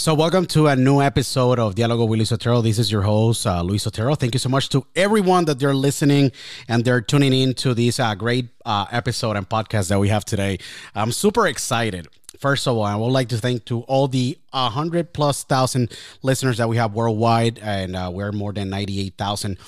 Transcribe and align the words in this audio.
So, 0.00 0.14
welcome 0.14 0.46
to 0.46 0.66
a 0.68 0.74
new 0.74 1.02
episode 1.02 1.58
of 1.58 1.74
Diálogo 1.74 2.08
with 2.08 2.20
Luis 2.20 2.32
Otero. 2.32 2.62
This 2.62 2.78
is 2.78 2.90
your 2.90 3.02
host, 3.02 3.46
uh, 3.46 3.60
Luis 3.60 3.86
Otero. 3.86 4.14
Thank 4.14 4.34
you 4.34 4.38
so 4.38 4.48
much 4.48 4.70
to 4.70 4.86
everyone 4.96 5.44
that 5.44 5.58
they're 5.58 5.74
listening 5.74 6.32
and 6.68 6.86
they're 6.86 7.02
tuning 7.02 7.34
in 7.34 7.52
to 7.56 7.74
this 7.74 8.00
uh, 8.00 8.14
great 8.14 8.48
uh, 8.64 8.86
episode 8.90 9.36
and 9.36 9.46
podcast 9.46 9.90
that 9.90 10.00
we 10.00 10.08
have 10.08 10.24
today. 10.24 10.56
I'm 10.94 11.12
super 11.12 11.46
excited. 11.46 12.08
First 12.38 12.66
of 12.66 12.78
all, 12.78 12.82
I 12.82 12.96
would 12.96 13.12
like 13.12 13.28
to 13.28 13.36
thank 13.36 13.66
to 13.66 13.80
all 13.82 14.08
the 14.08 14.38
100 14.52 15.12
plus 15.12 15.44
thousand 15.44 15.94
listeners 16.22 16.56
that 16.56 16.70
we 16.70 16.78
have 16.78 16.94
worldwide, 16.94 17.58
and 17.58 17.94
uh, 17.94 18.10
we're 18.10 18.32
more 18.32 18.54
than 18.54 18.70
98,000 18.70 19.58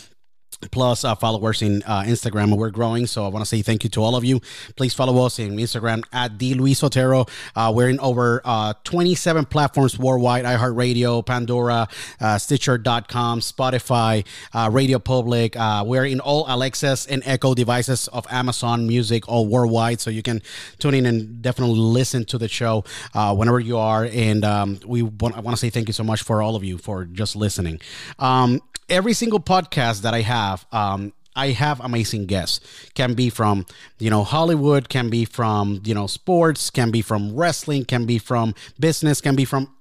plus 0.71 1.05
uh, 1.05 1.15
followers 1.15 1.63
in 1.63 1.83
uh, 1.87 2.03
Instagram 2.03 2.57
we're 2.57 2.71
growing. 2.71 3.07
So 3.07 3.25
I 3.25 3.29
want 3.29 3.43
to 3.45 3.49
say 3.49 3.63
thank 3.63 3.85
you 3.85 3.91
to 3.91 4.03
all 4.03 4.17
of 4.17 4.25
you. 4.25 4.41
Please 4.77 4.95
follow 4.95 5.25
us 5.25 5.39
in 5.39 5.57
Instagram 5.57 6.05
at 6.13 6.39
D 6.39 6.55
Luis 6.55 6.83
Otero. 6.83 7.27
Uh, 7.57 7.73
we're 7.75 7.89
in 7.89 7.99
over 8.01 8.41
uh, 8.45 8.75
27 8.85 9.47
platforms 9.47 9.99
worldwide, 9.99 10.45
iHeartRadio, 10.45 11.25
Pandora, 11.25 11.89
uh, 12.21 12.39
Stitcher.com, 12.39 13.41
Spotify, 13.41 14.25
uh, 14.53 14.69
Radio 14.73 14.99
Public. 14.99 15.55
we're 15.85 16.05
in 16.05 16.21
all 16.21 16.45
Alexas 16.49 17.07
and 17.07 17.23
Echo 17.27 17.55
devices 17.55 18.09
of 18.09 18.27
Amazon 18.31 18.87
Music 18.87 19.29
all 19.29 19.47
worldwide. 19.47 20.01
So 20.01 20.11
you 20.11 20.23
can 20.23 20.43
tune 20.79 20.95
in 20.95 21.07
and 21.07 21.43
definitely 21.43 21.79
listen 21.79 22.25
to 22.27 22.39
the 22.39 22.49
show 22.49 22.85
whenever 23.15 23.61
you 23.61 23.79
are. 23.79 24.05
And 24.05 24.45
um, 24.45 24.81
we 24.87 25.03
want, 25.03 25.37
I 25.37 25.41
want 25.41 25.57
to 25.57 25.61
say 25.61 25.71
thank 25.71 25.89
you 25.89 25.95
so 25.95 26.05
much 26.05 26.23
for 26.23 26.43
all 26.43 26.57
of 26.57 26.65
you 26.65 26.79
for 26.79 27.05
just 27.05 27.37
listening. 27.37 27.81
Um, 28.19 28.61
every 28.93 29.15
single 29.15 29.41
podcast 29.41 30.03
that 30.03 30.13
I 30.13 30.21
have, 30.21 30.67
um, 30.71 31.15
I 31.35 31.49
have 31.49 31.81
amazing 31.81 32.27
guests. 32.27 32.61
Can 32.95 33.15
be 33.15 33.31
from, 33.31 33.65
you 33.99 34.11
know, 34.11 34.23
Hollywood, 34.23 34.91
can 34.91 35.09
be 35.09 35.25
from, 35.25 35.81
you 35.85 35.95
know, 35.95 36.07
sports, 36.07 36.69
can 36.69 36.91
be 36.91 37.01
from 37.01 37.35
wrestling, 37.35 37.87
can 37.87 38.05
be 38.05 38.19
from 38.19 38.55
business, 38.79 39.23
can 39.23 39.35
be 39.35 39.47
from 39.47 39.75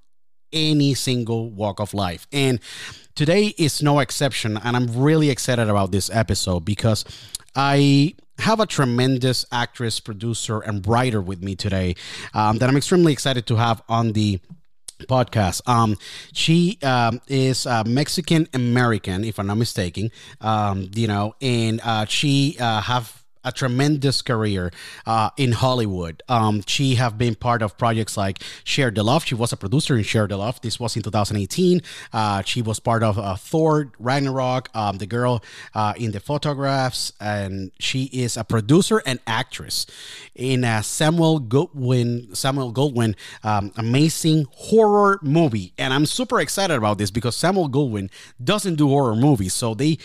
any 0.54 0.94
single 0.94 1.52
walk 1.52 1.82
of 1.82 1.94
life. 1.94 2.26
And 2.32 2.62
today 3.14 3.48
is 3.58 3.84
no 3.84 4.00
exception. 4.00 4.58
And 4.58 4.78
I'm 4.78 4.88
really 4.98 5.30
excited 5.30 5.68
about 5.68 5.92
this 5.92 6.10
episode 6.10 6.64
because 6.64 7.04
I 7.54 8.16
have 8.40 8.62
a 8.62 8.66
tremendous 8.66 9.46
actress, 9.52 10.00
producer, 10.00 10.62
and 10.62 10.88
writer 10.88 11.22
with 11.22 11.44
me 11.44 11.56
today 11.56 11.96
um, 12.34 12.60
that 12.60 12.70
I'm 12.70 12.78
extremely 12.78 13.12
excited 13.12 13.46
to 13.48 13.58
have 13.58 13.84
on 13.90 14.14
the 14.14 14.40
podcast. 15.08 15.68
Um, 15.68 15.98
she 16.34 16.78
um, 16.84 17.22
is 17.28 17.66
uh, 17.66 17.84
Mexican 17.86 18.48
American, 18.54 19.24
if 19.24 19.40
I'm 19.40 19.48
not 19.48 19.58
mistaken. 19.58 20.12
Um, 20.40 20.90
you 20.96 21.08
know, 21.08 21.36
and 21.42 21.82
uh, 21.84 22.06
she 22.06 22.58
uh, 22.60 22.82
have 22.82 23.21
a 23.44 23.52
tremendous 23.52 24.22
career 24.22 24.72
uh, 25.06 25.30
in 25.38 25.54
Hollywood. 25.54 26.24
Um, 26.30 26.64
she 26.66 26.96
have 26.96 27.18
been 27.18 27.36
part 27.36 27.62
of 27.62 27.78
projects 27.78 28.18
like 28.18 28.42
Share 28.64 28.92
the 28.92 29.04
Love. 29.04 29.26
She 29.26 29.36
was 29.36 29.52
a 29.52 29.58
producer 29.58 29.98
in 29.98 30.04
Share 30.04 30.28
the 30.28 30.38
Love. 30.38 30.62
This 30.62 30.80
was 30.80 30.96
in 30.96 31.04
2018. 31.04 31.82
Uh, 32.14 32.42
she 32.44 32.62
was 32.62 32.80
part 32.80 33.04
of 33.04 33.18
uh, 33.18 33.36
Thor 33.36 33.92
Ragnarok, 34.00 34.70
um, 34.76 34.98
the 34.98 35.06
girl 35.06 35.44
uh, 35.74 35.94
in 35.98 36.12
the 36.12 36.20
photographs, 36.20 37.14
and 37.20 37.72
she 37.80 38.06
is 38.06 38.38
a 38.38 38.44
producer 38.44 39.02
and 39.06 39.20
actress 39.26 39.86
in 40.36 40.64
a 40.64 40.84
Samuel 40.84 41.40
Goldwyn 41.42 42.36
Samuel 42.36 42.74
Goldwyn 42.74 43.16
um, 43.44 43.72
amazing 43.78 44.46
horror 44.52 45.20
movie. 45.22 45.74
And 45.78 45.94
I'm 45.94 46.06
super 46.06 46.40
excited 46.40 46.76
about 46.76 46.98
this 46.98 47.12
because 47.12 47.36
Samuel 47.36 47.70
Goldwyn 47.70 48.10
doesn't 48.44 48.76
do 48.76 48.88
horror 48.88 49.16
movies, 49.16 49.54
so 49.54 49.74
they 49.74 49.98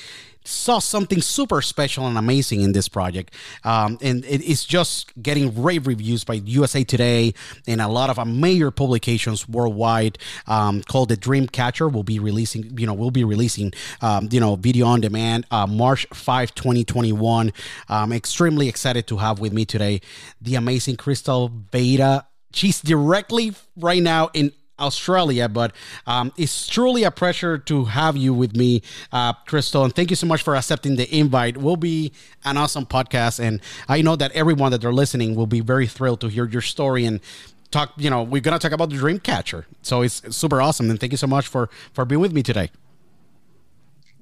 saw 0.46 0.78
something 0.78 1.20
super 1.20 1.60
special 1.62 2.06
and 2.06 2.16
amazing 2.16 2.62
in 2.62 2.72
this 2.72 2.88
project. 2.88 3.34
Um, 3.64 3.98
and 4.00 4.24
it's 4.26 4.64
just 4.64 5.12
getting 5.20 5.62
rave 5.62 5.86
reviews 5.86 6.24
by 6.24 6.34
USA 6.34 6.84
Today 6.84 7.34
and 7.66 7.80
a 7.80 7.88
lot 7.88 8.10
of 8.10 8.26
major 8.26 8.70
publications 8.70 9.48
worldwide 9.48 10.18
um, 10.46 10.82
called 10.82 11.08
The 11.08 11.16
Dream 11.16 11.46
Catcher. 11.46 11.88
will 11.88 12.02
be 12.02 12.18
releasing, 12.18 12.78
you 12.78 12.86
know, 12.86 12.94
we'll 12.94 13.10
be 13.10 13.24
releasing, 13.24 13.72
um, 14.00 14.28
you 14.30 14.40
know, 14.40 14.56
video 14.56 14.86
on 14.86 15.00
demand 15.00 15.46
uh, 15.50 15.66
March 15.66 16.06
5, 16.12 16.54
2021. 16.54 17.52
I'm 17.88 18.12
extremely 18.12 18.68
excited 18.68 19.06
to 19.08 19.16
have 19.18 19.40
with 19.40 19.52
me 19.52 19.64
today 19.64 20.00
the 20.40 20.54
amazing 20.54 20.96
Crystal 20.96 21.48
Beta. 21.48 22.26
She's 22.52 22.80
directly 22.80 23.54
right 23.76 24.02
now 24.02 24.30
in 24.32 24.52
Australia. 24.78 25.48
But 25.48 25.74
um, 26.06 26.32
it's 26.36 26.66
truly 26.66 27.04
a 27.04 27.10
pleasure 27.10 27.58
to 27.58 27.84
have 27.86 28.16
you 28.16 28.34
with 28.34 28.56
me, 28.56 28.82
uh, 29.12 29.32
Crystal. 29.46 29.84
And 29.84 29.94
thank 29.94 30.10
you 30.10 30.16
so 30.16 30.26
much 30.26 30.42
for 30.42 30.56
accepting 30.56 30.96
the 30.96 31.12
invite. 31.16 31.56
Will 31.56 31.76
be 31.76 32.12
an 32.44 32.56
awesome 32.56 32.86
podcast, 32.86 33.40
and 33.40 33.60
I 33.88 34.02
know 34.02 34.16
that 34.16 34.32
everyone 34.32 34.72
that 34.72 34.84
are 34.84 34.92
listening 34.92 35.34
will 35.34 35.46
be 35.46 35.60
very 35.60 35.86
thrilled 35.86 36.20
to 36.20 36.28
hear 36.28 36.46
your 36.46 36.62
story 36.62 37.04
and 37.04 37.20
talk. 37.70 37.92
You 37.96 38.10
know, 38.10 38.22
we're 38.22 38.40
gonna 38.40 38.58
talk 38.58 38.72
about 38.72 38.90
the 38.90 38.96
dream 38.96 39.18
catcher, 39.18 39.66
so 39.82 40.02
it's 40.02 40.22
super 40.36 40.60
awesome. 40.60 40.90
And 40.90 40.98
thank 41.00 41.12
you 41.12 41.18
so 41.18 41.26
much 41.26 41.46
for 41.46 41.68
for 41.92 42.04
being 42.04 42.20
with 42.20 42.32
me 42.32 42.42
today. 42.42 42.70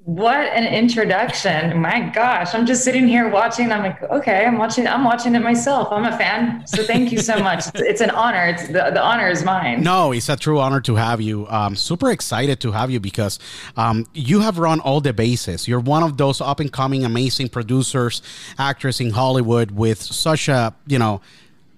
What 0.04 0.36
an 0.36 0.66
introduction. 0.66 1.80
My 1.80 2.10
gosh, 2.10 2.54
I'm 2.54 2.66
just 2.66 2.84
sitting 2.84 3.08
here 3.08 3.30
watching. 3.30 3.72
I'm 3.72 3.82
like, 3.82 4.02
okay, 4.02 4.44
I'm 4.44 4.58
watching, 4.58 4.86
I'm 4.86 5.02
watching 5.02 5.34
it 5.34 5.40
myself. 5.40 5.88
I'm 5.90 6.04
a 6.04 6.14
fan. 6.18 6.66
So 6.66 6.82
thank 6.82 7.10
you 7.10 7.20
so 7.20 7.38
much. 7.38 7.68
It's, 7.68 7.80
it's 7.80 8.00
an 8.02 8.10
honor. 8.10 8.48
It's 8.48 8.66
the, 8.66 8.90
the 8.92 9.02
honor 9.02 9.30
is 9.30 9.44
mine. 9.44 9.82
No, 9.82 10.12
it's 10.12 10.28
a 10.28 10.36
true 10.36 10.60
honor 10.60 10.82
to 10.82 10.96
have 10.96 11.22
you. 11.22 11.48
Um, 11.48 11.74
super 11.74 12.10
excited 12.10 12.60
to 12.60 12.72
have 12.72 12.90
you 12.90 13.00
because 13.00 13.38
um, 13.78 14.06
you 14.12 14.40
have 14.40 14.58
run 14.58 14.78
all 14.80 15.00
the 15.00 15.14
bases. 15.14 15.66
You're 15.66 15.80
one 15.80 16.02
of 16.02 16.18
those 16.18 16.42
up 16.42 16.60
and 16.60 16.70
coming 16.70 17.06
amazing 17.06 17.48
producers, 17.48 18.20
actors 18.58 19.00
in 19.00 19.08
Hollywood 19.08 19.70
with 19.70 20.02
such 20.02 20.50
a, 20.50 20.74
you 20.86 20.98
know, 20.98 21.22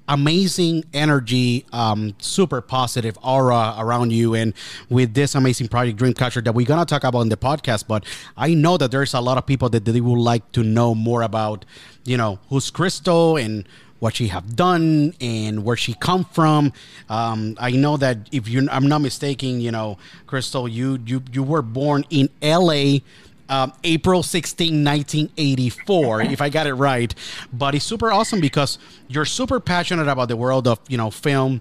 amazing 0.08 0.84
energy, 0.92 1.64
um, 1.72 2.14
super 2.18 2.60
positive 2.60 3.18
aura 3.22 3.74
around 3.78 4.12
you, 4.12 4.34
and 4.34 4.54
with 4.88 5.14
this 5.14 5.34
amazing 5.34 5.68
project 5.68 5.98
Dreamcatcher 5.98 6.44
that 6.44 6.54
we're 6.54 6.66
gonna 6.66 6.84
talk 6.84 7.04
about 7.04 7.20
in 7.22 7.28
the 7.28 7.36
podcast. 7.36 7.86
But 7.86 8.04
I 8.36 8.54
know 8.54 8.76
that 8.76 8.90
there's 8.90 9.14
a 9.14 9.20
lot 9.20 9.38
of 9.38 9.46
people 9.46 9.68
that 9.70 9.84
they 9.84 10.00
would 10.00 10.18
like 10.18 10.50
to 10.52 10.62
know 10.62 10.94
more 10.94 11.22
about, 11.22 11.64
you 12.04 12.16
know, 12.16 12.38
who's 12.48 12.70
Crystal 12.70 13.36
and 13.36 13.66
what 13.98 14.14
she 14.14 14.28
have 14.28 14.54
done 14.54 15.14
and 15.20 15.64
where 15.64 15.76
she 15.76 15.94
come 15.94 16.24
from. 16.24 16.72
Um, 17.08 17.56
I 17.58 17.70
know 17.70 17.96
that 17.96 18.28
if 18.30 18.48
you, 18.48 18.68
I'm 18.70 18.88
not 18.88 19.00
mistaken, 19.00 19.60
you 19.60 19.70
know, 19.70 19.98
Crystal, 20.26 20.68
you 20.68 20.98
you 21.06 21.22
you 21.32 21.42
were 21.42 21.62
born 21.62 22.04
in 22.10 22.28
L.A 22.42 23.02
um, 23.48 23.72
April 23.84 24.22
16, 24.22 24.84
1984, 24.84 26.22
if 26.22 26.40
I 26.40 26.48
got 26.48 26.66
it 26.66 26.74
right. 26.74 27.14
But 27.52 27.74
it's 27.74 27.84
super 27.84 28.10
awesome 28.10 28.40
because 28.40 28.78
you're 29.08 29.24
super 29.24 29.60
passionate 29.60 30.08
about 30.08 30.28
the 30.28 30.36
world 30.36 30.66
of, 30.66 30.80
you 30.88 30.96
know, 30.96 31.10
film. 31.10 31.60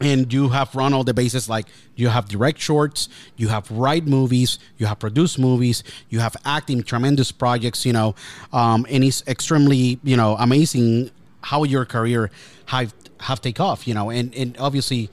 And 0.00 0.32
you 0.32 0.50
have 0.50 0.76
run 0.76 0.94
all 0.94 1.02
the 1.02 1.12
bases 1.12 1.48
like 1.48 1.66
you 1.96 2.06
have 2.06 2.28
direct 2.28 2.60
shorts 2.60 3.08
you 3.36 3.48
have 3.48 3.68
write 3.68 4.06
movies 4.06 4.60
you 4.76 4.86
have 4.86 5.00
produced 5.00 5.40
movies 5.40 5.82
you 6.08 6.20
have 6.20 6.36
acting 6.44 6.84
tremendous 6.84 7.32
projects 7.32 7.84
you 7.84 7.92
know. 7.92 8.14
Um, 8.52 8.86
and 8.88 9.02
it's 9.02 9.26
extremely 9.26 9.98
you 10.04 10.16
know 10.16 10.36
amazing 10.38 11.10
how 11.40 11.64
your 11.64 11.84
career 11.84 12.30
have 12.66 12.94
have 13.18 13.40
take 13.40 13.58
off 13.58 13.88
you 13.88 13.94
know. 13.94 14.08
And 14.08 14.32
and 14.36 14.56
obviously 14.58 15.08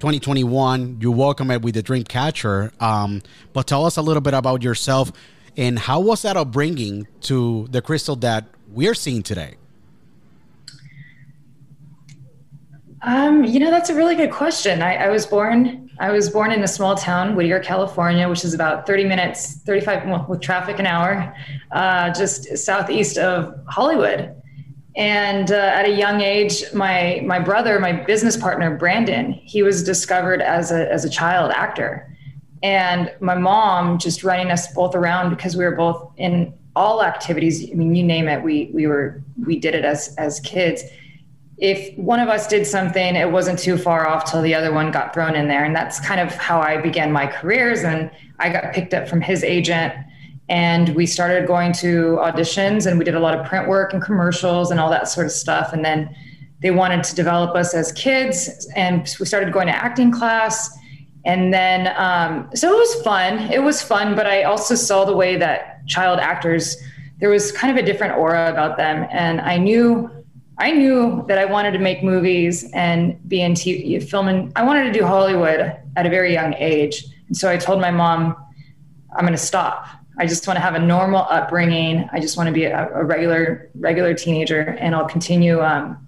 2021 0.00 0.96
you 1.02 1.12
welcome 1.12 1.50
it 1.50 1.60
with 1.60 1.74
the 1.74 1.82
dream 1.82 2.04
catcher. 2.04 2.72
Um, 2.80 3.20
but 3.52 3.66
tell 3.66 3.84
us 3.84 3.98
a 3.98 4.02
little 4.02 4.22
bit 4.22 4.32
about 4.32 4.62
yourself 4.62 5.12
and 5.56 5.78
how 5.78 6.00
was 6.00 6.22
that 6.22 6.36
upbringing 6.36 7.06
to 7.22 7.66
the 7.70 7.82
crystal 7.82 8.16
that 8.16 8.46
we're 8.68 8.94
seeing 8.94 9.22
today? 9.22 9.56
Um, 13.02 13.44
you 13.44 13.58
know, 13.58 13.70
that's 13.70 13.90
a 13.90 13.94
really 13.94 14.14
good 14.14 14.30
question. 14.30 14.80
I, 14.80 14.94
I, 14.94 15.08
was 15.08 15.26
born, 15.26 15.90
I 15.98 16.12
was 16.12 16.30
born 16.30 16.52
in 16.52 16.62
a 16.62 16.68
small 16.68 16.94
town, 16.94 17.34
Whittier, 17.34 17.58
California, 17.58 18.28
which 18.28 18.44
is 18.44 18.54
about 18.54 18.86
30 18.86 19.04
minutes, 19.04 19.54
35 19.62 20.06
well, 20.06 20.26
with 20.28 20.40
traffic 20.40 20.78
an 20.78 20.86
hour, 20.86 21.34
uh, 21.72 22.10
just 22.10 22.56
southeast 22.56 23.18
of 23.18 23.54
Hollywood. 23.68 24.36
And 24.94 25.50
uh, 25.50 25.56
at 25.56 25.86
a 25.86 25.90
young 25.90 26.20
age, 26.20 26.64
my 26.74 27.22
my 27.24 27.38
brother, 27.38 27.80
my 27.80 27.92
business 27.92 28.36
partner, 28.36 28.76
Brandon, 28.76 29.32
he 29.32 29.62
was 29.62 29.82
discovered 29.82 30.42
as 30.42 30.70
a 30.70 30.92
as 30.92 31.06
a 31.06 31.10
child 31.10 31.50
actor 31.50 32.11
and 32.62 33.12
my 33.20 33.34
mom 33.34 33.98
just 33.98 34.22
running 34.22 34.50
us 34.50 34.72
both 34.72 34.94
around 34.94 35.30
because 35.30 35.56
we 35.56 35.64
were 35.64 35.74
both 35.74 36.12
in 36.16 36.54
all 36.76 37.02
activities. 37.02 37.68
I 37.70 37.74
mean 37.74 37.94
you 37.94 38.02
name 38.02 38.28
it 38.28 38.42
we 38.42 38.70
we 38.72 38.86
were 38.86 39.22
we 39.44 39.58
did 39.58 39.74
it 39.74 39.84
as 39.84 40.14
as 40.16 40.40
kids. 40.40 40.82
If 41.58 41.96
one 41.98 42.18
of 42.20 42.28
us 42.28 42.46
did 42.46 42.66
something 42.66 43.16
it 43.16 43.30
wasn't 43.30 43.58
too 43.58 43.76
far 43.76 44.06
off 44.06 44.30
till 44.30 44.42
the 44.42 44.54
other 44.54 44.72
one 44.72 44.90
got 44.90 45.12
thrown 45.12 45.34
in 45.34 45.48
there. 45.48 45.64
And 45.64 45.74
that's 45.74 46.00
kind 46.00 46.20
of 46.20 46.34
how 46.34 46.60
i 46.60 46.76
began 46.76 47.12
my 47.12 47.26
careers. 47.26 47.82
And 47.82 48.10
i 48.38 48.48
got 48.48 48.72
picked 48.72 48.94
up 48.94 49.08
from 49.08 49.20
his 49.20 49.42
agent. 49.42 49.92
And 50.48 50.94
we 50.94 51.06
started 51.06 51.46
going 51.46 51.72
to 51.74 52.18
auditions 52.20 52.86
and 52.86 52.98
we 52.98 53.04
did 53.04 53.14
a 53.14 53.20
lot 53.20 53.38
of 53.38 53.46
print 53.46 53.68
work 53.68 53.92
and 53.92 54.02
commercials 54.02 54.70
and 54.70 54.78
all 54.78 54.90
that 54.90 55.08
sort 55.08 55.26
of 55.26 55.32
stuff. 55.32 55.72
And 55.72 55.84
then 55.84 56.14
they 56.60 56.70
wanted 56.70 57.02
to 57.04 57.14
develop 57.14 57.56
us 57.56 57.74
as 57.74 57.90
kids. 57.92 58.68
And 58.76 59.14
we 59.18 59.26
started 59.26 59.52
going 59.52 59.66
to 59.66 59.74
acting 59.74 60.12
class 60.12 60.78
and 61.24 61.54
then, 61.54 61.92
um, 61.96 62.48
so 62.54 62.72
it 62.72 62.76
was 62.76 63.02
fun. 63.02 63.38
It 63.52 63.62
was 63.62 63.80
fun, 63.80 64.16
but 64.16 64.26
I 64.26 64.42
also 64.42 64.74
saw 64.74 65.04
the 65.04 65.14
way 65.14 65.36
that 65.36 65.86
child 65.86 66.18
actors, 66.18 66.76
there 67.20 67.28
was 67.28 67.52
kind 67.52 67.76
of 67.76 67.82
a 67.82 67.86
different 67.86 68.16
aura 68.16 68.50
about 68.50 68.76
them. 68.76 69.06
And 69.10 69.40
I 69.40 69.56
knew, 69.56 70.10
I 70.58 70.72
knew 70.72 71.24
that 71.28 71.38
I 71.38 71.44
wanted 71.44 71.72
to 71.72 71.78
make 71.78 72.02
movies 72.02 72.68
and 72.72 73.16
be 73.28 73.40
in 73.42 73.52
TV, 73.52 74.02
filming. 74.02 74.52
I 74.56 74.64
wanted 74.64 74.84
to 74.84 74.92
do 74.92 75.04
Hollywood 75.04 75.76
at 75.96 76.06
a 76.06 76.10
very 76.10 76.32
young 76.32 76.54
age. 76.54 77.04
And 77.28 77.36
so 77.36 77.48
I 77.48 77.56
told 77.56 77.80
my 77.80 77.90
mom, 77.90 78.36
I'm 79.14 79.20
going 79.20 79.32
to 79.32 79.38
stop. 79.38 79.86
I 80.18 80.26
just 80.26 80.46
want 80.46 80.56
to 80.56 80.60
have 80.60 80.74
a 80.74 80.78
normal 80.78 81.26
upbringing. 81.30 82.08
I 82.12 82.20
just 82.20 82.36
want 82.36 82.48
to 82.48 82.52
be 82.52 82.64
a, 82.64 82.88
a 82.92 83.04
regular, 83.04 83.70
regular 83.76 84.12
teenager, 84.12 84.76
and 84.80 84.94
I'll 84.94 85.08
continue. 85.08 85.62
Um, 85.62 86.06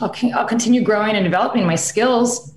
I'll, 0.00 0.14
I'll 0.34 0.46
continue 0.46 0.82
growing 0.82 1.16
and 1.16 1.24
developing 1.24 1.66
my 1.66 1.74
skills 1.74 2.54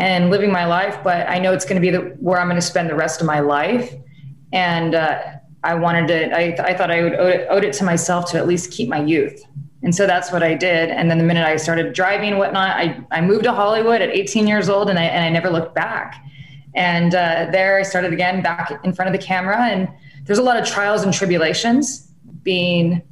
and 0.00 0.30
living 0.30 0.50
my 0.50 0.64
life, 0.64 0.98
but 1.04 1.28
I 1.28 1.38
know 1.38 1.52
it's 1.52 1.66
going 1.66 1.80
to 1.80 1.80
be 1.80 1.90
the, 1.90 2.16
where 2.20 2.40
I'm 2.40 2.48
going 2.48 2.60
to 2.60 2.66
spend 2.66 2.88
the 2.88 2.94
rest 2.94 3.20
of 3.20 3.26
my 3.26 3.40
life. 3.40 3.94
And 4.50 4.94
uh, 4.94 5.20
I 5.62 5.74
wanted 5.74 6.08
to, 6.08 6.36
I, 6.36 6.70
I 6.70 6.74
thought 6.74 6.90
I 6.90 7.02
would 7.02 7.14
owe 7.14 7.26
it, 7.26 7.46
owed 7.50 7.64
it 7.64 7.74
to 7.74 7.84
myself 7.84 8.30
to 8.30 8.38
at 8.38 8.48
least 8.48 8.72
keep 8.72 8.88
my 8.88 9.00
youth. 9.02 9.44
And 9.82 9.94
so 9.94 10.06
that's 10.06 10.32
what 10.32 10.42
I 10.42 10.54
did. 10.54 10.88
And 10.88 11.10
then 11.10 11.18
the 11.18 11.24
minute 11.24 11.46
I 11.46 11.56
started 11.56 11.92
driving 11.92 12.30
and 12.30 12.38
whatnot, 12.38 12.76
I, 12.76 12.98
I 13.10 13.20
moved 13.20 13.44
to 13.44 13.52
Hollywood 13.52 14.00
at 14.00 14.08
18 14.08 14.46
years 14.46 14.70
old 14.70 14.88
and 14.88 14.98
I, 14.98 15.04
and 15.04 15.22
I 15.22 15.28
never 15.28 15.50
looked 15.50 15.74
back. 15.74 16.24
And 16.74 17.14
uh, 17.14 17.48
there 17.52 17.78
I 17.78 17.82
started 17.82 18.14
again 18.14 18.42
back 18.42 18.80
in 18.84 18.94
front 18.94 19.14
of 19.14 19.20
the 19.20 19.24
camera. 19.24 19.66
And 19.66 19.86
there's 20.24 20.38
a 20.38 20.42
lot 20.42 20.58
of 20.58 20.66
trials 20.66 21.02
and 21.02 21.12
tribulations 21.12 22.10
being 22.42 23.02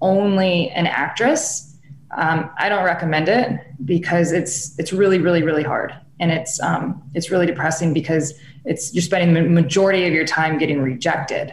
only 0.00 0.70
an 0.70 0.86
actress. 0.86 1.69
Um, 2.16 2.50
I 2.58 2.68
don't 2.68 2.84
recommend 2.84 3.28
it 3.28 3.60
because 3.84 4.32
it's 4.32 4.78
it's 4.78 4.92
really 4.92 5.18
really 5.18 5.42
really 5.42 5.62
hard 5.62 5.94
and 6.20 6.30
it's 6.30 6.60
um, 6.60 7.02
it's 7.14 7.30
really 7.30 7.46
depressing 7.46 7.92
because 7.92 8.34
it's 8.64 8.94
you're 8.94 9.02
spending 9.02 9.34
the 9.34 9.42
majority 9.48 10.06
of 10.06 10.12
your 10.12 10.26
time 10.26 10.58
getting 10.58 10.80
rejected. 10.80 11.52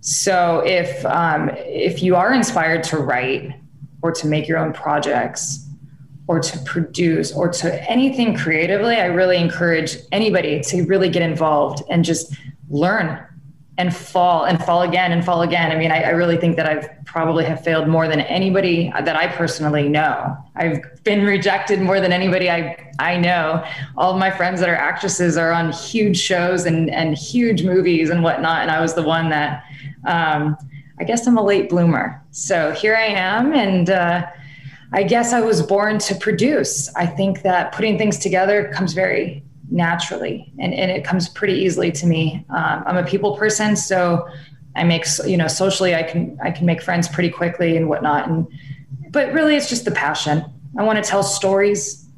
So 0.00 0.62
if 0.64 1.04
um, 1.06 1.50
if 1.54 2.02
you 2.02 2.14
are 2.14 2.32
inspired 2.34 2.84
to 2.84 2.98
write 2.98 3.54
or 4.02 4.12
to 4.12 4.26
make 4.26 4.46
your 4.46 4.58
own 4.58 4.72
projects 4.72 5.66
or 6.26 6.40
to 6.40 6.58
produce 6.60 7.32
or 7.32 7.48
to 7.48 7.90
anything 7.90 8.36
creatively, 8.36 8.96
I 8.96 9.06
really 9.06 9.38
encourage 9.38 9.96
anybody 10.12 10.60
to 10.60 10.84
really 10.84 11.08
get 11.08 11.22
involved 11.22 11.82
and 11.88 12.04
just 12.04 12.34
learn 12.68 13.26
and 13.76 13.94
fall 13.94 14.44
and 14.44 14.62
fall 14.64 14.82
again 14.82 15.10
and 15.10 15.24
fall 15.24 15.42
again. 15.42 15.72
I 15.72 15.76
mean, 15.76 15.90
I, 15.90 16.02
I, 16.02 16.10
really 16.10 16.36
think 16.36 16.54
that 16.56 16.66
I've 16.66 16.88
probably 17.06 17.44
have 17.44 17.64
failed 17.64 17.88
more 17.88 18.06
than 18.06 18.20
anybody 18.20 18.92
that 18.92 19.16
I 19.16 19.26
personally 19.26 19.88
know. 19.88 20.36
I've 20.54 20.80
been 21.02 21.24
rejected 21.24 21.80
more 21.80 22.00
than 22.00 22.12
anybody 22.12 22.48
I 22.50 22.92
I 23.00 23.16
know. 23.16 23.64
All 23.96 24.12
of 24.12 24.18
my 24.18 24.30
friends 24.30 24.60
that 24.60 24.68
are 24.68 24.76
actresses 24.76 25.36
are 25.36 25.50
on 25.50 25.72
huge 25.72 26.18
shows 26.18 26.66
and 26.66 26.88
and 26.90 27.18
huge 27.18 27.64
movies 27.64 28.10
and 28.10 28.22
whatnot, 28.22 28.62
and 28.62 28.70
I 28.70 28.80
was 28.80 28.94
the 28.94 29.02
one 29.02 29.28
that. 29.30 29.64
Um, 30.06 30.56
I 30.98 31.04
guess 31.04 31.26
I'm 31.26 31.36
a 31.36 31.42
late 31.42 31.68
bloomer. 31.68 32.22
So 32.30 32.70
here 32.72 32.94
I 32.94 33.06
am. 33.06 33.52
And 33.52 33.90
uh, 33.90 34.26
I 34.92 35.02
guess 35.02 35.32
I 35.32 35.40
was 35.40 35.60
born 35.62 35.98
to 35.98 36.14
produce. 36.14 36.92
I 36.94 37.06
think 37.06 37.42
that 37.42 37.72
putting 37.72 37.98
things 37.98 38.18
together 38.18 38.70
comes 38.72 38.92
very 38.92 39.42
naturally 39.74 40.52
and, 40.58 40.72
and 40.72 40.90
it 40.90 41.04
comes 41.04 41.28
pretty 41.28 41.54
easily 41.54 41.90
to 41.90 42.06
me. 42.06 42.44
Um, 42.48 42.84
I'm 42.86 42.96
a 42.96 43.04
people 43.04 43.36
person. 43.36 43.76
So 43.76 44.26
I 44.76 44.84
make, 44.84 45.04
you 45.26 45.36
know, 45.36 45.48
socially, 45.48 45.94
I 45.94 46.02
can, 46.02 46.38
I 46.42 46.50
can 46.50 46.64
make 46.64 46.80
friends 46.80 47.08
pretty 47.08 47.30
quickly 47.30 47.76
and 47.76 47.88
whatnot. 47.88 48.28
And, 48.28 48.46
but 49.10 49.32
really 49.32 49.56
it's 49.56 49.68
just 49.68 49.84
the 49.84 49.90
passion. 49.90 50.44
I 50.78 50.84
want 50.84 51.02
to 51.02 51.08
tell 51.08 51.22
stories. 51.22 52.08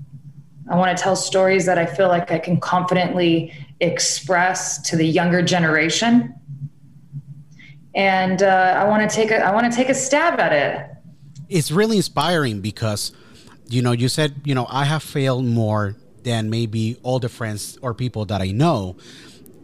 I 0.70 0.76
want 0.76 0.96
to 0.96 1.02
tell 1.02 1.16
stories 1.16 1.66
that 1.66 1.78
I 1.78 1.86
feel 1.86 2.08
like 2.08 2.30
I 2.30 2.38
can 2.38 2.60
confidently 2.60 3.52
express 3.80 4.80
to 4.82 4.96
the 4.96 5.06
younger 5.06 5.42
generation 5.42 6.34
and 7.94 8.42
uh, 8.42 8.74
I 8.76 8.84
want 8.84 9.08
to 9.08 9.14
take 9.14 9.30
a 9.30 9.38
I 9.38 9.52
want 9.52 9.70
to 9.72 9.74
take 9.74 9.88
a 9.88 9.94
stab 9.94 10.38
at 10.38 10.52
it. 10.52 10.90
It's 11.48 11.70
really 11.70 11.96
inspiring 11.96 12.60
because, 12.60 13.12
you 13.68 13.80
know, 13.80 13.92
you 13.92 14.08
said 14.08 14.34
you 14.44 14.54
know 14.54 14.66
I 14.68 14.84
have 14.84 15.02
failed 15.02 15.46
more 15.46 15.96
than 16.26 16.50
maybe 16.50 16.98
all 17.04 17.20
the 17.20 17.28
friends 17.28 17.78
or 17.80 17.94
people 17.94 18.26
that 18.26 18.42
I 18.42 18.50
know. 18.50 18.96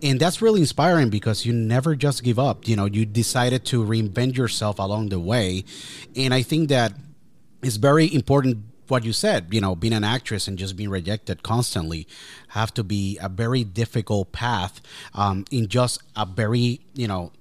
And 0.01 0.19
that's 0.19 0.41
really 0.41 0.61
inspiring 0.61 1.11
because 1.11 1.45
you 1.45 1.53
never 1.53 1.97
just 1.97 2.23
give 2.23 2.39
up. 2.39 2.67
You 2.69 2.77
know, 2.77 2.87
you 2.87 3.05
decided 3.05 3.65
to 3.67 3.85
reinvent 3.85 4.37
yourself 4.37 4.79
along 4.79 5.09
the 5.09 5.19
way. 5.19 5.65
And 6.17 6.33
I 6.33 6.43
think 6.43 6.69
that 6.69 6.93
it's 7.63 7.77
very 7.77 8.13
important 8.15 8.59
what 8.87 9.05
you 9.05 9.13
said, 9.13 9.49
you 9.51 9.61
know, 9.61 9.75
being 9.75 9.93
an 9.93 10.05
actress 10.05 10.47
and 10.47 10.57
just 10.57 10.77
being 10.77 10.91
rejected 10.91 11.43
constantly 11.43 12.07
have 12.49 12.73
to 12.75 12.85
be 12.85 13.19
a 13.21 13.29
very 13.29 13.65
difficult 13.65 14.31
path 14.33 14.81
um, 15.15 15.45
in 15.51 15.67
just 15.67 16.01
a 16.15 16.27
very, 16.27 16.81
you 16.95 17.09
know, 17.09 17.33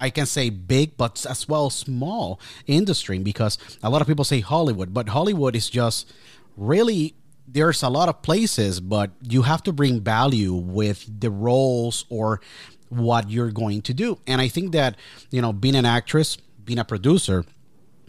I 0.00 0.10
can 0.10 0.26
say 0.26 0.48
big, 0.50 0.96
but 0.96 1.24
as 1.28 1.46
well 1.46 1.70
small 1.70 2.40
industry 2.66 3.18
because 3.18 3.58
a 3.82 3.90
lot 3.90 4.00
of 4.00 4.08
people 4.08 4.24
say 4.24 4.40
Hollywood, 4.40 4.94
but 4.94 5.10
Hollywood 5.10 5.54
is 5.54 5.68
just 5.68 6.10
really 6.56 7.14
there's 7.52 7.82
a 7.82 7.88
lot 7.88 8.08
of 8.08 8.22
places, 8.22 8.80
but 8.80 9.10
you 9.22 9.42
have 9.42 9.62
to 9.64 9.72
bring 9.72 10.00
value 10.00 10.54
with 10.54 11.20
the 11.20 11.30
roles 11.30 12.04
or 12.08 12.40
what 12.88 13.30
you're 13.30 13.50
going 13.50 13.82
to 13.82 13.94
do. 13.94 14.18
And 14.26 14.40
I 14.40 14.48
think 14.48 14.72
that, 14.72 14.96
you 15.30 15.40
know, 15.40 15.52
being 15.52 15.76
an 15.76 15.86
actress, 15.86 16.36
being 16.64 16.78
a 16.78 16.84
producer, 16.84 17.44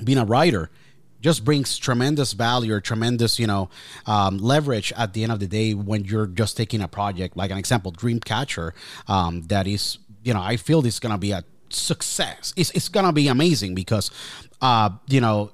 being 0.04 0.18
a 0.18 0.26
writer, 0.26 0.70
just 1.22 1.46
brings 1.46 1.78
tremendous 1.78 2.34
value 2.34 2.74
or 2.74 2.82
tremendous, 2.82 3.40
you 3.40 3.46
know, 3.46 3.70
um, 4.08 4.40
leverage 4.40 4.92
at 4.98 5.14
the 5.14 5.24
end 5.24 5.32
of 5.32 5.40
the 5.40 5.48
day 5.48 5.74
when 5.74 6.04
you're 6.04 6.26
just 6.26 6.58
taking 6.58 6.82
a 6.82 6.88
project 6.88 7.38
like 7.38 7.52
an 7.52 7.58
example, 7.58 7.92
Dreamcatcher, 7.92 8.72
um, 9.08 9.44
that 9.44 9.68
is, 9.68 10.00
you 10.24 10.34
know, 10.34 10.42
I 10.42 10.58
feel 10.58 10.82
this 10.82 10.96
is 10.96 11.00
gonna 11.00 11.20
be 11.20 11.32
a 11.32 11.44
success. 11.70 12.54
It's, 12.58 12.72
it's 12.72 12.90
gonna 12.90 13.14
be 13.14 13.28
amazing 13.28 13.76
because, 13.76 14.10
uh, 14.62 14.90
you 15.08 15.22
know, 15.22 15.52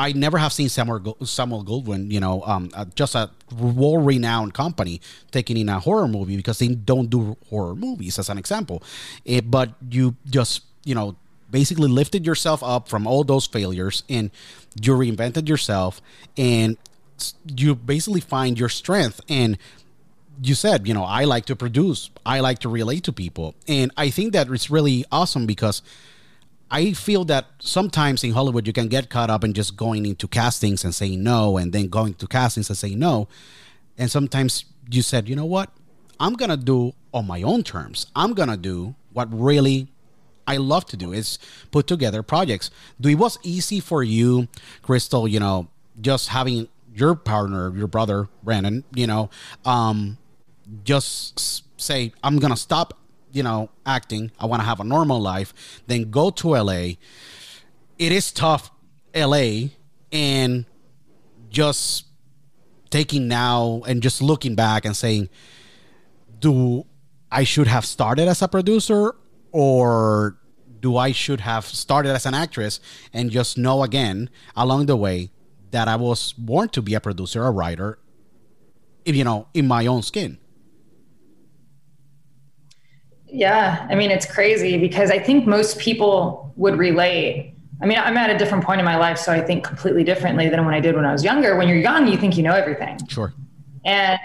I 0.00 0.12
never 0.12 0.38
have 0.38 0.54
seen 0.54 0.70
Samuel 0.70 1.14
Samuel 1.26 1.62
Goldwyn, 1.62 2.10
you 2.10 2.20
know, 2.20 2.42
um, 2.46 2.70
uh, 2.72 2.86
just 2.94 3.14
a 3.14 3.28
world-renowned 3.54 4.54
company 4.54 5.02
taking 5.30 5.58
in 5.58 5.68
a 5.68 5.78
horror 5.78 6.08
movie 6.08 6.36
because 6.38 6.58
they 6.58 6.68
don't 6.68 7.10
do 7.10 7.36
horror 7.50 7.74
movies, 7.74 8.18
as 8.18 8.30
an 8.30 8.38
example. 8.38 8.82
It, 9.26 9.44
eh, 9.44 9.46
but 9.46 9.74
you 9.90 10.16
just, 10.24 10.62
you 10.86 10.94
know, 10.94 11.16
basically 11.50 11.88
lifted 11.88 12.24
yourself 12.24 12.62
up 12.62 12.88
from 12.88 13.06
all 13.06 13.24
those 13.24 13.46
failures 13.46 14.02
and 14.08 14.30
you 14.80 14.94
reinvented 14.94 15.50
yourself 15.50 16.00
and 16.38 16.78
you 17.54 17.74
basically 17.74 18.22
find 18.22 18.58
your 18.58 18.70
strength 18.70 19.20
and 19.28 19.58
you 20.42 20.54
said, 20.54 20.88
you 20.88 20.94
know, 20.94 21.04
I 21.04 21.24
like 21.24 21.44
to 21.46 21.56
produce, 21.56 22.08
I 22.24 22.40
like 22.40 22.60
to 22.60 22.70
relate 22.70 23.04
to 23.04 23.12
people. 23.12 23.54
And 23.68 23.92
I 23.98 24.08
think 24.08 24.32
that 24.32 24.48
it's 24.48 24.70
really 24.70 25.04
awesome 25.12 25.44
because 25.44 25.82
I 26.70 26.92
feel 26.92 27.24
that 27.26 27.46
sometimes 27.58 28.22
in 28.22 28.32
Hollywood 28.32 28.66
you 28.66 28.72
can 28.72 28.88
get 28.88 29.10
caught 29.10 29.30
up 29.30 29.42
in 29.42 29.52
just 29.52 29.76
going 29.76 30.06
into 30.06 30.28
castings 30.28 30.84
and 30.84 30.94
saying 30.94 31.22
no, 31.22 31.56
and 31.56 31.72
then 31.72 31.88
going 31.88 32.14
to 32.14 32.26
castings 32.26 32.68
and 32.70 32.78
saying 32.78 32.98
no. 32.98 33.28
And 33.98 34.10
sometimes 34.10 34.64
you 34.90 35.02
said, 35.02 35.28
you 35.28 35.36
know 35.36 35.44
what? 35.44 35.70
I'm 36.20 36.34
gonna 36.34 36.56
do 36.56 36.92
on 37.12 37.26
my 37.26 37.42
own 37.42 37.62
terms. 37.64 38.06
I'm 38.14 38.34
gonna 38.34 38.56
do 38.56 38.94
what 39.12 39.28
really 39.32 39.88
I 40.46 40.56
love 40.56 40.84
to 40.86 40.96
do 40.96 41.12
is 41.12 41.38
put 41.70 41.86
together 41.86 42.22
projects. 42.22 42.70
Do 43.00 43.08
it 43.08 43.16
was 43.16 43.38
easy 43.42 43.80
for 43.80 44.02
you, 44.02 44.48
Crystal, 44.82 45.26
you 45.26 45.40
know, 45.40 45.68
just 46.00 46.28
having 46.28 46.68
your 46.94 47.14
partner, 47.14 47.74
your 47.76 47.86
brother, 47.86 48.28
Brandon, 48.42 48.84
you 48.94 49.06
know, 49.06 49.30
um, 49.64 50.18
just 50.84 51.64
say 51.80 52.12
I'm 52.22 52.38
gonna 52.38 52.56
stop, 52.56 52.98
you 53.32 53.42
know, 53.42 53.70
acting. 53.86 54.30
I 54.38 54.46
want 54.46 54.60
to 54.62 54.66
have 54.66 54.80
a 54.80 54.84
normal 54.84 55.20
life. 55.20 55.82
Then 55.86 56.10
go 56.10 56.30
to 56.30 56.48
LA. 56.56 56.94
It 57.98 58.12
is 58.12 58.32
tough, 58.32 58.70
LA, 59.14 59.68
and 60.12 60.64
just 61.48 62.06
taking 62.90 63.28
now 63.28 63.82
and 63.86 64.02
just 64.02 64.20
looking 64.20 64.54
back 64.54 64.84
and 64.84 64.96
saying, 64.96 65.28
do 66.38 66.86
I 67.30 67.44
should 67.44 67.68
have 67.68 67.84
started 67.84 68.28
as 68.28 68.42
a 68.42 68.48
producer 68.48 69.14
or 69.52 70.36
do 70.80 70.96
I 70.96 71.12
should 71.12 71.40
have 71.40 71.64
started 71.64 72.10
as 72.10 72.26
an 72.26 72.34
actress 72.34 72.80
and 73.12 73.30
just 73.30 73.58
know 73.58 73.82
again 73.82 74.30
along 74.56 74.86
the 74.86 74.96
way 74.96 75.30
that 75.70 75.86
I 75.86 75.96
was 75.96 76.32
born 76.32 76.68
to 76.70 76.82
be 76.82 76.94
a 76.94 77.00
producer, 77.00 77.44
a 77.44 77.50
writer, 77.50 77.98
you 79.04 79.22
know, 79.22 79.46
in 79.54 79.68
my 79.68 79.86
own 79.86 80.02
skin. 80.02 80.38
Yeah, 83.32 83.86
I 83.90 83.94
mean, 83.94 84.10
it's 84.10 84.26
crazy 84.26 84.78
because 84.78 85.10
I 85.10 85.18
think 85.18 85.46
most 85.46 85.78
people 85.78 86.52
would 86.56 86.76
relate. 86.76 87.54
I 87.82 87.86
mean, 87.86 87.98
I'm 87.98 88.16
at 88.16 88.30
a 88.30 88.36
different 88.36 88.64
point 88.64 88.80
in 88.80 88.84
my 88.84 88.96
life, 88.96 89.18
so 89.18 89.32
I 89.32 89.40
think 89.40 89.64
completely 89.64 90.04
differently 90.04 90.48
than 90.48 90.64
when 90.64 90.74
I 90.74 90.80
did 90.80 90.96
when 90.96 91.04
I 91.04 91.12
was 91.12 91.24
younger. 91.24 91.56
When 91.56 91.68
you're 91.68 91.78
young, 91.78 92.08
you 92.08 92.16
think 92.16 92.36
you 92.36 92.42
know 92.42 92.52
everything. 92.52 92.98
Sure. 93.08 93.32
And 93.84 94.20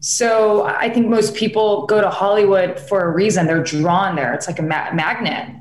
so 0.00 0.64
I 0.64 0.88
think 0.88 1.08
most 1.08 1.34
people 1.34 1.86
go 1.86 2.00
to 2.00 2.10
Hollywood 2.10 2.78
for 2.78 3.04
a 3.04 3.10
reason. 3.10 3.46
They're 3.46 3.62
drawn 3.62 4.16
there. 4.16 4.32
It's 4.34 4.46
like 4.46 4.58
a 4.58 4.62
ma- 4.62 4.92
magnet. 4.92 5.54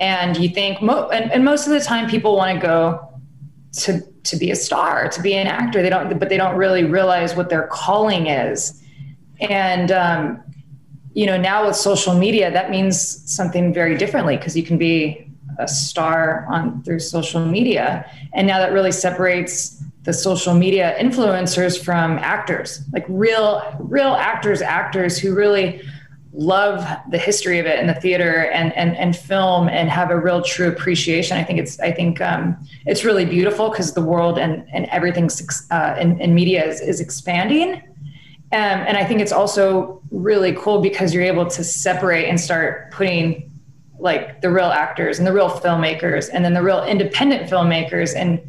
And 0.00 0.36
you 0.36 0.48
think, 0.48 0.80
mo- 0.80 1.08
and, 1.08 1.32
and 1.32 1.44
most 1.44 1.66
of 1.66 1.72
the 1.72 1.80
time, 1.80 2.08
people 2.08 2.36
want 2.36 2.60
to 2.60 2.66
go 2.66 3.20
to 3.72 4.00
to 4.24 4.36
be 4.36 4.50
a 4.50 4.56
star, 4.56 5.08
to 5.08 5.22
be 5.22 5.34
an 5.34 5.46
actor. 5.46 5.82
They 5.82 5.90
don't, 5.90 6.18
but 6.18 6.28
they 6.28 6.36
don't 6.36 6.56
really 6.56 6.84
realize 6.84 7.34
what 7.34 7.48
their 7.48 7.66
calling 7.68 8.26
is. 8.26 8.82
And 9.40 9.90
um, 9.90 10.42
you 11.18 11.26
know, 11.26 11.36
now 11.36 11.66
with 11.66 11.74
social 11.74 12.14
media, 12.14 12.48
that 12.48 12.70
means 12.70 12.96
something 13.28 13.74
very 13.74 13.96
differently 13.96 14.36
because 14.36 14.56
you 14.56 14.62
can 14.62 14.78
be 14.78 15.28
a 15.58 15.66
star 15.66 16.46
on 16.48 16.80
through 16.84 17.00
social 17.00 17.44
media. 17.44 18.08
And 18.34 18.46
now 18.46 18.60
that 18.60 18.72
really 18.72 18.92
separates 18.92 19.82
the 20.04 20.12
social 20.12 20.54
media 20.54 20.94
influencers 20.96 21.76
from 21.76 22.18
actors, 22.18 22.82
like 22.92 23.04
real, 23.08 23.64
real 23.80 24.14
actors, 24.14 24.62
actors 24.62 25.18
who 25.18 25.34
really 25.34 25.82
love 26.32 26.86
the 27.10 27.18
history 27.18 27.58
of 27.58 27.66
it 27.66 27.80
and 27.80 27.88
the 27.88 28.00
theater 28.00 28.48
and, 28.52 28.72
and, 28.74 28.96
and 28.96 29.16
film 29.16 29.68
and 29.68 29.90
have 29.90 30.12
a 30.12 30.16
real 30.16 30.40
true 30.40 30.68
appreciation. 30.68 31.36
I 31.36 31.42
think 31.42 31.58
it's, 31.58 31.80
I 31.80 31.90
think 31.90 32.20
um, 32.20 32.56
it's 32.86 33.04
really 33.04 33.24
beautiful 33.24 33.70
because 33.70 33.92
the 33.92 34.02
world 34.02 34.38
and, 34.38 34.64
and 34.72 34.86
everything 34.86 35.28
uh, 35.72 35.96
in, 35.98 36.20
in 36.20 36.32
media 36.32 36.64
is, 36.64 36.80
is 36.80 37.00
expanding 37.00 37.82
um, 38.50 38.60
and 38.60 38.96
I 38.96 39.04
think 39.04 39.20
it's 39.20 39.32
also 39.32 40.00
really 40.10 40.54
cool 40.54 40.80
because 40.80 41.12
you're 41.12 41.24
able 41.24 41.46
to 41.46 41.62
separate 41.62 42.28
and 42.28 42.40
start 42.40 42.90
putting 42.90 43.50
like 43.98 44.40
the 44.40 44.50
real 44.50 44.66
actors 44.66 45.18
and 45.18 45.26
the 45.26 45.32
real 45.32 45.50
filmmakers 45.50 46.30
and 46.32 46.44
then 46.44 46.54
the 46.54 46.62
real 46.62 46.82
independent 46.84 47.50
filmmakers. 47.50 48.16
And 48.16 48.40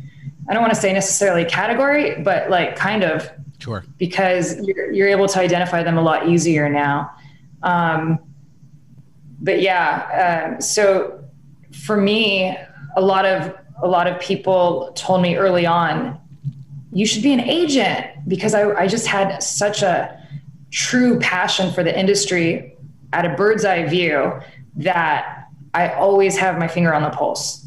I 0.47 0.53
don't 0.53 0.61
want 0.61 0.73
to 0.73 0.79
say 0.79 0.93
necessarily 0.93 1.43
category, 1.43 2.21
but 2.21 2.49
like 2.49 2.77
kind 2.77 3.03
of. 3.03 3.29
Sure. 3.57 3.83
Because 3.97 4.57
you're, 4.65 4.89
you're 4.93 5.09
able 5.09 5.27
to 5.27 5.39
identify 5.39 5.83
them 5.83 5.97
a 5.97 6.01
lot 6.01 6.29
easier 6.29 6.69
now. 6.69 7.11
Um, 7.61 8.19
but 9.41 9.61
yeah, 9.61 10.55
uh, 10.57 10.61
so 10.61 11.21
for 11.73 11.97
me, 11.97 12.57
a 12.95 13.01
lot 13.01 13.25
of 13.25 13.53
a 13.81 13.87
lot 13.87 14.07
of 14.07 14.19
people 14.19 14.91
told 14.95 15.21
me 15.21 15.35
early 15.35 15.65
on 15.65 16.19
you 16.91 17.05
should 17.05 17.23
be 17.23 17.33
an 17.33 17.39
agent 17.39 18.07
because 18.27 18.53
I, 18.53 18.71
I 18.71 18.87
just 18.87 19.07
had 19.07 19.41
such 19.41 19.81
a 19.81 20.19
true 20.71 21.19
passion 21.19 21.71
for 21.71 21.83
the 21.83 21.97
industry 21.97 22.75
at 23.13 23.25
a 23.25 23.29
bird's 23.35 23.65
eye 23.65 23.85
view 23.85 24.39
that 24.75 25.47
I 25.73 25.89
always 25.93 26.37
have 26.37 26.57
my 26.57 26.67
finger 26.67 26.93
on 26.93 27.03
the 27.03 27.09
pulse. 27.09 27.65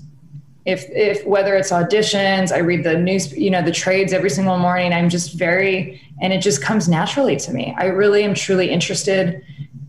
If, 0.64 0.84
if 0.90 1.26
whether 1.26 1.56
it's 1.56 1.70
auditions, 1.72 2.52
I 2.52 2.58
read 2.58 2.84
the 2.84 2.96
news, 2.96 3.32
you 3.36 3.50
know, 3.50 3.62
the 3.62 3.72
trades 3.72 4.12
every 4.12 4.30
single 4.30 4.58
morning. 4.58 4.92
I'm 4.92 5.08
just 5.08 5.34
very, 5.34 6.00
and 6.20 6.32
it 6.32 6.40
just 6.40 6.62
comes 6.62 6.88
naturally 6.88 7.36
to 7.36 7.52
me. 7.52 7.74
I 7.76 7.86
really 7.86 8.22
am 8.22 8.34
truly 8.34 8.70
interested. 8.70 9.44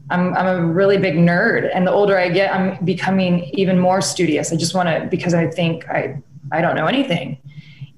I'm, 0.09 0.33
I'm 0.35 0.47
a 0.47 0.65
really 0.65 0.97
big 0.97 1.15
nerd, 1.15 1.69
and 1.73 1.87
the 1.87 1.91
older 1.91 2.17
I 2.17 2.29
get, 2.29 2.53
I'm 2.53 2.83
becoming 2.83 3.45
even 3.53 3.79
more 3.79 4.01
studious. 4.01 4.51
I 4.51 4.57
just 4.57 4.75
want 4.75 4.89
to 4.89 5.07
because 5.09 5.33
I 5.33 5.47
think 5.47 5.87
I 5.89 6.21
I 6.51 6.61
don't 6.61 6.75
know 6.75 6.87
anything, 6.87 7.37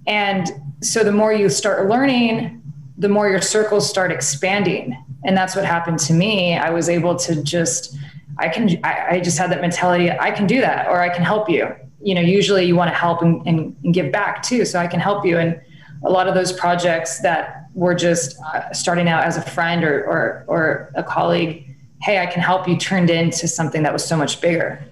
and 0.08 0.50
so 0.82 1.04
the 1.04 1.12
more 1.12 1.34
you 1.34 1.50
start 1.50 1.90
learning, 1.90 2.62
the 2.98 3.10
more 3.10 3.30
your 3.30 3.42
circles 3.42 3.90
start 3.90 4.12
expanding. 4.12 4.98
And 5.26 5.36
that's 5.36 5.56
what 5.56 5.66
happened 5.66 6.00
to 6.00 6.14
me. 6.14 6.56
I 6.56 6.70
was 6.70 6.88
able 6.88 7.16
to 7.16 7.42
just 7.44 7.98
I 8.38 8.50
can, 8.50 8.70
I, 8.84 9.06
I 9.12 9.20
just 9.20 9.38
had 9.38 9.52
that 9.52 9.62
mentality. 9.62 10.12
I 10.12 10.32
can 10.32 10.46
do 10.46 10.60
that, 10.62 10.88
or 10.88 11.02
I 11.02 11.10
can 11.10 11.24
help 11.24 11.50
you. 11.50 11.74
You 12.02 12.16
know, 12.16 12.22
usually 12.22 12.66
you 12.66 12.76
want 12.76 12.90
to 12.90 12.96
help 12.96 13.22
and, 13.22 13.42
and, 13.48 13.76
and 13.84 13.94
give 13.94 14.12
back 14.12 14.44
too. 14.44 14.66
So 14.66 14.80
I 14.80 14.88
can 14.88 15.00
help 15.00 15.26
you. 15.26 15.38
And 15.38 15.60
a 16.04 16.10
lot 16.10 16.28
of 16.28 16.36
those 16.36 16.52
projects 16.52 17.20
that 17.22 17.68
were 17.74 17.96
just 17.96 18.38
uh, 18.42 18.72
starting 18.74 19.08
out 19.08 19.24
as 19.24 19.38
a 19.38 19.42
friend 19.42 19.84
or, 19.84 20.04
or, 20.06 20.46
or 20.48 20.92
a 20.96 21.04
colleague, 21.04 21.76
hey, 22.02 22.20
I 22.20 22.26
can 22.26 22.42
help 22.42 22.68
you 22.68 22.78
turned 22.78 23.10
into 23.10 23.48
something 23.48 23.84
that 23.84 23.94
was 23.94 24.06
so 24.06 24.18
much 24.18 24.42
bigger. 24.42 24.84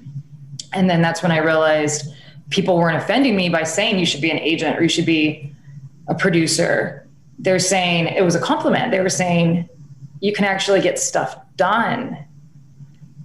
And 0.72 0.90
then 0.90 1.02
that's 1.02 1.22
when 1.22 1.32
I 1.32 1.38
realized 1.38 2.14
people 2.54 2.78
weren't 2.78 2.98
offending 2.98 3.36
me 3.36 3.50
by 3.50 3.64
saying 3.64 3.98
you 3.98 4.06
should 4.06 4.22
be 4.22 4.30
an 4.30 4.38
agent 4.38 4.78
or 4.78 4.84
you 4.84 4.90
should 4.90 5.06
be 5.06 5.52
a 6.08 6.14
producer. 6.14 7.08
They're 7.40 7.60
saying 7.60 8.08
it 8.08 8.24
was 8.24 8.36
a 8.36 8.40
compliment. 8.40 8.92
They 8.92 9.00
were 9.00 9.10
saying 9.10 9.68
you 10.22 10.32
can 10.32 10.46
actually 10.46 10.80
get 10.80 11.00
stuff 11.00 11.36
done. 11.56 12.18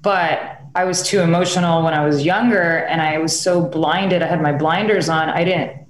But 0.00 0.61
I 0.75 0.85
was 0.85 1.02
too 1.02 1.20
emotional 1.20 1.82
when 1.82 1.92
I 1.92 2.04
was 2.06 2.25
younger 2.25 2.87
and 2.87 3.02
I 3.02 3.18
was 3.18 3.38
so 3.38 3.62
blinded. 3.62 4.23
I 4.23 4.26
had 4.26 4.40
my 4.40 4.52
blinders 4.52 5.08
on. 5.08 5.28
I 5.28 5.44
didn't 5.44 5.87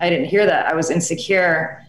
I 0.00 0.10
didn't 0.10 0.26
hear 0.26 0.44
that. 0.46 0.66
I 0.66 0.74
was 0.74 0.90
insecure. 0.90 1.82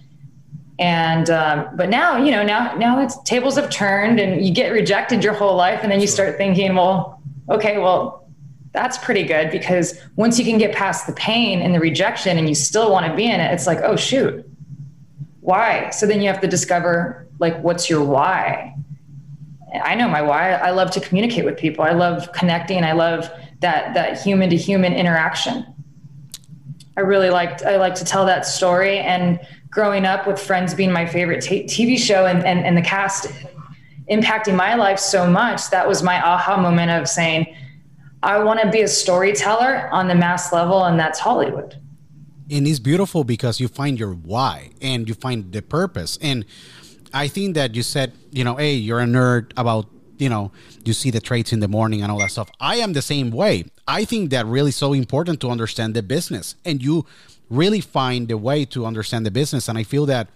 And 0.80 1.30
um, 1.30 1.70
but 1.76 1.90
now, 1.90 2.18
you 2.18 2.32
know, 2.32 2.44
now 2.44 2.76
now 2.76 3.02
it's 3.02 3.22
tables 3.24 3.56
have 3.56 3.70
turned 3.70 4.20
and 4.20 4.46
you 4.46 4.54
get 4.54 4.72
rejected 4.72 5.24
your 5.24 5.34
whole 5.34 5.56
life 5.56 5.82
and 5.84 5.92
then 5.92 6.00
you 6.00 6.08
start 6.08 6.38
thinking, 6.38 6.76
well, 6.76 7.22
okay, 7.50 7.78
well, 7.78 8.27
that's 8.74 8.98
pretty 8.98 9.24
good 9.24 9.50
because 9.52 10.00
once 10.16 10.38
you 10.38 10.46
can 10.46 10.58
get 10.58 10.76
past 10.76 11.08
the 11.08 11.14
pain 11.14 11.62
and 11.62 11.74
the 11.74 11.80
rejection 11.80 12.38
and 12.38 12.48
you 12.48 12.56
still 12.56 12.92
want 12.92 13.06
to 13.06 13.16
be 13.16 13.26
in 13.26 13.40
it, 13.40 13.52
it's 13.54 13.68
like, 13.68 13.80
oh 13.82 13.96
shoot. 13.96 14.48
Why? 15.42 15.90
So 15.92 16.06
then 16.06 16.22
you 16.22 16.28
have 16.28 16.42
to 16.42 16.48
discover 16.48 17.28
like 17.40 17.60
what's 17.62 17.90
your 17.90 18.04
why? 18.04 18.76
I 19.84 19.96
know 19.96 20.08
my 20.08 20.22
why. 20.22 20.54
I 20.54 20.72
love 20.72 20.92
to 20.92 21.00
communicate 21.00 21.46
with 21.46 21.58
people. 21.58 21.84
I 21.84 21.92
love 21.92 22.32
connecting. 22.34 22.84
I 22.84 22.94
love 22.94 23.30
that 23.60 23.94
that 23.94 24.22
human 24.22 24.50
to 24.50 24.58
human 24.58 24.94
interaction. 24.94 25.66
I 26.96 27.02
really 27.02 27.30
liked 27.30 27.64
I 27.64 27.78
like 27.78 27.96
to 27.96 28.06
tell 28.06 28.26
that 28.26 28.46
story 28.46 29.00
and 29.00 29.40
growing 29.70 30.06
up 30.06 30.28
with 30.28 30.40
Friends 30.40 30.74
being 30.74 30.92
my 30.92 31.06
favorite 31.06 31.42
t- 31.42 31.66
TV 31.66 31.98
show 31.98 32.26
and, 32.26 32.44
and 32.44 32.66
and 32.66 32.76
the 32.76 32.82
cast 32.82 33.32
impacting 34.10 34.56
my 34.56 34.76
life 34.76 35.00
so 35.00 35.30
much 35.30 35.70
that 35.70 35.88
was 35.88 36.02
my 36.02 36.22
aha 36.22 36.60
moment 36.60 36.90
of 36.90 37.08
saying 37.08 37.54
I 38.28 38.44
want 38.44 38.60
to 38.60 38.70
be 38.70 38.82
a 38.82 38.90
storyteller 38.90 39.90
on 39.94 40.10
the 40.10 40.16
mass 40.16 40.52
level 40.52 40.84
and 40.84 41.00
that's 41.00 41.18
Hollywood. 41.18 41.80
And 42.52 42.68
it's 42.68 42.78
beautiful 42.78 43.24
because 43.24 43.62
you 43.62 43.70
find 43.70 43.98
your 43.98 44.12
why 44.12 44.72
and 44.82 45.08
you 45.08 45.16
find 45.16 45.50
the 45.54 45.62
purpose 45.62 46.18
and 46.22 46.44
I 47.14 47.30
think 47.30 47.56
that 47.56 47.74
you 47.74 47.84
said, 47.84 48.12
you 48.32 48.44
know, 48.44 48.56
hey, 48.56 48.74
you're 48.74 49.00
a 49.00 49.06
nerd 49.06 49.54
about, 49.56 49.88
you 50.18 50.28
know, 50.28 50.52
you 50.84 50.92
see 50.92 51.10
the 51.10 51.22
trades 51.22 51.54
in 51.54 51.62
the 51.62 51.70
morning 51.70 52.02
and 52.02 52.12
all 52.12 52.20
that 52.20 52.32
stuff. 52.32 52.52
I 52.60 52.76
am 52.76 52.92
the 52.92 53.02
same 53.02 53.32
way. 53.32 53.64
I 53.88 54.04
think 54.04 54.32
that 54.32 54.46
really 54.46 54.72
so 54.72 54.92
important 54.92 55.40
to 55.42 55.50
understand 55.50 55.94
the 55.94 56.04
business 56.04 56.56
and 56.66 56.84
you 56.84 57.06
really 57.50 57.80
find 57.80 58.28
the 58.28 58.38
way 58.38 58.66
to 58.66 58.86
understand 58.86 59.26
the 59.26 59.32
business. 59.32 59.70
And 59.70 59.78
I 59.78 59.84
feel 59.84 60.06
that 60.08 60.28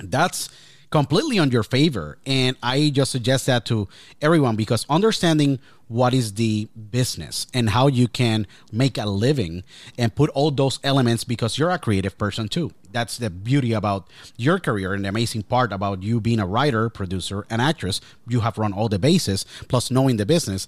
that's 0.00 0.48
completely 0.90 1.38
on 1.38 1.52
your 1.52 1.62
favor. 1.62 2.18
And 2.26 2.56
I 2.62 2.90
just 2.90 3.12
suggest 3.12 3.46
that 3.46 3.64
to 3.66 3.88
everyone 4.20 4.56
because 4.56 4.86
understanding 4.90 5.60
what 5.92 6.14
is 6.14 6.34
the 6.34 6.66
business 6.90 7.46
and 7.52 7.68
how 7.70 7.86
you 7.86 8.08
can 8.08 8.46
make 8.72 8.96
a 8.96 9.04
living 9.04 9.62
and 9.98 10.14
put 10.14 10.30
all 10.30 10.50
those 10.50 10.80
elements 10.82 11.22
because 11.22 11.58
you're 11.58 11.70
a 11.70 11.78
creative 11.78 12.16
person 12.16 12.48
too. 12.48 12.72
That's 12.90 13.18
the 13.18 13.28
beauty 13.28 13.72
about 13.74 14.08
your 14.36 14.58
career 14.58 14.94
and 14.94 15.04
the 15.04 15.10
amazing 15.10 15.42
part 15.42 15.72
about 15.72 16.02
you 16.02 16.20
being 16.20 16.40
a 16.40 16.46
writer, 16.46 16.88
producer, 16.88 17.46
and 17.50 17.60
actress. 17.60 18.00
You 18.26 18.40
have 18.40 18.58
run 18.58 18.72
all 18.72 18.88
the 18.88 18.98
bases, 18.98 19.44
plus 19.68 19.90
knowing 19.90 20.16
the 20.16 20.26
business. 20.26 20.66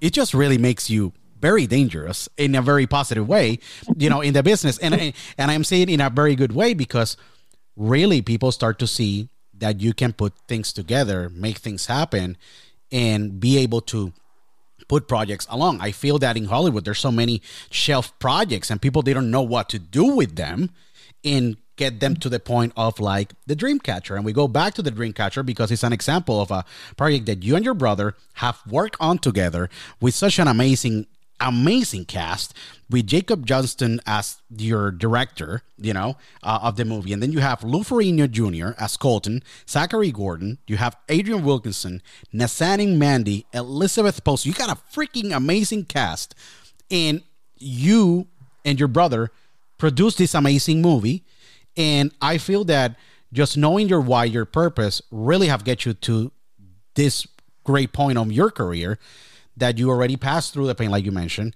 It 0.00 0.12
just 0.12 0.32
really 0.32 0.58
makes 0.58 0.88
you 0.88 1.12
very 1.40 1.66
dangerous 1.66 2.28
in 2.36 2.54
a 2.54 2.62
very 2.62 2.86
positive 2.86 3.28
way, 3.28 3.58
you 3.96 4.08
know, 4.08 4.20
in 4.20 4.32
the 4.32 4.42
business. 4.42 4.78
And 4.78 5.12
and 5.36 5.50
I'm 5.50 5.64
saying 5.64 5.90
in 5.90 6.00
a 6.00 6.08
very 6.08 6.34
good 6.34 6.52
way 6.52 6.72
because 6.72 7.16
really 7.76 8.22
people 8.22 8.52
start 8.52 8.78
to 8.78 8.86
see 8.86 9.28
that 9.58 9.80
you 9.80 9.92
can 9.92 10.12
put 10.12 10.32
things 10.48 10.72
together, 10.72 11.28
make 11.28 11.58
things 11.58 11.86
happen, 11.86 12.36
and 12.90 13.38
be 13.40 13.58
able 13.58 13.80
to 13.80 14.12
put 14.92 15.08
projects 15.08 15.46
along. 15.48 15.80
I 15.80 15.90
feel 15.90 16.18
that 16.18 16.36
in 16.36 16.44
Hollywood 16.44 16.84
there's 16.84 16.98
so 16.98 17.10
many 17.10 17.40
shelf 17.70 18.12
projects 18.18 18.70
and 18.70 18.76
people 18.78 19.00
they 19.00 19.14
don't 19.14 19.30
know 19.30 19.40
what 19.40 19.70
to 19.70 19.78
do 19.78 20.04
with 20.04 20.36
them 20.36 20.68
and 21.24 21.56
get 21.76 22.00
them 22.00 22.14
to 22.16 22.28
the 22.28 22.38
point 22.38 22.74
of 22.76 23.00
like 23.00 23.32
the 23.46 23.56
Dreamcatcher. 23.56 24.14
And 24.14 24.22
we 24.22 24.34
go 24.34 24.46
back 24.46 24.74
to 24.74 24.82
the 24.82 24.92
Dreamcatcher 24.92 25.46
because 25.46 25.70
it's 25.70 25.82
an 25.82 25.94
example 25.94 26.42
of 26.42 26.50
a 26.50 26.66
project 26.98 27.24
that 27.24 27.42
you 27.42 27.56
and 27.56 27.64
your 27.64 27.72
brother 27.72 28.16
have 28.34 28.60
worked 28.68 28.98
on 29.00 29.16
together 29.16 29.70
with 29.98 30.14
such 30.14 30.38
an 30.38 30.46
amazing 30.46 31.06
amazing 31.42 32.04
cast 32.04 32.54
with 32.88 33.06
Jacob 33.06 33.44
Johnston 33.44 34.00
as 34.06 34.40
your 34.56 34.90
director, 34.90 35.62
you 35.76 35.92
know, 35.92 36.16
uh, 36.42 36.60
of 36.62 36.76
the 36.76 36.84
movie. 36.84 37.12
And 37.12 37.22
then 37.22 37.32
you 37.32 37.40
have 37.40 37.64
Lou 37.64 37.80
Ferrigno 37.80 38.30
Jr. 38.30 38.80
as 38.80 38.96
Colton, 38.96 39.42
Zachary 39.68 40.12
Gordon, 40.12 40.58
you 40.66 40.76
have 40.76 40.96
Adrienne 41.10 41.44
Wilkinson, 41.44 42.00
Nazanin 42.32 42.96
Mandi, 42.96 43.46
Elizabeth 43.52 44.22
Post. 44.24 44.46
You 44.46 44.52
got 44.52 44.70
a 44.70 44.80
freaking 44.94 45.36
amazing 45.36 45.84
cast. 45.84 46.34
And 46.90 47.22
you 47.58 48.28
and 48.64 48.78
your 48.78 48.88
brother 48.88 49.30
produced 49.78 50.18
this 50.18 50.34
amazing 50.34 50.80
movie. 50.80 51.24
And 51.76 52.12
I 52.20 52.38
feel 52.38 52.64
that 52.64 52.96
just 53.32 53.56
knowing 53.56 53.88
your 53.88 54.00
why, 54.00 54.24
your 54.24 54.44
purpose 54.44 55.00
really 55.10 55.48
have 55.48 55.64
get 55.64 55.86
you 55.86 55.94
to 55.94 56.30
this 56.94 57.26
great 57.64 57.92
point 57.92 58.18
of 58.18 58.30
your 58.30 58.50
career 58.50 58.98
that 59.56 59.78
you 59.78 59.90
already 59.90 60.16
passed 60.16 60.52
through 60.52 60.66
the 60.66 60.74
pain, 60.74 60.90
like 60.90 61.04
you 61.04 61.12
mentioned, 61.12 61.54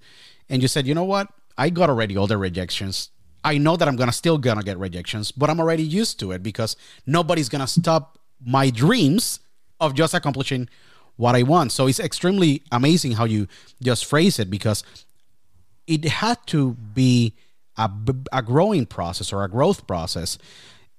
and 0.49 0.61
you 0.61 0.67
said, 0.67 0.87
you 0.87 0.93
know 0.93 1.03
what, 1.03 1.29
I 1.57 1.69
got 1.69 1.89
already 1.89 2.15
all 2.17 2.27
the 2.27 2.37
rejections. 2.37 3.09
I 3.43 3.57
know 3.57 3.75
that 3.75 3.87
I'm 3.87 3.95
gonna 3.95 4.11
still 4.11 4.37
gonna 4.37 4.63
get 4.63 4.77
rejections, 4.77 5.31
but 5.31 5.49
I'm 5.49 5.59
already 5.59 5.83
used 5.83 6.19
to 6.19 6.31
it 6.31 6.43
because 6.43 6.75
nobody's 7.05 7.49
gonna 7.49 7.67
stop 7.67 8.19
my 8.43 8.69
dreams 8.69 9.39
of 9.79 9.93
just 9.93 10.13
accomplishing 10.13 10.69
what 11.15 11.35
I 11.35 11.43
want. 11.43 11.71
So 11.71 11.87
it's 11.87 11.99
extremely 11.99 12.63
amazing 12.71 13.13
how 13.13 13.25
you 13.25 13.47
just 13.81 14.05
phrase 14.05 14.39
it 14.39 14.49
because 14.49 14.83
it 15.87 16.05
had 16.05 16.37
to 16.47 16.73
be 16.73 17.33
a, 17.77 17.89
a 18.31 18.41
growing 18.41 18.85
process 18.85 19.33
or 19.33 19.43
a 19.43 19.49
growth 19.49 19.87
process 19.87 20.37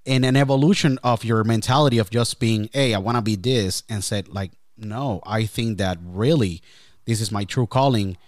and 0.07 0.25
an 0.25 0.37
evolution 0.37 0.99
of 1.05 1.25
your 1.25 1.45
mentality 1.45 1.99
of 1.99 2.11
just 2.11 2.41
being, 2.41 2.71
hey, 2.73 2.95
I 2.95 2.99
want 2.99 3.17
to 3.17 3.23
be 3.23 3.37
this, 3.37 3.83
and 3.89 4.03
said, 4.03 4.29
like, 4.29 4.53
no, 4.77 5.21
I 5.27 5.45
think 5.45 5.79
that 5.79 5.99
really 6.03 6.63
this 7.09 7.23
is 7.23 7.33
my 7.33 7.45
true 7.45 7.67
calling. 7.67 8.19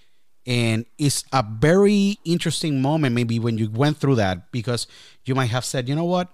And 0.47 0.87
it's 0.97 1.23
a 1.35 1.45
very 1.47 2.19
interesting 2.25 2.81
moment 2.81 3.15
maybe 3.15 3.39
when 3.39 3.59
you 3.59 3.69
went 3.69 3.99
through 3.99 4.15
that 4.15 4.51
because 4.53 4.87
you 5.27 5.35
might 5.35 5.51
have 5.51 5.67
said 5.67 5.87
you 5.87 5.95
know 5.95 6.05
what? 6.05 6.31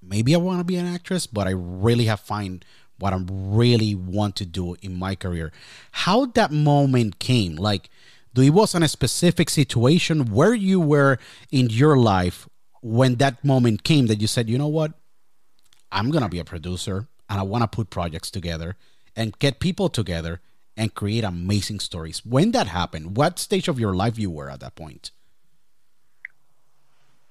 Maybe 0.00 0.34
i 0.34 0.38
want 0.38 0.60
to 0.60 0.64
be 0.64 0.76
an 0.76 0.86
actress 0.86 1.26
but 1.26 1.46
i 1.46 1.50
really 1.50 2.06
have 2.06 2.20
find 2.20 2.64
what 2.98 3.12
i 3.12 3.20
really 3.28 3.94
want 3.94 4.34
to 4.36 4.46
do 4.46 4.74
in 4.80 4.94
my 4.94 5.14
career. 5.14 5.52
How 5.90 6.24
that 6.26 6.52
moment 6.52 7.18
came 7.18 7.56
like 7.56 7.90
do 8.32 8.42
it 8.42 8.50
was 8.50 8.74
in 8.74 8.82
a 8.84 8.88
specific 8.88 9.50
situation 9.50 10.32
where 10.32 10.54
you 10.54 10.80
were 10.80 11.18
in 11.50 11.68
your 11.68 11.98
life 11.98 12.48
when 12.80 13.16
that 13.16 13.44
moment 13.44 13.82
came 13.82 14.06
that 14.06 14.20
you 14.22 14.28
said 14.28 14.48
you 14.48 14.56
know 14.56 14.68
what? 14.68 14.92
I'm 15.92 16.10
gonna 16.10 16.28
be 16.28 16.38
a 16.38 16.44
producer 16.44 17.08
and 17.28 17.40
i 17.40 17.42
want 17.42 17.62
to 17.62 17.68
put 17.68 17.90
projects 17.90 18.30
together 18.30 18.76
and 19.16 19.38
get 19.40 19.60
people 19.60 19.88
together 19.88 20.40
and 20.80 20.94
create 20.94 21.24
amazing 21.24 21.78
stories. 21.78 22.24
When 22.24 22.52
that 22.52 22.66
happened, 22.66 23.14
what 23.14 23.38
stage 23.38 23.68
of 23.68 23.78
your 23.78 23.94
life 23.94 24.18
you 24.18 24.30
were 24.30 24.48
at 24.48 24.60
that 24.60 24.76
point? 24.76 25.10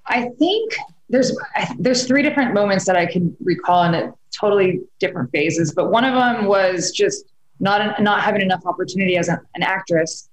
I 0.06 0.28
think 0.38 0.76
there's 1.08 1.36
there's 1.76 2.06
three 2.06 2.22
different 2.22 2.54
moments 2.54 2.86
that 2.86 2.94
I 2.94 3.06
can 3.06 3.36
recall 3.42 3.82
in 3.82 3.94
a 3.94 4.14
totally 4.30 4.80
different 5.00 5.32
phases, 5.32 5.74
but 5.74 5.90
one 5.90 6.04
of 6.04 6.14
them 6.14 6.46
was 6.46 6.92
just 6.92 7.24
not 7.58 8.00
not 8.00 8.22
having 8.22 8.40
enough 8.40 8.64
opportunity 8.64 9.16
as 9.16 9.28
a, 9.28 9.40
an 9.56 9.64
actress 9.64 10.28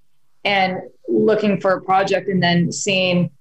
and 0.46 0.78
looking 1.08 1.60
for 1.60 1.72
a 1.72 1.82
project 1.82 2.30
and 2.30 2.42
then 2.42 2.72
seeing 2.72 3.32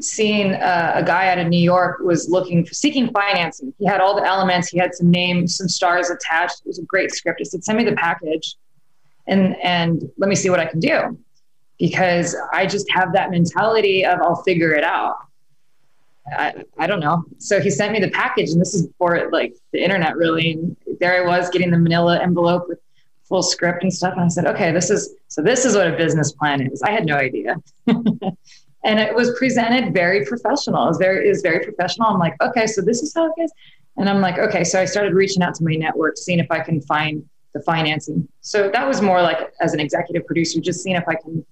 seeing 0.00 0.54
uh, 0.54 0.92
a 0.94 1.04
guy 1.04 1.28
out 1.28 1.38
of 1.38 1.48
New 1.48 1.60
York 1.60 2.00
was 2.00 2.30
looking 2.30 2.64
for 2.64 2.72
seeking 2.72 3.10
financing. 3.10 3.74
He 3.78 3.84
had 3.84 4.00
all 4.00 4.16
the 4.16 4.26
elements. 4.26 4.68
He 4.68 4.78
had 4.78 4.94
some 4.94 5.10
names, 5.10 5.58
some 5.58 5.68
stars 5.68 6.08
attached. 6.08 6.60
It 6.60 6.66
was 6.66 6.78
a 6.78 6.84
great 6.84 7.10
script. 7.12 7.40
He 7.40 7.44
said, 7.44 7.62
"Send 7.62 7.76
me 7.76 7.84
the 7.84 7.92
package." 7.92 8.56
And 9.26 9.56
and 9.62 10.10
let 10.18 10.28
me 10.28 10.34
see 10.34 10.50
what 10.50 10.60
I 10.60 10.66
can 10.66 10.80
do 10.80 11.18
because 11.78 12.36
I 12.52 12.66
just 12.66 12.90
have 12.90 13.12
that 13.12 13.30
mentality 13.30 14.04
of 14.04 14.20
I'll 14.20 14.42
figure 14.42 14.72
it 14.72 14.84
out. 14.84 15.16
I, 16.26 16.64
I 16.78 16.86
don't 16.86 17.00
know. 17.00 17.24
So 17.38 17.60
he 17.60 17.70
sent 17.70 17.92
me 17.92 17.98
the 17.98 18.10
package, 18.10 18.50
and 18.50 18.60
this 18.60 18.74
is 18.74 18.86
before 18.86 19.28
like 19.32 19.54
the 19.72 19.82
internet 19.82 20.16
really. 20.16 20.52
And 20.52 20.76
there 21.00 21.24
I 21.24 21.26
was 21.26 21.50
getting 21.50 21.70
the 21.70 21.78
manila 21.78 22.20
envelope 22.20 22.68
with 22.68 22.78
full 23.24 23.42
script 23.42 23.82
and 23.82 23.92
stuff. 23.92 24.12
And 24.12 24.22
I 24.22 24.28
said, 24.28 24.46
okay, 24.46 24.72
this 24.72 24.90
is 24.90 25.14
so 25.28 25.42
this 25.42 25.64
is 25.64 25.74
what 25.74 25.86
a 25.86 25.96
business 25.96 26.32
plan 26.32 26.60
is. 26.70 26.82
I 26.82 26.90
had 26.90 27.06
no 27.06 27.16
idea. 27.16 27.56
and 28.84 29.00
it 29.00 29.14
was 29.14 29.36
presented 29.38 29.94
very 29.94 30.24
professional. 30.24 30.84
It 30.84 30.88
was 30.88 30.98
very, 30.98 31.26
it 31.26 31.30
was 31.30 31.42
very 31.42 31.64
professional. 31.64 32.08
I'm 32.08 32.18
like, 32.18 32.40
okay, 32.42 32.66
so 32.66 32.82
this 32.82 33.02
is 33.02 33.14
how 33.14 33.26
it 33.26 33.42
is. 33.42 33.52
And 33.96 34.08
I'm 34.08 34.20
like, 34.20 34.38
okay. 34.38 34.64
So 34.64 34.80
I 34.80 34.84
started 34.84 35.14
reaching 35.14 35.42
out 35.42 35.54
to 35.56 35.64
my 35.64 35.74
network, 35.74 36.16
seeing 36.16 36.38
if 36.38 36.50
I 36.50 36.60
can 36.60 36.80
find 36.82 37.28
the 37.54 37.60
financing. 37.60 38.26
So 38.40 38.70
that 38.70 38.86
was 38.86 39.02
more 39.02 39.20
like 39.20 39.52
as 39.60 39.74
an 39.74 39.80
executive 39.80 40.26
producer, 40.26 40.60
just 40.60 40.82
seeing 40.82 40.96
if 40.96 41.06
I 41.06 41.14
can 41.14 41.44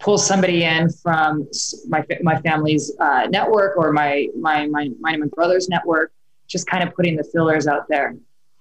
pull 0.00 0.18
somebody 0.18 0.64
in 0.64 0.90
from 0.90 1.48
my 1.88 2.04
my 2.22 2.40
family's 2.40 2.92
uh, 3.00 3.26
network 3.30 3.76
or 3.76 3.92
my 3.92 4.28
my 4.38 4.66
my 4.66 4.90
my 5.00 5.16
my 5.16 5.26
brother's 5.28 5.68
network, 5.68 6.12
just 6.46 6.66
kind 6.66 6.86
of 6.86 6.94
putting 6.94 7.16
the 7.16 7.24
fillers 7.24 7.66
out 7.66 7.86
there, 7.88 8.14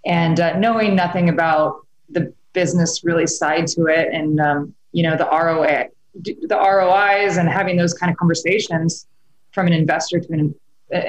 and 0.05 0.39
uh, 0.39 0.57
knowing 0.57 0.95
nothing 0.95 1.29
about 1.29 1.85
the 2.09 2.33
business 2.53 3.03
really 3.03 3.27
side 3.27 3.67
to 3.67 3.85
it, 3.87 4.13
and 4.13 4.39
um, 4.39 4.73
you 4.91 5.03
know 5.03 5.17
the 5.17 5.25
ROA, 5.25 5.87
the 6.21 6.57
ROIs, 6.57 7.37
and 7.37 7.49
having 7.49 7.75
those 7.75 7.93
kind 7.93 8.11
of 8.11 8.17
conversations 8.17 9.07
from 9.51 9.67
an 9.67 9.73
investor 9.73 10.19
to 10.19 10.33
an 10.33 10.55
uh, 10.93 11.01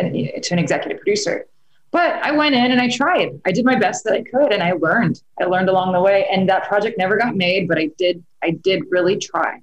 to 0.43 0.49
an 0.53 0.59
executive 0.59 0.99
producer. 0.99 1.47
But 1.95 2.15
I 2.25 2.33
went 2.33 2.57
in 2.57 2.73
and 2.73 2.81
I 2.81 2.89
tried. 2.89 3.41
I 3.47 3.53
did 3.53 3.65
my 3.65 3.77
best 3.77 4.03
that 4.03 4.15
I 4.15 4.25
could, 4.25 4.53
and 4.53 4.65
I 4.65 4.73
learned. 4.73 5.23
I 5.41 5.45
learned 5.45 5.69
along 5.69 5.93
the 5.93 6.01
way, 6.01 6.27
and 6.29 6.49
that 6.49 6.65
project 6.65 6.99
never 6.99 7.17
got 7.17 7.37
made, 7.37 7.69
but 7.69 7.79
I 7.79 7.89
did. 7.97 8.21
I 8.43 8.51
did 8.51 8.83
really 8.91 9.17
try. 9.17 9.61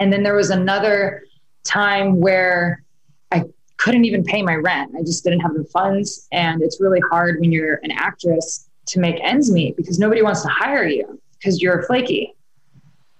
And 0.00 0.12
then 0.12 0.24
there 0.24 0.34
was 0.34 0.50
another 0.50 1.22
time 1.62 2.18
where 2.18 2.82
I 3.30 3.44
couldn't 3.76 4.04
even 4.04 4.24
pay 4.24 4.42
my 4.42 4.56
rent. 4.56 4.96
I 4.98 5.02
just 5.02 5.22
didn't 5.22 5.40
have 5.40 5.54
the 5.54 5.62
funds. 5.66 6.26
And 6.32 6.60
it's 6.60 6.80
really 6.80 7.00
hard 7.08 7.38
when 7.38 7.52
you're 7.52 7.78
an 7.84 7.92
actress 7.92 8.68
to 8.86 8.98
make 8.98 9.20
ends 9.22 9.48
meet 9.48 9.76
because 9.76 9.96
nobody 9.96 10.22
wants 10.22 10.42
to 10.42 10.48
hire 10.48 10.88
you 10.88 11.20
because 11.38 11.62
you're 11.62 11.84
flaky. 11.84 12.34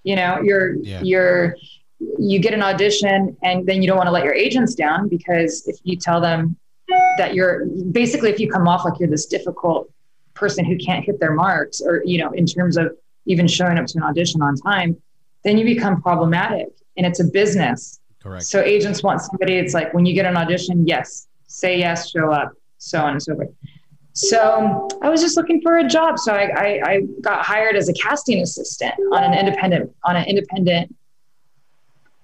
You 0.03 0.16
know, 0.16 0.40
you're, 0.42 0.75
yeah. 0.75 1.01
you're, 1.05 1.57
you 2.18 2.40
get 2.40 2.53
an 2.53 2.64
audition 2.64 3.37
and 3.44 3.64
then 3.64 3.81
you 3.81 3.87
don't 3.87 3.97
want 3.97 4.09
to 4.09 4.12
let 4.12 4.25
your 4.25 4.35
agents 4.35 4.75
down 4.75 5.09
because 5.09 5.68
if 5.68 5.79
you 5.85 5.97
tell 5.97 6.20
them 6.20 6.57
that 7.18 7.35
you're 7.35 7.66
basically, 7.92 8.31
if 8.31 8.38
you 8.38 8.51
come 8.51 8.68
off 8.68 8.85
like 8.85 8.99
you're 8.99 9.09
this 9.09 9.27
difficult 9.27 9.90
person 10.35 10.64
who 10.64 10.77
can't 10.77 11.05
hit 11.05 11.20
their 11.20 11.33
marks 11.33 11.81
or, 11.81 12.03
you 12.05 12.18
know, 12.18 12.31
in 12.33 12.47
terms 12.47 12.77
of 12.77 12.94
even 13.27 13.47
showing 13.47 13.79
up 13.79 13.87
to 13.87 13.99
an 13.99 14.05
audition 14.05 14.42
on 14.42 14.57
time, 14.57 14.97
then 15.44 15.57
you 15.59 15.64
become 15.64 16.01
problematic 16.03 16.68
and 16.97 17.07
it's 17.07 17.20
a 17.20 17.25
business. 17.25 18.01
Correct. 18.23 18.44
So 18.44 18.61
agents 18.61 19.03
want 19.03 19.20
somebody, 19.20 19.57
it's 19.57 19.75
like 19.75 19.92
when 19.94 20.07
you 20.07 20.14
get 20.14 20.27
an 20.27 20.37
audition, 20.37 20.87
yes, 20.87 21.29
say 21.47 21.79
yes, 21.79 22.11
show 22.11 22.33
up, 22.33 22.53
so 22.79 23.01
on 23.01 23.12
and 23.12 23.23
so 23.23 23.35
forth. 23.35 23.51
So 24.12 24.88
I 25.03 25.09
was 25.09 25.20
just 25.20 25.37
looking 25.37 25.61
for 25.61 25.79
a 25.79 25.88
job. 25.88 26.18
So 26.18 26.33
I, 26.33 26.44
I, 26.57 26.81
I 26.85 27.01
got 27.20 27.44
hired 27.44 27.77
as 27.77 27.88
a 27.88 27.92
casting 27.94 28.42
assistant 28.42 28.94
on 29.12 29.25
an 29.25 29.35
independent, 29.35 29.92
on 30.05 30.16
an 30.16 30.25
independent 30.27 30.94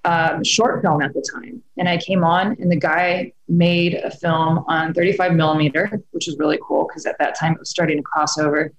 um, 0.04 0.42
short 0.44 0.82
film 0.82 1.02
at 1.02 1.12
the 1.12 1.24
time. 1.34 1.62
And 1.76 1.88
I 1.88 1.98
came 1.98 2.24
on 2.24 2.56
and 2.58 2.70
the 2.70 2.76
guy 2.76 3.32
made 3.48 3.94
a 3.94 4.10
film 4.10 4.64
on 4.68 4.94
35 4.94 5.34
millimeter, 5.34 6.02
which 6.12 6.26
was 6.26 6.38
really 6.38 6.58
cool 6.62 6.86
because 6.88 7.06
at 7.06 7.16
that 7.18 7.38
time 7.38 7.52
it 7.54 7.58
was 7.58 7.70
starting 7.70 7.98
to 7.98 8.02
cross 8.02 8.38
over 8.38 8.72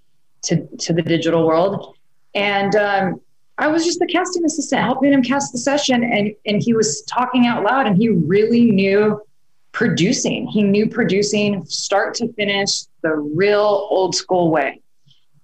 to, 0.43 0.67
to 0.79 0.93
the 0.93 1.01
digital 1.01 1.45
world. 1.45 1.95
And 2.33 2.75
um, 2.75 3.21
I 3.57 3.67
was 3.67 3.85
just 3.85 3.99
the 3.99 4.07
casting 4.07 4.43
assistant 4.45 4.81
helping 4.81 5.13
him 5.13 5.21
cast 5.21 5.51
the 5.51 5.59
session 5.59 6.03
and 6.03 6.33
and 6.47 6.63
he 6.63 6.73
was 6.73 7.03
talking 7.03 7.45
out 7.45 7.63
loud 7.63 7.85
and 7.85 7.95
he 7.95 8.09
really 8.09 8.71
knew 8.71 9.21
producing. 9.71 10.47
He 10.47 10.63
knew 10.63 10.89
producing 10.89 11.63
start 11.65 12.15
to 12.15 12.33
finish 12.33 12.83
the 13.03 13.15
real 13.15 13.87
old 13.91 14.15
school 14.15 14.49
way. 14.49 14.81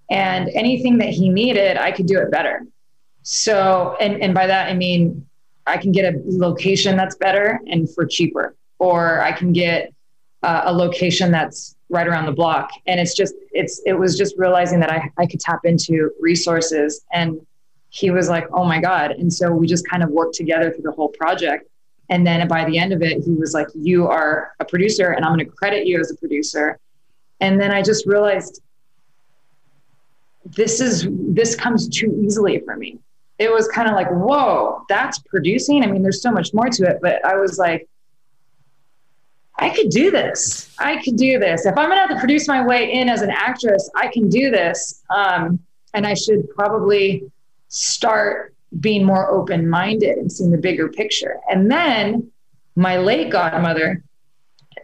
And 0.09 0.49
anything 0.49 0.97
that 0.97 1.09
he 1.09 1.29
needed, 1.29 1.77
I 1.77 1.91
could 1.91 2.07
do 2.07 2.17
it 2.19 2.31
better. 2.31 2.65
So 3.21 3.95
and 4.01 4.19
and 4.23 4.33
by 4.33 4.47
that 4.47 4.67
I 4.67 4.73
mean 4.73 5.26
I 5.67 5.77
can 5.77 5.91
get 5.91 6.13
a 6.13 6.21
location 6.25 6.95
that's 6.95 7.15
better 7.15 7.59
and 7.67 7.93
for 7.93 8.05
cheaper 8.05 8.55
or 8.79 9.21
I 9.21 9.31
can 9.31 9.51
get 9.51 9.93
uh, 10.43 10.63
a 10.65 10.73
location 10.73 11.31
that's 11.31 11.75
right 11.89 12.07
around 12.07 12.25
the 12.25 12.31
block 12.31 12.69
and 12.85 12.99
it's 12.99 13.15
just 13.15 13.33
it's 13.51 13.81
it 13.85 13.93
was 13.93 14.17
just 14.17 14.35
realizing 14.37 14.79
that 14.81 14.91
I, 14.91 15.09
I 15.17 15.25
could 15.25 15.39
tap 15.39 15.61
into 15.63 16.11
resources 16.19 17.05
and 17.13 17.39
he 17.89 18.11
was 18.11 18.29
like, 18.29 18.47
oh 18.53 18.65
my 18.65 18.79
God. 18.79 19.11
And 19.11 19.31
so 19.31 19.51
we 19.51 19.67
just 19.67 19.87
kind 19.87 20.03
of 20.03 20.09
worked 20.09 20.35
together 20.35 20.71
through 20.71 20.83
the 20.83 20.91
whole 20.91 21.09
project. 21.09 21.67
And 22.09 22.25
then 22.25 22.47
by 22.47 22.65
the 22.65 22.77
end 22.77 22.93
of 22.93 23.01
it, 23.01 23.23
he 23.23 23.31
was 23.31 23.53
like, 23.53 23.67
you 23.73 24.07
are 24.07 24.53
a 24.59 24.65
producer 24.65 25.11
and 25.11 25.25
I'm 25.25 25.33
going 25.33 25.45
to 25.45 25.51
credit 25.51 25.87
you 25.87 25.99
as 25.99 26.11
a 26.11 26.15
producer. 26.15 26.79
And 27.41 27.59
then 27.59 27.71
I 27.71 27.81
just 27.81 28.05
realized 28.05 28.61
this 30.45 30.79
is, 30.79 31.07
this 31.11 31.55
comes 31.55 31.89
too 31.89 32.19
easily 32.23 32.59
for 32.59 32.77
me. 32.77 32.99
It 33.39 33.51
was 33.51 33.67
kind 33.67 33.87
of 33.87 33.95
like, 33.95 34.09
whoa, 34.09 34.83
that's 34.89 35.19
producing. 35.19 35.83
I 35.83 35.87
mean, 35.87 36.01
there's 36.01 36.21
so 36.21 36.31
much 36.31 36.53
more 36.53 36.69
to 36.69 36.83
it, 36.85 36.99
but 37.01 37.23
I 37.25 37.35
was 37.35 37.57
like, 37.57 37.87
I 39.59 39.69
could 39.69 39.89
do 39.89 40.11
this. 40.11 40.73
I 40.79 41.01
could 41.01 41.17
do 41.17 41.39
this. 41.39 41.65
If 41.65 41.77
I'm 41.77 41.89
going 41.89 41.97
to 41.97 42.01
have 42.01 42.09
to 42.09 42.19
produce 42.19 42.47
my 42.47 42.65
way 42.65 42.91
in 42.91 43.09
as 43.09 43.21
an 43.21 43.31
actress, 43.31 43.89
I 43.95 44.07
can 44.07 44.29
do 44.29 44.51
this. 44.51 45.03
Um, 45.15 45.59
and 45.93 46.05
I 46.05 46.13
should 46.13 46.49
probably 46.51 47.23
start 47.69 48.53
being 48.79 49.03
more 49.03 49.29
open 49.31 49.67
minded 49.67 50.17
and 50.17 50.31
seeing 50.31 50.51
the 50.51 50.57
bigger 50.57 50.89
picture. 50.89 51.37
And 51.49 51.71
then 51.71 52.31
my 52.75 52.97
late 52.97 53.31
godmother 53.31 54.03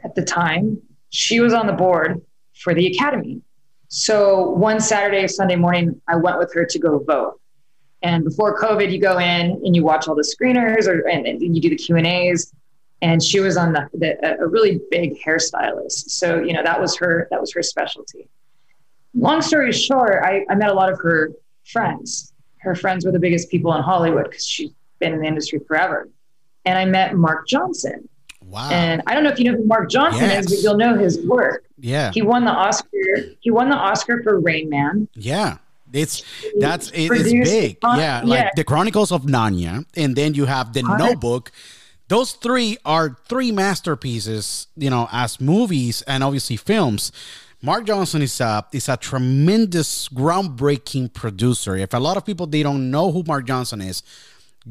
at 0.03 0.15
the 0.15 0.23
time, 0.23 0.81
she 1.09 1.39
was 1.39 1.53
on 1.53 1.67
the 1.67 1.73
board 1.73 2.21
for 2.55 2.73
the 2.73 2.87
academy. 2.87 3.41
So 3.89 4.49
one 4.49 4.79
Saturday, 4.79 5.27
Sunday 5.27 5.55
morning, 5.55 6.01
I 6.07 6.15
went 6.15 6.39
with 6.39 6.51
her 6.55 6.65
to 6.65 6.79
go 6.79 6.99
vote. 6.99 7.39
And 8.03 8.23
before 8.23 8.59
COVID, 8.59 8.91
you 8.91 8.99
go 8.99 9.17
in 9.17 9.51
and 9.63 9.75
you 9.75 9.83
watch 9.83 10.07
all 10.07 10.15
the 10.15 10.23
screeners 10.23 10.87
or 10.87 11.07
and, 11.07 11.25
and 11.25 11.55
you 11.55 11.61
do 11.61 11.69
the 11.69 11.75
Q 11.75 11.95
and 11.95 12.07
A's. 12.07 12.53
And 13.01 13.21
she 13.21 13.41
was 13.41 13.57
on 13.57 13.73
the, 13.73 13.89
the 13.93 14.39
a 14.39 14.47
really 14.47 14.79
big 14.91 15.21
hairstylist. 15.21 16.09
So 16.09 16.39
you 16.39 16.53
know 16.53 16.63
that 16.63 16.79
was 16.79 16.95
her 16.97 17.27
that 17.31 17.41
was 17.41 17.51
her 17.53 17.63
specialty. 17.63 18.29
Long 19.15 19.41
story 19.41 19.71
short, 19.71 20.23
I, 20.23 20.45
I 20.49 20.55
met 20.55 20.69
a 20.69 20.73
lot 20.73 20.91
of 20.91 20.99
her 20.99 21.31
friends 21.65 22.33
her 22.63 22.75
friends 22.75 23.05
were 23.05 23.11
the 23.11 23.19
biggest 23.19 23.49
people 23.49 23.73
in 23.75 23.83
Hollywood 23.83 24.25
because 24.29 24.47
she's 24.47 24.71
been 24.99 25.13
in 25.13 25.19
the 25.19 25.27
industry 25.27 25.59
forever. 25.67 26.09
And 26.65 26.77
I 26.77 26.85
met 26.85 27.15
Mark 27.15 27.47
Johnson. 27.47 28.07
Wow. 28.45 28.69
And 28.71 29.01
I 29.05 29.13
don't 29.13 29.23
know 29.23 29.31
if 29.31 29.39
you 29.39 29.51
know 29.51 29.57
who 29.57 29.65
Mark 29.65 29.89
Johnson 29.89 30.21
yes. 30.21 30.45
is, 30.45 30.51
but 30.51 30.63
you'll 30.63 30.77
know 30.77 30.97
his 30.97 31.25
work. 31.25 31.65
Yeah. 31.77 32.11
He 32.13 32.21
won 32.21 32.45
the 32.45 32.51
Oscar. 32.51 32.87
He 33.41 33.51
won 33.51 33.69
the 33.69 33.75
Oscar 33.75 34.23
for 34.23 34.39
Rain 34.39 34.69
Man. 34.69 35.09
Yeah. 35.13 35.57
It's 35.93 36.23
that's 36.59 36.89
it, 36.89 37.11
it's 37.11 37.31
big. 37.31 37.77
yeah, 37.83 38.21
like 38.25 38.39
yeah. 38.39 38.49
the 38.55 38.63
Chronicles 38.63 39.11
of 39.11 39.23
Narnia, 39.23 39.85
and 39.95 40.15
then 40.15 40.33
you 40.33 40.45
have 40.45 40.73
the 40.73 40.81
Notebook. 40.81 41.51
Those 42.09 42.33
three 42.33 42.77
are 42.83 43.17
three 43.29 43.51
masterpieces, 43.51 44.67
you 44.75 44.89
know, 44.89 45.07
as 45.11 45.39
movies 45.39 46.01
and 46.03 46.23
obviously 46.23 46.57
films. 46.57 47.11
Mark 47.61 47.85
Johnson 47.85 48.21
is 48.21 48.41
a 48.41 48.65
is 48.73 48.89
a 48.89 48.97
tremendous, 48.97 50.09
groundbreaking 50.09 51.13
producer. 51.13 51.77
If 51.77 51.93
a 51.93 51.99
lot 51.99 52.17
of 52.17 52.25
people 52.25 52.45
they 52.45 52.61
don't 52.61 52.91
know 52.91 53.11
who 53.11 53.23
Mark 53.23 53.47
Johnson 53.47 53.79
is, 53.79 54.03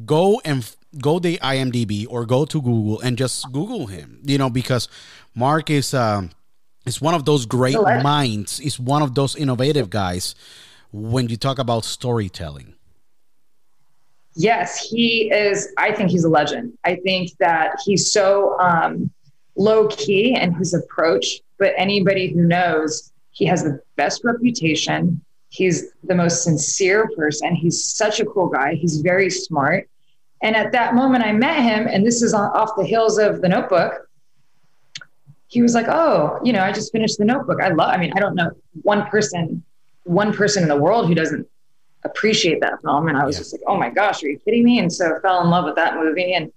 go 0.05 0.43
and 0.45 0.69
go 1.01 1.19
to 1.19 1.39
IMDb 1.39 2.07
or 2.09 2.27
go 2.27 2.45
to 2.45 2.61
Google 2.61 3.01
and 3.01 3.17
just 3.17 3.51
Google 3.51 3.87
him. 3.87 4.21
You 4.25 4.37
know 4.37 4.51
because 4.51 4.89
Mark 5.35 5.71
is 5.71 5.95
uh, 5.95 6.29
is 6.85 7.01
one 7.01 7.15
of 7.15 7.25
those 7.25 7.47
great 7.47 7.81
minds. 8.03 8.61
Is 8.61 8.79
one 8.79 9.01
of 9.01 9.15
those 9.15 9.37
innovative 9.37 9.89
guys 9.89 10.35
when 10.93 11.29
you 11.29 11.37
talk 11.37 11.59
about 11.59 11.85
storytelling. 11.85 12.75
Yes, 14.35 14.89
he 14.89 15.31
is. 15.31 15.73
I 15.77 15.93
think 15.93 16.11
he's 16.11 16.25
a 16.25 16.29
legend. 16.29 16.79
I 16.85 16.97
think 16.97 17.33
that 17.39 17.77
he's 17.85 18.13
so 18.13 18.59
um, 18.61 19.11
low 19.57 19.89
key 19.89 20.35
in 20.35 20.55
his 20.55 20.73
approach 20.73 21.43
but 21.63 21.75
anybody 21.77 22.27
who 22.27 22.43
knows, 22.43 23.13
he 23.31 23.45
has 23.45 23.63
the 23.63 23.81
best 23.95 24.25
reputation. 24.25 25.21
He's 25.51 25.93
the 26.03 26.17
most 26.17 26.43
sincere 26.43 27.09
person. 27.17 27.55
He's 27.55 27.85
such 27.85 28.19
a 28.19 28.27
cool 28.27 28.49
guy. 28.49 28.75
He's 28.75 29.01
very 29.01 29.31
smart. 29.31 29.89
And 30.43 30.57
at 30.57 30.73
that 30.73 30.97
moment, 30.97 31.23
I 31.23 31.31
met 31.31 31.63
him, 31.63 31.87
and 31.87 32.05
this 32.05 32.21
is 32.21 32.35
off 32.35 32.71
the 32.77 32.85
hills 32.85 33.17
of 33.17 33.43
the 33.43 33.49
notebook. 33.49 34.09
He 35.47 35.63
was 35.63 35.73
like, 35.73 35.87
Oh, 35.87 36.41
you 36.43 36.53
know, 36.53 36.65
I 36.65 36.73
just 36.73 36.91
finished 36.91 37.19
the 37.19 37.25
notebook. 37.25 37.63
I 37.63 37.69
love, 37.69 37.91
I 37.91 37.97
mean, 37.97 38.13
I 38.17 38.19
don't 38.19 38.35
know 38.35 38.51
one 38.83 39.07
person, 39.07 39.63
one 40.05 40.33
person 40.33 40.63
in 40.63 40.69
the 40.69 40.77
world 40.77 41.07
who 41.07 41.15
doesn't 41.15 41.47
appreciate 42.05 42.61
that 42.61 42.81
film. 42.83 43.09
And 43.09 43.17
I 43.17 43.25
was 43.25 43.37
yeah. 43.37 43.41
just 43.41 43.53
like, 43.53 43.63
Oh 43.67 43.77
my 43.77 43.91
gosh, 43.91 44.23
are 44.23 44.29
you 44.29 44.39
kidding 44.39 44.65
me? 44.65 44.79
And 44.79 44.93
so 44.93 45.17
I 45.17 45.21
fell 45.21 45.43
in 45.43 45.51
love 45.51 45.65
with 45.65 45.77
that 45.77 45.97
movie. 45.97 46.35
And 46.35 46.53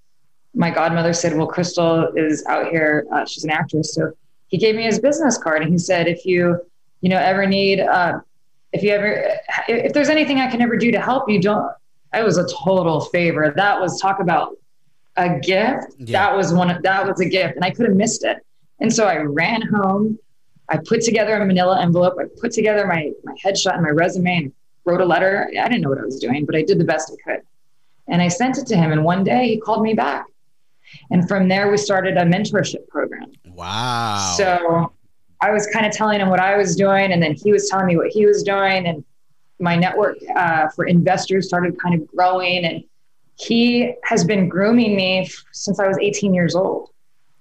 my 0.54 0.72
godmother 0.72 1.14
said, 1.14 1.38
Well, 1.38 1.48
Crystal 1.48 2.12
is 2.16 2.46
out 2.48 2.70
here. 2.70 3.06
Uh, 3.12 3.26
she's 3.26 3.44
an 3.44 3.52
actress. 3.52 3.94
So 3.94 4.14
he 4.48 4.58
gave 4.58 4.76
me 4.76 4.84
his 4.84 5.00
business 5.00 5.38
card 5.38 5.62
and 5.62 5.72
he 5.72 5.78
said, 5.78 6.08
if 6.08 6.26
you, 6.26 6.60
you 7.02 7.10
know, 7.10 7.18
ever 7.18 7.46
need, 7.46 7.80
uh, 7.80 8.20
if 8.72 8.84
you 8.84 8.92
ever, 8.92 9.38
if 9.68 9.94
there's 9.94 10.10
anything 10.10 10.40
I 10.40 10.50
can 10.50 10.62
ever 10.62 10.78
do 10.78 10.92
to 10.92 11.00
help 11.00 11.30
you, 11.30 11.42
don't, 11.42 11.72
I 12.14 12.24
was 12.24 12.38
a 12.38 12.48
total 12.48 13.02
favor. 13.02 13.54
That 13.56 13.80
was 13.80 14.00
talk 14.00 14.20
about 14.20 14.58
a 15.18 15.40
gift. 15.40 15.88
Yeah. 15.98 16.28
That 16.28 16.38
was 16.38 16.54
one, 16.54 16.70
of, 16.70 16.82
that 16.84 17.08
was 17.08 17.20
a 17.20 17.26
gift 17.28 17.56
and 17.56 17.66
I 17.66 17.72
could 17.72 17.88
have 17.88 17.96
missed 17.96 18.24
it. 18.24 18.46
And 18.80 18.94
so 18.94 19.06
I 19.06 19.18
ran 19.18 19.62
home. 19.62 20.20
I 20.70 20.78
put 20.78 21.02
together 21.02 21.36
a 21.36 21.46
manila 21.46 21.82
envelope. 21.82 22.16
I 22.20 22.26
put 22.40 22.52
together 22.52 22.88
my, 22.88 23.12
my 23.24 23.36
headshot 23.44 23.74
and 23.74 23.84
my 23.84 23.90
resume 23.90 24.38
and 24.38 24.54
wrote 24.86 25.02
a 25.02 25.06
letter. 25.06 25.50
I 25.60 25.68
didn't 25.68 25.82
know 25.82 25.90
what 25.90 26.00
I 26.00 26.06
was 26.06 26.20
doing, 26.20 26.46
but 26.46 26.56
I 26.56 26.64
did 26.64 26.80
the 26.80 26.86
best 26.86 27.12
I 27.12 27.32
could. 27.32 27.42
And 28.08 28.22
I 28.22 28.28
sent 28.28 28.58
it 28.58 28.68
to 28.68 28.76
him. 28.76 28.92
And 28.92 29.04
one 29.04 29.24
day 29.24 29.50
he 29.50 29.60
called 29.60 29.82
me 29.82 29.94
back. 29.94 30.26
And 31.12 31.28
from 31.28 31.48
there, 31.48 31.70
we 31.70 31.78
started 31.78 32.18
a 32.18 32.24
mentorship 32.24 32.88
program. 32.88 33.32
Wow. 33.46 34.36
So 34.38 34.94
I 35.42 35.52
was 35.52 35.68
kind 35.68 35.86
of 35.86 35.92
telling 35.92 36.20
him 36.20 36.30
what 36.30 36.40
I 36.40 36.58
was 36.58 36.76
doing, 36.76 37.12
and 37.12 37.22
then 37.22 37.34
he 37.34 37.52
was 37.52 37.70
telling 37.70 37.88
me 37.88 37.98
what 37.98 38.10
he 38.10 38.26
was 38.26 38.44
doing. 38.44 38.86
And 38.88 39.04
my 39.60 39.76
network 39.76 40.18
uh, 40.36 40.70
for 40.70 40.86
investors 40.86 41.48
started 41.48 41.80
kind 41.80 42.00
of 42.00 42.08
growing, 42.08 42.66
and 42.66 42.84
he 43.38 43.94
has 44.04 44.24
been 44.24 44.48
grooming 44.48 44.96
me 44.96 45.22
f- 45.22 45.44
since 45.52 45.80
I 45.80 45.88
was 45.88 45.98
18 46.00 46.34
years 46.34 46.56
old. 46.56 46.90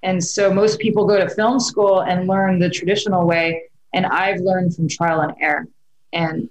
And 0.05 0.23
so 0.23 0.53
most 0.53 0.79
people 0.79 1.07
go 1.07 1.19
to 1.19 1.29
film 1.31 1.59
school 1.59 2.03
and 2.03 2.29
learn 2.29 2.59
the 2.59 2.69
traditional 2.69 3.27
way, 3.27 3.63
and 3.95 4.05
I've 4.05 4.39
learned 4.39 4.77
from 4.77 4.87
trial 4.87 5.23
and 5.23 5.33
error, 5.41 5.67
and 6.13 6.49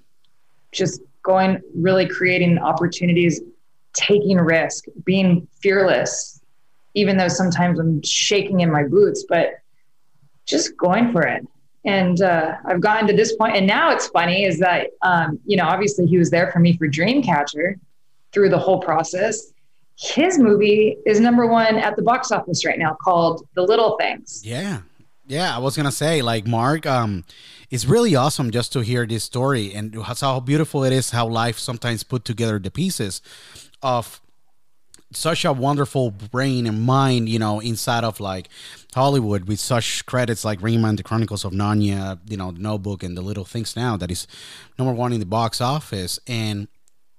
just 0.72 1.02
going 1.22 1.62
really 1.76 2.08
creating 2.08 2.58
opportunities, 2.58 3.42
taking 3.94 4.38
risk, 4.38 4.86
being 5.06 5.48
fearless, 5.62 6.42
even 6.96 7.16
though 7.16 7.28
sometimes 7.28 7.80
I'm 7.80 8.02
shaking 8.02 8.62
in 8.62 8.72
my 8.72 8.84
boots, 8.84 9.24
but 9.30 9.52
just 10.48 10.76
going 10.76 11.12
for 11.12 11.22
it. 11.22 11.48
And 11.86 12.22
uh, 12.24 12.56
I've 12.66 12.82
gotten 12.82 13.08
to 13.08 13.14
this 13.14 13.36
point, 13.36 13.56
and 13.56 13.68
now 13.68 13.92
it's 13.92 14.08
funny 14.08 14.46
is 14.46 14.58
that 14.60 14.88
um, 15.04 15.40
you 15.46 15.58
know 15.58 15.66
obviously 15.66 16.08
he 16.08 16.18
was 16.18 16.32
there 16.32 16.52
for 16.52 16.58
me 16.58 16.76
for 16.76 16.88
Dreamcatcher 16.88 17.76
through 18.32 18.50
the 18.50 18.58
whole 18.58 18.80
process. 18.80 19.53
His 20.00 20.40
movie 20.40 20.98
is 21.06 21.20
number 21.20 21.46
one 21.46 21.76
at 21.76 21.96
the 21.96 22.02
box 22.02 22.32
office 22.32 22.66
right 22.66 22.80
now, 22.80 22.98
called 23.02 23.48
The 23.56 23.62
Little 23.62 23.98
Things. 23.98 24.42
Yeah, 24.44 24.82
yeah. 25.28 25.56
I 25.56 25.60
was 25.60 25.78
gonna 25.78 25.92
say 25.92 26.22
like 26.22 26.48
Mark. 26.48 26.86
Um, 26.86 27.26
it's 27.70 27.86
really 27.86 28.16
awesome 28.16 28.52
just 28.52 28.72
to 28.74 28.82
hear 28.82 29.08
this 29.08 29.24
story 29.24 29.74
and 29.74 29.96
how 29.96 30.40
beautiful 30.40 30.84
it 30.84 30.94
is 30.94 31.10
how 31.10 31.28
life 31.28 31.58
sometimes 31.58 32.04
put 32.04 32.24
together 32.24 32.60
the 32.60 32.70
pieces 32.70 33.20
of 33.82 34.22
such 35.16 35.46
a 35.46 35.54
wonderful 35.54 36.12
brain 36.12 36.68
and 36.68 36.84
mind, 36.84 37.30
you 37.30 37.40
know, 37.40 37.60
inside 37.60 38.04
of 38.04 38.20
like 38.20 38.50
Hollywood 38.94 39.48
with 39.48 39.60
such 39.60 40.06
credits 40.06 40.46
like 40.46 40.62
Rain 40.62 40.82
Man, 40.82 40.96
The 40.96 41.04
Chronicles 41.04 41.46
of 41.46 41.52
Narnia, 41.52 42.20
you 42.30 42.38
know, 42.38 42.52
The 42.52 42.60
Notebook, 42.60 43.04
and 43.04 43.18
The 43.18 43.22
Little 43.22 43.46
Things 43.46 43.76
Now 43.76 43.98
that 43.98 44.12
is 44.12 44.28
number 44.78 44.94
one 44.94 45.14
in 45.14 45.20
the 45.20 45.26
box 45.26 45.62
office. 45.62 46.20
And, 46.28 46.68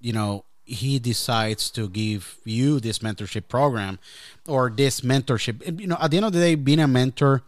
you 0.00 0.12
know, 0.12 0.44
he 0.64 0.98
decides 0.98 1.70
to 1.70 1.88
give 1.88 2.38
you 2.44 2.80
this 2.80 3.00
mentorship 3.00 3.48
program 3.48 3.98
or 4.46 4.70
this 4.70 5.02
mentorship. 5.02 5.80
You 5.80 5.86
know, 5.86 5.98
at 6.00 6.10
the 6.10 6.16
end 6.16 6.26
of 6.26 6.32
the 6.32 6.40
day, 6.40 6.54
being 6.54 6.80
a 6.80 6.88
mentor, 6.88 7.42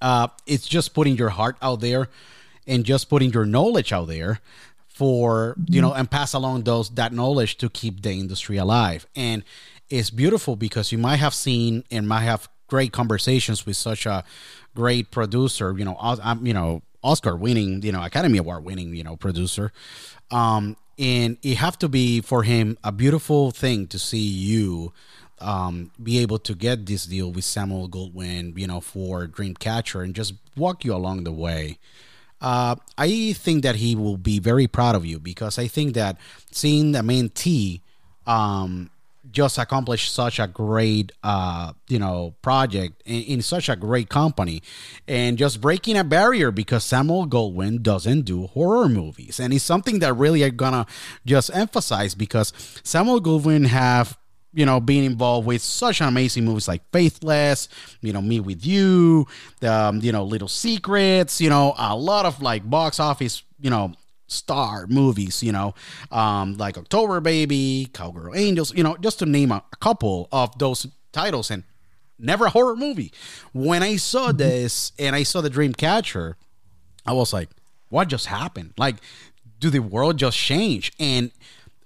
uh, 0.00 0.28
it's 0.46 0.66
just 0.66 0.94
putting 0.94 1.16
your 1.16 1.30
heart 1.30 1.56
out 1.62 1.80
there 1.80 2.08
and 2.66 2.84
just 2.84 3.08
putting 3.08 3.32
your 3.32 3.46
knowledge 3.46 3.92
out 3.92 4.08
there 4.08 4.40
for 4.86 5.56
you 5.66 5.80
know 5.80 5.94
and 5.94 6.10
pass 6.10 6.34
along 6.34 6.62
those 6.64 6.90
that 6.90 7.12
knowledge 7.12 7.56
to 7.56 7.70
keep 7.70 8.02
the 8.02 8.10
industry 8.10 8.58
alive 8.58 9.06
and 9.16 9.42
it's 9.88 10.10
beautiful 10.10 10.56
because 10.56 10.92
you 10.92 10.98
might 10.98 11.16
have 11.16 11.32
seen 11.32 11.82
and 11.90 12.06
might 12.06 12.20
have 12.20 12.48
great 12.66 12.92
conversations 12.92 13.64
with 13.64 13.76
such 13.76 14.04
a 14.04 14.22
great 14.74 15.10
producer 15.10 15.74
you 15.78 15.86
know 15.86 15.96
i'm 16.00 16.44
you 16.46 16.52
know 16.52 16.82
oscar 17.02 17.36
winning 17.36 17.82
you 17.82 17.92
know 17.92 18.02
academy 18.02 18.38
award 18.38 18.64
winning 18.64 18.94
you 18.94 19.04
know 19.04 19.16
producer 19.16 19.72
um 20.30 20.76
and 20.98 21.38
it 21.42 21.56
have 21.56 21.78
to 21.78 21.88
be 21.88 22.20
for 22.20 22.42
him 22.42 22.76
a 22.84 22.92
beautiful 22.92 23.50
thing 23.50 23.86
to 23.86 23.98
see 23.98 24.18
you 24.18 24.92
um, 25.40 25.90
be 26.02 26.18
able 26.18 26.38
to 26.38 26.54
get 26.54 26.86
this 26.86 27.06
deal 27.06 27.32
with 27.32 27.44
Samuel 27.44 27.88
Goldwyn, 27.88 28.56
you 28.58 28.66
know, 28.66 28.80
for 28.80 29.26
Dreamcatcher 29.26 30.04
and 30.04 30.14
just 30.14 30.34
walk 30.56 30.84
you 30.84 30.94
along 30.94 31.24
the 31.24 31.32
way. 31.32 31.78
Uh, 32.40 32.76
I 32.96 33.32
think 33.32 33.62
that 33.62 33.76
he 33.76 33.94
will 33.94 34.16
be 34.16 34.38
very 34.38 34.66
proud 34.66 34.94
of 34.94 35.04
you 35.04 35.18
because 35.18 35.58
I 35.58 35.66
think 35.66 35.94
that 35.94 36.16
seeing 36.50 36.92
the 36.92 37.02
main 37.02 37.28
mentee 37.28 37.80
um, 38.26 38.90
just 39.30 39.58
accomplish 39.58 40.10
such 40.10 40.38
a 40.38 40.46
great, 40.46 41.12
uh, 41.22 41.72
you 41.88 41.98
know, 41.98 42.34
project 42.42 43.02
in, 43.04 43.22
in, 43.22 43.42
such 43.42 43.68
a 43.68 43.76
great 43.76 44.08
company, 44.08 44.62
and 45.06 45.38
just 45.38 45.60
breaking 45.60 45.96
a 45.96 46.04
barrier 46.04 46.50
because 46.50 46.84
Samuel 46.84 47.26
Goldwyn 47.26 47.82
doesn't 47.82 48.22
do 48.22 48.46
horror 48.48 48.88
movies, 48.88 49.40
and 49.40 49.52
it's 49.52 49.64
something 49.64 49.98
that 50.00 50.14
really 50.14 50.44
I'm 50.44 50.56
gonna 50.56 50.86
just 51.24 51.50
emphasize 51.54 52.14
because 52.14 52.52
Samuel 52.82 53.20
Goldwyn 53.20 53.66
have 53.66 54.16
you 54.52 54.66
know, 54.66 54.80
being 54.80 55.04
involved 55.04 55.46
with 55.46 55.62
such 55.62 56.00
amazing 56.00 56.44
movies 56.44 56.66
like 56.66 56.82
Faithless, 56.92 57.68
you 58.00 58.12
know, 58.12 58.20
Me 58.20 58.40
with 58.40 58.66
You, 58.66 59.26
um, 59.62 60.00
you 60.00 60.10
know, 60.10 60.24
Little 60.24 60.48
Secrets, 60.48 61.40
you 61.40 61.48
know, 61.48 61.74
a 61.78 61.94
lot 61.94 62.26
of 62.26 62.42
like 62.42 62.68
box 62.68 62.98
office, 62.98 63.44
you 63.60 63.70
know, 63.70 63.92
star 64.30 64.86
movies, 64.86 65.42
you 65.42 65.52
know, 65.52 65.74
um, 66.10 66.56
like 66.56 66.78
October 66.78 67.20
Baby, 67.20 67.88
Cowgirl 67.92 68.36
Angels, 68.36 68.74
you 68.74 68.82
know, 68.82 68.96
just 68.98 69.18
to 69.18 69.26
name 69.26 69.52
a, 69.52 69.62
a 69.72 69.76
couple 69.76 70.28
of 70.32 70.56
those 70.58 70.86
titles 71.12 71.50
and 71.50 71.64
never 72.18 72.46
a 72.46 72.50
horror 72.50 72.76
movie. 72.76 73.12
When 73.52 73.82
I 73.82 73.96
saw 73.96 74.28
mm-hmm. 74.28 74.38
this 74.38 74.92
and 74.98 75.16
I 75.16 75.24
saw 75.24 75.40
the 75.40 75.50
Dreamcatcher, 75.50 76.34
I 77.06 77.12
was 77.12 77.32
like, 77.32 77.50
what 77.88 78.08
just 78.08 78.26
happened? 78.26 78.74
Like, 78.78 78.96
do 79.58 79.68
the 79.70 79.80
world 79.80 80.16
just 80.16 80.38
change? 80.38 80.92
And 81.00 81.32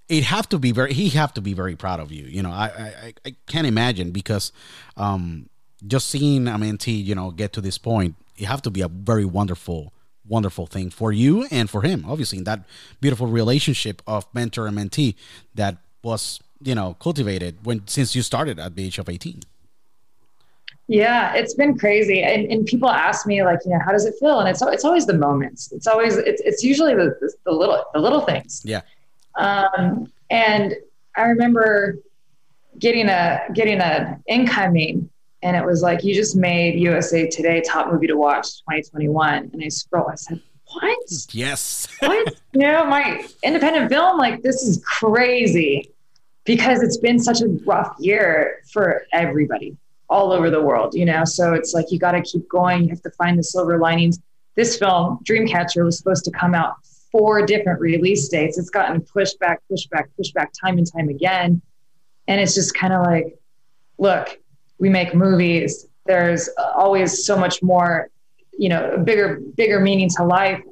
it 0.09 0.25
have 0.25 0.49
to 0.51 0.59
be 0.59 0.73
very 0.73 0.93
he 0.93 1.09
have 1.11 1.33
to 1.35 1.41
be 1.41 1.55
very 1.55 1.75
proud 1.77 1.99
of 1.99 2.13
you 2.13 2.25
you 2.25 2.43
know 2.43 2.51
i 2.51 2.67
i, 2.67 3.15
I 3.25 3.37
can't 3.47 3.67
imagine 3.67 4.11
because 4.11 4.53
um 4.99 5.49
just 5.87 6.09
seeing 6.09 6.47
a 6.47 6.53
mentee 6.53 7.03
you 7.03 7.15
know 7.15 7.31
get 7.31 7.55
to 7.55 7.63
this 7.63 7.79
point 7.79 8.15
it 8.37 8.45
have 8.45 8.63
to 8.63 8.71
be 8.71 8.83
a 8.83 8.89
very 8.89 9.25
wonderful 9.25 9.95
wonderful 10.29 10.67
thing 10.67 10.91
for 10.91 11.13
you 11.13 11.47
and 11.51 11.69
for 11.69 11.83
him 11.83 12.05
obviously 12.09 12.39
in 12.39 12.45
that 12.45 12.61
beautiful 13.01 13.27
relationship 13.27 14.03
of 14.07 14.27
mentor 14.33 14.67
and 14.67 14.77
mentee 14.77 15.15
that 15.55 15.77
was 16.03 16.41
you 16.63 16.75
know 16.75 16.95
cultivated 17.01 17.59
when 17.65 17.87
since 17.87 18.15
you 18.15 18.23
started 18.23 18.59
at 18.59 18.75
the 18.75 18.85
age 18.85 18.99
of 18.99 19.09
18 19.09 19.41
yeah, 20.87 21.35
it's 21.35 21.55
been 21.55 21.79
crazy, 21.79 22.23
and, 22.23 22.51
and 22.53 22.67
people 22.67 22.91
ask 22.91 23.27
me 23.27 23.43
like, 23.43 23.61
you 23.65 23.71
know, 23.71 23.79
how 23.83 23.93
does 23.93 24.05
it 24.05 24.15
feel? 24.21 24.41
And 24.41 24.49
it's 24.49 24.61
it's 24.61 24.85
always 24.85 25.07
the 25.07 25.15
moments. 25.15 25.73
It's 25.73 25.87
always 25.87 26.17
it's, 26.17 26.43
it's 26.43 26.63
usually 26.63 26.95
the, 26.95 27.33
the 27.45 27.53
little 27.53 27.83
the 27.95 28.01
little 28.01 28.21
things. 28.21 28.61
Yeah, 28.65 28.83
um, 29.37 30.13
and 30.29 30.75
I 31.17 31.23
remember 31.23 31.99
getting 32.79 33.09
a 33.09 33.41
getting 33.55 33.81
a 33.81 34.21
incoming 34.29 35.09
and 35.45 35.55
it 35.55 35.65
was 35.65 35.83
like 35.83 36.03
you 36.03 36.15
just 36.15 36.35
made 36.35 36.81
USA 36.81 37.29
Today 37.29 37.61
top 37.61 37.93
movie 37.93 38.09
to 38.09 38.17
watch 38.17 38.59
2021 38.61 39.51
and 39.53 39.63
I 39.63 39.69
scroll 39.69 40.09
I 40.11 40.17
said 40.17 40.43
what? 40.73 40.99
Yes. 41.33 41.87
What? 42.01 42.35
You 42.53 42.61
know 42.61 42.85
my 42.87 43.25
independent 43.45 43.91
film 43.91 44.19
like 44.19 44.43
this 44.43 44.63
is 44.63 44.83
crazy 44.85 45.91
because 46.45 46.83
it's 46.83 46.97
been 46.97 47.19
such 47.19 47.41
a 47.43 47.49
rough 47.65 47.95
year 48.01 48.63
for 48.73 49.07
everybody 49.13 49.77
all 50.09 50.33
over 50.33 50.51
the 50.51 50.61
world 50.61 50.95
you 50.95 51.05
know? 51.05 51.25
So 51.25 51.55
it's 51.55 51.75
like 51.75 51.93
you 51.93 51.99
got 51.99 52.13
to 52.13 52.23
keep 52.23 52.49
going. 52.49 52.85
You 52.85 52.89
have 52.89 53.03
to 53.03 53.11
find 53.11 53.39
the 53.39 53.45
silver 53.45 53.79
linings. 53.79 54.19
This 54.57 54.79
film 54.79 55.21
Dreamcatcher 55.29 55.85
was 55.85 55.99
supposed 55.99 56.25
to 56.25 56.31
come 56.31 56.55
out 56.55 56.77
four 57.13 57.47
different 57.47 57.81
release 57.81 58.29
dates. 58.29 58.59
It's 58.59 58.71
gotten 58.71 59.01
pushed 59.01 59.39
back, 59.39 59.61
pushed 59.71 59.91
back, 59.91 60.09
pushed 60.17 60.35
back 60.35 60.53
time 60.61 60.79
and 60.79 60.91
time 60.91 61.09
again. 61.09 61.63
And 62.27 62.41
it's 62.41 62.55
just 62.55 62.75
kind 62.75 62.93
of 62.93 63.03
like, 63.03 63.39
look, 63.99 64.41
we 64.79 64.89
make 64.89 65.15
movies. 65.15 65.87
There's 66.07 66.49
always 66.75 67.25
so 67.25 67.37
much 67.37 67.63
more, 67.63 68.11
you 68.59 68.69
know, 68.69 68.99
bigger, 69.05 69.41
bigger 69.57 69.81
meaning 69.81 70.09
to 70.17 70.25
life 70.25 70.63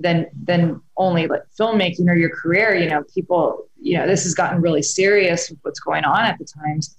than 0.00 0.26
than 0.44 0.80
only 0.96 1.26
like 1.26 1.42
filmmaking 1.58 2.08
or 2.08 2.16
your 2.16 2.30
career. 2.30 2.74
You 2.74 2.88
know, 2.88 3.04
people, 3.14 3.68
you 3.80 3.96
know, 3.96 4.06
this 4.06 4.24
has 4.24 4.34
gotten 4.34 4.60
really 4.60 4.82
serious 4.82 5.50
with 5.50 5.58
what's 5.62 5.80
going 5.80 6.04
on 6.04 6.24
at 6.24 6.38
the 6.38 6.44
times. 6.44 6.96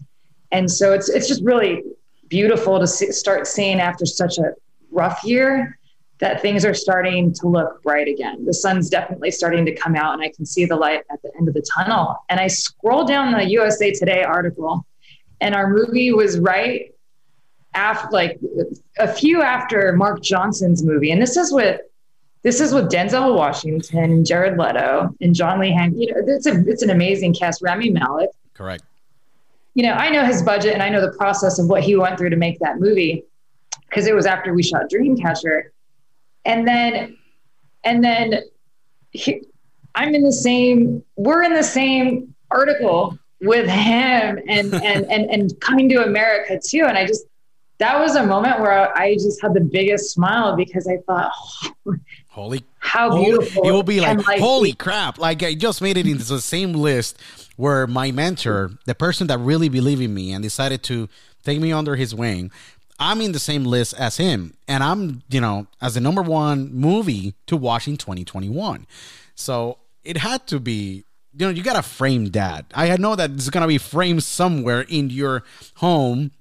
And 0.52 0.70
so 0.70 0.94
it's 0.94 1.10
it's 1.10 1.28
just 1.28 1.44
really 1.44 1.84
beautiful 2.28 2.80
to 2.80 2.88
see, 2.88 3.12
start 3.12 3.48
seeing 3.48 3.80
after 3.80 4.06
such 4.06 4.38
a 4.38 4.54
rough 4.92 5.24
year 5.24 5.80
that 6.20 6.42
things 6.42 6.66
are 6.66 6.74
starting 6.74 7.34
to 7.34 7.48
look 7.48 7.82
bright 7.82 8.08
again. 8.08 8.46
The 8.46 8.54
sun's 8.54 8.90
definitely 8.90 9.32
starting 9.32 9.66
to 9.66 9.74
come 9.74 9.96
out, 9.96 10.14
and 10.14 10.22
I 10.22 10.30
can 10.36 10.46
see 10.46 10.66
the 10.66 10.76
light 10.76 11.04
at 11.12 11.22
the 11.22 11.32
end 11.38 11.48
of 11.48 11.54
the 11.54 11.66
tunnel. 11.76 12.18
And 12.30 12.40
I 12.40 12.48
scroll 12.48 13.06
down 13.06 13.32
the 13.32 13.50
USA 13.50 13.92
Today 13.92 14.24
article, 14.24 14.86
and 15.42 15.56
our 15.56 15.70
movie 15.70 16.12
was 16.12 16.40
right 16.40 16.94
after, 17.74 18.10
like 18.12 18.40
a 18.98 19.08
few 19.08 19.42
after 19.42 19.94
Mark 19.94 20.22
Johnson's 20.22 20.84
movie. 20.84 21.12
And 21.12 21.22
this 21.22 21.38
is 21.38 21.52
with 21.52 21.82
this 22.42 22.62
is 22.62 22.74
with 22.74 22.90
Denzel 22.90 23.36
Washington 23.36 24.04
and 24.04 24.26
Jared 24.26 24.58
Leto 24.58 25.14
and 25.20 25.36
John 25.36 25.60
Lee 25.60 25.72
Hank. 25.72 25.96
You 25.98 26.14
know, 26.14 26.22
it's 26.26 26.48
a 26.48 26.64
it's 26.68 26.84
an 26.84 26.90
amazing 26.90 27.34
cast. 27.34 27.62
Rami 27.62 27.90
Malek. 27.90 28.30
Correct. 28.54 28.84
You 29.76 29.84
know, 29.84 29.94
I 29.94 30.10
know 30.10 30.26
his 30.26 30.42
budget 30.42 30.74
and 30.74 30.82
I 30.82 30.90
know 30.90 31.02
the 31.02 31.16
process 31.18 31.60
of 31.60 31.68
what 31.68 31.84
he 31.84 31.96
went 31.96 32.18
through 32.18 32.32
to 32.32 32.36
make 32.36 32.60
that 32.60 32.80
movie 32.80 33.24
because 33.88 34.08
it 34.08 34.16
was 34.16 34.26
after 34.26 34.54
we 34.54 34.64
shot 34.64 34.90
Dreamcatcher 34.92 35.70
and 36.50 36.68
then 36.68 37.18
and 37.84 38.04
then 38.04 38.42
he, 39.12 39.44
i'm 39.96 40.14
in 40.16 40.24
the 40.24 40.32
same 40.32 41.04
we're 41.16 41.44
in 41.44 41.54
the 41.54 41.64
same 41.64 42.34
article 42.52 43.18
with 43.42 43.68
him 43.68 44.40
and 44.48 44.74
and 44.74 45.06
and 45.06 45.30
and 45.30 45.60
coming 45.62 45.90
to 45.90 46.04
america 46.04 46.60
too. 46.64 46.84
And 46.86 46.98
i 46.98 47.06
just 47.06 47.26
that 47.78 47.98
was 48.00 48.16
a 48.16 48.26
moment 48.26 48.60
where 48.60 48.96
i 48.98 49.14
just 49.14 49.42
had 49.42 49.54
the 49.54 49.62
biggest 49.62 50.12
smile 50.12 50.56
because 50.56 50.88
i 50.88 50.98
thought 51.08 51.32
oh, 51.86 51.96
holy 52.28 52.64
how 52.80 53.16
beautiful 53.18 53.68
it 53.68 53.72
will 53.72 53.84
be 53.84 54.02
like 54.02 54.20
holy 54.40 54.74
crap. 54.74 55.18
Like 55.18 55.44
i 55.44 55.54
just 55.54 55.82
made 55.82 55.98
it 55.98 56.08
into 56.08 56.26
the 56.26 56.42
same 56.42 56.74
list 56.74 57.18
where 57.56 57.88
my 57.88 58.12
mentor 58.12 58.72
the 58.86 58.96
person 58.96 59.28
that 59.28 59.38
really 59.40 59.70
believed 59.70 60.02
in 60.02 60.14
me 60.14 60.34
and 60.34 60.44
decided 60.44 60.84
to 60.84 61.08
take 61.44 61.60
me 61.60 61.72
under 61.72 61.96
his 61.96 62.14
wing 62.14 62.52
I'm 63.00 63.22
in 63.22 63.32
the 63.32 63.40
same 63.40 63.64
list 63.64 63.94
as 63.94 64.18
him, 64.18 64.56
and 64.68 64.84
I'm 64.84 65.24
you 65.30 65.40
know 65.40 65.68
as 65.82 65.94
the 65.94 66.02
number 66.02 66.22
one 66.22 66.74
movie 66.74 67.34
to 67.48 67.56
watch 67.56 67.88
in 67.88 67.96
2021. 67.96 68.86
So 69.36 69.78
it 70.04 70.18
had 70.18 70.48
to 70.48 70.60
be 70.60 71.06
you 71.34 71.46
know 71.46 71.50
you 71.50 71.62
gotta 71.64 71.82
frame 71.84 72.26
that 72.28 72.66
i 72.74 72.96
know 72.98 73.16
that 73.16 73.32
it's 73.32 73.50
gonna 73.50 73.68
be 73.68 73.78
framed 73.78 74.24
somewhere 74.24 74.82
in 74.82 75.10
your 75.10 75.44
home 75.76 76.32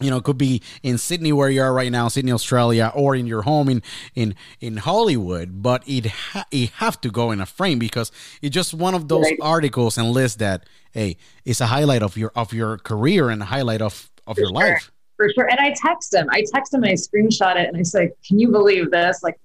you 0.00 0.08
know 0.10 0.16
it 0.16 0.24
could 0.24 0.38
be 0.38 0.62
in 0.82 0.96
sydney 0.96 1.32
where 1.32 1.50
you 1.50 1.60
are 1.60 1.72
right 1.74 1.92
now 1.92 2.08
sydney 2.08 2.32
australia 2.32 2.90
or 2.94 3.14
in 3.14 3.26
your 3.26 3.42
home 3.42 3.68
in 3.68 3.82
in 4.14 4.34
in 4.60 4.78
hollywood 4.78 5.62
but 5.62 5.82
it 5.86 6.06
ha- 6.06 6.46
it 6.50 6.70
have 6.70 6.98
to 7.00 7.10
go 7.10 7.30
in 7.32 7.40
a 7.40 7.46
frame 7.46 7.78
because 7.78 8.10
it's 8.40 8.54
just 8.54 8.72
one 8.72 8.94
of 8.94 9.08
those 9.08 9.24
Right. 9.24 9.38
articles 9.42 9.98
and 9.98 10.10
lists 10.10 10.38
that 10.38 10.64
hey 10.92 11.16
it's 11.44 11.60
a 11.60 11.66
highlight 11.66 12.02
of 12.02 12.16
your 12.16 12.32
of 12.34 12.52
your 12.54 12.78
career 12.78 13.28
and 13.28 13.42
a 13.42 13.46
highlight 13.46 13.82
of 13.82 14.10
of 14.26 14.38
your 14.38 14.46
sure. 14.48 14.52
life 14.54 14.90
for 15.16 15.28
sure. 15.34 15.50
And 15.50 15.60
I 15.60 15.74
text 15.76 16.14
him. 16.14 16.28
I 16.30 16.42
text 16.50 16.72
him 16.72 16.82
and 16.82 16.92
I 16.92 16.94
screenshot 16.94 17.54
it 17.56 17.68
and 17.68 17.76
I 17.76 17.82
say, 17.82 18.10
"Can 18.26 18.38
you 18.38 18.48
believe 18.50 18.90
this?" 18.90 19.22
Like 19.22 19.38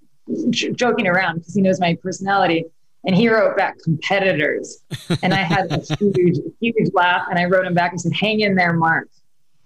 j- 0.49 0.71
joking 0.71 1.05
around 1.05 1.39
because 1.39 1.53
he 1.53 1.61
knows 1.61 1.81
my 1.81 1.95
personality. 2.01 2.63
And 3.05 3.15
he 3.15 3.29
wrote 3.29 3.55
back 3.55 3.79
competitors, 3.83 4.83
and 5.21 5.33
I 5.33 5.37
had 5.37 5.71
a 5.71 5.77
huge, 5.99 6.37
huge 6.59 6.91
laugh. 6.93 7.27
And 7.29 7.37
I 7.37 7.45
wrote 7.45 7.65
him 7.65 7.73
back 7.73 7.91
and 7.91 8.01
said, 8.01 8.13
"Hang 8.13 8.39
in 8.39 8.55
there, 8.55 8.73
Mark. 8.73 9.09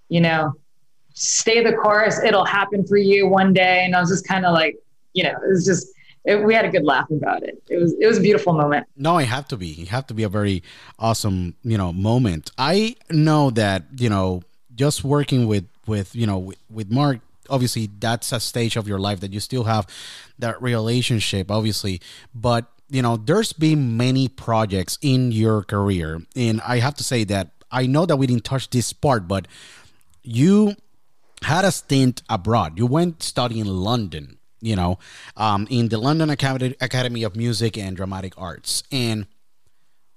You 0.10 0.21
know, 0.21 0.54
stay 1.13 1.63
the 1.63 1.73
course. 1.73 2.19
It'll 2.19 2.45
happen 2.45 2.86
for 2.86 2.97
you 2.97 3.28
one 3.28 3.54
day." 3.54 3.86
And 3.86 3.95
I 3.95 4.02
was 4.02 4.10
just 4.10 4.28
kind 4.28 4.45
of 4.45 4.54
like, 4.54 4.75
you 5.13 5.23
know, 5.23 5.32
it 5.32 5.49
was 5.49 5.65
just. 5.65 5.88
It, 6.25 6.43
we 6.43 6.54
had 6.54 6.65
a 6.65 6.69
good 6.69 6.84
laugh 6.84 7.10
about 7.12 7.43
it. 7.43 7.63
It 7.69 7.78
was 7.78 7.93
it 7.97 8.06
was 8.06 8.17
a 8.17 8.21
beautiful 8.21 8.52
moment. 8.52 8.88
No, 8.97 9.17
it 9.19 9.25
have 9.25 9.47
to 9.47 9.58
be. 9.58 9.71
It 9.82 9.88
have 9.88 10.06
to 10.08 10.13
be 10.13 10.23
a 10.23 10.30
very 10.30 10.62
awesome, 10.99 11.56
you 11.63 11.78
know, 11.78 11.93
moment. 11.93 12.52
I 12.58 12.97
know 13.10 13.52
that 13.52 13.86
you 13.97 14.10
know, 14.10 14.43
just 14.75 15.06
working 15.06 15.47
with 15.47 15.65
with 15.88 16.13
you 16.13 16.28
know 16.28 16.38
with, 16.38 16.58
with 16.69 16.91
Mark. 16.91 17.19
Obviously, 17.49 17.89
that's 17.99 18.32
a 18.34 18.39
stage 18.39 18.75
of 18.75 18.88
your 18.88 18.99
life 18.99 19.21
that 19.21 19.32
you 19.32 19.39
still 19.39 19.63
have 19.63 19.88
that 20.39 20.62
relationship. 20.62 21.49
Obviously, 21.49 22.02
but 22.36 22.69
you 22.89 23.02
know, 23.02 23.17
there's 23.17 23.54
been 23.54 23.97
many 23.97 24.28
projects 24.28 24.97
in 25.02 25.32
your 25.32 25.63
career, 25.63 26.21
and 26.36 26.62
I 26.62 26.80
have 26.80 26.95
to 26.95 27.04
say 27.04 27.23
that 27.25 27.52
I 27.71 27.86
know 27.86 28.06
that 28.06 28.17
we 28.17 28.28
didn't 28.28 28.45
touch 28.45 28.69
this 28.69 28.93
part, 28.93 29.28
but 29.28 29.47
you 30.23 30.75
had 31.43 31.65
a 31.65 31.71
stint 31.71 32.21
abroad. 32.30 32.78
You 32.78 32.86
went 32.86 33.23
study 33.23 33.60
in 33.60 33.67
London, 33.67 34.38
you 34.62 34.75
know, 34.75 34.99
um, 35.38 35.67
in 35.69 35.89
the 35.89 35.97
London 35.97 36.30
Academy, 36.30 36.75
Academy 36.82 37.23
of 37.23 37.36
Music 37.36 37.78
and 37.78 37.95
Dramatic 37.95 38.34
Arts. 38.38 38.84
And 38.91 39.28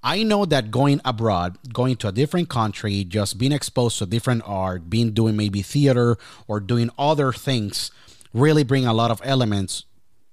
I 0.02 0.24
know 0.24 0.44
that 0.46 0.70
going 0.70 1.00
abroad, 1.04 1.58
going 1.72 1.96
to 1.96 2.08
a 2.08 2.12
different 2.12 2.48
country, 2.48 3.04
just 3.04 3.38
being 3.38 3.52
exposed 3.52 3.98
to 3.98 4.06
different 4.06 4.42
art, 4.46 4.90
being 4.90 5.12
doing 5.12 5.36
maybe 5.36 5.62
theater 5.62 6.16
or 6.48 6.58
doing 6.58 6.90
other 6.98 7.32
things, 7.32 7.90
really 8.34 8.64
bring 8.64 8.86
a 8.86 8.94
lot 8.94 9.10
of 9.10 9.20
elements 9.22 9.84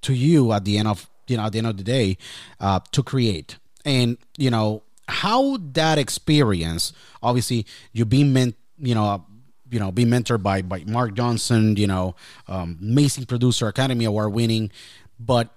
to 0.02 0.13
you 0.13 0.54
at 0.54 0.65
the 0.65 0.78
end 0.78 0.88
of 0.88 1.08
you 1.29 1.37
know 1.37 1.43
at 1.43 1.51
the 1.51 1.57
end 1.59 1.67
of 1.67 1.77
the 1.77 1.83
day 1.83 2.17
uh, 2.59 2.79
to 2.91 3.03
create. 3.03 3.57
And 3.85 4.17
you 4.37 4.49
know 4.49 4.83
how 5.09 5.57
that 5.73 5.97
experience, 5.97 6.93
obviously, 7.21 7.65
you 7.91 8.05
being 8.05 8.31
meant, 8.31 8.55
you 8.77 8.95
know, 8.95 9.25
you 9.71 9.79
know, 9.79 9.91
being 9.91 10.09
mentored 10.09 10.43
by 10.43 10.61
by 10.61 10.83
Mark 10.85 11.13
Johnson, 11.13 11.75
you 11.75 11.87
know, 11.87 12.15
um, 12.47 12.77
amazing 12.81 13.25
producer, 13.25 13.67
Academy 13.67 14.05
Award 14.05 14.33
winning, 14.33 14.71
but 15.19 15.55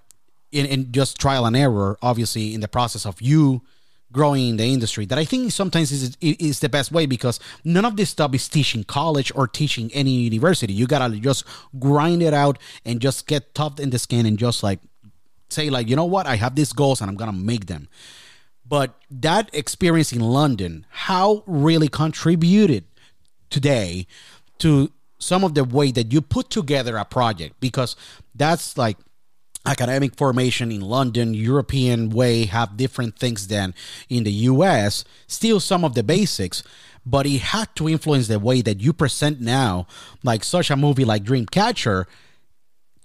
in, 0.51 0.65
in 0.65 0.91
just 0.91 1.19
trial 1.19 1.45
and 1.45 1.55
error, 1.55 1.97
obviously, 2.01 2.53
in 2.53 2.61
the 2.61 2.67
process 2.67 3.05
of 3.05 3.21
you 3.21 3.61
growing 4.11 4.49
in 4.49 4.57
the 4.57 4.63
industry 4.63 5.05
that 5.07 5.17
I 5.17 5.25
think 5.25 5.51
sometimes 5.51 5.91
is 5.91 6.15
is 6.21 6.59
the 6.59 6.69
best 6.69 6.91
way 6.91 7.07
because 7.07 7.39
none 7.65 7.83
of 7.83 7.97
this 7.97 8.11
stuff 8.11 8.33
is 8.35 8.47
teaching 8.47 8.83
college 8.83 9.31
or 9.35 9.47
teaching 9.47 9.91
any 9.91 10.11
university. 10.11 10.71
You 10.71 10.85
gotta 10.85 11.17
just 11.17 11.43
grind 11.79 12.21
it 12.21 12.33
out 12.33 12.59
and 12.85 13.01
just 13.01 13.27
get 13.27 13.55
tough 13.55 13.79
in 13.79 13.89
the 13.89 13.99
skin 13.99 14.25
and 14.25 14.37
just 14.37 14.61
like 14.61 14.79
say 15.53 15.69
like 15.69 15.87
you 15.89 15.95
know 15.95 16.05
what 16.05 16.25
I 16.25 16.35
have 16.35 16.55
these 16.55 16.73
goals 16.73 17.01
and 17.01 17.09
I'm 17.09 17.17
gonna 17.17 17.33
make 17.33 17.67
them. 17.67 17.87
But 18.65 18.95
that 19.11 19.49
experience 19.53 20.11
in 20.11 20.21
London, 20.21 20.85
how 20.89 21.43
really 21.45 21.89
contributed 21.89 22.85
today 23.49 24.07
to 24.59 24.91
some 25.19 25.43
of 25.43 25.53
the 25.53 25.63
way 25.63 25.91
that 25.91 26.11
you 26.11 26.21
put 26.21 26.49
together 26.49 26.97
a 26.97 27.05
project 27.05 27.59
because 27.59 27.95
that's 28.35 28.77
like 28.77 28.97
academic 29.65 30.15
formation 30.15 30.71
in 30.71 30.81
London, 30.81 31.33
European 31.33 32.09
way 32.09 32.45
have 32.45 32.75
different 32.75 33.17
things 33.17 33.47
than 33.47 33.73
in 34.09 34.23
the 34.23 34.31
US, 34.31 35.05
still 35.27 35.59
some 35.59 35.85
of 35.85 35.93
the 35.93 36.03
basics, 36.03 36.63
but 37.05 37.25
it 37.25 37.41
had 37.41 37.73
to 37.75 37.87
influence 37.87 38.27
the 38.27 38.39
way 38.39 38.61
that 38.61 38.81
you 38.81 38.93
present 38.93 39.39
now, 39.39 39.87
like 40.23 40.43
such 40.43 40.69
a 40.69 40.75
movie 40.75 41.05
like 41.05 41.23
Dreamcatcher 41.23 42.05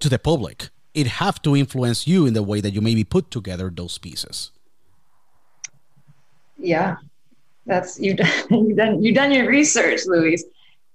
to 0.00 0.08
the 0.08 0.18
public. 0.18 0.68
It 0.94 1.06
have 1.06 1.40
to 1.42 1.54
influence 1.54 2.06
you 2.06 2.26
in 2.26 2.34
the 2.34 2.42
way 2.42 2.60
that 2.60 2.72
you 2.72 2.80
maybe 2.80 3.04
put 3.04 3.30
together 3.30 3.70
those 3.74 3.98
pieces. 3.98 4.50
Yeah, 6.58 6.96
that's 7.66 8.00
you. 8.00 8.16
You 8.50 8.74
done 8.74 9.02
you 9.02 9.14
done 9.14 9.32
your 9.32 9.46
research, 9.48 10.00
louise 10.06 10.44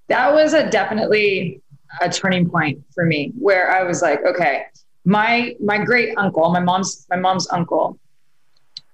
That 0.08 0.34
was 0.34 0.54
a 0.54 0.70
definitely 0.70 1.62
a 2.02 2.10
turning 2.10 2.50
point 2.50 2.84
for 2.94 3.06
me 3.06 3.32
where 3.38 3.72
I 3.72 3.84
was 3.84 4.02
like, 4.02 4.24
okay, 4.26 4.66
my 5.06 5.56
my 5.60 5.78
great 5.78 6.18
uncle, 6.18 6.50
my 6.50 6.60
mom's 6.60 7.06
my 7.10 7.18
mom's 7.18 7.48
uncle, 7.52 7.98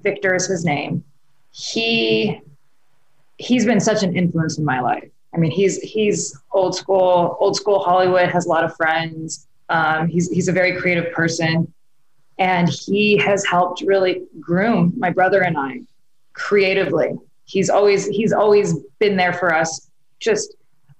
Victor 0.01 0.35
is 0.35 0.47
his 0.47 0.65
name. 0.65 1.03
He 1.51 2.39
he's 3.37 3.65
been 3.65 3.79
such 3.79 4.03
an 4.03 4.15
influence 4.15 4.57
in 4.57 4.65
my 4.65 4.81
life. 4.81 5.09
I 5.33 5.37
mean, 5.37 5.51
he's 5.51 5.79
he's 5.81 6.37
old 6.51 6.75
school, 6.75 7.37
old 7.39 7.55
school 7.55 7.79
Hollywood, 7.79 8.29
has 8.29 8.45
a 8.45 8.49
lot 8.49 8.63
of 8.63 8.75
friends. 8.75 9.47
Um, 9.69 10.07
he's 10.07 10.29
he's 10.29 10.47
a 10.47 10.51
very 10.51 10.79
creative 10.79 11.11
person, 11.13 11.71
and 12.37 12.69
he 12.69 13.17
has 13.17 13.45
helped 13.45 13.81
really 13.81 14.23
groom 14.39 14.93
my 14.97 15.09
brother 15.09 15.41
and 15.41 15.57
I 15.57 15.81
creatively. 16.33 17.11
He's 17.45 17.69
always 17.69 18.07
he's 18.07 18.33
always 18.33 18.75
been 18.99 19.15
there 19.15 19.33
for 19.33 19.53
us. 19.53 19.89
Just 20.19 20.55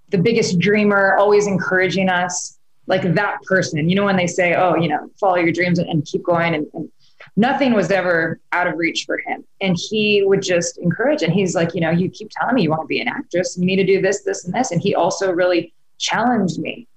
the 0.10 0.17
biggest 0.17 0.60
dreamer, 0.60 1.15
always 1.17 1.47
encouraging 1.47 2.10
us. 2.10 2.58
Like 2.88 3.13
that 3.13 3.43
person, 3.43 3.88
you 3.88 3.95
know, 3.95 4.05
when 4.05 4.17
they 4.17 4.25
say, 4.25 4.55
"Oh, 4.55 4.75
you 4.75 4.88
know, 4.88 5.12
follow 5.19 5.36
your 5.36 5.51
dreams 5.51 5.77
and, 5.77 5.88
and 5.88 6.03
keep 6.05 6.23
going," 6.23 6.55
and, 6.55 6.65
and 6.73 6.89
nothing 7.36 7.73
was 7.73 7.91
ever 7.91 8.39
out 8.51 8.67
of 8.67 8.77
reach 8.77 9.05
for 9.05 9.17
him. 9.17 9.43
And 9.62 9.77
he 9.77 10.23
would 10.25 10.41
just 10.41 10.77
encourage. 10.77 11.21
And 11.21 11.34
he's 11.34 11.55
like, 11.55 11.73
you 11.73 11.82
know, 11.82 11.89
you 11.89 12.10
keep 12.10 12.29
telling 12.32 12.55
me 12.55 12.63
you 12.63 12.69
want 12.69 12.82
to 12.82 12.88
be 12.88 13.01
an 13.01 13.08
actress, 13.08 13.58
you 13.58 13.65
need 13.65 13.77
to 13.77 13.86
do 13.86 14.01
this, 14.01 14.23
this, 14.23 14.45
and 14.45 14.53
this. 14.53 14.71
And 14.71 14.82
he 14.82 14.95
also 14.95 15.32
really 15.32 15.73
challenged 15.97 16.60
me. 16.60 16.88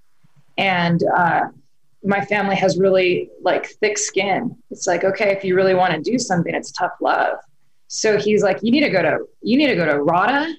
And 0.58 1.02
uh, 1.16 1.48
my 2.04 2.24
family 2.24 2.56
has 2.56 2.78
really 2.78 3.30
like 3.42 3.66
thick 3.66 3.98
skin. 3.98 4.56
It's 4.70 4.86
like, 4.86 5.04
okay, 5.04 5.30
if 5.30 5.44
you 5.44 5.54
really 5.54 5.74
want 5.74 5.94
to 5.94 6.00
do 6.00 6.18
something, 6.18 6.54
it's 6.54 6.72
tough 6.72 6.92
love. 7.00 7.38
So 7.88 8.18
he's 8.18 8.42
like, 8.42 8.58
you 8.62 8.72
need 8.72 8.80
to 8.80 8.90
go 8.90 9.02
to 9.02 9.18
you 9.42 9.56
need 9.56 9.68
to 9.68 9.76
go 9.76 9.84
to 9.84 10.02
RADA 10.02 10.54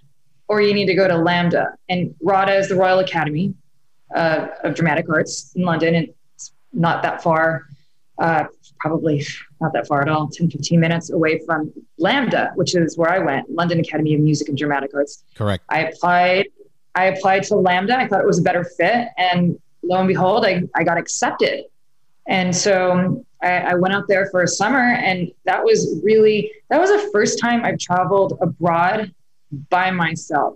or 0.47 0.61
you 0.61 0.73
need 0.73 0.85
to 0.85 0.93
go 0.93 1.07
to 1.07 1.15
LAMDA. 1.15 1.73
And 1.89 2.13
RADA 2.21 2.55
is 2.55 2.69
the 2.69 2.75
Royal 2.75 2.99
Academy 2.99 3.53
uh, 4.15 4.47
of 4.63 4.75
Dramatic 4.75 5.09
Arts 5.09 5.51
in 5.55 5.63
London. 5.63 5.95
And 5.95 6.09
it's 6.35 6.53
not 6.71 7.01
that 7.03 7.23
far, 7.23 7.63
uh, 8.19 8.45
probably 8.79 9.25
not 9.59 9.73
that 9.73 9.87
far 9.87 10.01
at 10.01 10.09
all, 10.09 10.27
10, 10.27 10.51
15 10.51 10.79
minutes 10.79 11.09
away 11.09 11.39
from 11.45 11.73
LAMDA, 11.99 12.55
which 12.55 12.75
is 12.75 12.97
where 12.97 13.11
I 13.11 13.19
went, 13.19 13.49
London 13.49 13.79
Academy 13.79 14.13
of 14.13 14.21
Music 14.21 14.49
and 14.49 14.57
Dramatic 14.57 14.91
Arts. 14.93 15.23
Correct. 15.35 15.63
I 15.69 15.85
applied. 15.85 16.47
I 16.95 17.05
applied 17.05 17.41
to 17.45 17.55
LAMDA. 17.55 17.95
I 17.95 18.07
thought 18.07 18.21
it 18.21 18.27
was 18.27 18.37
a 18.37 18.43
better 18.43 18.63
fit, 18.63 19.07
and 19.17 19.59
lo 19.83 19.99
and 19.99 20.07
behold, 20.07 20.45
I, 20.45 20.63
I 20.75 20.83
got 20.83 20.97
accepted. 20.97 21.65
And 22.27 22.55
so 22.55 22.91
um, 22.91 23.25
I, 23.41 23.59
I 23.59 23.73
went 23.75 23.93
out 23.93 24.07
there 24.07 24.27
for 24.31 24.43
a 24.43 24.47
summer, 24.47 24.79
and 24.79 25.31
that 25.45 25.63
was 25.63 25.99
really 26.03 26.51
that 26.69 26.79
was 26.79 26.89
the 26.89 27.09
first 27.11 27.39
time 27.39 27.63
I've 27.65 27.79
traveled 27.79 28.37
abroad 28.41 29.13
by 29.69 29.91
myself. 29.91 30.55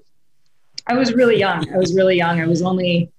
I 0.88 0.94
was 0.94 1.13
really 1.13 1.38
young. 1.38 1.72
I 1.74 1.78
was 1.78 1.94
really 1.94 2.16
young. 2.16 2.40
I 2.40 2.48
was 2.48 2.62
only 2.62 3.12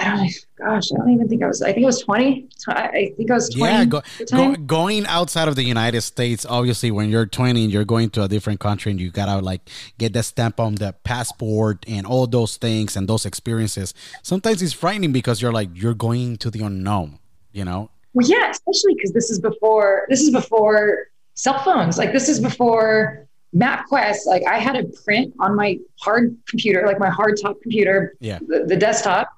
I 0.00 0.04
don't 0.04 0.22
know, 0.24 0.28
gosh, 0.58 0.92
I 0.92 0.96
don't 0.96 1.10
even 1.10 1.28
think 1.28 1.42
I 1.42 1.46
was. 1.46 1.60
I 1.62 1.72
think 1.72 1.84
I 1.84 1.86
was 1.86 2.00
twenty. 2.00 2.48
I 2.68 3.12
think 3.16 3.30
I 3.30 3.34
was 3.34 3.48
twenty. 3.50 3.72
Yeah, 3.74 3.84
go, 3.84 4.02
go, 4.30 4.54
going 4.54 5.04
outside 5.06 5.46
of 5.48 5.56
the 5.56 5.62
United 5.62 6.00
States, 6.00 6.46
obviously, 6.48 6.90
when 6.90 7.10
you're 7.10 7.26
20 7.26 7.64
and 7.64 7.72
you're 7.72 7.84
going 7.84 8.08
to 8.10 8.22
a 8.22 8.28
different 8.28 8.60
country 8.60 8.90
and 8.92 9.00
you 9.00 9.10
gotta 9.10 9.44
like 9.44 9.68
get 9.98 10.12
the 10.14 10.22
stamp 10.22 10.58
on 10.58 10.76
the 10.76 10.94
passport 11.04 11.84
and 11.86 12.06
all 12.06 12.26
those 12.26 12.56
things 12.56 12.96
and 12.96 13.08
those 13.08 13.26
experiences. 13.26 13.92
Sometimes 14.22 14.62
it's 14.62 14.72
frightening 14.72 15.12
because 15.12 15.42
you're 15.42 15.52
like 15.52 15.68
you're 15.74 15.94
going 15.94 16.36
to 16.38 16.50
the 16.50 16.62
unknown. 16.64 17.18
You 17.52 17.64
know? 17.64 17.90
Well, 18.14 18.26
yeah, 18.26 18.50
especially 18.50 18.94
because 18.94 19.12
this 19.12 19.30
is 19.30 19.38
before 19.38 20.06
this 20.08 20.20
is 20.22 20.30
before 20.30 21.08
cell 21.34 21.58
phones. 21.60 21.98
Like 21.98 22.12
this 22.12 22.28
is 22.28 22.40
before 22.40 23.26
MapQuest. 23.54 24.26
Like 24.26 24.44
I 24.46 24.58
had 24.58 24.76
a 24.76 24.84
print 25.04 25.34
on 25.40 25.56
my 25.56 25.78
hard 26.00 26.36
computer, 26.48 26.86
like 26.86 26.98
my 26.98 27.10
hard 27.10 27.38
top 27.42 27.60
computer, 27.62 28.14
Yeah. 28.20 28.38
the, 28.46 28.64
the 28.66 28.76
desktop. 28.76 29.30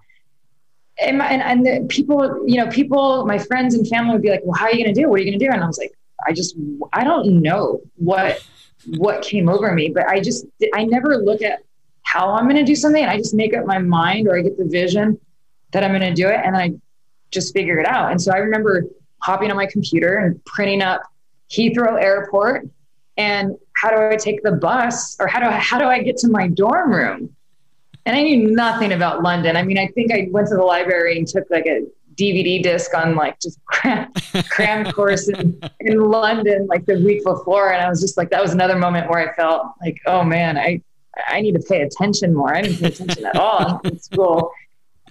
And, 1.00 1.18
my, 1.18 1.26
and 1.26 1.42
and 1.42 1.66
the 1.66 1.86
people, 1.88 2.44
you 2.46 2.56
know, 2.56 2.70
people, 2.70 3.24
my 3.26 3.38
friends 3.38 3.74
and 3.74 3.88
family 3.88 4.12
would 4.12 4.22
be 4.22 4.30
like, 4.30 4.42
"Well, 4.44 4.54
how 4.54 4.66
are 4.66 4.72
you 4.72 4.84
going 4.84 4.94
to 4.94 5.00
do? 5.00 5.08
What 5.08 5.20
are 5.20 5.22
you 5.22 5.30
going 5.30 5.38
to 5.38 5.44
do?" 5.44 5.50
And 5.50 5.62
I 5.62 5.66
was 5.66 5.78
like, 5.78 5.92
"I 6.26 6.32
just, 6.32 6.54
I 6.92 7.02
don't 7.02 7.40
know 7.40 7.80
what 7.96 8.44
what 8.86 9.22
came 9.22 9.48
over 9.48 9.72
me, 9.72 9.90
but 9.94 10.06
I 10.06 10.20
just, 10.20 10.44
I 10.74 10.84
never 10.84 11.16
look 11.16 11.40
at 11.42 11.60
how 12.02 12.32
I'm 12.32 12.44
going 12.44 12.56
to 12.56 12.64
do 12.64 12.74
something, 12.76 13.02
and 13.02 13.10
I 13.10 13.16
just 13.16 13.34
make 13.34 13.54
up 13.54 13.64
my 13.64 13.78
mind 13.78 14.28
or 14.28 14.36
I 14.36 14.42
get 14.42 14.58
the 14.58 14.64
vision 14.64 15.18
that 15.72 15.82
I'm 15.82 15.90
going 15.90 16.02
to 16.02 16.14
do 16.14 16.28
it, 16.28 16.40
and 16.44 16.56
I 16.56 16.72
just 17.30 17.54
figure 17.54 17.78
it 17.78 17.86
out. 17.86 18.10
And 18.10 18.20
so 18.20 18.32
I 18.32 18.38
remember 18.38 18.84
hopping 19.22 19.50
on 19.50 19.56
my 19.56 19.66
computer 19.66 20.18
and 20.18 20.44
printing 20.44 20.82
up 20.82 21.02
Heathrow 21.50 22.02
Airport, 22.02 22.68
and 23.16 23.56
how 23.74 23.90
do 23.90 23.96
I 23.96 24.16
take 24.16 24.42
the 24.42 24.52
bus, 24.52 25.16
or 25.18 25.26
how 25.26 25.40
do 25.40 25.46
I, 25.46 25.52
how 25.52 25.78
do 25.78 25.86
I 25.86 26.02
get 26.02 26.16
to 26.18 26.28
my 26.28 26.48
dorm 26.48 26.92
room? 26.92 27.34
And 28.04 28.16
I 28.16 28.22
knew 28.22 28.50
nothing 28.50 28.92
about 28.92 29.22
London. 29.22 29.56
I 29.56 29.62
mean, 29.62 29.78
I 29.78 29.86
think 29.88 30.12
I 30.12 30.28
went 30.30 30.48
to 30.48 30.56
the 30.56 30.62
library 30.62 31.18
and 31.18 31.26
took 31.26 31.48
like 31.50 31.66
a 31.66 31.86
DVD 32.16 32.62
disc 32.62 32.94
on 32.94 33.14
like 33.14 33.38
just 33.40 33.64
cram, 33.66 34.12
cram 34.50 34.90
course 34.92 35.28
in, 35.28 35.58
in 35.80 36.00
London 36.00 36.66
like 36.66 36.84
the 36.86 37.02
week 37.04 37.24
before. 37.24 37.72
And 37.72 37.82
I 37.82 37.88
was 37.88 38.00
just 38.00 38.16
like, 38.16 38.30
that 38.30 38.42
was 38.42 38.52
another 38.52 38.76
moment 38.76 39.08
where 39.08 39.30
I 39.30 39.34
felt 39.34 39.66
like, 39.80 40.00
oh 40.06 40.24
man, 40.24 40.58
I, 40.58 40.82
I 41.28 41.40
need 41.40 41.52
to 41.52 41.60
pay 41.60 41.82
attention 41.82 42.34
more. 42.34 42.54
I 42.54 42.62
didn't 42.62 42.80
pay 42.80 42.86
attention 42.88 43.26
at 43.26 43.36
all 43.36 43.80
in 43.84 43.98
school. 43.98 44.50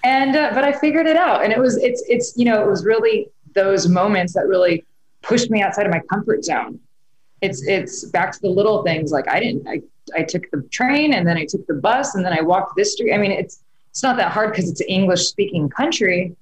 And, 0.04 0.36
uh, 0.36 0.52
but 0.54 0.64
I 0.64 0.74
figured 0.74 1.06
it 1.06 1.16
out. 1.16 1.44
And 1.44 1.54
it 1.54 1.60
was, 1.60 1.78
it's, 1.78 2.04
it's, 2.08 2.34
you 2.36 2.46
know, 2.46 2.62
it 2.62 2.68
was 2.68 2.84
really 2.84 3.30
those 3.54 3.88
moments 3.88 4.34
that 4.34 4.48
really 4.48 4.84
pushed 5.22 5.50
me 5.52 5.62
outside 5.62 5.86
of 5.86 5.92
my 5.92 6.02
comfort 6.10 6.44
zone. 6.44 6.80
It's, 7.42 7.66
it's 7.68 8.06
back 8.06 8.32
to 8.34 8.39
the 8.42 8.50
little 8.50 8.84
things. 8.84 9.12
Like 9.12 9.28
I 9.28 9.39
didn't, 9.39 9.68
I, 9.68 9.82
I 10.16 10.24
took 10.24 10.49
the 10.51 10.62
train 10.72 11.14
and 11.14 11.28
then 11.28 11.38
I 11.38 11.45
took 11.45 11.66
the 11.68 11.76
bus 11.76 12.16
and 12.16 12.26
then 12.26 12.34
I 12.34 12.41
walked 12.41 12.76
this 12.76 12.93
street. 12.93 13.14
I 13.14 13.18
mean, 13.18 13.32
it's, 13.32 13.64
it's 13.89 14.03
not 14.03 14.18
that 14.18 14.32
hard 14.32 14.51
because 14.51 14.70
it's 14.70 14.82
an 14.82 14.88
English 14.88 15.28
speaking 15.28 15.70
country, 15.70 16.36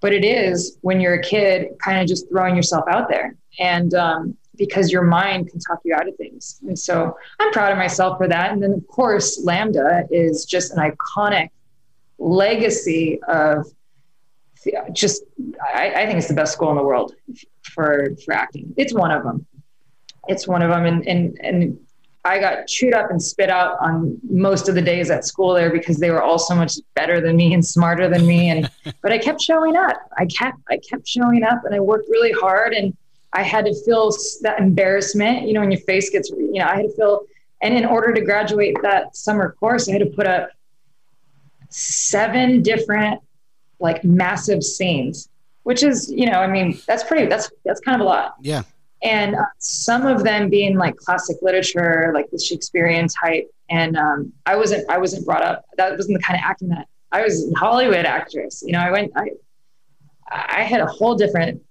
but 0.00 0.12
it 0.12 0.24
is 0.24 0.78
when 0.82 1.00
you're 1.00 1.14
a 1.14 1.22
kid 1.22 1.68
kind 1.82 2.00
of 2.00 2.06
just 2.06 2.28
throwing 2.28 2.56
yourself 2.56 2.84
out 2.88 3.08
there. 3.08 3.36
And 3.58 3.94
um, 3.94 4.36
because 4.56 4.92
your 4.92 5.02
mind 5.02 5.50
can 5.50 5.60
talk 5.60 5.80
you 5.84 5.94
out 5.94 6.08
of 6.08 6.16
things. 6.16 6.60
And 6.62 6.78
so 6.78 7.16
i'm 7.40 7.52
proud 7.52 7.72
of 7.72 7.78
myself 7.78 8.18
for 8.18 8.28
that. 8.28 8.52
And 8.52 8.62
then 8.62 8.72
of 8.72 8.86
course 8.86 9.44
LAMDA 9.44 10.08
is 10.10 10.44
just 10.44 10.72
an 10.72 10.78
iconic 10.78 11.50
legacy 12.18 13.20
of 13.28 13.66
just 14.92 15.24
I, 15.74 15.92
I 15.94 16.06
think 16.06 16.18
it's 16.18 16.28
the 16.28 16.34
best 16.34 16.54
school 16.54 16.70
in 16.70 16.76
the 16.76 16.82
world 16.82 17.14
for 17.62 18.14
for 18.24 18.32
acting. 18.32 18.72
It's 18.76 18.94
one 18.94 19.10
of 19.10 19.24
them 19.24 19.46
it's 20.28 20.46
one 20.46 20.62
of 20.62 20.70
them 20.70 20.86
and 20.86 21.06
and 21.06 21.38
and 21.40 21.78
I 22.26 22.38
got 22.38 22.66
chewed 22.66 22.94
up 22.94 23.10
and 23.10 23.22
spit 23.22 23.50
out 23.50 23.76
on 23.80 24.18
most 24.22 24.68
of 24.68 24.74
the 24.74 24.80
days 24.80 25.10
at 25.10 25.26
school 25.26 25.52
there 25.52 25.70
because 25.70 25.98
they 25.98 26.10
were 26.10 26.22
all 26.22 26.38
so 26.38 26.54
much 26.54 26.78
better 26.94 27.20
than 27.20 27.36
me 27.36 27.52
and 27.52 27.64
smarter 27.64 28.08
than 28.08 28.26
me. 28.26 28.48
And 28.48 28.70
but 29.02 29.12
I 29.12 29.18
kept 29.18 29.42
showing 29.42 29.76
up. 29.76 29.96
I 30.16 30.26
kept 30.26 30.58
I 30.70 30.78
kept 30.78 31.06
showing 31.06 31.44
up, 31.44 31.64
and 31.64 31.74
I 31.74 31.80
worked 31.80 32.08
really 32.08 32.32
hard. 32.32 32.72
And 32.72 32.96
I 33.34 33.42
had 33.42 33.66
to 33.66 33.74
feel 33.84 34.10
that 34.40 34.58
embarrassment. 34.58 35.46
You 35.46 35.52
know, 35.52 35.60
when 35.60 35.70
your 35.70 35.82
face 35.82 36.08
gets, 36.08 36.30
you 36.30 36.54
know, 36.54 36.66
I 36.66 36.76
had 36.76 36.82
to 36.82 36.96
feel. 36.96 37.20
And 37.60 37.74
in 37.74 37.84
order 37.84 38.12
to 38.12 38.20
graduate 38.20 38.76
that 38.82 39.16
summer 39.16 39.52
course, 39.60 39.88
I 39.88 39.92
had 39.92 40.00
to 40.00 40.06
put 40.06 40.26
up 40.26 40.50
seven 41.68 42.62
different, 42.62 43.20
like 43.80 44.04
massive 44.04 44.62
scenes, 44.62 45.28
which 45.62 45.82
is, 45.82 46.10
you 46.10 46.26
know, 46.26 46.40
I 46.40 46.46
mean, 46.46 46.78
that's 46.86 47.04
pretty. 47.04 47.26
That's 47.26 47.50
that's 47.66 47.80
kind 47.80 48.00
of 48.00 48.06
a 48.06 48.08
lot. 48.08 48.34
Yeah 48.40 48.62
and 49.04 49.36
uh, 49.36 49.44
some 49.58 50.06
of 50.06 50.24
them 50.24 50.48
being 50.48 50.76
like 50.76 50.96
classic 50.96 51.36
literature, 51.42 52.10
like 52.14 52.30
the 52.30 52.38
Shakespearean 52.38 53.06
type. 53.08 53.48
And 53.70 53.96
um, 53.96 54.32
I 54.46 54.56
wasn't 54.56 54.90
I 54.90 54.98
wasn't 54.98 55.26
brought 55.26 55.42
up. 55.42 55.64
That 55.76 55.92
wasn't 55.96 56.18
the 56.18 56.22
kind 56.22 56.38
of 56.38 56.44
acting 56.44 56.68
that 56.68 56.88
I 57.12 57.22
was 57.22 57.48
a 57.48 57.58
Hollywood 57.58 58.06
actress. 58.06 58.62
You 58.66 58.72
know, 58.72 58.80
I 58.80 58.90
went 58.90 59.12
I 59.14 59.30
I 60.30 60.62
had 60.62 60.80
a 60.80 60.86
whole 60.86 61.14
different 61.14 61.62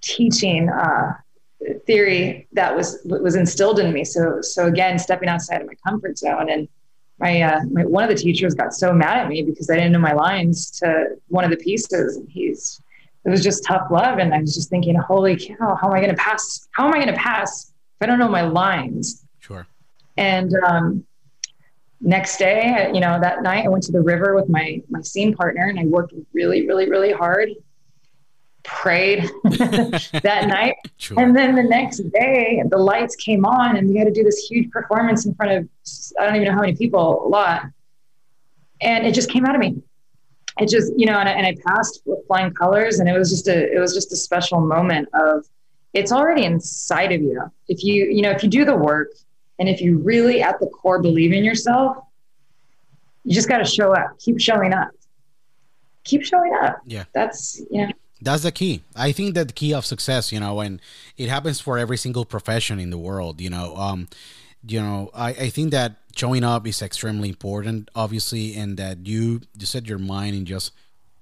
teaching 0.00 0.68
uh, 0.68 1.12
theory 1.86 2.48
that 2.52 2.76
was 2.76 3.00
was 3.04 3.36
instilled 3.36 3.78
in 3.78 3.92
me. 3.92 4.04
So 4.04 4.40
so 4.42 4.66
again, 4.66 4.98
stepping 4.98 5.28
outside 5.28 5.60
of 5.60 5.66
my 5.66 5.74
comfort 5.86 6.18
zone 6.18 6.50
and. 6.50 6.68
My, 7.22 7.42
uh, 7.42 7.60
my 7.70 7.84
one 7.84 8.02
of 8.02 8.08
the 8.08 8.14
teachers 8.14 8.54
got 8.54 8.72
so 8.72 8.94
mad 8.94 9.18
at 9.18 9.28
me 9.28 9.42
because 9.42 9.68
I 9.68 9.74
didn't 9.74 9.92
know 9.92 9.98
my 9.98 10.14
lines 10.14 10.70
to 10.78 11.16
one 11.28 11.44
of 11.44 11.50
the 11.50 11.58
pieces, 11.58 12.16
and 12.16 12.26
he's 12.30 12.80
it 13.24 13.30
was 13.30 13.42
just 13.42 13.64
tough 13.64 13.90
love. 13.90 14.18
And 14.18 14.32
I 14.32 14.40
was 14.40 14.54
just 14.54 14.70
thinking, 14.70 14.94
holy 14.96 15.36
cow, 15.36 15.76
how 15.80 15.88
am 15.88 15.94
I 15.94 16.00
going 16.00 16.14
to 16.14 16.16
pass? 16.16 16.68
How 16.72 16.86
am 16.86 16.94
I 16.94 16.96
going 16.96 17.14
to 17.14 17.20
pass 17.20 17.72
if 18.00 18.02
I 18.02 18.06
don't 18.06 18.18
know 18.18 18.28
my 18.28 18.42
lines? 18.42 19.24
Sure. 19.40 19.66
And 20.16 20.54
um, 20.66 21.04
next 22.00 22.38
day, 22.38 22.90
you 22.92 23.00
know, 23.00 23.20
that 23.20 23.42
night 23.42 23.64
I 23.64 23.68
went 23.68 23.84
to 23.84 23.92
the 23.92 24.00
river 24.00 24.34
with 24.34 24.48
my 24.48 24.82
my 24.88 25.00
scene 25.02 25.34
partner, 25.34 25.68
and 25.68 25.78
I 25.78 25.84
worked 25.84 26.14
really, 26.32 26.66
really, 26.66 26.88
really 26.88 27.12
hard. 27.12 27.50
Prayed 28.62 29.30
that 29.44 30.44
night, 30.46 30.74
sure. 30.98 31.18
and 31.18 31.34
then 31.34 31.54
the 31.54 31.62
next 31.62 31.98
day 32.12 32.62
the 32.68 32.76
lights 32.76 33.16
came 33.16 33.46
on, 33.46 33.76
and 33.76 33.88
we 33.88 33.96
had 33.96 34.06
to 34.06 34.12
do 34.12 34.22
this 34.22 34.46
huge 34.50 34.70
performance 34.70 35.24
in 35.24 35.34
front 35.34 35.52
of 35.52 35.68
I 36.18 36.26
don't 36.26 36.36
even 36.36 36.48
know 36.48 36.54
how 36.54 36.60
many 36.60 36.76
people, 36.76 37.26
a 37.26 37.28
lot, 37.28 37.62
and 38.82 39.06
it 39.06 39.14
just 39.14 39.30
came 39.30 39.46
out 39.46 39.54
of 39.54 39.60
me 39.60 39.82
it 40.60 40.68
just 40.68 40.92
you 40.96 41.06
know 41.06 41.18
and 41.18 41.28
I, 41.28 41.32
and 41.32 41.46
I 41.46 41.56
passed 41.66 42.02
with 42.04 42.26
flying 42.26 42.52
colors 42.52 43.00
and 43.00 43.08
it 43.08 43.16
was 43.16 43.30
just 43.30 43.48
a 43.48 43.74
it 43.74 43.78
was 43.78 43.94
just 43.94 44.12
a 44.12 44.16
special 44.16 44.60
moment 44.60 45.08
of 45.14 45.46
it's 45.92 46.12
already 46.12 46.44
inside 46.44 47.12
of 47.12 47.20
you. 47.20 47.42
If 47.68 47.82
you 47.84 48.04
you 48.04 48.22
know 48.22 48.30
if 48.30 48.42
you 48.42 48.48
do 48.48 48.64
the 48.64 48.76
work 48.76 49.08
and 49.58 49.68
if 49.68 49.80
you 49.80 49.98
really 49.98 50.42
at 50.42 50.60
the 50.60 50.66
core 50.66 51.00
believe 51.00 51.32
in 51.32 51.44
yourself 51.44 51.96
you 53.24 53.34
just 53.34 53.48
got 53.48 53.58
to 53.58 53.64
show 53.64 53.92
up. 53.92 54.18
Keep 54.18 54.40
showing 54.40 54.72
up. 54.72 54.90
Keep 56.04 56.24
showing 56.24 56.54
up. 56.62 56.80
Yeah. 56.86 57.04
That's 57.12 57.60
you 57.70 57.86
know. 57.86 57.92
That's 58.22 58.42
the 58.42 58.52
key. 58.52 58.82
I 58.94 59.12
think 59.12 59.34
that 59.34 59.48
the 59.48 59.54
key 59.54 59.72
of 59.72 59.86
success 59.86 60.32
you 60.32 60.40
know 60.40 60.60
and 60.60 60.80
it 61.16 61.28
happens 61.28 61.60
for 61.60 61.78
every 61.78 61.96
single 61.96 62.24
profession 62.24 62.78
in 62.78 62.90
the 62.90 62.98
world 62.98 63.40
you 63.40 63.50
know 63.50 63.76
um 63.76 64.08
you 64.66 64.80
know 64.80 65.10
i 65.14 65.28
i 65.30 65.48
think 65.48 65.70
that 65.70 66.00
showing 66.16 66.44
up 66.44 66.66
is 66.66 66.82
extremely 66.82 67.28
important, 67.28 67.90
obviously, 67.94 68.54
and 68.56 68.76
that 68.76 69.06
you 69.06 69.40
you 69.58 69.66
set 69.66 69.86
your 69.86 69.98
mind 69.98 70.36
and 70.36 70.46
just 70.46 70.72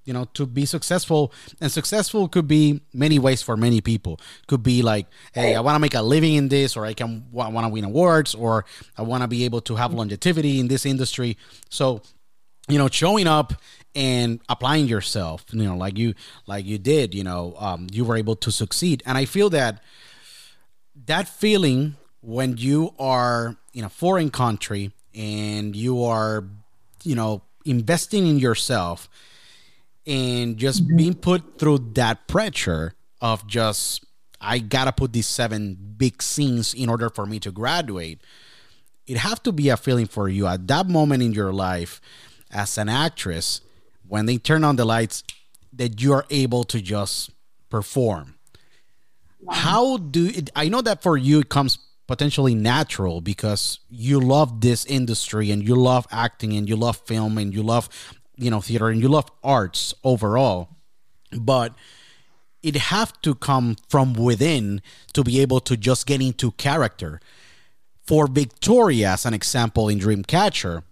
you 0.05 0.13
know 0.13 0.25
to 0.35 0.47
be 0.47 0.65
successful. 0.65 1.33
And 1.61 1.71
successful 1.71 2.29
could 2.29 2.49
be 2.49 2.81
many 2.93 3.19
ways 3.19 3.43
for 3.43 3.57
many 3.57 3.81
people. 3.81 4.21
Could 4.47 4.63
be 4.63 4.83
like 4.83 5.07
hey 5.33 5.55
i 5.55 5.61
want 5.61 5.75
to 5.77 5.81
make 5.81 5.95
a 5.95 6.03
living 6.03 6.35
in 6.35 6.49
this 6.49 6.77
or 6.77 6.87
i 6.87 6.95
can 6.95 7.27
want 7.31 7.65
to 7.65 7.69
win 7.69 7.85
awards 7.85 8.35
or 8.35 8.65
i 8.97 9.03
want 9.03 9.23
to 9.23 9.29
be 9.29 9.45
able 9.45 9.61
to 9.63 9.77
have 9.77 9.93
longevity 9.93 10.61
in 10.61 10.69
this 10.69 10.87
industry. 10.87 11.37
So 11.71 12.03
you 12.69 12.79
know 12.79 12.89
showing 12.89 13.27
up 13.27 13.53
and 13.95 14.41
applying 14.49 14.87
yourself 14.87 15.45
you 15.53 15.65
know 15.65 15.77
like 15.77 15.97
you 15.97 16.15
like 16.47 16.65
you 16.67 16.79
did 16.79 17.15
you 17.15 17.25
know 17.25 17.55
um, 17.59 17.87
you 17.91 18.05
were 18.05 18.17
able 18.17 18.37
to 18.37 18.51
succeed. 18.51 19.03
And 19.07 19.19
i 19.19 19.25
feel 19.25 19.51
that 19.51 19.83
that 21.07 21.29
feeling 21.29 21.97
when 22.29 22.59
you 22.59 22.93
are 22.99 23.57
in 23.73 23.85
a 23.85 23.89
foreign 23.89 24.29
country 24.29 24.93
and 25.15 25.75
you 25.75 26.05
are, 26.05 26.45
you 27.03 27.15
know, 27.15 27.41
investing 27.65 28.27
in 28.27 28.39
yourself 28.39 29.09
and 30.07 30.59
just 30.59 30.87
mm-hmm. 30.87 30.97
being 30.97 31.15
put 31.15 31.59
through 31.59 31.79
that 31.95 32.29
pressure 32.29 32.93
of 33.23 33.47
just 33.47 34.05
I 34.43 34.59
gotta 34.59 34.93
put 34.93 35.15
these 35.15 35.27
seven 35.27 35.95
big 35.97 36.21
scenes 36.21 36.75
in 36.75 36.91
order 36.91 37.09
for 37.09 37.25
me 37.25 37.41
to 37.41 37.51
graduate. 37.51 38.21
It 39.07 39.17
have 39.17 39.43
to 39.45 39.51
be 39.51 39.71
a 39.71 39.79
feeling 39.79 40.07
for 40.07 40.29
you 40.29 40.47
at 40.47 40.69
that 40.69 40.87
moment 40.87 41.23
in 41.23 41.33
your 41.33 41.55
life 41.55 41.99
as 42.51 42.77
an 42.77 42.91
actress 42.91 43.63
when 44.07 44.27
they 44.27 44.37
turn 44.37 44.65
on 44.65 44.77
the 44.77 44.85
lights 44.85 45.25
that 45.73 46.03
you 46.03 46.13
are 46.13 46.27
able 46.29 46.65
to 46.65 46.83
just 46.83 47.31
perform. 47.71 48.35
Wow. 49.41 49.55
How 49.55 49.97
do 49.97 50.27
it, 50.27 50.51
I 50.55 50.69
know 50.69 50.83
that 50.83 51.03
for 51.03 51.17
you 51.17 51.41
it 51.41 51.49
comes 51.49 51.79
potentially 52.09 52.55
natural 52.55 53.21
because 53.21 53.79
you 53.89 54.19
love 54.19 54.61
this 54.61 54.85
industry 54.87 55.53
and 55.53 55.67
you 55.67 55.77
love 55.77 56.09
acting 56.11 56.55
and 56.55 56.69
you 56.69 56.75
love 56.75 56.97
film 57.07 57.39
and 57.39 57.55
you 57.55 57.63
love 57.63 57.89
you 58.37 58.51
know 58.51 58.61
theater 58.61 58.89
and 58.89 59.01
you 59.01 59.09
love 59.09 59.31
arts 59.45 59.95
overall. 60.03 60.69
But 61.39 61.75
it 62.63 62.75
have 62.75 63.21
to 63.23 63.37
come 63.37 63.77
from 63.89 64.15
within 64.15 64.83
to 65.13 65.23
be 65.23 65.39
able 65.41 65.61
to 65.61 65.77
just 65.77 66.07
get 66.07 66.21
into 66.21 66.51
character. 66.53 67.21
For 68.05 68.27
victoria 68.27 69.13
as 69.13 69.27
an 69.27 69.35
example 69.35 69.89
in 69.89 70.01
dreamcatcher 70.01 70.83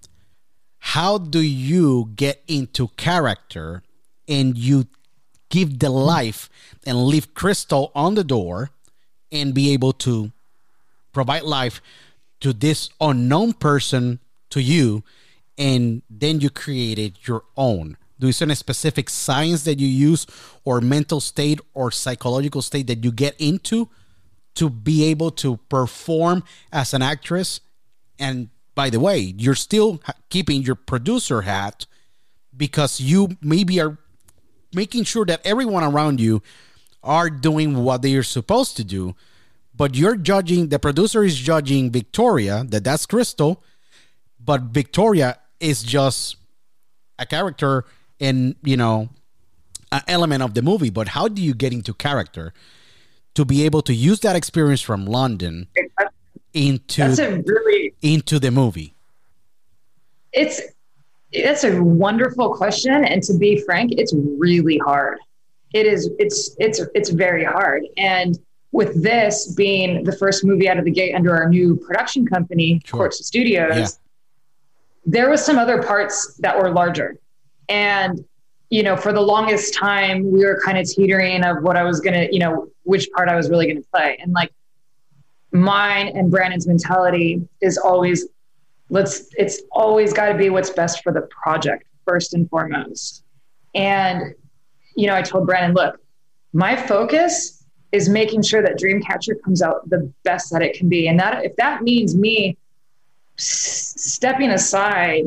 how 0.95 1.19
do 1.19 1.41
you 1.41 2.13
get 2.15 2.45
into 2.47 2.87
character 2.97 3.83
and 4.29 4.57
you 4.57 4.87
give 5.51 5.81
the 5.81 5.91
life 5.91 6.49
and 6.87 7.07
leave 7.07 7.35
crystal 7.35 7.91
on 7.93 8.15
the 8.15 8.23
door 8.23 8.71
and 9.33 9.53
be 9.53 9.73
able 9.73 9.93
to 9.93 10.31
provide 11.17 11.45
life 11.45 11.81
to 12.41 12.53
this 12.53 12.91
unknown 13.01 13.55
person 13.55 14.21
to 14.51 14.61
you 14.61 15.03
and 15.57 16.03
then 16.11 16.41
you 16.43 16.51
created 16.51 17.17
your 17.27 17.43
own. 17.57 17.97
Do 18.21 18.27
you 18.27 18.35
see 18.35 18.45
a 18.45 18.55
specific 18.55 19.09
science 19.09 19.65
that 19.65 19.79
you 19.79 19.87
use 19.87 20.27
or 20.67 20.83
mental 20.83 21.23
state 21.23 21.59
or 21.73 21.91
psychological 21.91 22.61
state 22.61 22.87
that 22.89 23.03
you 23.03 23.13
get 23.13 23.35
into 23.39 23.89
to 24.57 24.69
be 24.69 25.05
able 25.05 25.31
to 25.31 25.57
perform 25.71 26.45
as 26.71 26.93
an 26.93 27.01
actress? 27.01 27.63
And 28.19 28.51
by 28.75 28.91
the 28.91 29.01
way 29.01 29.17
you're 29.39 29.55
still 29.55 30.03
keeping 30.29 30.61
your 30.61 30.77
producer 30.77 31.41
hat 31.43 31.87
because 32.55 33.01
you 33.01 33.39
maybe 33.41 33.81
are 33.81 33.97
making 34.75 35.05
sure 35.05 35.25
that 35.25 35.41
everyone 35.47 35.83
around 35.83 36.21
you 36.21 36.43
are 37.03 37.31
doing 37.31 37.79
what 37.85 38.03
they 38.03 38.15
are 38.17 38.23
supposed 38.23 38.77
to 38.77 38.85
do 38.85 39.17
but 39.77 39.95
you're 39.95 40.17
judging 40.17 40.69
the 40.69 40.79
producer 40.79 41.23
is 41.25 41.37
judging 41.37 41.91
Victoria 41.91 42.65
that 42.69 42.85
that's 42.85 43.07
Crystal, 43.07 43.63
but 44.43 44.63
Victoria 44.63 45.39
is 45.61 45.83
just 45.83 46.37
a 47.19 47.27
character 47.27 47.85
and 48.21 48.57
you 48.63 48.77
know 48.77 49.09
an 49.93 50.03
element 50.09 50.43
of 50.43 50.55
the 50.55 50.63
movie. 50.63 50.91
But 50.91 51.09
how 51.09 51.29
do 51.29 51.43
you 51.43 51.55
get 51.55 51.73
into 51.73 51.95
character 51.95 52.53
to 53.35 53.45
be 53.45 53.65
able 53.65 53.83
to 53.83 53.95
use 53.95 54.21
that 54.21 54.37
experience 54.37 54.81
from 54.81 55.07
London 55.07 55.69
into 56.55 57.43
really 57.47 57.95
into 58.03 58.39
the 58.39 58.51
movie? 58.51 58.97
it's 60.37 60.61
that's 61.45 61.65
a 61.65 61.83
wonderful 61.83 62.55
question 62.55 63.05
and 63.05 63.23
to 63.23 63.37
be 63.37 63.61
frank 63.63 63.91
it's 63.97 64.15
really 64.39 64.79
hard 64.79 65.19
it 65.73 65.87
is 65.87 66.11
it's 66.19 66.55
it's 66.59 66.81
it's 66.95 67.11
very 67.11 67.43
hard 67.43 67.83
and 67.97 68.39
with 68.77 69.03
this 69.03 69.55
being 69.55 70.05
the 70.05 70.15
first 70.17 70.45
movie 70.45 70.69
out 70.69 70.77
of 70.79 70.85
the 70.85 70.91
gate 70.91 71.15
under 71.15 71.35
our 71.35 71.49
new 71.49 71.77
production 71.77 72.27
company 72.27 72.79
Sure. 72.85 73.09
Quarzo 73.09 73.23
studios 73.33 73.77
Yeah. 73.77 73.87
there 75.07 75.31
was 75.31 75.43
some 75.45 75.57
other 75.57 75.83
parts 75.83 76.35
that 76.45 76.55
were 76.61 76.71
larger 76.71 77.19
and 77.71 78.23
you 78.69 78.83
know 78.83 78.95
for 78.95 79.13
the 79.15 79.21
longest 79.21 79.73
time 79.73 80.31
we 80.31 80.45
were 80.45 80.61
kind 80.63 80.77
of 80.77 80.85
teetering 80.87 81.43
of 81.43 81.63
what 81.63 81.77
i 81.77 81.85
was 81.85 82.01
gonna 82.01 82.29
you 82.31 82.39
know 82.39 82.69
which 82.83 83.09
part 83.15 83.29
i 83.31 83.35
was 83.41 83.49
really 83.49 83.67
gonna 83.67 83.87
play 83.95 84.19
and 84.23 84.33
like 84.35 84.53
mine 85.53 86.09
and 86.09 86.31
brandon's 86.31 86.67
mentality 86.67 87.41
is 87.63 87.79
always 87.79 88.27
let's 88.91 89.29
it's 89.39 89.63
always 89.73 90.13
got 90.13 90.29
to 90.33 90.37
be 90.37 90.51
what's 90.51 90.71
best 90.71 91.03
for 91.03 91.13
the 91.13 91.23
project 91.23 91.85
first 92.07 92.35
and 92.35 92.49
foremost 92.51 93.25
and 93.75 94.35
you 94.97 95.07
know 95.07 95.15
i 95.17 95.23
told 95.23 95.47
brandon 95.47 95.73
look 95.73 95.99
my 96.53 96.77
focus 96.77 97.56
is 97.97 98.09
making 98.09 98.43
sure 98.43 98.63
that 98.63 98.79
dreamcatcher 98.79 99.35
comes 99.45 99.61
out 99.63 99.89
the 99.91 100.01
best 100.23 100.53
that 100.53 100.63
it 100.63 100.73
can 100.79 100.89
be 100.89 101.09
and 101.09 101.19
that 101.19 101.45
if 101.45 101.55
that 101.57 101.83
means 101.83 102.15
me 102.15 102.57
s- 103.39 103.95
stepping 103.97 104.51
aside 104.51 105.25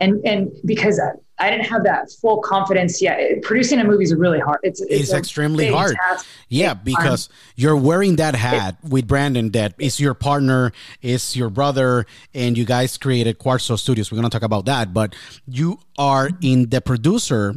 and 0.00 0.24
and 0.26 0.50
because 0.64 1.00
I, 1.00 1.10
I 1.38 1.50
didn't 1.50 1.66
have 1.66 1.84
that 1.84 2.10
full 2.20 2.38
confidence 2.38 3.00
yet 3.02 3.18
it- 3.20 3.42
producing 3.42 3.78
a 3.80 3.84
movie 3.84 4.04
is 4.04 4.14
really 4.14 4.40
hard 4.40 4.58
it's 4.62 4.80
It's 4.80 5.12
a 5.12 5.16
extremely 5.16 5.70
hard. 5.70 5.96
task. 6.08 6.26
Yeah, 6.48 6.74
because 6.74 7.28
you're 7.56 7.76
wearing 7.76 8.16
that 8.16 8.34
hat 8.34 8.76
with 8.88 9.06
Brandon 9.06 9.50
that 9.52 9.74
is 9.78 9.98
your 10.00 10.14
partner, 10.14 10.72
is 11.02 11.34
your 11.36 11.50
brother, 11.50 12.06
and 12.34 12.56
you 12.56 12.64
guys 12.64 12.96
created 12.96 13.38
Quarzo 13.38 13.78
Studios. 13.78 14.10
We're 14.12 14.16
gonna 14.16 14.30
talk 14.30 14.42
about 14.42 14.64
that, 14.66 14.94
but 14.94 15.14
you 15.48 15.78
are 15.98 16.30
in 16.40 16.68
the 16.70 16.80
producer, 16.80 17.54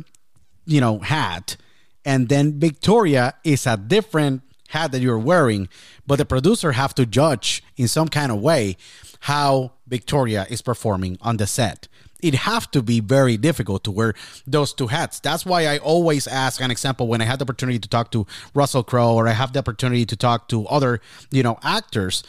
you 0.66 0.82
know, 0.82 0.99
hat, 0.99 1.55
and 2.10 2.28
then 2.28 2.60
Victoria 2.60 3.36
is 3.43 3.68
a 3.68 3.78
different 3.78 4.41
hat 4.70 4.91
that 4.93 4.99
you're 4.99 5.20
wearing, 5.20 5.70
but 6.07 6.16
the 6.16 6.26
producer 6.26 6.72
have 6.72 6.95
to 6.95 7.05
judge 7.05 7.62
in 7.78 7.88
some 7.88 8.07
kind 8.07 8.32
of 8.32 8.41
way 8.41 8.78
how 9.20 9.74
Victoria 9.86 10.47
is 10.49 10.64
performing 10.64 11.20
on 11.22 11.38
the 11.38 11.45
set 11.45 11.88
it 12.22 12.34
have 12.34 12.70
to 12.72 12.82
be 12.82 12.99
very 12.99 13.38
difficult 13.38 13.82
to 13.86 13.91
wear 13.91 14.14
those 14.45 14.74
two 14.74 14.88
hats. 14.88 15.22
That's 15.22 15.45
why 15.45 15.68
I 15.68 15.78
always 15.78 16.28
ask 16.28 16.60
an 16.60 16.70
example 16.70 17.07
when 17.07 17.22
I 17.22 17.24
had 17.24 17.39
the 17.39 17.43
opportunity 17.43 17.80
to 17.80 17.88
talk 17.88 18.12
to 18.12 18.28
Russell 18.53 18.84
Crowe 18.84 19.16
or 19.16 19.26
I 19.26 19.32
have 19.32 19.53
the 19.53 19.60
opportunity 19.60 20.05
to 20.05 20.18
talk 20.18 20.49
to 20.49 20.68
other, 20.68 20.99
you 21.32 21.43
know, 21.43 21.57
actors 21.64 22.24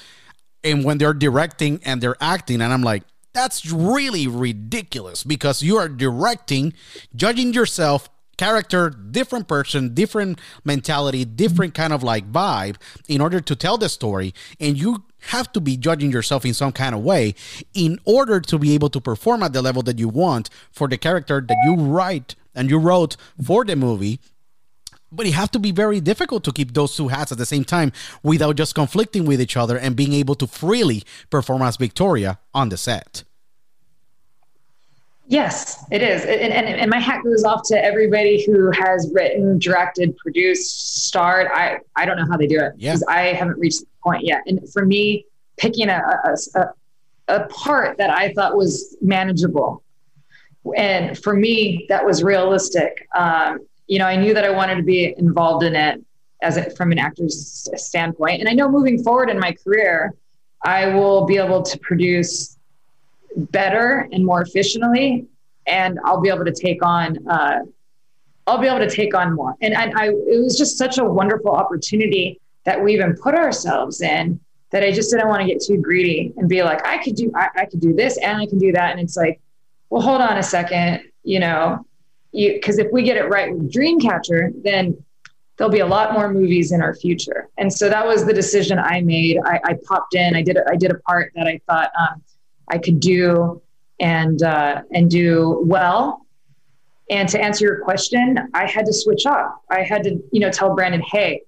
and 0.62 0.84
when 0.84 0.98
they're 0.98 1.12
directing 1.12 1.80
and 1.84 2.00
they're 2.00 2.14
acting 2.20 2.60
and 2.60 2.72
I'm 2.72 2.82
like 2.82 3.02
that's 3.32 3.70
really 3.72 4.28
ridiculous 4.28 5.24
because 5.24 5.60
you 5.60 5.76
are 5.76 5.88
directing, 5.88 6.72
judging 7.16 7.52
yourself 7.52 8.08
character, 8.40 8.88
different 8.88 9.46
person, 9.46 9.92
different 9.92 10.40
mentality, 10.64 11.26
different 11.26 11.74
kind 11.74 11.92
of 11.92 12.02
like 12.02 12.32
vibe 12.32 12.76
in 13.06 13.20
order 13.20 13.38
to 13.38 13.54
tell 13.54 13.76
the 13.76 13.86
story. 13.86 14.32
And 14.58 14.78
you 14.78 15.04
have 15.34 15.52
to 15.52 15.60
be 15.60 15.76
judging 15.76 16.10
yourself 16.10 16.46
in 16.46 16.54
some 16.54 16.72
kind 16.72 16.94
of 16.94 17.02
way 17.02 17.34
in 17.74 18.00
order 18.06 18.40
to 18.40 18.58
be 18.58 18.72
able 18.72 18.88
to 18.88 19.00
perform 19.00 19.42
at 19.42 19.52
the 19.52 19.60
level 19.60 19.82
that 19.82 19.98
you 19.98 20.08
want 20.08 20.48
for 20.72 20.88
the 20.88 20.96
character 20.96 21.44
that 21.46 21.58
you 21.66 21.74
write 21.76 22.34
and 22.54 22.70
you 22.70 22.78
wrote 22.78 23.14
for 23.44 23.62
the 23.62 23.76
movie. 23.76 24.20
But 25.12 25.26
it 25.26 25.32
have 25.32 25.50
to 25.50 25.58
be 25.58 25.70
very 25.70 26.00
difficult 26.00 26.42
to 26.44 26.52
keep 26.52 26.72
those 26.72 26.96
two 26.96 27.08
hats 27.08 27.32
at 27.32 27.36
the 27.36 27.44
same 27.44 27.64
time 27.64 27.92
without 28.22 28.56
just 28.56 28.74
conflicting 28.74 29.26
with 29.26 29.42
each 29.42 29.58
other 29.58 29.76
and 29.76 29.94
being 29.94 30.14
able 30.14 30.36
to 30.36 30.46
freely 30.46 31.02
perform 31.28 31.60
as 31.60 31.76
Victoria 31.76 32.38
on 32.54 32.70
the 32.70 32.78
set. 32.78 33.24
Yes, 35.30 35.84
it 35.92 36.02
is. 36.02 36.22
And, 36.24 36.52
and, 36.52 36.66
and 36.66 36.90
my 36.90 36.98
hat 36.98 37.22
goes 37.22 37.44
off 37.44 37.62
to 37.68 37.84
everybody 37.84 38.44
who 38.44 38.72
has 38.72 39.08
written, 39.14 39.60
directed, 39.60 40.16
produced, 40.16 41.06
starred. 41.06 41.46
I, 41.54 41.78
I 41.94 42.04
don't 42.04 42.16
know 42.16 42.26
how 42.28 42.36
they 42.36 42.48
do 42.48 42.58
it 42.58 42.72
Yeah. 42.76 42.90
because 42.94 43.04
I 43.04 43.32
haven't 43.32 43.56
reached 43.56 43.80
the 43.80 43.86
point 44.02 44.24
yet. 44.24 44.42
And 44.46 44.68
for 44.72 44.84
me, 44.84 45.26
picking 45.56 45.88
a, 45.88 46.02
a, 46.24 46.58
a, 46.60 46.74
a 47.28 47.46
part 47.46 47.96
that 47.98 48.10
I 48.10 48.32
thought 48.32 48.56
was 48.56 48.96
manageable. 49.00 49.84
And 50.76 51.16
for 51.16 51.32
me, 51.32 51.86
that 51.88 52.04
was 52.04 52.24
realistic. 52.24 53.06
Um, 53.14 53.60
you 53.86 54.00
know, 54.00 54.06
I 54.06 54.16
knew 54.16 54.34
that 54.34 54.44
I 54.44 54.50
wanted 54.50 54.74
to 54.76 54.82
be 54.82 55.14
involved 55.16 55.64
in 55.64 55.76
it 55.76 56.04
as 56.42 56.56
a, 56.56 56.70
from 56.70 56.90
an 56.90 56.98
actor's 56.98 57.68
standpoint. 57.76 58.40
And 58.40 58.48
I 58.48 58.52
know 58.52 58.68
moving 58.68 59.00
forward 59.04 59.30
in 59.30 59.38
my 59.38 59.52
career, 59.52 60.12
I 60.64 60.86
will 60.88 61.24
be 61.24 61.36
able 61.36 61.62
to 61.62 61.78
produce 61.78 62.56
better 63.36 64.08
and 64.12 64.24
more 64.24 64.42
efficiently 64.42 65.26
and 65.66 65.98
i'll 66.04 66.20
be 66.20 66.28
able 66.28 66.44
to 66.44 66.52
take 66.52 66.84
on 66.84 67.16
uh, 67.28 67.60
i'll 68.46 68.58
be 68.58 68.66
able 68.66 68.78
to 68.78 68.90
take 68.90 69.14
on 69.14 69.34
more. 69.34 69.54
And, 69.62 69.74
and 69.74 69.94
i 69.96 70.06
it 70.08 70.42
was 70.42 70.56
just 70.56 70.78
such 70.78 70.98
a 70.98 71.04
wonderful 71.04 71.50
opportunity 71.50 72.40
that 72.64 72.82
we 72.82 72.92
even 72.94 73.16
put 73.16 73.34
ourselves 73.34 74.00
in 74.00 74.40
that 74.70 74.82
i 74.82 74.90
just 74.90 75.10
didn't 75.10 75.28
want 75.28 75.40
to 75.42 75.46
get 75.46 75.62
too 75.62 75.78
greedy 75.78 76.32
and 76.36 76.48
be 76.48 76.62
like 76.62 76.84
i 76.86 76.98
could 76.98 77.14
do 77.14 77.30
I, 77.34 77.48
I 77.56 77.64
could 77.66 77.80
do 77.80 77.94
this 77.94 78.18
and 78.18 78.38
i 78.38 78.46
can 78.46 78.58
do 78.58 78.72
that. 78.72 78.92
And 78.92 79.00
it's 79.00 79.16
like 79.16 79.40
well 79.90 80.02
hold 80.02 80.20
on 80.20 80.38
a 80.38 80.42
second 80.42 81.02
you 81.22 81.40
know 81.40 81.84
you 82.32 82.54
because 82.54 82.78
if 82.78 82.88
we 82.92 83.02
get 83.02 83.16
it 83.16 83.28
right 83.28 83.52
with 83.52 83.72
dreamcatcher 83.72 84.62
then 84.62 84.96
there'll 85.60 85.70
be 85.70 85.80
a 85.80 85.86
lot 85.86 86.14
more 86.14 86.32
movies 86.32 86.72
in 86.72 86.80
our 86.80 86.94
future. 86.94 87.50
And 87.58 87.70
so 87.70 87.90
that 87.90 88.06
was 88.06 88.24
the 88.24 88.32
decision 88.32 88.78
i 88.78 89.02
made. 89.02 89.36
I, 89.44 89.60
I 89.62 89.76
popped 89.86 90.14
in. 90.14 90.34
I 90.34 90.40
did 90.40 90.56
a, 90.56 90.62
i 90.70 90.74
did 90.74 90.90
a 90.90 90.98
part 91.00 91.32
that 91.34 91.46
i 91.46 91.60
thought 91.68 91.90
um, 92.00 92.22
I 92.70 92.78
could 92.78 93.00
do 93.00 93.60
and 93.98 94.42
uh, 94.42 94.82
and 94.94 95.10
do 95.10 95.60
well. 95.64 96.26
And 97.10 97.28
to 97.28 97.40
answer 97.40 97.64
your 97.64 97.80
question, 97.80 98.38
I 98.54 98.66
had 98.66 98.86
to 98.86 98.92
switch 98.92 99.26
off. 99.26 99.54
I 99.68 99.82
had 99.82 100.04
to, 100.04 100.22
you 100.30 100.38
know, 100.38 100.50
tell 100.50 100.74
Brandon, 100.76 101.02
hey, 101.10 101.42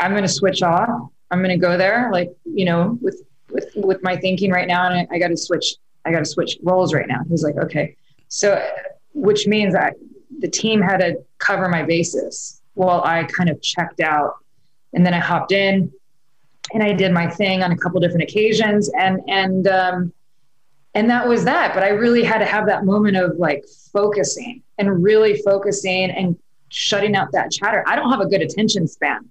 I'm 0.00 0.10
going 0.10 0.24
to 0.24 0.28
switch 0.28 0.60
off. 0.62 0.88
I'm 1.30 1.38
going 1.38 1.58
to 1.58 1.64
go 1.64 1.78
there, 1.78 2.10
like 2.12 2.34
you 2.44 2.64
know, 2.64 2.98
with 3.00 3.22
with 3.50 3.70
with 3.76 4.02
my 4.02 4.16
thinking 4.16 4.50
right 4.50 4.66
now, 4.66 4.88
and 4.88 5.08
I, 5.10 5.16
I 5.16 5.18
got 5.18 5.28
to 5.28 5.36
switch. 5.36 5.76
I 6.04 6.10
got 6.10 6.18
to 6.18 6.26
switch 6.26 6.58
roles 6.62 6.92
right 6.92 7.06
now. 7.08 7.20
He's 7.30 7.42
like, 7.42 7.56
okay, 7.56 7.96
so 8.28 8.62
which 9.14 9.46
means 9.46 9.72
that 9.72 9.94
the 10.40 10.48
team 10.48 10.82
had 10.82 10.98
to 10.98 11.16
cover 11.38 11.68
my 11.68 11.82
bases 11.82 12.60
while 12.74 13.02
I 13.04 13.24
kind 13.24 13.48
of 13.48 13.62
checked 13.62 14.00
out, 14.00 14.34
and 14.92 15.06
then 15.06 15.14
I 15.14 15.20
hopped 15.20 15.52
in 15.52 15.92
and 16.72 16.82
I 16.82 16.92
did 16.92 17.12
my 17.12 17.28
thing 17.28 17.62
on 17.62 17.72
a 17.72 17.76
couple 17.76 18.00
different 18.00 18.22
occasions 18.22 18.90
and 18.98 19.20
and 19.28 19.68
um 19.68 20.12
and 20.96 21.10
that 21.10 21.26
was 21.26 21.44
that. 21.44 21.74
But 21.74 21.82
I 21.82 21.88
really 21.88 22.22
had 22.22 22.38
to 22.38 22.44
have 22.44 22.66
that 22.66 22.84
moment 22.84 23.16
of 23.16 23.36
like 23.36 23.64
focusing 23.92 24.62
and 24.78 25.02
really 25.02 25.42
focusing 25.42 26.10
and 26.10 26.38
shutting 26.68 27.16
out 27.16 27.32
that 27.32 27.50
chatter. 27.50 27.82
I 27.88 27.96
don't 27.96 28.10
have 28.10 28.20
a 28.20 28.26
good 28.26 28.42
attention 28.42 28.86
span. 28.86 29.28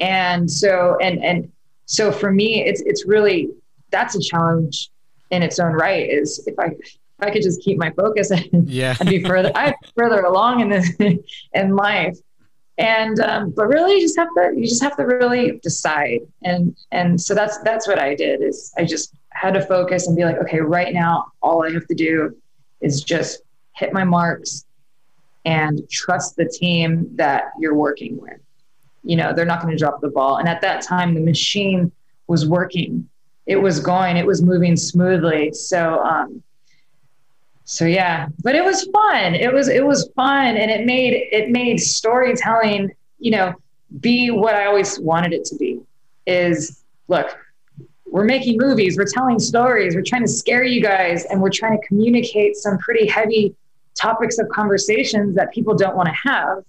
And 0.00 0.50
so 0.50 0.96
and 1.00 1.22
and 1.24 1.52
so 1.86 2.10
for 2.10 2.32
me 2.32 2.64
it's 2.64 2.80
it's 2.82 3.06
really 3.06 3.50
that's 3.90 4.14
a 4.16 4.20
challenge 4.20 4.90
in 5.30 5.42
its 5.42 5.58
own 5.58 5.72
right 5.72 6.08
is 6.08 6.42
if 6.46 6.58
I 6.58 6.66
if 6.66 6.98
I 7.20 7.30
could 7.30 7.42
just 7.42 7.62
keep 7.62 7.78
my 7.78 7.90
focus 7.90 8.30
and, 8.30 8.68
Yeah. 8.68 8.96
and 8.98 9.08
be 9.08 9.22
further 9.22 9.52
I 9.54 9.74
further 9.96 10.22
along 10.22 10.60
in 10.60 10.68
this 10.70 10.90
in 11.52 11.76
life 11.76 12.18
and 12.78 13.20
um, 13.20 13.50
but 13.50 13.66
really 13.66 13.94
you 13.94 14.00
just 14.00 14.18
have 14.18 14.28
to 14.36 14.52
you 14.56 14.66
just 14.66 14.82
have 14.82 14.96
to 14.96 15.04
really 15.04 15.60
decide. 15.62 16.20
And 16.42 16.76
and 16.90 17.20
so 17.20 17.34
that's 17.34 17.58
that's 17.58 17.86
what 17.86 17.98
i 17.98 18.14
did 18.14 18.42
is 18.42 18.72
i 18.76 18.84
just 18.84 19.14
had 19.30 19.54
to 19.54 19.62
focus 19.62 20.06
and 20.06 20.16
be 20.16 20.24
like 20.24 20.38
okay 20.38 20.60
right 20.60 20.92
now 20.94 21.26
all 21.42 21.64
i 21.64 21.70
have 21.70 21.86
to 21.86 21.94
do 21.94 22.36
is 22.80 23.02
just 23.02 23.42
hit 23.74 23.92
my 23.92 24.04
marks 24.04 24.64
and 25.44 25.88
trust 25.90 26.36
the 26.36 26.46
team 26.46 27.08
that 27.16 27.52
you're 27.58 27.74
working 27.74 28.16
with. 28.20 28.40
You 29.02 29.16
know 29.16 29.32
they're 29.34 29.44
not 29.44 29.60
going 29.60 29.72
to 29.72 29.78
drop 29.78 30.00
the 30.00 30.08
ball. 30.08 30.36
And 30.36 30.48
at 30.48 30.60
that 30.62 30.82
time 30.82 31.14
the 31.14 31.20
machine 31.20 31.92
was 32.26 32.48
working. 32.48 33.08
It 33.46 33.56
was 33.56 33.80
going 33.80 34.16
it 34.16 34.26
was 34.26 34.42
moving 34.42 34.76
smoothly. 34.76 35.52
So 35.52 36.02
um 36.02 36.42
so 37.64 37.84
yeah 37.84 38.28
but 38.42 38.54
it 38.54 38.64
was 38.64 38.84
fun. 38.92 39.34
It 39.34 39.52
was 39.52 39.68
it 39.68 39.84
was 39.84 40.10
fun 40.14 40.56
and 40.56 40.70
it 40.70 40.86
made 40.86 41.28
it 41.32 41.50
made 41.50 41.78
storytelling 41.78 42.90
you 43.18 43.30
know 43.30 43.54
be 44.00 44.30
what 44.30 44.54
i 44.54 44.66
always 44.66 44.98
wanted 44.98 45.32
it 45.32 45.44
to 45.46 45.56
be 45.56 45.80
is 46.26 46.82
look 47.08 47.36
we're 48.06 48.24
making 48.24 48.58
movies 48.58 48.96
we're 48.98 49.04
telling 49.04 49.38
stories 49.38 49.94
we're 49.94 50.02
trying 50.02 50.22
to 50.22 50.28
scare 50.28 50.64
you 50.64 50.82
guys 50.82 51.24
and 51.26 51.40
we're 51.40 51.50
trying 51.50 51.80
to 51.80 51.86
communicate 51.86 52.56
some 52.56 52.76
pretty 52.78 53.06
heavy 53.06 53.54
topics 53.94 54.38
of 54.38 54.48
conversations 54.48 55.34
that 55.36 55.52
people 55.52 55.74
don't 55.74 55.96
want 55.96 56.08
to 56.08 56.14
have 56.28 56.64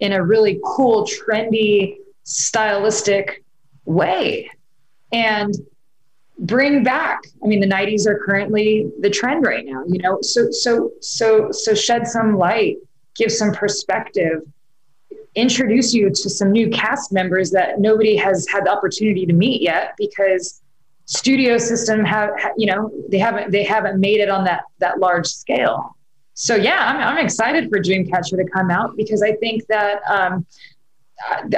in 0.00 0.12
a 0.12 0.22
really 0.22 0.58
cool 0.64 1.06
trendy 1.06 1.96
stylistic 2.24 3.44
way. 3.84 4.50
And 5.12 5.54
bring 6.40 6.82
back. 6.82 7.20
I 7.42 7.46
mean 7.46 7.60
the 7.60 7.68
90s 7.68 8.06
are 8.06 8.18
currently 8.18 8.90
the 9.00 9.10
trend 9.10 9.44
right 9.44 9.64
now 9.64 9.84
you 9.86 9.98
know? 9.98 10.18
So 10.22 10.50
so 10.50 10.90
so 11.00 11.50
so 11.52 11.74
shed 11.74 12.06
some 12.06 12.36
light 12.36 12.76
give 13.14 13.30
some 13.30 13.52
perspective 13.52 14.42
introduce 15.34 15.94
you 15.94 16.10
to 16.10 16.30
some 16.30 16.50
new 16.50 16.68
cast 16.70 17.12
members 17.12 17.50
that 17.50 17.78
nobody 17.78 18.16
has 18.16 18.46
had 18.48 18.64
the 18.64 18.70
opportunity 18.70 19.24
to 19.26 19.32
meet 19.32 19.62
yet 19.62 19.94
because 19.96 20.60
studio 21.04 21.56
system 21.58 22.04
have 22.04 22.30
you 22.56 22.66
know 22.66 22.90
they 23.10 23.18
haven't 23.18 23.50
they 23.50 23.62
haven't 23.62 24.00
made 24.00 24.20
it 24.20 24.28
on 24.28 24.44
that 24.44 24.62
that 24.78 24.98
large 24.98 25.26
scale. 25.26 25.96
So 26.34 26.54
yeah 26.56 26.86
i'm, 26.86 26.96
I'm 26.96 27.24
excited 27.24 27.68
for 27.68 27.78
dreamcatcher 27.78 28.36
to 28.36 28.44
come 28.52 28.70
out 28.70 28.96
because 28.96 29.22
i 29.22 29.32
think 29.36 29.66
that 29.66 30.00
um, 30.08 30.46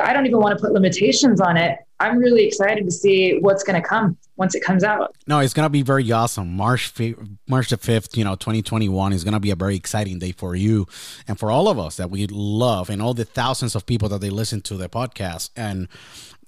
i 0.02 0.12
don't 0.12 0.26
even 0.26 0.40
want 0.40 0.58
to 0.58 0.62
put 0.62 0.72
limitations 0.72 1.40
on 1.40 1.56
it 1.56 1.78
i'm 2.02 2.18
really 2.18 2.44
excited 2.44 2.84
to 2.84 2.90
see 2.90 3.38
what's 3.40 3.62
going 3.62 3.80
to 3.80 3.86
come 3.86 4.16
once 4.36 4.54
it 4.54 4.62
comes 4.62 4.84
out 4.84 5.14
no 5.26 5.38
it's 5.38 5.54
going 5.54 5.66
to 5.66 5.70
be 5.70 5.82
very 5.82 6.10
awesome 6.12 6.54
march 6.54 6.92
5th, 6.94 7.38
march 7.48 7.70
the 7.70 7.76
5th 7.76 8.16
you 8.16 8.24
know 8.24 8.34
2021 8.34 9.12
is 9.12 9.24
going 9.24 9.34
to 9.34 9.40
be 9.40 9.50
a 9.50 9.56
very 9.56 9.76
exciting 9.76 10.18
day 10.18 10.32
for 10.32 10.54
you 10.54 10.86
and 11.28 11.38
for 11.38 11.50
all 11.50 11.68
of 11.68 11.78
us 11.78 11.96
that 11.96 12.10
we 12.10 12.26
love 12.26 12.90
and 12.90 13.00
all 13.00 13.14
the 13.14 13.24
thousands 13.24 13.74
of 13.74 13.86
people 13.86 14.08
that 14.08 14.20
they 14.20 14.30
listen 14.30 14.60
to 14.60 14.76
the 14.76 14.88
podcast 14.88 15.50
and 15.56 15.88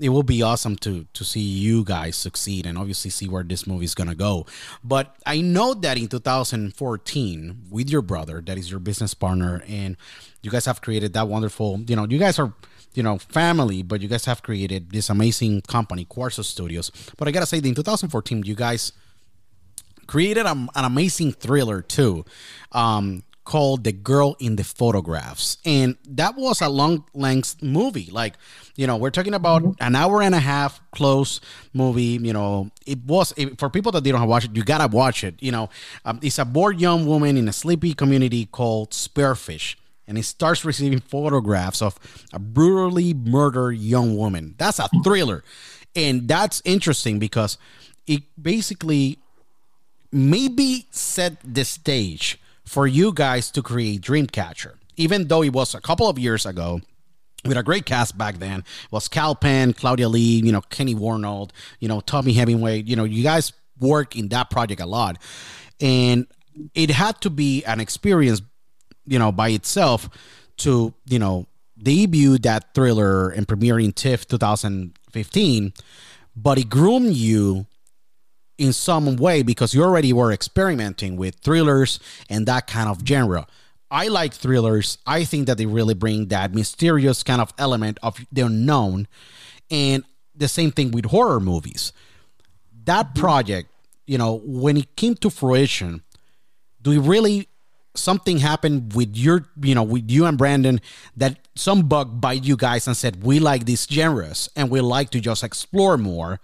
it 0.01 0.09
will 0.09 0.23
be 0.25 0.43
awesome 0.43 0.77
to 0.77 1.07
to 1.13 1.25
see 1.25 1.41
you 1.41 1.85
guys 1.85 2.17
succeed 2.17 2.67
and 2.67 2.77
obviously 2.77 3.11
see 3.11 3.29
where 3.29 3.45
this 3.45 3.67
movie 3.67 3.85
is 3.85 3.95
gonna 3.95 4.15
go. 4.15 4.47
But 4.83 5.17
I 5.25 5.41
know 5.41 5.75
that 5.75 5.97
in 5.97 6.09
2014, 6.09 7.63
with 7.71 7.89
your 7.89 8.03
brother, 8.03 8.43
that 8.45 8.59
is 8.59 8.71
your 8.71 8.81
business 8.81 9.15
partner, 9.15 9.63
and 9.69 9.97
you 10.43 10.51
guys 10.51 10.67
have 10.67 10.81
created 10.81 11.13
that 11.13 11.29
wonderful. 11.29 11.81
You 11.87 11.97
know, 11.97 12.07
you 12.09 12.19
guys 12.19 12.39
are 12.39 12.53
you 12.95 13.03
know 13.03 13.19
family, 13.19 13.83
but 13.83 14.01
you 14.01 14.09
guys 14.09 14.25
have 14.25 14.43
created 14.43 14.91
this 14.91 15.11
amazing 15.11 15.63
company, 15.63 16.05
Quarzo 16.05 16.45
Studios. 16.45 16.91
But 17.17 17.29
I 17.29 17.31
gotta 17.31 17.47
say, 17.47 17.59
in 17.59 17.75
2014, 17.75 18.45
you 18.45 18.55
guys 18.55 18.93
created 20.07 20.47
a, 20.47 20.53
an 20.53 20.85
amazing 20.85 21.33
thriller 21.33 21.83
too. 21.83 22.25
Um, 22.73 23.23
called 23.45 23.85
The 23.85 23.93
Girl 23.93 24.37
in 24.41 24.57
the 24.57 24.65
Photographs. 24.65 25.59
And 25.65 25.97
that 26.09 26.35
was 26.37 26.61
a 26.61 26.69
long 26.69 27.05
length 27.15 27.63
movie. 27.63 28.09
Like, 28.11 28.35
you 28.75 28.87
know, 28.87 28.97
we're 28.97 29.11
talking 29.11 29.35
about 29.35 29.63
an 29.81 29.95
hour 29.95 30.23
and 30.23 30.35
a 30.35 30.41
half 30.41 30.81
close 30.93 31.41
movie. 31.73 32.19
You 32.21 32.33
know, 32.33 32.71
it 32.87 33.05
was 33.05 33.33
it, 33.37 33.59
for 33.59 33.69
people 33.71 33.93
that 33.93 34.03
didn't 34.03 34.21
have 34.21 34.29
watched 34.29 34.51
it, 34.51 34.57
you 34.57 34.65
gotta 34.65 34.89
watch 34.89 35.25
it. 35.25 35.35
You 35.41 35.53
know, 35.53 35.69
um, 36.05 36.19
it's 36.23 36.39
a 36.39 36.45
bored 36.45 36.81
young 36.81 37.07
woman 37.07 37.37
in 37.37 37.47
a 37.49 37.53
sleepy 37.53 37.95
community 37.95 38.47
called 38.47 38.91
Spearfish. 38.91 39.77
And 40.07 40.19
it 40.19 40.25
starts 40.25 40.65
receiving 40.65 41.01
photographs 41.01 41.81
of 41.81 41.99
a 42.33 42.39
brutally 42.39 43.15
murdered 43.15 43.73
young 43.73 44.17
woman. 44.17 44.55
That's 44.59 44.79
a 44.79 44.89
thriller. 45.03 45.45
And 45.97 46.29
that's 46.29 46.61
interesting 46.65 47.19
because 47.19 47.57
it 48.07 48.23
basically 48.41 49.19
maybe 50.13 50.87
set 50.91 51.37
the 51.43 51.65
stage 51.65 52.39
for 52.65 52.87
you 52.87 53.13
guys 53.13 53.51
to 53.53 53.63
create 53.63 54.01
Dreamcatcher, 54.01 54.75
even 54.97 55.29
though 55.29 55.43
it 55.43 55.53
was 55.53 55.75
a 55.75 55.81
couple 55.81 56.09
of 56.09 56.19
years 56.19 56.47
ago 56.47 56.81
with 57.45 57.57
a 57.57 57.63
great 57.63 57.87
cast 57.87 58.17
back 58.17 58.39
then. 58.39 58.61
It 58.61 58.93
was 58.93 59.09
Kal 59.09 59.35
Penn, 59.35 59.73
Claudia 59.73 60.09
Lee, 60.09 60.41
you 60.43 60.53
know, 60.53 60.63
Kenny 60.63 60.95
Wormald, 60.95 61.51
you 61.79 61.89
know, 61.89 62.01
Tommy 62.01 62.33
Hemingway. 62.33 62.83
You 62.83 62.97
know, 62.97 63.05
you 63.05 63.23
guys 63.23 63.53
work 63.79 64.17
in 64.17 64.29
that 64.29 64.51
project 64.51 64.81
a 64.81 64.87
lot. 64.87 65.19
And 65.81 66.27
it 66.75 66.91
had 66.91 67.21
to 67.23 67.31
be 67.31 67.65
an 67.65 67.81
experience, 67.81 68.41
you 69.07 69.19
know, 69.19 69.33
by 69.33 69.51
itself 69.51 70.09
to, 70.59 70.95
you 71.07 71.19
know, 71.19 71.47
debut 71.79 72.39
that 72.39 72.75
thriller 72.75 73.31
and 73.31 73.47
premiering 73.47 73.95
TIFF 73.95 74.27
2015, 74.27 75.73
but 76.37 76.59
it 76.59 76.69
groomed 76.69 77.15
you 77.15 77.67
in 78.57 78.73
some 78.73 79.17
way 79.17 79.43
because 79.43 79.75
you 79.75 79.83
already 79.83 80.13
were 80.13 80.33
experimenting 80.33 81.17
with 81.17 81.37
thrillers 81.37 81.99
and 82.31 82.47
that 82.47 82.67
kind 82.67 82.89
of 82.89 83.07
genre. 83.07 83.47
I 83.91 84.09
like 84.09 84.33
thrillers. 84.33 84.99
I 85.07 85.25
think 85.25 85.47
that 85.47 85.59
they 85.59 85.67
really 85.67 85.95
bring 85.95 86.29
that 86.29 86.55
mysterious 86.55 87.23
kind 87.23 87.41
of 87.41 87.53
element 87.59 87.99
of 88.03 88.19
the 88.33 88.43
unknown. 88.43 89.07
And 89.71 90.05
the 90.35 90.49
same 90.49 90.73
thing 90.73 90.91
with 90.91 91.07
horror 91.07 91.41
movies. 91.41 91.93
That 92.85 93.15
project, 93.15 93.71
you 94.07 94.19
know, 94.19 94.41
when 94.45 94.77
it 94.77 94.97
came 94.97 95.15
to 95.17 95.31
fruition, 95.31 96.03
do 96.83 96.91
we 96.91 96.99
really 96.99 97.49
something 97.95 98.39
happened 98.39 98.93
with 98.95 99.17
your 99.17 99.47
you 99.63 99.75
know 99.75 99.83
with 99.83 100.11
you 100.11 100.27
and 100.27 100.37
brandon 100.37 100.81
that 101.17 101.39
some 101.55 101.83
bug 101.83 102.21
bite 102.21 102.43
you 102.43 102.57
guys 102.57 102.89
and 102.89 102.97
said 102.97 103.23
we 103.23 103.39
like 103.39 103.67
these 103.67 103.87
genres 103.89 104.49
and 104.57 104.69
we 104.69 104.81
like 104.81 105.11
to 105.11 105.21
just 105.21 105.45
explore 105.45 105.97
more 105.97 106.41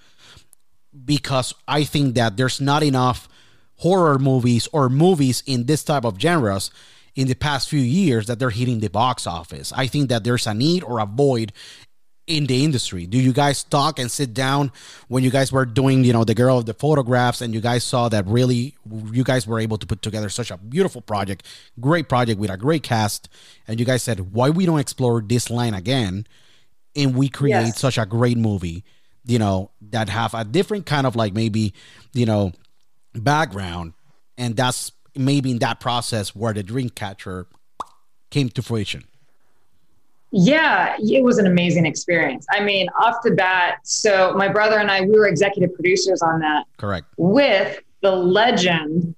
because 1.05 1.55
I 1.68 1.84
think 1.84 2.14
that 2.16 2.36
there's 2.36 2.61
not 2.61 2.82
enough 2.82 3.28
horror 3.76 4.18
movies 4.18 4.68
or 4.72 4.88
movies 4.88 5.42
in 5.46 5.66
this 5.66 5.84
type 5.84 6.05
of 6.05 6.20
genres 6.20 6.70
in 7.14 7.28
the 7.28 7.34
past 7.34 7.68
few 7.68 7.80
years 7.80 8.26
that 8.26 8.38
they're 8.38 8.51
hitting 8.51 8.80
the 8.80 8.88
box 8.88 9.26
office. 9.26 9.72
I 9.74 9.86
think 9.86 10.09
that 10.09 10.24
there's 10.24 10.46
a 10.46 10.55
need 10.55 10.84
or 10.84 11.01
a 11.01 11.07
void 11.07 11.53
in 12.27 12.47
the 12.47 12.64
industry. 12.64 13.07
Do 13.07 13.18
you 13.18 13.33
guys 13.33 13.64
talk 13.64 13.99
and 13.99 14.11
sit 14.11 14.33
down 14.35 14.71
when 15.09 15.25
you 15.25 15.31
guys 15.31 15.51
were 15.51 15.66
doing, 15.66 16.05
you 16.05 16.12
know, 16.12 16.23
the 16.23 16.35
girl 16.35 16.59
of 16.59 16.66
the 16.66 16.75
photographs 16.75 17.41
and 17.41 17.53
you 17.53 17.61
guys 17.61 17.83
saw 17.83 18.09
that 18.09 18.27
really 18.27 18.77
you 19.12 19.25
guys 19.25 19.47
were 19.47 19.59
able 19.59 19.79
to 19.79 19.87
put 19.87 20.03
together 20.03 20.29
such 20.29 20.51
a 20.51 20.57
beautiful 20.57 21.01
project, 21.01 21.47
great 21.81 22.09
project 22.09 22.39
with 22.39 22.51
a 22.51 22.57
great 22.57 22.83
cast 22.83 23.29
and 23.66 23.81
you 23.81 23.87
guys 23.87 24.03
said, 24.03 24.33
"Why 24.33 24.51
we 24.51 24.66
don't 24.66 24.79
explore 24.79 25.21
this 25.21 25.51
line 25.51 25.75
again?" 25.75 26.27
and 26.97 27.14
we 27.14 27.29
create 27.29 27.53
yes. 27.53 27.79
such 27.79 27.99
a 27.99 28.05
great 28.05 28.37
movie 28.37 28.85
you 29.25 29.39
know, 29.39 29.71
that 29.81 30.09
have 30.09 30.35
a 30.35 30.45
different 30.45 30.87
kind 30.87 31.07
of 31.07 31.16
like 31.16 31.35
maybe, 31.35 31.75
you 32.12 32.27
know, 32.27 32.53
background. 33.14 33.93
And 34.39 34.57
that's 34.57 34.93
maybe 35.14 35.51
in 35.51 35.59
that 35.59 35.81
process 35.81 36.35
where 36.35 36.53
the 36.53 36.62
Dreamcatcher 36.62 37.47
came 38.31 38.49
to 38.51 38.62
fruition. 38.62 39.05
Yeah, 40.33 40.97
it 40.99 41.24
was 41.24 41.39
an 41.39 41.47
amazing 41.47 41.87
experience. 41.87 42.47
I 42.51 42.62
mean, 42.62 42.89
off 43.01 43.16
the 43.24 43.33
bat, 43.33 43.78
so 43.83 44.33
my 44.35 44.49
brother 44.49 44.78
and 44.78 44.91
I, 44.91 45.01
we 45.01 45.18
were 45.18 45.26
executive 45.26 45.74
producers 45.74 46.22
on 46.22 46.39
that. 46.41 46.66
Correct. 46.76 47.07
With 47.16 47.81
the 48.01 48.12
legend, 48.12 49.14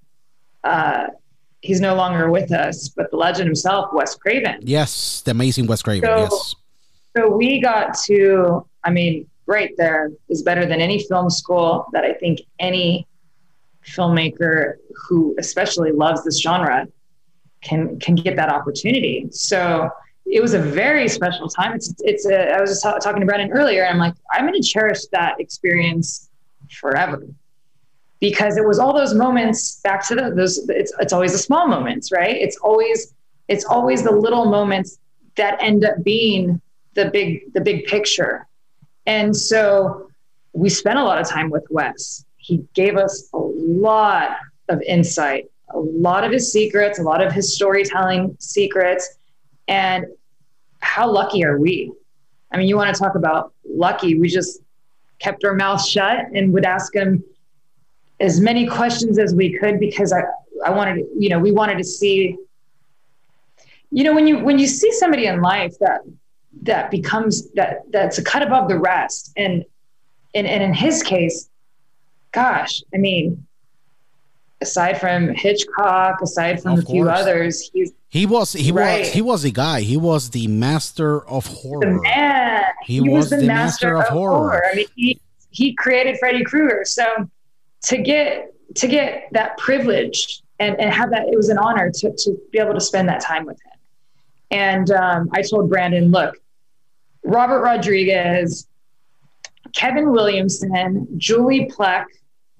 uh, 0.64 1.08
he's 1.60 1.80
no 1.80 1.94
longer 1.94 2.30
with 2.30 2.50
us, 2.50 2.88
but 2.88 3.10
the 3.10 3.16
legend 3.16 3.46
himself, 3.46 3.92
Wes 3.92 4.14
Craven. 4.14 4.60
Yes, 4.62 5.20
the 5.22 5.32
amazing 5.32 5.66
Wes 5.66 5.82
Craven. 5.82 6.08
So, 6.08 6.16
yes. 6.16 6.54
So 7.14 7.28
we 7.36 7.60
got 7.60 7.94
to, 8.06 8.66
I 8.84 8.90
mean, 8.90 9.28
right 9.46 9.72
there 9.76 10.10
is 10.30 10.42
better 10.42 10.64
than 10.64 10.80
any 10.80 11.04
film 11.04 11.28
school 11.28 11.86
that 11.92 12.04
I 12.04 12.14
think 12.14 12.40
any 12.58 13.06
filmmaker 13.84 14.74
who 14.94 15.34
especially 15.38 15.92
loves 15.92 16.24
this 16.24 16.40
genre 16.40 16.86
can 17.62 17.98
can 17.98 18.14
get 18.14 18.36
that 18.36 18.48
opportunity. 18.48 19.28
So 19.30 19.90
it 20.26 20.40
was 20.40 20.54
a 20.54 20.58
very 20.58 21.08
special 21.08 21.48
time. 21.48 21.74
It's 21.74 21.94
it's 22.00 22.26
a, 22.26 22.52
I 22.52 22.60
was 22.60 22.70
just 22.70 22.82
talking 22.82 23.20
to 23.20 23.26
Brandon 23.26 23.50
earlier. 23.52 23.84
And 23.84 23.94
I'm 23.94 23.98
like 23.98 24.14
I'm 24.32 24.46
going 24.46 24.60
to 24.60 24.66
cherish 24.66 25.06
that 25.12 25.40
experience 25.40 26.30
forever 26.70 27.26
because 28.20 28.56
it 28.56 28.64
was 28.64 28.78
all 28.78 28.94
those 28.94 29.14
moments 29.14 29.80
back 29.80 30.06
to 30.08 30.14
the, 30.14 30.32
those 30.34 30.68
it's 30.68 30.92
it's 31.00 31.12
always 31.12 31.32
the 31.32 31.38
small 31.38 31.66
moments, 31.66 32.12
right? 32.12 32.36
It's 32.36 32.56
always 32.58 33.14
it's 33.48 33.64
always 33.64 34.02
the 34.02 34.12
little 34.12 34.46
moments 34.46 34.98
that 35.36 35.62
end 35.62 35.84
up 35.84 36.02
being 36.02 36.60
the 36.94 37.10
big 37.10 37.52
the 37.52 37.60
big 37.60 37.86
picture 37.86 38.46
and 39.06 39.36
so 39.36 40.08
we 40.52 40.68
spent 40.68 40.98
a 40.98 41.04
lot 41.04 41.18
of 41.18 41.28
time 41.28 41.50
with 41.50 41.64
Wes. 41.70 42.24
He 42.36 42.64
gave 42.74 42.96
us 42.96 43.28
a 43.32 43.38
lot 43.38 44.36
of 44.68 44.80
insight, 44.82 45.50
a 45.70 45.78
lot 45.78 46.24
of 46.24 46.32
his 46.32 46.52
secrets, 46.52 46.98
a 46.98 47.02
lot 47.02 47.24
of 47.24 47.32
his 47.32 47.54
storytelling 47.54 48.36
secrets. 48.38 49.18
And 49.68 50.06
how 50.80 51.10
lucky 51.10 51.44
are 51.44 51.58
we? 51.58 51.92
I 52.50 52.58
mean, 52.58 52.68
you 52.68 52.76
want 52.76 52.94
to 52.94 53.00
talk 53.00 53.14
about 53.14 53.54
lucky. 53.64 54.18
We 54.18 54.28
just 54.28 54.60
kept 55.18 55.44
our 55.44 55.54
mouth 55.54 55.84
shut 55.84 56.26
and 56.34 56.52
would 56.52 56.64
ask 56.64 56.94
him 56.94 57.24
as 58.20 58.40
many 58.40 58.66
questions 58.66 59.18
as 59.18 59.34
we 59.34 59.58
could 59.58 59.80
because 59.80 60.12
I, 60.12 60.22
I 60.64 60.70
wanted 60.70 60.96
to, 60.96 61.08
you 61.18 61.28
know, 61.28 61.38
we 61.38 61.52
wanted 61.52 61.78
to 61.78 61.84
see, 61.84 62.36
you 63.90 64.04
know, 64.04 64.14
when 64.14 64.26
you 64.26 64.38
when 64.38 64.58
you 64.58 64.66
see 64.66 64.92
somebody 64.92 65.26
in 65.26 65.40
life 65.40 65.74
that 65.80 66.00
that 66.62 66.90
becomes 66.90 67.50
that 67.52 67.82
that's 67.90 68.18
a 68.18 68.24
cut 68.24 68.42
above 68.42 68.68
the 68.68 68.78
rest. 68.78 69.32
And 69.36 69.64
and, 70.34 70.46
and 70.46 70.62
in 70.62 70.72
his 70.72 71.02
case, 71.02 71.50
gosh, 72.32 72.82
I 72.94 72.98
mean, 72.98 73.46
aside 74.60 74.98
from 75.00 75.34
Hitchcock, 75.34 76.22
aside 76.22 76.62
from 76.62 76.72
of 76.72 76.78
a 76.80 76.82
few 76.82 77.08
others, 77.08 77.70
he's 77.72 77.92
he 78.12 78.26
was 78.26 78.52
he 78.52 78.72
right. 78.72 79.00
was 79.00 79.08
he 79.08 79.22
was 79.22 79.42
the 79.42 79.50
guy. 79.50 79.80
He 79.80 79.96
was 79.96 80.28
the 80.28 80.46
master 80.46 81.26
of 81.26 81.46
horror. 81.46 81.80
The 81.80 82.02
man. 82.02 82.64
He, 82.84 82.94
he 82.96 83.00
was, 83.00 83.30
was, 83.30 83.40
the, 83.40 83.46
master, 83.46 83.46
master 83.46 83.94
of, 83.94 84.02
of 84.02 84.08
horror. 84.08 84.50
horror. 84.50 84.62
I 84.70 84.76
mean, 84.76 84.86
he 84.94 85.20
he 85.48 85.72
created 85.72 86.18
Freddy 86.18 86.44
Krueger. 86.44 86.82
So 86.84 87.06
to 87.84 87.96
get 87.96 88.52
to 88.74 88.86
get 88.86 89.28
that 89.32 89.56
privilege 89.56 90.42
and, 90.58 90.78
and 90.78 90.92
have 90.92 91.08
that, 91.08 91.26
it 91.28 91.36
was 91.38 91.48
an 91.48 91.56
honor 91.56 91.90
to 91.90 92.12
to 92.12 92.38
be 92.50 92.58
able 92.58 92.74
to 92.74 92.82
spend 92.82 93.08
that 93.08 93.22
time 93.22 93.46
with 93.46 93.56
him. 93.64 93.78
And 94.50 94.90
um, 94.90 95.30
I 95.32 95.40
told 95.40 95.70
Brandon, 95.70 96.10
look, 96.10 96.36
Robert 97.24 97.62
Rodriguez, 97.62 98.68
Kevin 99.74 100.12
Williamson, 100.12 101.08
Julie 101.16 101.64
Plec. 101.74 102.04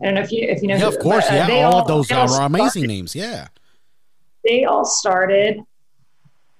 I 0.00 0.04
don't 0.06 0.14
know 0.14 0.22
if 0.22 0.32
you 0.32 0.48
if 0.48 0.62
you 0.62 0.68
know. 0.68 0.76
Yeah, 0.76 0.80
who, 0.80 0.88
of 0.88 0.98
course. 0.98 1.26
But, 1.28 1.34
uh, 1.34 1.52
yeah, 1.52 1.64
all, 1.66 1.74
all, 1.74 1.80
of 1.82 1.88
those 1.88 2.10
are 2.10 2.40
amazing 2.40 2.86
names. 2.86 3.14
Yeah. 3.14 3.48
They 4.44 4.64
all 4.64 4.84
started 4.84 5.60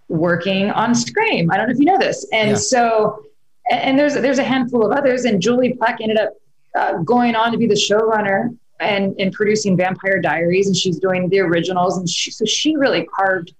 working 0.09 0.71
on 0.71 0.95
Scream. 0.95 1.51
I 1.51 1.57
don't 1.57 1.69
know 1.69 1.73
if 1.73 1.79
you 1.79 1.87
know 1.87 1.99
this. 1.99 2.27
And 2.33 2.51
Yeah. 2.51 2.57
so, 2.57 3.25
and 3.71 3.99
there's 3.99 4.15
there's 4.15 4.39
a 4.39 4.45
handful 4.45 4.85
of 4.85 4.93
others. 4.97 5.25
And 5.25 5.41
Julie 5.41 5.75
Plec 5.75 6.01
ended 6.01 6.19
up 6.19 6.33
uh, 6.77 6.99
going 6.99 7.35
on 7.35 7.53
to 7.53 7.59
be 7.59 7.67
the 7.67 7.75
showrunner 7.75 8.57
and 8.81 9.15
and 9.19 9.33
producing 9.33 9.77
Vampire 9.77 10.21
Diaries, 10.21 10.67
and 10.67 10.77
she's 10.77 10.99
doing 10.99 11.29
the 11.29 11.41
originals. 11.41 11.99
And 11.99 12.09
she, 12.09 12.31
so 12.31 12.45
she 12.45 12.77
really 12.77 13.07
carved 13.07 13.55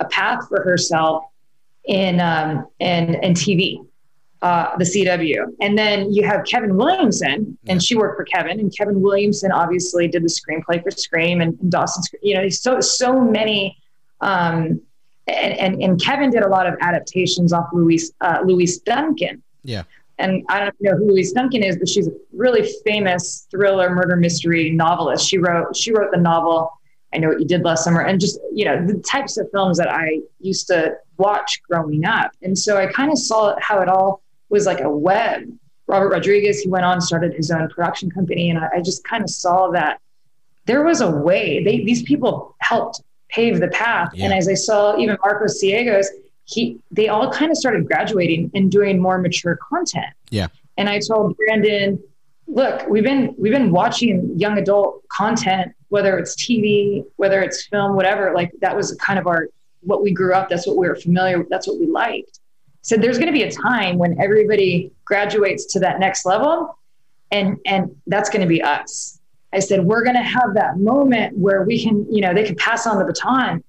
a 0.00 0.04
path 0.06 0.48
for 0.48 0.62
herself 0.62 1.24
in 1.86 2.20
um, 2.20 2.66
in 2.80 3.14
in 3.22 3.32
TV. 3.34 3.86
Uh, 4.44 4.76
the 4.76 4.84
CW, 4.84 5.42
and 5.62 5.78
then 5.78 6.12
you 6.12 6.22
have 6.22 6.44
Kevin 6.44 6.76
Williamson, 6.76 7.56
and 7.66 7.82
she 7.82 7.96
worked 7.96 8.18
for 8.18 8.24
Kevin, 8.24 8.60
and 8.60 8.70
Kevin 8.76 9.00
Williamson 9.00 9.50
obviously 9.50 10.06
did 10.06 10.22
the 10.22 10.28
screenplay 10.28 10.82
for 10.82 10.90
Scream 10.90 11.40
and, 11.40 11.58
and 11.60 11.72
Dawson's. 11.72 12.10
You 12.22 12.34
know, 12.34 12.48
so 12.50 12.78
so 12.80 13.18
many 13.18 13.78
um, 14.20 14.82
and, 15.26 15.54
and, 15.58 15.82
and 15.82 16.02
Kevin 16.02 16.30
did 16.30 16.42
a 16.42 16.48
lot 16.48 16.66
of 16.66 16.74
adaptations 16.80 17.52
off 17.52 17.68
Louise 17.72 18.12
uh, 18.20 18.40
Louise 18.44 18.78
Duncan. 18.78 19.42
Yeah. 19.62 19.84
And 20.18 20.44
I 20.48 20.60
don't 20.60 20.74
know 20.80 20.96
who 20.96 21.08
Louise 21.08 21.32
Duncan 21.32 21.62
is, 21.62 21.76
but 21.76 21.88
she's 21.88 22.06
a 22.06 22.12
really 22.32 22.70
famous 22.84 23.46
thriller 23.50 23.90
murder 23.90 24.16
mystery 24.16 24.70
novelist. 24.70 25.26
She 25.28 25.38
wrote 25.38 25.76
she 25.76 25.92
wrote 25.92 26.12
the 26.12 26.20
novel 26.20 26.70
I 27.12 27.18
Know 27.18 27.28
What 27.28 27.40
You 27.40 27.46
Did 27.46 27.62
Last 27.62 27.84
Summer, 27.84 28.02
and 28.02 28.20
just 28.20 28.38
you 28.52 28.64
know 28.64 28.86
the 28.86 28.98
types 29.00 29.36
of 29.38 29.50
films 29.50 29.78
that 29.78 29.88
I 29.88 30.20
used 30.40 30.66
to 30.68 30.94
watch 31.16 31.60
growing 31.68 32.04
up. 32.04 32.32
And 32.42 32.56
so 32.56 32.76
I 32.76 32.86
kind 32.92 33.10
of 33.10 33.18
saw 33.18 33.56
how 33.60 33.80
it 33.80 33.88
all 33.88 34.22
was 34.54 34.66
like 34.66 34.80
a 34.80 34.88
web. 34.88 35.42
Robert 35.86 36.08
Rodriguez, 36.08 36.60
he 36.60 36.68
went 36.70 36.86
on 36.86 37.00
started 37.00 37.34
his 37.34 37.50
own 37.50 37.68
production 37.68 38.10
company, 38.10 38.48
and 38.48 38.58
I, 38.58 38.68
I 38.76 38.80
just 38.80 39.04
kind 39.04 39.22
of 39.22 39.28
saw 39.28 39.70
that 39.72 40.00
there 40.64 40.82
was 40.82 41.02
a 41.02 41.10
way. 41.10 41.62
They 41.62 41.84
these 41.84 42.02
people 42.02 42.56
helped 42.60 43.02
pave 43.28 43.60
the 43.60 43.68
path. 43.68 44.12
Yeah. 44.14 44.26
And 44.26 44.34
as 44.34 44.48
I 44.48 44.54
saw, 44.54 44.96
even 44.96 45.18
Marcos 45.22 45.62
Ciegos, 45.62 46.06
he 46.44 46.78
they 46.90 47.08
all 47.08 47.30
kind 47.30 47.50
of 47.50 47.58
started 47.58 47.86
graduating 47.86 48.50
and 48.54 48.70
doing 48.70 49.00
more 49.00 49.18
mature 49.18 49.58
content. 49.68 50.14
Yeah. 50.30 50.48
And 50.78 50.88
I 50.88 51.00
told 51.00 51.36
Brandon, 51.36 52.02
look, 52.46 52.88
we've 52.88 53.04
been 53.04 53.34
we've 53.36 53.52
been 53.52 53.70
watching 53.70 54.38
young 54.38 54.56
adult 54.58 55.06
content, 55.08 55.72
whether 55.88 56.18
it's 56.18 56.34
TV, 56.36 57.04
whether 57.16 57.42
it's 57.42 57.66
film, 57.66 57.94
whatever. 57.94 58.32
Like 58.34 58.52
that 58.60 58.74
was 58.74 58.94
kind 58.94 59.18
of 59.18 59.26
our 59.26 59.48
what 59.80 60.02
we 60.02 60.12
grew 60.12 60.32
up. 60.32 60.48
That's 60.48 60.66
what 60.66 60.76
we 60.76 60.88
were 60.88 60.96
familiar. 60.96 61.38
with. 61.38 61.48
That's 61.50 61.66
what 61.68 61.78
we 61.78 61.86
liked. 61.86 62.40
So 62.84 62.96
there's 62.98 63.16
going 63.16 63.28
to 63.28 63.32
be 63.32 63.42
a 63.44 63.50
time 63.50 63.96
when 63.96 64.20
everybody 64.20 64.92
graduates 65.06 65.64
to 65.72 65.80
that 65.80 65.98
next 65.98 66.26
level, 66.26 66.78
and 67.30 67.56
and 67.66 67.96
that's 68.06 68.28
going 68.28 68.42
to 68.42 68.46
be 68.46 68.62
us. 68.62 69.18
I 69.54 69.60
said 69.60 69.84
we're 69.84 70.04
going 70.04 70.16
to 70.16 70.22
have 70.22 70.52
that 70.54 70.76
moment 70.78 71.36
where 71.38 71.62
we 71.62 71.82
can, 71.82 72.06
you 72.12 72.20
know, 72.20 72.34
they 72.34 72.44
can 72.44 72.56
pass 72.56 72.86
on 72.86 72.98
the 72.98 73.04
baton 73.06 73.64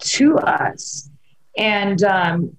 to 0.00 0.38
us. 0.38 1.08
And 1.56 2.02
um, 2.02 2.56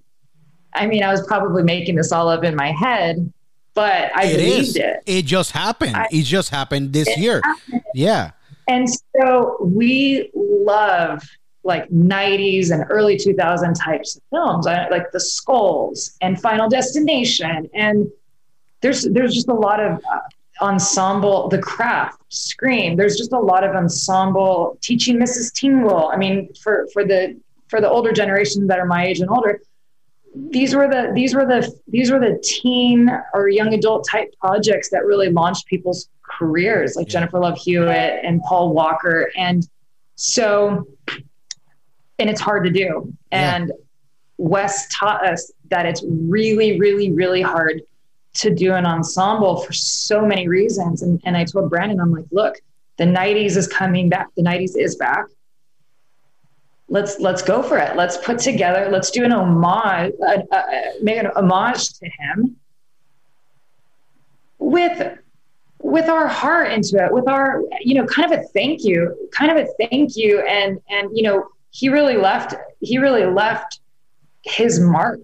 I 0.74 0.86
mean, 0.86 1.02
I 1.02 1.10
was 1.10 1.26
probably 1.26 1.62
making 1.64 1.96
this 1.96 2.12
all 2.12 2.28
up 2.30 2.44
in 2.44 2.56
my 2.56 2.72
head, 2.72 3.30
but 3.74 4.10
I 4.16 4.24
It 4.24 4.36
believed 4.38 4.68
is. 4.68 4.76
it. 4.76 5.02
It 5.04 5.24
just 5.26 5.50
happened. 5.50 5.96
I- 5.96 6.08
it 6.10 6.22
just 6.22 6.48
happened 6.50 6.92
this 6.94 7.14
year. 7.18 7.42
happened. 7.44 7.82
Yeah. 7.94 8.30
And 8.68 8.88
so 9.16 9.56
we 9.60 10.30
love 10.34 11.22
like 11.64 11.88
90s 11.90 12.70
and 12.70 12.84
early 12.88 13.16
2000 13.16 13.74
types 13.74 14.16
of 14.16 14.22
films, 14.30 14.66
I, 14.66 14.88
like 14.88 15.10
The 15.12 15.20
Skulls 15.20 16.16
and 16.20 16.40
Final 16.40 16.68
Destination. 16.68 17.68
And 17.74 18.10
there's 18.80 19.02
there's 19.04 19.34
just 19.34 19.48
a 19.48 19.54
lot 19.54 19.80
of 19.80 20.00
uh, 20.10 20.20
ensemble, 20.62 21.48
The 21.48 21.58
Craft, 21.58 22.22
Scream. 22.28 22.96
There's 22.96 23.16
just 23.16 23.32
a 23.32 23.38
lot 23.38 23.64
of 23.64 23.74
ensemble 23.74 24.78
teaching 24.82 25.16
Mrs. 25.18 25.52
Tingle. 25.52 26.08
I 26.08 26.16
mean, 26.16 26.52
for 26.54 26.86
for 26.92 27.04
the 27.04 27.38
for 27.68 27.80
the 27.80 27.88
older 27.90 28.12
generation 28.12 28.66
that 28.68 28.78
are 28.78 28.86
my 28.86 29.06
age 29.06 29.20
and 29.20 29.28
older, 29.28 29.60
these 30.34 30.74
were 30.74 30.88
the 30.88 31.10
these 31.14 31.34
were 31.34 31.44
the 31.44 31.70
these 31.88 32.10
were 32.10 32.20
the 32.20 32.40
teen 32.42 33.10
or 33.34 33.48
young 33.48 33.74
adult 33.74 34.06
type 34.10 34.32
projects 34.40 34.88
that 34.90 35.04
really 35.04 35.30
launched 35.30 35.66
people's 35.66 36.08
careers 36.22 36.94
like 36.96 37.06
Yeah. 37.08 37.12
Jennifer 37.14 37.40
Love 37.40 37.58
Hewitt 37.58 38.20
and 38.22 38.40
Paul 38.42 38.72
Walker 38.72 39.30
and 39.36 39.68
so 40.16 40.86
and 42.18 42.28
it's 42.30 42.40
hard 42.40 42.64
to 42.64 42.70
do 42.70 43.12
Yeah. 43.32 43.56
and 43.56 43.72
Wes 44.38 44.88
taught 44.88 45.26
us 45.26 45.52
that 45.70 45.86
it's 45.86 46.04
really 46.06 46.78
really 46.78 47.12
really 47.12 47.42
hard 47.42 47.82
to 48.34 48.54
do 48.54 48.74
an 48.74 48.86
ensemble 48.86 49.60
for 49.62 49.72
so 49.72 50.24
many 50.24 50.48
reasons 50.48 51.02
and 51.02 51.20
and 51.24 51.36
I 51.36 51.44
told 51.44 51.70
Brandon 51.70 52.00
I'm 52.00 52.12
like 52.12 52.26
look 52.30 52.56
the 52.96 53.04
90s 53.04 53.56
is 53.56 53.66
coming 53.68 54.08
back 54.08 54.28
the 54.36 54.42
90s 54.42 54.76
is 54.76 54.96
back 54.96 55.26
let's 56.88 57.20
let's 57.20 57.42
go 57.42 57.62
for 57.62 57.78
it. 57.78 57.96
Let's 57.96 58.16
put 58.16 58.38
together. 58.38 58.88
Let's 58.90 59.10
do 59.10 59.24
an 59.24 59.32
homage, 59.32 60.14
uh, 60.26 60.40
uh, 60.50 60.62
make 61.02 61.18
an 61.18 61.26
homage 61.36 61.92
to 61.98 62.06
him 62.06 62.56
with 64.58 65.18
with 65.80 66.08
our 66.08 66.26
heart 66.26 66.72
into 66.72 66.96
it, 67.04 67.12
with 67.12 67.28
our 67.28 67.62
you 67.80 67.94
know 67.94 68.06
kind 68.06 68.32
of 68.32 68.40
a 68.40 68.42
thank 68.48 68.84
you, 68.84 69.28
kind 69.32 69.50
of 69.50 69.58
a 69.58 69.68
thank 69.88 70.16
you, 70.16 70.40
and 70.40 70.80
and 70.88 71.10
you 71.16 71.22
know 71.22 71.48
he 71.70 71.88
really 71.88 72.16
left 72.16 72.54
he 72.80 72.98
really 72.98 73.26
left 73.26 73.80
his 74.42 74.80
mark 74.80 75.20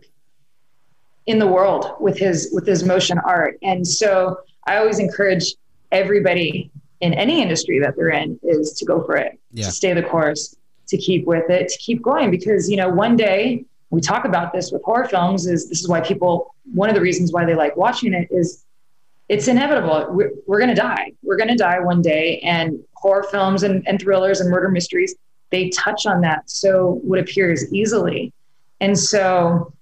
in 1.27 1.39
the 1.39 1.47
world 1.47 1.95
with 2.01 2.19
his 2.19 2.51
with 2.53 2.67
his 2.67 2.85
motion 2.85 3.19
art, 3.19 3.59
and 3.63 3.87
so 3.87 4.39
I 4.67 4.77
always 4.77 4.99
encourage 4.99 5.55
everybody 5.93 6.71
in 7.01 7.13
any 7.15 7.41
industry 7.43 7.79
that 7.81 7.97
they're 7.97 8.11
in 8.11 8.39
is 8.43 8.73
to 8.75 8.85
go 8.85 9.03
for 9.05 9.17
it, 9.17 9.39
Yeah. 9.53 9.67
to 9.67 9.73
stay 9.73 9.93
the 9.93 10.03
course, 10.03 10.57
to 10.89 10.97
keep 10.97 11.27
with 11.27 11.49
it, 11.51 11.69
to 11.69 11.79
keep 11.79 12.03
going. 12.03 12.31
Because, 12.31 12.69
you 12.71 12.77
know, 12.77 12.89
one 12.89 13.17
day 13.17 13.65
we 13.91 14.01
talk 14.01 14.25
about 14.25 14.53
this 14.53 14.73
with 14.73 14.83
horror 14.85 15.07
films 15.07 15.47
is 15.47 15.69
this 15.69 15.81
is 15.81 15.89
why 15.89 16.01
people, 16.01 16.55
one 16.73 16.89
of 16.89 16.95
the 16.95 17.01
reasons 17.01 17.33
why 17.33 17.45
they 17.45 17.55
like 17.55 17.77
watching 17.77 18.15
it 18.15 18.29
is 18.31 18.65
it's 19.29 19.49
inevitable. 19.49 20.07
We're, 20.11 20.31
we're 20.47 20.59
going 20.59 20.75
to 20.75 20.81
die. 20.81 21.13
We're 21.23 21.37
going 21.37 21.49
to 21.49 21.57
die 21.57 21.79
one 21.81 22.01
day. 22.03 22.39
And 22.41 22.83
horror 22.97 23.25
films 23.31 23.63
and, 23.63 23.87
and 23.87 24.01
thrillers 24.01 24.41
and 24.41 24.51
murder 24.51 24.69
mysteries, 24.71 25.15
they 25.55 25.69
touch 25.71 26.05
on 26.07 26.21
that. 26.23 26.51
So 26.51 27.01
what 27.05 27.19
appears 27.19 27.73
easily. 27.73 28.33
And 28.81 28.99
so 28.99 29.73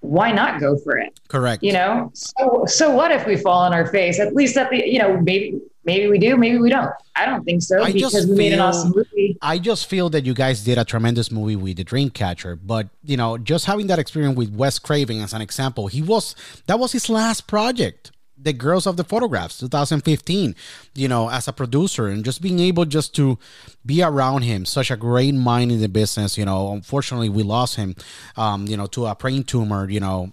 why 0.00 0.30
not 0.30 0.60
go 0.60 0.76
for 0.78 0.96
it? 0.98 1.18
Correct. 1.28 1.62
you 1.62 1.72
know 1.72 2.10
so 2.14 2.64
so 2.66 2.90
what 2.90 3.10
if 3.10 3.26
we 3.26 3.36
fall 3.36 3.60
on 3.62 3.72
our 3.72 3.86
face 3.86 4.20
at 4.20 4.34
least 4.34 4.56
at 4.56 4.70
the 4.70 4.86
you 4.86 4.98
know 4.98 5.16
maybe 5.20 5.58
maybe 5.84 6.06
we 6.08 6.18
do 6.18 6.36
maybe 6.36 6.58
we 6.58 6.70
don't 6.70 6.90
i 7.16 7.24
don't 7.24 7.42
think 7.44 7.62
so 7.62 7.82
I 7.82 7.90
because 7.90 8.26
we 8.26 8.36
made 8.36 8.52
an 8.52 8.60
awesome 8.60 8.92
movie 8.94 9.36
I 9.40 9.58
just 9.58 9.86
feel 9.86 10.10
that 10.10 10.24
you 10.24 10.34
guys 10.34 10.62
did 10.62 10.78
a 10.78 10.84
tremendous 10.84 11.30
movie 11.30 11.56
with 11.56 11.76
The 11.76 11.84
Dreamcatcher, 11.84 12.58
but 12.64 12.88
you 13.04 13.16
know, 13.16 13.36
just 13.36 13.66
having 13.66 13.88
that 13.88 13.98
experience 13.98 14.36
with 14.36 14.50
Wes 14.54 14.78
Craven 14.78 15.20
as 15.20 15.32
an 15.34 15.42
example, 15.42 15.88
he 15.88 16.02
was 16.02 16.34
that 16.66 16.78
was 16.78 16.92
his 16.92 17.10
last 17.10 17.46
project. 17.46 18.10
The 18.36 18.52
Girls 18.52 18.86
of 18.86 18.96
the 18.96 19.04
Photographs, 19.04 19.58
2015, 19.58 20.54
you 20.94 21.08
know, 21.08 21.30
as 21.30 21.46
a 21.46 21.52
producer 21.52 22.08
and 22.08 22.24
just 22.24 22.42
being 22.42 22.58
able 22.58 22.84
just 22.84 23.14
to 23.16 23.38
be 23.86 24.02
around 24.02 24.42
him, 24.42 24.64
such 24.64 24.90
a 24.90 24.96
great 24.96 25.34
mind 25.34 25.70
in 25.70 25.80
the 25.80 25.88
business, 25.88 26.36
you 26.36 26.44
know, 26.44 26.72
unfortunately 26.72 27.28
we 27.28 27.42
lost 27.42 27.76
him, 27.76 27.94
um, 28.36 28.66
you 28.66 28.76
know, 28.76 28.86
to 28.86 29.06
a 29.06 29.14
brain 29.14 29.44
tumor, 29.44 29.88
you 29.88 30.00
know, 30.00 30.32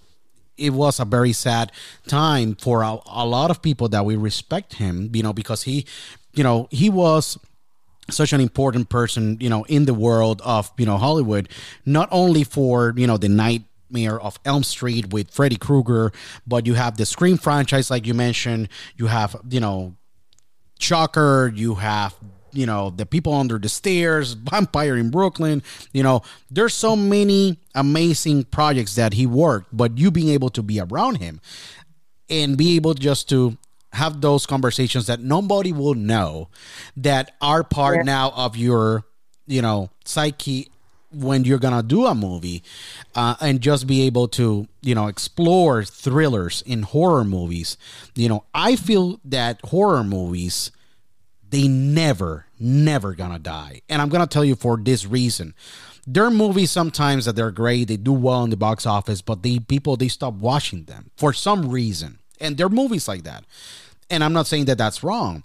it 0.57 0.71
was 0.71 0.99
a 0.99 1.05
very 1.05 1.33
sad 1.33 1.71
time 2.07 2.55
for 2.55 2.81
a, 2.83 2.97
a 3.07 3.25
lot 3.25 3.51
of 3.51 3.61
people 3.61 3.87
that 3.89 4.05
we 4.05 4.15
respect 4.15 4.75
him, 4.75 5.09
you 5.13 5.23
know, 5.23 5.33
because 5.33 5.63
he, 5.63 5.85
you 6.33 6.43
know, 6.43 6.67
he 6.71 6.89
was 6.89 7.37
such 8.09 8.33
an 8.33 8.41
important 8.41 8.89
person, 8.89 9.37
you 9.39 9.49
know, 9.49 9.63
in 9.65 9.85
the 9.85 9.93
world 9.93 10.41
of, 10.43 10.71
you 10.77 10.85
know, 10.85 10.97
Hollywood, 10.97 11.49
not 11.85 12.09
only 12.11 12.43
for, 12.43 12.93
you 12.95 13.07
know, 13.07 13.17
the 13.17 13.29
nightmare 13.91 14.19
of 14.19 14.39
Elm 14.45 14.63
Street 14.63 15.11
with 15.13 15.29
Freddy 15.31 15.57
Krueger, 15.57 16.11
but 16.47 16.65
you 16.65 16.73
have 16.75 16.97
the 16.97 17.05
Scream 17.05 17.37
franchise, 17.37 17.89
like 17.91 18.05
you 18.07 18.13
mentioned, 18.13 18.69
you 18.97 19.07
have, 19.07 19.35
you 19.49 19.59
know, 19.59 19.95
Shocker, 20.79 21.51
you 21.55 21.75
have, 21.75 22.15
you 22.53 22.65
know, 22.65 22.89
the 22.89 23.05
people 23.05 23.33
under 23.33 23.59
the 23.59 23.69
stairs, 23.69 24.33
Vampire 24.51 24.97
in 24.97 25.09
Brooklyn, 25.11 25.61
you 25.93 26.03
know, 26.03 26.21
there's 26.49 26.73
so 26.73 26.95
many 26.95 27.59
amazing 27.75 28.45
projects 28.45 28.95
that 28.95 29.13
he 29.13 29.25
worked, 29.25 29.75
but 29.75 29.97
you 29.97 30.11
being 30.11 30.29
able 30.29 30.49
to 30.49 30.63
be 30.63 30.79
around 30.79 31.15
him 31.17 31.39
and 32.29 32.57
be 32.57 32.75
able 32.75 32.93
just 32.93 33.29
to 33.29 33.57
have 33.93 34.21
those 34.21 34.45
conversations 34.45 35.07
that 35.07 35.19
nobody 35.19 35.73
will 35.73 35.95
know 35.95 36.47
that 36.95 37.35
are 37.41 37.61
part 37.63 37.97
Yeah. 37.97 38.03
now 38.03 38.31
of 38.31 38.55
your 38.55 39.03
you 39.47 39.61
know 39.61 39.89
psyche 40.05 40.69
when 41.13 41.43
you're 41.43 41.59
gonna 41.59 41.83
do 41.83 42.05
a 42.05 42.15
movie 42.15 42.63
uh, 43.15 43.35
and 43.41 43.61
just 43.61 43.87
be 43.87 44.03
able 44.03 44.27
to 44.27 44.67
you 44.81 44.95
know 44.95 45.07
explore 45.07 45.83
thrillers 45.83 46.63
in 46.65 46.83
horror 46.83 47.23
movies 47.23 47.77
you 48.15 48.29
know 48.29 48.43
i 48.53 48.75
feel 48.75 49.19
that 49.25 49.59
horror 49.65 50.03
movies 50.03 50.71
they 51.51 51.67
never 51.67 52.45
never 52.59 53.13
gonna 53.13 53.39
die. 53.39 53.81
And 53.89 54.01
i'm 54.01 54.09
gonna 54.09 54.27
tell 54.27 54.45
you 54.45 54.55
for 54.55 54.77
this 54.77 55.05
reason. 55.05 55.53
There 56.07 56.23
are 56.23 56.31
movies 56.31 56.71
sometimes 56.71 57.25
that 57.25 57.35
they're 57.35 57.51
great 57.51 57.87
they 57.87 57.97
do 57.97 58.13
well 58.13 58.43
in 58.43 58.49
the 58.49 58.57
box 58.57 58.85
office 58.85 59.21
but 59.21 59.43
the 59.43 59.59
people 59.59 59.97
they 59.97 60.07
stop 60.07 60.33
watching 60.33 60.85
them 60.85 61.11
for 61.15 61.33
some 61.33 61.69
reason. 61.69 62.19
And 62.39 62.57
there 62.57 62.65
are 62.65 62.69
movies 62.69 63.07
like 63.07 63.23
that. 63.23 63.45
And 64.09 64.23
i'm 64.23 64.33
not 64.33 64.47
saying 64.47 64.65
that 64.65 64.77
that's 64.77 65.03
wrong 65.03 65.43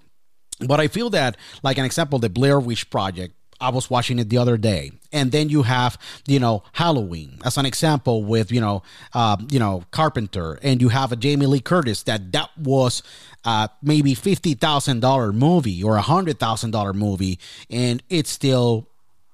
but 0.67 0.81
i 0.81 0.89
feel 0.89 1.11
that 1.11 1.37
like 1.63 1.77
an 1.77 1.85
example 1.85 2.19
the 2.19 2.31
blair 2.31 2.59
witch 2.59 2.89
project 2.89 3.36
I 3.61 3.71
was 3.71 3.89
watching 3.91 4.19
it 4.19 4.29
the 4.29 4.39
other 4.39 4.57
day, 4.57 4.93
and 5.13 5.33
then 5.33 5.49
you 5.49 5.63
have 5.63 5.99
you 6.27 6.39
know 6.39 6.63
Halloween 6.73 7.39
as 7.45 7.57
an 7.57 7.67
example 7.67 8.25
with 8.25 8.53
you 8.53 8.61
know 8.61 8.83
uh, 9.15 9.37
you 9.51 9.59
know 9.59 9.85
Carpenter, 9.91 10.59
and 10.63 10.81
you 10.81 10.89
have 10.89 11.13
a 11.13 11.17
Jamie 11.17 11.47
Lee 11.47 11.61
Curtis 11.61 12.03
that 12.05 12.33
that 12.33 12.51
was 12.57 13.03
uh, 13.45 13.69
maybe 13.83 14.15
fifty 14.15 14.55
thousand 14.55 15.01
dollar 15.01 15.33
movie 15.33 15.83
or 15.83 15.97
a 15.97 16.03
hundred 16.03 16.39
thousand 16.39 16.71
dollar 16.71 16.93
movie, 16.93 17.39
and 17.71 18.03
it's 18.11 18.31
still 18.31 18.89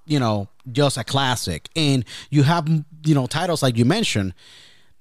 you 0.07 0.19
know 0.19 0.49
just 0.71 0.97
a 0.97 1.05
classic. 1.05 1.69
And 1.75 2.05
you 2.31 2.43
have 2.45 2.69
you 3.05 3.15
know 3.15 3.27
titles 3.27 3.63
like 3.63 3.77
you 3.77 3.85
mentioned 3.85 4.35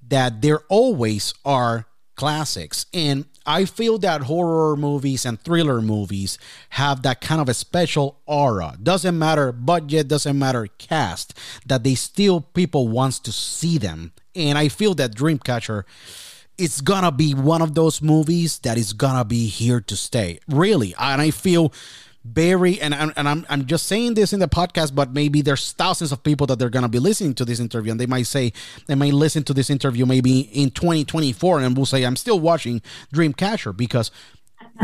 that 0.08 0.42
there 0.42 0.60
always 0.68 1.32
are 1.44 1.86
classics. 2.16 2.86
And 2.92 3.24
I 3.46 3.64
feel 3.64 3.98
that 3.98 4.22
horror 4.22 4.76
movies 4.76 5.24
and 5.24 5.40
thriller 5.40 5.80
movies 5.80 6.38
have 6.70 7.02
that 7.02 7.20
kind 7.20 7.40
of 7.40 7.48
a 7.48 7.54
special 7.54 8.20
aura. 8.26 8.76
Doesn't 8.82 9.18
matter 9.18 9.52
budget, 9.52 10.08
doesn't 10.08 10.38
matter 10.38 10.66
cast, 10.78 11.38
that 11.66 11.84
they 11.84 11.94
still 11.94 12.40
people 12.40 12.88
wants 12.88 13.18
to 13.20 13.32
see 13.32 13.78
them. 13.78 14.12
And 14.34 14.56
I 14.56 14.68
feel 14.68 14.94
that 14.94 15.14
Dreamcatcher 15.14 15.84
it's 16.58 16.80
gonna 16.80 17.10
be 17.10 17.34
one 17.34 17.62
of 17.62 17.74
those 17.74 18.02
movies 18.02 18.58
that 18.60 18.76
is 18.76 18.92
gonna 18.92 19.24
be 19.24 19.46
here 19.46 19.80
to 19.80 19.96
stay. 19.96 20.38
Really. 20.48 20.94
And 20.98 21.20
I 21.20 21.30
feel 21.30 21.72
very 22.24 22.80
and, 22.80 22.94
and 22.94 23.28
I'm, 23.28 23.44
I'm 23.48 23.66
just 23.66 23.86
saying 23.86 24.14
this 24.14 24.32
in 24.32 24.38
the 24.38 24.48
podcast 24.48 24.94
but 24.94 25.12
maybe 25.12 25.42
there's 25.42 25.72
thousands 25.72 26.12
of 26.12 26.22
people 26.22 26.46
that 26.46 26.58
they're 26.58 26.70
going 26.70 26.84
to 26.84 26.88
be 26.88 27.00
listening 27.00 27.34
to 27.34 27.44
this 27.44 27.58
interview 27.58 27.90
and 27.90 28.00
they 28.00 28.06
might 28.06 28.26
say 28.26 28.52
they 28.86 28.94
may 28.94 29.10
listen 29.10 29.42
to 29.44 29.54
this 29.54 29.70
interview 29.70 30.06
maybe 30.06 30.40
in 30.40 30.70
2024 30.70 31.60
and 31.60 31.76
we'll 31.76 31.86
say 31.86 32.04
i'm 32.04 32.16
still 32.16 32.38
watching 32.38 32.80
dreamcatcher 33.12 33.76
because 33.76 34.12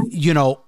you 0.09 0.35
know 0.35 0.63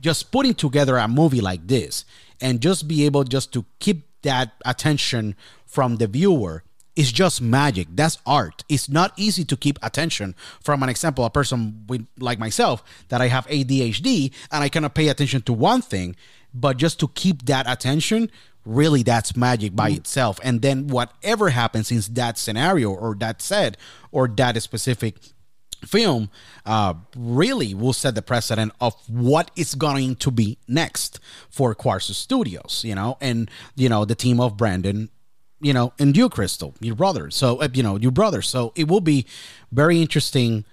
just 0.00 0.32
putting 0.32 0.54
together 0.54 0.96
a 0.96 1.06
movie 1.06 1.40
like 1.40 1.66
this 1.66 2.04
and 2.40 2.60
just 2.60 2.88
be 2.88 3.06
able 3.06 3.22
just 3.24 3.52
to 3.52 3.64
keep 3.78 4.08
that 4.22 4.52
attention 4.64 5.36
from 5.66 5.96
the 5.96 6.06
viewer 6.06 6.64
is 6.98 7.12
just 7.12 7.40
magic. 7.40 7.86
That's 7.92 8.18
art. 8.26 8.64
It's 8.68 8.88
not 8.88 9.12
easy 9.16 9.44
to 9.44 9.56
keep 9.56 9.78
attention 9.84 10.34
from 10.60 10.82
an 10.82 10.88
example, 10.88 11.24
a 11.24 11.30
person 11.30 11.84
with 11.86 12.04
like 12.18 12.40
myself 12.40 12.82
that 13.08 13.20
I 13.20 13.28
have 13.28 13.46
ADHD 13.46 14.32
and 14.50 14.64
I 14.64 14.68
cannot 14.68 14.94
pay 14.94 15.06
attention 15.06 15.42
to 15.42 15.52
one 15.52 15.80
thing, 15.80 16.16
but 16.52 16.76
just 16.76 16.98
to 16.98 17.08
keep 17.08 17.46
that 17.46 17.70
attention, 17.70 18.32
really 18.64 19.04
that's 19.04 19.36
magic 19.36 19.76
by 19.76 19.92
mm. 19.92 19.98
itself. 19.98 20.40
And 20.42 20.60
then 20.60 20.88
whatever 20.88 21.50
happens 21.50 21.92
in 21.92 22.02
that 22.14 22.36
scenario 22.36 22.90
or 22.90 23.14
that 23.20 23.40
set 23.42 23.76
or 24.10 24.26
that 24.26 24.60
specific 24.60 25.14
film 25.86 26.30
uh, 26.66 26.94
really 27.16 27.74
will 27.74 27.92
set 27.92 28.16
the 28.16 28.22
precedent 28.22 28.72
of 28.80 28.94
what 29.08 29.52
is 29.54 29.76
going 29.76 30.16
to 30.16 30.32
be 30.32 30.58
next 30.66 31.20
for 31.48 31.72
Quarzo 31.76 32.12
Studios, 32.12 32.82
you 32.84 32.96
know, 32.96 33.16
and 33.20 33.48
you 33.76 33.88
know 33.88 34.04
the 34.04 34.16
team 34.16 34.40
of 34.40 34.56
Brandon 34.56 35.10
you 35.60 35.72
know, 35.72 35.92
and 35.98 36.16
you, 36.16 36.28
Crystal, 36.28 36.74
your 36.80 36.94
brother. 36.94 37.30
So, 37.30 37.60
uh, 37.60 37.68
you 37.72 37.82
know, 37.82 37.96
your 37.96 38.12
brother. 38.12 38.42
So 38.42 38.72
it 38.76 38.88
will 38.88 39.00
be 39.00 39.26
very 39.72 40.00
interesting 40.00 40.64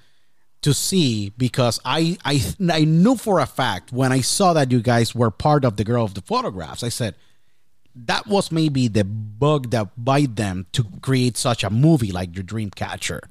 to 0.62 0.74
see 0.74 1.32
because 1.38 1.80
I, 1.86 2.18
I, 2.24 2.44
I 2.72 2.86
knew 2.86 3.16
for 3.16 3.40
a 3.40 3.46
fact 3.46 3.92
when 3.92 4.12
I 4.12 4.22
saw 4.22 4.54
that 4.54 4.72
you 4.72 4.82
guys 4.82 5.14
were 5.14 5.32
part 5.32 5.66
of 5.66 5.78
the 5.78 5.84
girl 5.84 6.04
of 6.04 6.14
the 6.14 6.22
photographs, 6.22 6.84
I 6.84 6.90
said, 6.90 7.16
that 7.96 8.28
was 8.28 8.52
maybe 8.52 8.88
the 8.88 9.04
bug 9.04 9.72
that 9.72 9.90
bite 9.98 10.36
them 10.36 10.68
to 10.74 10.86
create 11.02 11.38
such 11.38 11.64
a 11.64 11.70
movie 11.70 12.12
like 12.12 12.36
your 12.36 12.44
dream 12.44 12.70
catcher 12.70 13.22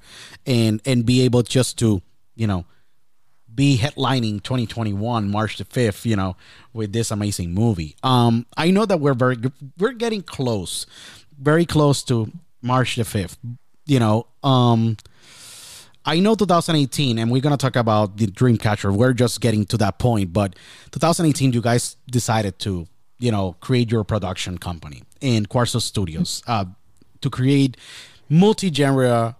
and 0.45 0.81
and 0.85 1.05
be 1.05 1.21
able 1.21 1.43
just 1.43 1.77
to 1.79 2.01
you 2.35 2.47
know 2.47 2.65
be 3.53 3.77
headlining 3.77 4.41
2021 4.41 5.29
march 5.29 5.57
the 5.57 5.65
5th 5.65 6.03
you 6.03 6.15
know 6.15 6.35
with 6.73 6.91
this 6.93 7.11
amazing 7.11 7.53
movie 7.53 7.95
um 8.01 8.45
i 8.57 8.71
know 8.71 8.85
that 8.85 8.99
we're 8.99 9.13
very 9.13 9.37
we're 9.77 9.93
getting 9.93 10.23
close 10.23 10.87
very 11.39 11.65
close 11.65 12.03
to 12.03 12.31
March 12.61 12.95
the 12.95 13.03
5th. 13.03 13.37
You 13.85 13.99
know, 13.99 14.27
um, 14.43 14.97
I 16.05 16.19
know 16.19 16.35
2018, 16.35 17.17
and 17.17 17.31
we're 17.31 17.41
gonna 17.41 17.57
talk 17.57 17.75
about 17.75 18.17
the 18.17 18.27
Dreamcatcher. 18.27 18.95
We're 18.95 19.13
just 19.13 19.41
getting 19.41 19.65
to 19.65 19.77
that 19.77 19.97
point, 19.97 20.33
but 20.33 20.55
2018, 20.91 21.53
you 21.53 21.61
guys 21.61 21.97
decided 22.09 22.59
to, 22.59 22.87
you 23.19 23.31
know, 23.31 23.55
create 23.59 23.91
your 23.91 24.03
production 24.03 24.57
company 24.57 25.03
in 25.21 25.45
Quarzo 25.45 25.81
Studios 25.81 26.43
uh, 26.47 26.65
to 27.21 27.29
create 27.29 27.77
multi-genre, 28.29 29.35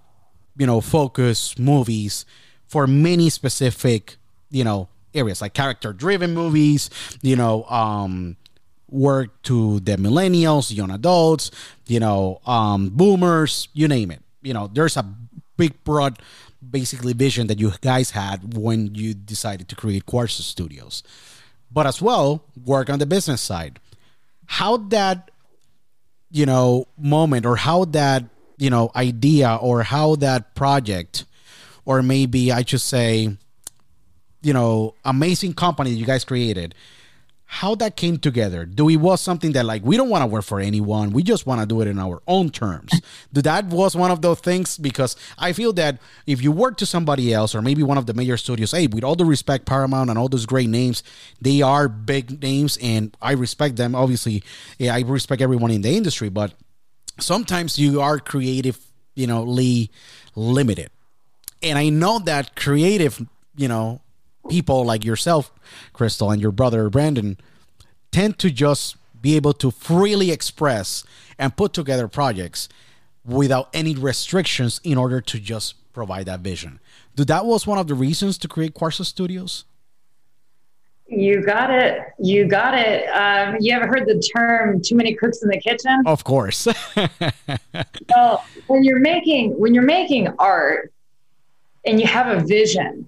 you 0.57 0.65
know, 0.65 0.81
focus 0.81 1.57
movies 1.59 2.25
for 2.67 2.87
many 2.87 3.29
specific, 3.29 4.17
you 4.49 4.63
know, 4.63 4.87
areas 5.13 5.41
like 5.41 5.53
character-driven 5.53 6.33
movies, 6.33 6.89
you 7.21 7.35
know, 7.35 7.63
um, 7.65 8.37
work 8.95 9.41
to 9.43 9.79
the 9.81 9.97
millennials, 9.97 10.75
young 10.75 10.89
adults, 10.89 11.51
you 11.87 11.99
know, 11.99 12.39
um, 12.45 12.89
boomers, 12.89 13.67
you 13.73 13.87
name 13.87 14.09
it. 14.09 14.21
You 14.41 14.53
know, 14.53 14.69
there's 14.71 14.97
a 14.97 15.05
big, 15.57 15.83
broad, 15.83 16.19
basically 16.67 17.13
vision 17.13 17.47
that 17.47 17.59
you 17.59 17.71
guys 17.81 18.11
had 18.11 18.57
when 18.57 18.95
you 18.95 19.13
decided 19.13 19.67
to 19.69 19.75
create 19.75 20.05
Quarzo 20.05 20.41
Studios, 20.41 21.03
but 21.71 21.85
as 21.85 22.01
well 22.01 22.43
work 22.65 22.89
on 22.89 22.99
the 22.99 23.05
business 23.05 23.41
side. 23.41 23.79
How 24.45 24.77
that, 24.77 25.31
you 26.31 26.45
know, 26.45 26.87
moment 26.97 27.45
or 27.45 27.57
how 27.57 27.85
that, 27.85 28.23
you 28.57 28.69
know, 28.69 28.91
idea 28.95 29.55
or 29.61 29.83
how 29.83 30.15
that 30.17 30.55
project, 30.55 31.25
or 31.85 32.01
maybe 32.01 32.51
I 32.51 32.63
should 32.63 32.81
say, 32.81 33.35
you 34.41 34.53
know, 34.53 34.95
amazing 35.03 35.53
company 35.53 35.91
that 35.91 35.97
you 35.97 36.05
guys 36.05 36.23
created 36.23 36.75
how 37.47 37.75
that 37.75 37.95
came 37.95 38.17
together. 38.17 38.65
Do 38.65 38.89
it 38.89 38.97
was 38.97 39.21
something 39.21 39.51
that 39.53 39.65
like 39.65 39.83
we 39.83 39.97
don't 39.97 40.09
want 40.09 40.23
to 40.23 40.27
work 40.27 40.43
for 40.43 40.59
anyone. 40.59 41.11
We 41.11 41.23
just 41.23 41.45
want 41.45 41.61
to 41.61 41.67
do 41.67 41.79
it 41.81 41.87
in 41.87 41.99
our 41.99 42.21
own 42.27 42.49
terms. 42.49 42.91
do 43.33 43.41
that 43.43 43.65
was 43.65 43.95
one 43.95 44.11
of 44.11 44.21
those 44.21 44.39
things 44.39 44.77
because 44.77 45.15
I 45.37 45.53
feel 45.53 45.71
that 45.73 45.99
if 46.25 46.41
you 46.41 46.51
work 46.51 46.77
to 46.77 46.85
somebody 46.85 47.33
else 47.33 47.53
or 47.53 47.61
maybe 47.61 47.83
one 47.83 47.97
of 47.97 48.07
the 48.07 48.13
major 48.13 48.37
studios, 48.37 48.71
hey, 48.71 48.87
with 48.87 49.03
all 49.03 49.15
the 49.15 49.25
respect, 49.25 49.65
Paramount 49.65 50.09
and 50.09 50.17
all 50.17 50.27
those 50.27 50.45
great 50.45 50.69
names, 50.69 51.03
they 51.39 51.61
are 51.61 51.87
big 51.87 52.41
names 52.41 52.77
and 52.81 53.15
I 53.21 53.33
respect 53.33 53.75
them. 53.75 53.95
Obviously, 53.95 54.43
yeah, 54.79 54.95
I 54.95 55.01
respect 55.01 55.41
everyone 55.41 55.71
in 55.71 55.81
the 55.81 55.95
industry, 55.95 56.29
but 56.29 56.53
sometimes 57.19 57.77
you 57.77 58.01
are 58.01 58.19
creative, 58.19 58.79
you 59.13 59.27
know, 59.27 59.43
limited. 60.35 60.89
And 61.61 61.77
I 61.77 61.89
know 61.89 62.19
that 62.19 62.55
creative, 62.55 63.25
you 63.55 63.67
know, 63.67 64.01
people 64.49 64.85
like 64.85 65.03
yourself, 65.03 65.51
Crystal, 65.93 66.31
and 66.31 66.41
your 66.41 66.51
brother 66.51 66.89
Brandon 66.89 67.37
tend 68.11 68.39
to 68.39 68.49
just 68.49 68.97
be 69.21 69.35
able 69.35 69.53
to 69.53 69.71
freely 69.71 70.31
express 70.31 71.03
and 71.37 71.55
put 71.55 71.73
together 71.73 72.07
projects 72.07 72.69
without 73.25 73.69
any 73.73 73.95
restrictions 73.95 74.79
in 74.83 74.97
order 74.97 75.19
to 75.19 75.39
just 75.39 75.75
provide 75.93 76.27
that 76.27 76.41
vision. 76.41 76.79
Do 77.15 77.23
that 77.25 77.45
was 77.45 77.65
one 77.65 77.79
of 77.79 77.87
the 77.87 77.95
reasons 77.95 78.37
to 78.39 78.47
create 78.47 78.73
Quarzo 78.73 79.05
Studios? 79.05 79.65
You 81.07 81.45
got 81.45 81.69
it. 81.69 81.99
You 82.19 82.45
got 82.47 82.73
it. 82.73 83.05
Um, 83.09 83.57
you 83.59 83.75
ever 83.75 83.85
heard 83.85 84.07
the 84.07 84.19
term 84.35 84.81
"too 84.81 84.95
many 84.95 85.13
cooks 85.13 85.43
in 85.43 85.49
the 85.49 85.59
kitchen"? 85.59 86.01
Of 86.05 86.23
course. 86.23 86.67
well, 88.09 88.43
when 88.67 88.83
you're 88.83 88.99
making 88.99 89.51
when 89.51 89.75
you're 89.75 89.83
making 89.83 90.33
art 90.39 90.91
and 91.85 91.99
you 92.01 92.07
have 92.07 92.27
a 92.27 92.43
vision, 92.43 93.07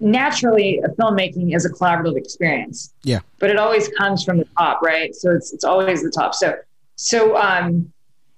naturally 0.00 0.80
filmmaking 0.98 1.54
is 1.54 1.64
a 1.64 1.70
collaborative 1.70 2.16
experience. 2.16 2.92
Yeah. 3.02 3.20
But 3.38 3.50
it 3.50 3.56
always 3.56 3.88
comes 3.98 4.24
from 4.24 4.38
the 4.38 4.46
top, 4.58 4.82
right? 4.82 5.14
So 5.14 5.30
it's 5.32 5.52
it's 5.52 5.64
always 5.64 6.02
the 6.02 6.10
top. 6.10 6.34
So 6.34 6.56
so 6.96 7.36
um, 7.36 7.92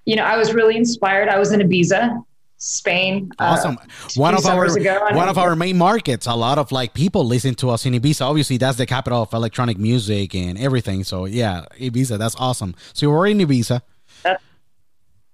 you 0.05 0.17
know, 0.17 0.25
I 0.25 0.37
was 0.37 0.53
really 0.53 0.77
inspired. 0.77 1.29
I 1.29 1.39
was 1.39 1.53
in 1.53 1.61
Ibiza, 1.61 2.25
Spain. 2.57 3.31
Uh, 3.39 3.45
awesome. 3.45 3.79
Uh, 3.81 4.09
one 4.17 4.35
of 4.35 4.47
our 4.47 4.65
ago, 4.65 5.09
one 5.13 5.29
of 5.29 5.39
our 5.39 5.55
main 5.57 5.79
markets. 5.79 6.27
A 6.27 6.35
lot 6.35 6.59
of 6.59 6.73
like 6.73 6.95
people 6.95 7.25
listen 7.25 7.55
to 7.57 7.71
us 7.71 7.87
in 7.87 7.93
Ibiza. 7.95 8.23
Obviously, 8.23 8.57
that's 8.57 8.79
the 8.79 8.87
capital 8.87 9.23
of 9.23 9.33
electronic 9.33 9.79
music 9.79 10.35
and 10.35 10.59
everything. 10.59 11.05
So 11.05 11.25
yeah, 11.27 11.65
Ibiza. 11.79 12.19
That's 12.19 12.37
awesome. 12.37 12.75
So 12.93 13.07
you 13.07 13.11
were 13.11 13.27
in 13.27 13.39
Ibiza. 13.39 13.83
That's, 14.23 14.43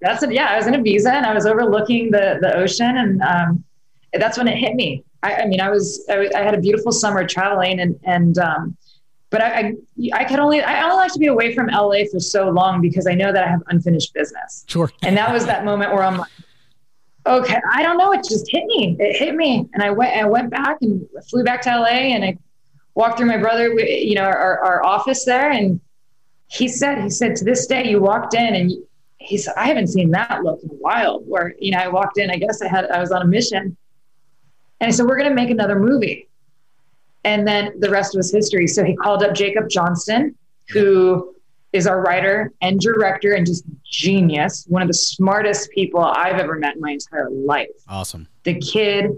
that's 0.00 0.22
it. 0.22 0.32
Yeah, 0.32 0.48
I 0.48 0.56
was 0.56 0.66
in 0.66 0.74
Ibiza 0.74 1.12
and 1.12 1.26
I 1.26 1.34
was 1.34 1.46
overlooking 1.46 2.10
the 2.10 2.38
the 2.40 2.54
ocean, 2.56 2.96
and 2.96 3.22
um, 3.22 3.64
that's 4.12 4.36
when 4.38 4.48
it 4.48 4.56
hit 4.56 4.74
me. 4.74 5.04
I, 5.22 5.34
I 5.34 5.46
mean, 5.46 5.60
I 5.60 5.70
was, 5.70 6.04
I, 6.08 6.28
I, 6.34 6.42
had 6.42 6.54
a 6.54 6.60
beautiful 6.60 6.92
summer 6.92 7.26
traveling 7.26 7.80
and, 7.80 7.98
and, 8.04 8.38
um, 8.38 8.76
but 9.30 9.42
I, 9.42 9.58
I, 9.60 9.74
I 10.12 10.24
could 10.24 10.38
only, 10.38 10.62
I 10.62 10.82
only 10.82 10.96
like 10.96 11.12
to 11.12 11.18
be 11.18 11.26
away 11.26 11.54
from 11.54 11.66
LA 11.66 12.04
for 12.10 12.20
so 12.20 12.48
long 12.48 12.80
because 12.80 13.06
I 13.06 13.14
know 13.14 13.32
that 13.32 13.44
I 13.44 13.48
have 13.48 13.62
unfinished 13.66 14.14
business. 14.14 14.64
Sure. 14.68 14.90
And 15.02 15.16
that 15.16 15.32
was 15.32 15.44
that 15.46 15.64
moment 15.64 15.92
where 15.92 16.02
I'm 16.02 16.18
like, 16.18 16.30
okay, 17.26 17.60
I 17.70 17.82
don't 17.82 17.98
know. 17.98 18.12
It 18.12 18.24
just 18.24 18.46
hit 18.50 18.64
me. 18.64 18.96
It 18.98 19.16
hit 19.16 19.34
me. 19.34 19.68
And 19.74 19.82
I 19.82 19.90
went, 19.90 20.16
I 20.16 20.24
went 20.24 20.50
back 20.50 20.78
and 20.80 21.06
flew 21.28 21.44
back 21.44 21.62
to 21.62 21.78
LA 21.78 21.86
and 21.86 22.24
I 22.24 22.38
walked 22.94 23.18
through 23.18 23.26
my 23.26 23.36
brother, 23.36 23.68
you 23.78 24.14
know, 24.14 24.24
our, 24.24 24.64
our 24.64 24.86
office 24.86 25.24
there. 25.24 25.50
And 25.50 25.80
he 26.46 26.68
said, 26.68 27.02
he 27.02 27.10
said, 27.10 27.36
to 27.36 27.44
this 27.44 27.66
day, 27.66 27.90
you 27.90 28.00
walked 28.00 28.34
in 28.34 28.54
and 28.54 28.72
he 29.18 29.36
said, 29.36 29.54
I 29.56 29.66
haven't 29.66 29.88
seen 29.88 30.10
that 30.12 30.42
look 30.42 30.62
in 30.62 30.70
a 30.70 30.74
while 30.74 31.20
where, 31.20 31.54
you 31.58 31.72
know, 31.72 31.78
I 31.78 31.88
walked 31.88 32.18
in, 32.18 32.30
I 32.30 32.36
guess 32.36 32.62
I 32.62 32.68
had, 32.68 32.86
I 32.90 32.98
was 33.00 33.10
on 33.12 33.20
a 33.20 33.26
mission 33.26 33.76
and 34.80 34.88
I 34.88 34.90
said, 34.90 35.06
we're 35.06 35.18
going 35.18 35.28
to 35.28 35.34
make 35.34 35.50
another 35.50 35.78
movie. 35.78 36.28
And 37.24 37.46
then 37.46 37.78
the 37.80 37.90
rest 37.90 38.16
was 38.16 38.32
history. 38.32 38.66
So 38.66 38.84
he 38.84 38.94
called 38.94 39.22
up 39.22 39.34
Jacob 39.34 39.68
Johnston, 39.68 40.36
who 40.68 41.34
is 41.72 41.86
our 41.86 42.00
writer 42.00 42.52
and 42.62 42.80
director 42.80 43.34
and 43.34 43.44
just 43.44 43.64
genius, 43.84 44.64
one 44.68 44.80
of 44.80 44.88
the 44.88 44.94
smartest 44.94 45.70
people 45.70 46.00
I've 46.00 46.36
ever 46.36 46.54
met 46.56 46.76
in 46.76 46.80
my 46.80 46.92
entire 46.92 47.28
life. 47.30 47.68
Awesome. 47.88 48.26
The 48.44 48.58
kid 48.60 49.10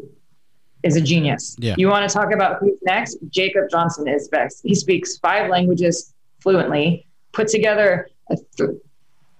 is 0.82 0.96
a 0.96 1.00
genius. 1.00 1.56
Yeah. 1.58 1.74
You 1.76 1.88
want 1.88 2.08
to 2.08 2.12
talk 2.12 2.32
about 2.32 2.58
who's 2.60 2.78
next? 2.82 3.18
Jacob 3.28 3.64
Johnston 3.70 4.08
is 4.08 4.28
best. 4.28 4.62
He 4.64 4.74
speaks 4.74 5.18
five 5.18 5.50
languages 5.50 6.14
fluently, 6.40 7.06
put 7.32 7.48
together 7.48 8.08
a 8.30 8.36
th- 8.56 8.70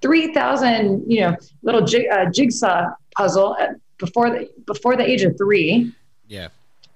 3,000, 0.02 1.04
you 1.10 1.20
know, 1.22 1.36
little 1.62 1.82
jig- 1.82 2.08
uh, 2.10 2.30
jigsaw 2.30 2.86
puzzle 3.16 3.56
at, 3.58 3.70
before 3.98 4.30
the, 4.30 4.48
before 4.66 4.96
the 4.96 5.08
age 5.08 5.22
of 5.22 5.36
three 5.36 5.92
Yeah. 6.30 6.48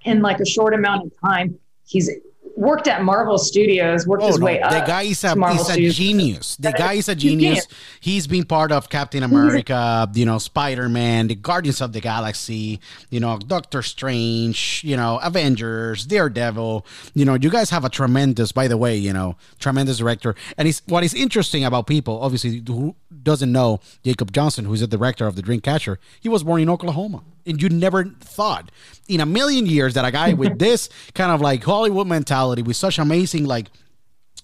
in 0.04 0.22
like 0.22 0.40
a 0.40 0.46
short 0.46 0.72
amount 0.74 1.04
of 1.06 1.12
time. 1.20 1.58
He's 1.86 2.10
worked 2.56 2.86
at 2.86 3.02
Marvel 3.02 3.36
Studios, 3.36 4.06
worked 4.06 4.22
Oh 4.22 4.28
his 4.28 4.38
no, 4.38 4.46
way 4.46 4.60
up. 4.60 4.70
the 4.70 4.80
guy 4.86 5.02
is 5.02 5.24
a, 5.24 5.32
is 5.32 5.70
a 5.70 5.90
genius. 5.90 6.54
The 6.56 6.70
guy 6.70 6.92
is 6.94 7.08
a 7.08 7.14
genius. 7.16 7.66
genius. 7.66 7.66
He's 8.00 8.26
been 8.28 8.44
part 8.44 8.70
of 8.70 8.88
Captain 8.88 9.24
America, 9.24 10.08
you 10.14 10.24
know, 10.24 10.38
Spider 10.38 10.88
Man, 10.88 11.26
the 11.26 11.34
Guardians 11.34 11.80
of 11.80 11.92
the 11.92 12.00
Galaxy, 12.00 12.78
you 13.10 13.18
know, 13.18 13.38
Doctor 13.38 13.82
Strange, 13.82 14.82
you 14.84 14.96
know, 14.96 15.18
Avengers, 15.22 16.06
Daredevil. 16.06 16.86
You 17.14 17.24
know, 17.24 17.34
you 17.34 17.50
guys 17.50 17.70
have 17.70 17.84
a 17.84 17.88
tremendous, 17.90 18.52
by 18.52 18.68
the 18.68 18.76
way, 18.76 18.96
you 18.96 19.12
know, 19.12 19.36
tremendous 19.58 19.98
director. 19.98 20.36
And 20.56 20.68
it's 20.68 20.80
what 20.86 21.02
is 21.02 21.12
interesting 21.12 21.64
about 21.64 21.88
people, 21.88 22.20
obviously, 22.22 22.62
who 22.66 22.94
doesn't 23.22 23.50
know 23.50 23.80
Jacob 24.04 24.32
Johnston, 24.32 24.66
who's 24.66 24.80
the 24.80 24.86
director 24.86 25.26
of 25.26 25.34
The 25.34 25.42
Dreamcatcher. 25.42 25.96
He 26.20 26.28
was 26.28 26.44
born 26.44 26.60
in 26.62 26.70
Oklahoma, 26.70 27.22
and 27.46 27.60
you 27.60 27.68
never 27.68 28.04
thought 28.04 28.70
in 29.08 29.20
a 29.20 29.26
million 29.26 29.66
years 29.66 29.94
that 29.94 30.04
a 30.04 30.10
guy 30.10 30.32
with 30.32 30.58
this 30.66 30.88
kind 31.14 31.32
of 31.32 31.40
like 31.40 31.62
Hollywood 31.62 32.06
mentality, 32.06 32.62
with 32.62 32.76
such 32.76 32.98
amazing 32.98 33.44
like 33.44 33.68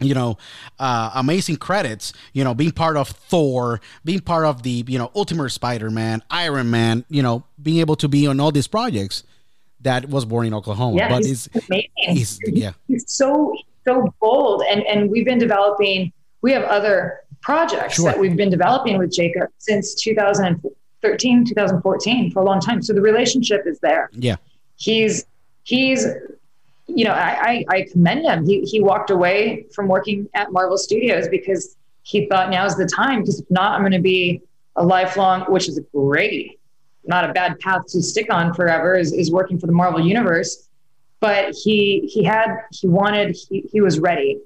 you 0.02 0.14
know, 0.14 0.38
uh, 0.78 1.10
amazing 1.14 1.56
credits, 1.56 2.14
you 2.32 2.42
know, 2.42 2.54
being 2.54 2.70
part 2.70 2.96
of 2.96 3.08
Thor, 3.08 3.82
being 4.02 4.20
part 4.20 4.46
of 4.46 4.62
the, 4.62 4.82
you 4.88 4.96
know, 4.96 5.10
Ultimate 5.14 5.50
Spider 5.50 5.90
Man, 5.90 6.22
Iron 6.30 6.70
Man, 6.70 7.04
you 7.10 7.22
know, 7.22 7.44
being 7.62 7.80
able 7.80 7.96
to 7.96 8.08
be 8.08 8.26
on 8.26 8.40
all 8.40 8.50
these 8.50 8.66
projects 8.66 9.24
that 9.82 10.08
was 10.08 10.24
born 10.24 10.46
in 10.46 10.54
Oklahoma. 10.54 10.96
Yeah, 10.96 11.10
but 11.10 11.26
he's 11.26 11.50
it's, 11.52 11.68
amazing. 11.68 11.90
he's, 11.98 12.38
yeah, 12.46 12.72
he's 12.88 13.04
so 13.12 13.54
so 13.86 14.14
bold 14.20 14.62
and 14.70 14.82
and 14.82 15.10
we've 15.10 15.24
been 15.24 15.38
developing 15.38 16.12
we 16.42 16.52
have 16.52 16.64
other 16.64 17.20
projects 17.40 17.94
Sure. 17.94 18.06
that 18.06 18.18
we've 18.18 18.36
been 18.36 18.50
developing 18.50 18.98
with 18.98 19.12
jacob 19.12 19.48
since 19.58 19.94
2013 21.02 21.44
2014 21.46 22.30
for 22.30 22.40
a 22.40 22.44
long 22.44 22.60
time. 22.60 22.82
So 22.82 22.92
the 22.92 23.00
relationship 23.00 23.66
is 23.66 23.78
there. 23.80 24.10
Yeah, 24.12 24.36
he's 24.76 25.24
he's 25.64 26.06
you 26.86 27.04
know 27.04 27.12
i 27.12 27.64
i, 27.70 27.76
I 27.76 27.86
commend 27.90 28.24
him. 28.24 28.46
He, 28.46 28.62
he 28.62 28.80
walked 28.80 29.10
away 29.10 29.66
from 29.74 29.88
working 29.88 30.28
at 30.34 30.52
marvel 30.52 30.76
studios 30.76 31.28
because 31.28 31.76
he 32.02 32.26
thought 32.26 32.50
now 32.50 32.64
is 32.64 32.76
the 32.76 32.86
time 32.86 33.20
because 33.20 33.40
if 33.40 33.50
not 33.50 33.72
i'm 33.72 33.82
going 33.82 33.92
to 33.92 34.00
be 34.00 34.42
a 34.76 34.84
lifelong 34.84 35.42
which 35.42 35.68
is 35.68 35.80
great. 35.94 36.58
Not 37.04 37.28
a 37.28 37.32
bad 37.32 37.58
path 37.60 37.86
to 37.88 38.02
stick 38.02 38.32
on 38.32 38.52
forever 38.54 38.94
is, 38.94 39.12
is 39.12 39.30
working 39.30 39.58
for 39.58 39.66
the 39.66 39.72
marvel 39.72 40.00
universe. 40.00 40.68
But 41.20 41.54
he 41.54 42.10
he 42.12 42.22
had 42.24 42.56
he 42.72 42.88
wanted 42.88 43.36
he, 43.36 43.60
he 43.72 43.80
was 43.80 43.98
ready. 43.98 44.38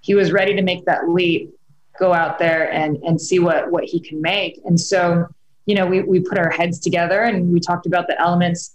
He 0.00 0.14
was 0.14 0.32
ready 0.32 0.54
to 0.54 0.62
make 0.62 0.84
that 0.86 1.08
leap 1.08 1.54
go 1.98 2.14
out 2.14 2.38
there 2.38 2.72
and 2.72 2.96
and 2.98 3.20
see 3.20 3.38
what 3.38 3.70
what 3.70 3.84
he 3.84 4.00
can 4.00 4.22
make. 4.22 4.60
And 4.64 4.80
so 4.80 5.28
you 5.68 5.74
know 5.74 5.86
we, 5.86 6.00
we 6.02 6.18
put 6.18 6.38
our 6.38 6.50
heads 6.50 6.80
together 6.80 7.20
and 7.22 7.52
we 7.52 7.60
talked 7.60 7.86
about 7.86 8.06
the 8.08 8.20
elements 8.20 8.74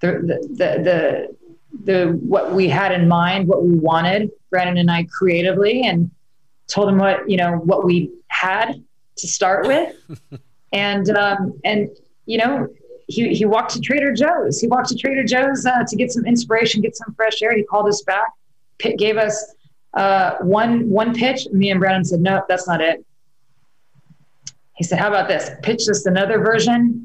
the 0.00 0.12
the 0.12 0.48
the, 0.48 0.82
the 0.82 1.36
the 1.84 2.18
what 2.22 2.52
we 2.52 2.68
had 2.68 2.92
in 2.92 3.08
mind, 3.08 3.46
what 3.46 3.64
we 3.64 3.74
wanted, 3.74 4.30
Brandon 4.50 4.78
and 4.78 4.90
I 4.90 5.04
creatively, 5.04 5.82
and 5.82 6.10
told 6.66 6.88
him 6.88 6.98
what 6.98 7.28
you 7.28 7.36
know 7.36 7.52
what 7.58 7.84
we 7.84 8.10
had 8.28 8.82
to 9.16 9.28
start 9.28 9.66
with, 9.66 9.94
and 10.72 11.10
um, 11.10 11.58
and 11.64 11.88
you 12.26 12.38
know 12.38 12.68
he 13.06 13.34
he 13.34 13.44
walked 13.44 13.72
to 13.72 13.80
Trader 13.80 14.12
Joe's. 14.12 14.60
He 14.60 14.66
walked 14.66 14.88
to 14.88 14.96
Trader 14.96 15.24
Joe's 15.24 15.66
uh, 15.66 15.84
to 15.86 15.96
get 15.96 16.12
some 16.12 16.24
inspiration, 16.24 16.80
get 16.80 16.96
some 16.96 17.14
fresh 17.14 17.42
air. 17.42 17.56
He 17.56 17.64
called 17.64 17.88
us 17.88 18.02
back, 18.02 18.28
gave 18.78 19.16
us 19.16 19.54
uh, 19.94 20.36
one 20.40 20.88
one 20.88 21.14
pitch. 21.14 21.46
Me 21.52 21.70
and 21.70 21.80
Brandon 21.80 22.04
said, 22.04 22.20
no, 22.20 22.42
that's 22.48 22.66
not 22.66 22.80
it. 22.80 23.04
He 24.78 24.84
said, 24.84 25.00
how 25.00 25.08
about 25.08 25.26
this? 25.26 25.50
Pitch 25.62 25.88
us 25.88 26.06
another 26.06 26.38
version, 26.38 27.04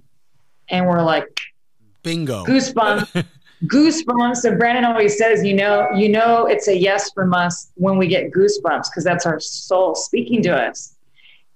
and 0.70 0.88
we're 0.88 1.02
like 1.02 1.28
bingo. 2.04 2.46
goosebumps. 2.46 3.26
Goosebumps. 3.66 4.38
So 4.38 4.56
brandon 4.58 4.84
always 4.84 5.18
says 5.18 5.44
you 5.44 5.54
know 5.54 5.88
you 5.96 6.10
know 6.10 6.46
it's 6.48 6.68
a 6.68 6.78
yes 6.78 7.12
from 7.14 7.34
us 7.34 7.72
when 7.76 7.98
we 7.98 8.08
get 8.08 8.32
goosebumps 8.32 8.90
because 8.92 9.06
that's 9.06 9.26
our 9.26 9.40
soul 9.40 9.96
speaking 9.96 10.44
to 10.44 10.56
us. 10.56 10.96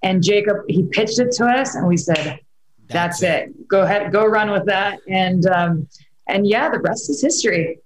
And 0.04 0.24
jacob 0.24 0.58
he 0.70 0.84
pitched 0.84 1.20
it 1.20 1.32
to 1.34 1.46
us 1.46 1.76
and 1.76 1.86
we 1.86 1.98
said 1.98 2.40
that's, 2.88 3.22
it. 3.22 3.68
go 3.68 3.82
ahead 3.82 4.12
go 4.14 4.26
run 4.26 4.52
with 4.52 4.66
that. 4.68 5.00
And 5.10 5.46
um 5.48 5.88
and 6.28 6.48
yeah 6.48 6.70
the 6.70 6.80
rest 6.80 7.10
is 7.10 7.22
history. 7.22 7.80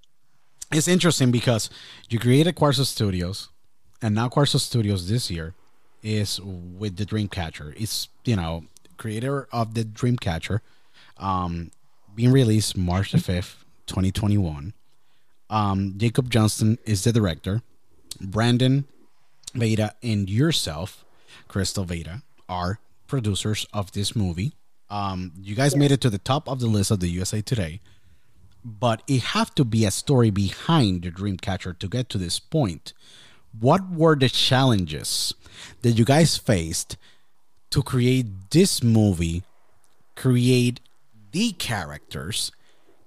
It's 0.71 0.87
interesting 0.87 1.31
because 1.31 1.69
you 2.09 2.19
created 2.19 2.55
Quarzo 2.55 2.85
Studios, 2.85 3.49
and 4.01 4.15
now 4.15 4.29
Quarzo 4.29 4.57
Studios 4.57 5.09
this 5.09 5.29
year 5.29 5.53
is 6.03 6.39
with 6.41 6.97
the 6.97 7.05
Dreamcatcher. 7.05 7.73
It's 7.79 8.09
you 8.25 8.35
know 8.35 8.65
creator 8.97 9.47
of 9.51 9.73
the 9.73 9.83
Dreamcatcher, 9.83 10.59
um, 11.17 11.71
being 12.15 12.31
released 12.31 12.77
March 12.77 13.11
the 13.11 13.19
fifth, 13.19 13.63
twenty 13.87 14.11
twenty 14.11 14.37
one. 14.37 14.73
Um, 15.49 15.95
Jacob 15.97 16.29
Johnston 16.29 16.77
is 16.85 17.03
the 17.03 17.11
director. 17.11 17.61
Brandon 18.19 18.85
Veda 19.53 19.95
and 20.01 20.29
yourself, 20.29 21.03
Crystal 21.47 21.83
Veda, 21.83 22.21
are 22.47 22.79
producers 23.07 23.65
of 23.73 23.91
this 23.91 24.15
movie. 24.15 24.53
Um, 24.89 25.33
you 25.41 25.55
guys 25.55 25.75
made 25.75 25.91
it 25.91 26.01
to 26.01 26.09
the 26.09 26.17
top 26.17 26.47
of 26.47 26.59
the 26.59 26.67
list 26.67 26.91
of 26.91 26.99
the 26.99 27.07
USA 27.07 27.41
Today 27.41 27.81
but 28.63 29.01
it 29.07 29.21
have 29.21 29.53
to 29.55 29.65
be 29.65 29.85
a 29.85 29.91
story 29.91 30.29
behind 30.29 31.03
the 31.03 31.11
Dreamcatcher 31.11 31.77
to 31.79 31.87
get 31.87 32.09
to 32.09 32.17
this 32.17 32.39
point. 32.39 32.93
What 33.59 33.89
were 33.91 34.15
the 34.15 34.29
challenges 34.29 35.33
that 35.81 35.91
you 35.91 36.05
guys 36.05 36.37
faced 36.37 36.97
to 37.71 37.81
create 37.81 38.27
this 38.51 38.83
movie, 38.83 39.43
create 40.15 40.79
the 41.31 41.51
characters, 41.53 42.51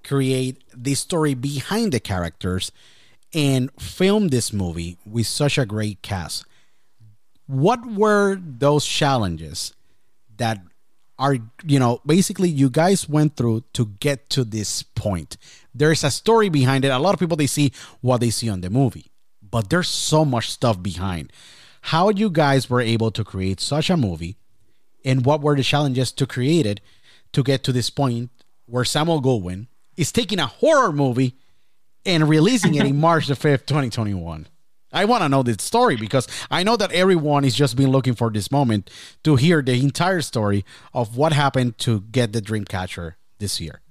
create 0.03 0.63
the 0.75 0.95
story 0.95 1.33
behind 1.33 1.91
the 1.91 1.99
characters, 1.99 2.71
and 3.33 3.69
film 3.79 4.29
this 4.29 4.53
movie 4.53 4.97
with 5.05 5.27
such 5.27 5.57
a 5.57 5.65
great 5.65 6.01
cast? 6.01 6.45
What 7.47 7.85
were 7.85 8.35
those 8.35 8.85
challenges 8.85 9.73
that 10.37 10.61
are 11.17 11.37
you 11.65 11.79
know 11.79 12.01
basically 12.05 12.49
you 12.49 12.69
guys 12.69 13.07
went 13.07 13.37
through 13.37 13.63
to 13.73 13.85
get 13.99 14.29
to 14.31 14.43
this 14.43 14.83
point? 14.83 15.37
There's 15.73 16.03
a 16.03 16.11
story 16.11 16.49
behind 16.49 16.85
it. 16.85 16.89
A 16.89 16.99
lot 16.99 17.13
of 17.13 17.19
people 17.19 17.37
they 17.37 17.47
see 17.47 17.71
what 18.01 18.19
they 18.21 18.31
see 18.31 18.49
on 18.49 18.61
the 18.61 18.69
movie 18.69 19.11
but 19.55 19.69
there's 19.69 19.87
so 19.87 20.25
much 20.25 20.51
stuff 20.51 20.83
behind 20.83 21.31
how 21.85 22.09
you 22.09 22.31
guys 22.31 22.67
were 22.67 22.81
able 22.81 23.11
to 23.11 23.23
create 23.23 23.59
such 23.59 23.91
a 23.91 23.97
movie 23.97 24.37
and 25.03 25.23
what 25.23 25.41
were 25.41 25.55
the 25.55 25.61
challenges 25.61 26.11
to 26.11 26.25
create 26.25 26.65
it 26.65 26.81
to 27.31 27.43
get 27.43 27.63
to 27.63 27.71
this 27.71 27.91
point 27.91 28.31
where 28.65 28.83
samuel 28.83 29.21
goldwyn 29.21 29.67
is 29.95 30.11
taking 30.11 30.39
a 30.39 30.47
horror 30.47 30.91
movie 30.91 31.35
and 32.03 32.27
releasing 32.27 32.73
it 32.73 32.85
in 32.87 32.99
march 33.07 33.27
the 33.27 33.35
5th 33.35 33.65
2021 33.67 34.47
I 34.93 35.03
want 35.03 35.23
to 35.23 35.29
know 35.29 35.43
this 35.43 35.57
story 35.59 35.97
because 35.97 36.25
I 36.49 36.63
know 36.63 36.77
that 36.77 36.93
everyone 36.93 37.43
is 37.43 37.53
just 37.53 37.75
been 37.75 37.91
looking 37.91 38.15
for 38.15 38.29
this 38.29 38.49
moment 38.49 38.89
to 39.25 39.35
hear 39.35 39.61
the 39.61 39.73
entire 39.73 40.21
story 40.21 40.63
of 40.93 41.17
what 41.17 41.33
happened 41.33 41.77
to 41.79 41.99
get 41.99 42.31
the 42.31 42.41
Dreamcatcher 42.41 43.15
this 43.39 43.59
year. 43.59 43.81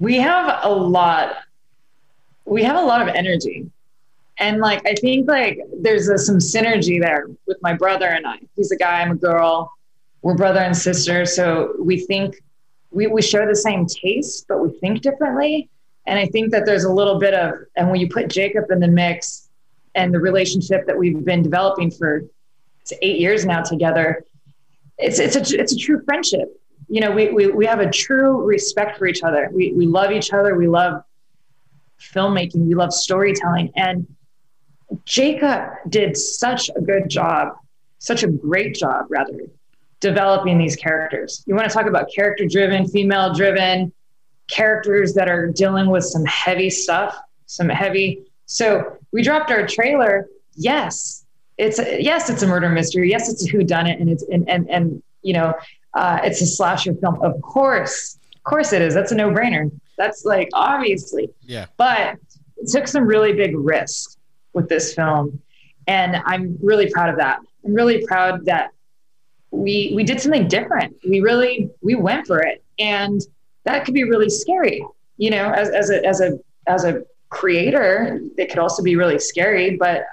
we 0.00 0.16
have 0.16 0.60
a 0.64 0.70
lot 0.70 1.36
we 2.44 2.64
have 2.64 2.76
a 2.76 2.82
lot 2.82 3.00
of 3.00 3.08
energy 3.14 3.70
and 4.40 4.58
like 4.58 4.84
i 4.86 4.94
think 4.94 5.28
like 5.28 5.60
there's 5.80 6.08
a, 6.08 6.18
some 6.18 6.38
synergy 6.38 7.00
there 7.00 7.26
with 7.46 7.58
my 7.62 7.74
brother 7.74 8.06
and 8.06 8.26
i 8.26 8.38
he's 8.56 8.72
a 8.72 8.76
guy 8.76 9.00
i'm 9.00 9.12
a 9.12 9.16
girl 9.16 9.72
we're 10.22 10.34
brother 10.34 10.60
and 10.60 10.76
sister 10.76 11.24
so 11.24 11.74
we 11.78 11.98
think 12.00 12.42
we, 12.90 13.06
we 13.06 13.22
share 13.22 13.46
the 13.46 13.54
same 13.54 13.86
taste 13.86 14.46
but 14.48 14.60
we 14.60 14.70
think 14.80 15.02
differently 15.02 15.68
and 16.06 16.18
i 16.18 16.26
think 16.26 16.50
that 16.50 16.66
there's 16.66 16.84
a 16.84 16.92
little 16.92 17.18
bit 17.18 17.34
of 17.34 17.54
and 17.76 17.88
when 17.90 18.00
you 18.00 18.08
put 18.08 18.28
jacob 18.28 18.64
in 18.70 18.80
the 18.80 18.88
mix 18.88 19.48
and 19.94 20.12
the 20.12 20.20
relationship 20.20 20.86
that 20.86 20.96
we've 20.96 21.24
been 21.24 21.42
developing 21.42 21.90
for 21.90 22.24
eight 23.02 23.20
years 23.20 23.46
now 23.46 23.62
together 23.62 24.24
it's 24.98 25.18
it's 25.18 25.36
a 25.36 25.60
it's 25.60 25.72
a 25.72 25.78
true 25.78 26.02
friendship 26.04 26.56
you 26.90 27.00
know, 27.00 27.12
we, 27.12 27.30
we, 27.30 27.46
we 27.46 27.66
have 27.66 27.78
a 27.78 27.88
true 27.88 28.42
respect 28.42 28.98
for 28.98 29.06
each 29.06 29.22
other. 29.22 29.48
We, 29.52 29.72
we 29.72 29.86
love 29.86 30.10
each 30.10 30.32
other. 30.32 30.56
We 30.56 30.66
love 30.66 31.04
filmmaking. 32.00 32.66
We 32.66 32.74
love 32.74 32.92
storytelling. 32.92 33.72
And 33.76 34.08
Jacob 35.04 35.70
did 35.88 36.16
such 36.16 36.70
a 36.76 36.80
good 36.80 37.08
job, 37.08 37.56
such 37.98 38.22
a 38.22 38.28
great 38.28 38.74
job, 38.74 39.06
rather, 39.08 39.38
developing 40.00 40.58
these 40.58 40.76
characters. 40.76 41.42
You 41.46 41.54
want 41.54 41.68
to 41.68 41.74
talk 41.74 41.86
about 41.86 42.08
character 42.14 42.46
driven, 42.46 42.88
female 42.88 43.32
driven 43.34 43.92
characters 44.50 45.14
that 45.14 45.28
are 45.28 45.46
dealing 45.48 45.90
with 45.90 46.04
some 46.04 46.24
heavy 46.24 46.70
stuff, 46.70 47.16
some 47.46 47.68
heavy. 47.68 48.24
So 48.46 48.96
we 49.12 49.22
dropped 49.22 49.50
our 49.50 49.66
trailer. 49.66 50.28
Yes, 50.54 51.24
it's 51.56 51.78
a, 51.78 52.02
yes, 52.02 52.30
it's 52.30 52.42
a 52.42 52.46
murder 52.46 52.68
mystery. 52.68 53.10
Yes, 53.10 53.30
it's 53.30 53.46
a 53.46 53.50
who 53.50 53.62
done 53.62 53.86
it, 53.86 54.00
and 54.00 54.10
it's 54.10 54.24
and 54.24 54.48
and 54.48 54.68
and 54.68 55.02
you 55.22 55.34
know, 55.34 55.54
uh, 55.94 56.18
it's 56.24 56.40
a 56.40 56.46
slasher 56.46 56.94
film. 56.94 57.22
Of 57.22 57.40
course, 57.42 58.18
of 58.34 58.42
course 58.42 58.72
it 58.72 58.82
is. 58.82 58.94
That's 58.94 59.12
a 59.12 59.14
no 59.14 59.30
brainer. 59.30 59.70
That's 59.96 60.24
like 60.24 60.48
obviously. 60.54 61.30
Yeah. 61.42 61.66
But 61.76 62.16
it 62.56 62.68
took 62.70 62.88
some 62.88 63.04
really 63.04 63.32
big 63.32 63.56
risks 63.56 64.16
with 64.52 64.68
this 64.68 64.94
film, 64.94 65.40
and 65.86 66.16
I'm 66.26 66.58
really 66.60 66.90
proud 66.90 67.10
of 67.10 67.16
that. 67.16 67.40
I'm 67.64 67.74
really 67.74 68.06
proud 68.06 68.44
that 68.46 68.70
we 69.50 69.92
we 69.94 70.04
did 70.04 70.20
something 70.20 70.48
different. 70.48 70.96
We 71.08 71.20
really 71.20 71.70
we 71.82 71.94
went 71.94 72.26
for 72.26 72.40
it, 72.40 72.62
and 72.78 73.20
that 73.64 73.84
could 73.84 73.94
be 73.94 74.04
really 74.04 74.30
scary. 74.30 74.84
You 75.16 75.30
know, 75.30 75.50
as 75.50 75.70
as 75.70 75.90
a 75.90 76.04
as 76.06 76.20
a 76.20 76.38
as 76.66 76.84
a 76.84 77.02
creator, 77.28 78.20
it 78.36 78.48
could 78.48 78.58
also 78.58 78.82
be 78.82 78.96
really 78.96 79.18
scary. 79.18 79.76
But 79.76 80.04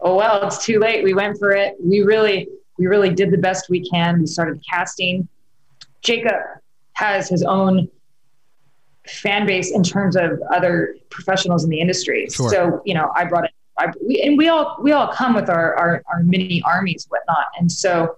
oh 0.00 0.16
well, 0.16 0.46
it's 0.46 0.64
too 0.64 0.78
late. 0.78 1.04
We 1.04 1.14
went 1.14 1.38
for 1.38 1.52
it. 1.52 1.76
We 1.82 2.02
really 2.02 2.48
we 2.78 2.86
really 2.86 3.10
did 3.10 3.30
the 3.30 3.38
best 3.38 3.70
we 3.70 3.88
can. 3.88 4.20
We 4.20 4.26
started 4.26 4.62
casting. 4.68 5.28
Jacob 6.02 6.34
has 6.92 7.28
his 7.28 7.42
own 7.42 7.88
fan 9.06 9.46
base 9.46 9.70
in 9.70 9.82
terms 9.82 10.16
of 10.16 10.40
other 10.52 10.96
professionals 11.10 11.64
in 11.64 11.70
the 11.70 11.80
industry. 11.80 12.26
Sure. 12.30 12.50
So 12.50 12.82
you 12.84 12.94
know, 12.94 13.10
I 13.14 13.24
brought 13.24 13.44
it. 13.44 13.50
We, 14.06 14.22
and 14.22 14.38
we 14.38 14.48
all 14.48 14.76
we 14.80 14.92
all 14.92 15.08
come 15.08 15.34
with 15.34 15.50
our, 15.50 15.74
our 15.74 16.02
our 16.12 16.22
mini 16.22 16.62
armies, 16.64 17.06
whatnot, 17.08 17.46
and 17.58 17.70
so 17.70 18.16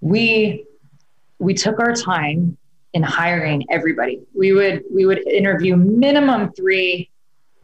we 0.00 0.64
we 1.38 1.54
took 1.54 1.78
our 1.78 1.92
time 1.92 2.56
in 2.94 3.02
hiring 3.02 3.64
everybody. 3.70 4.20
We 4.34 4.52
would 4.52 4.82
we 4.92 5.06
would 5.06 5.26
interview 5.26 5.76
minimum 5.76 6.52
three 6.52 7.10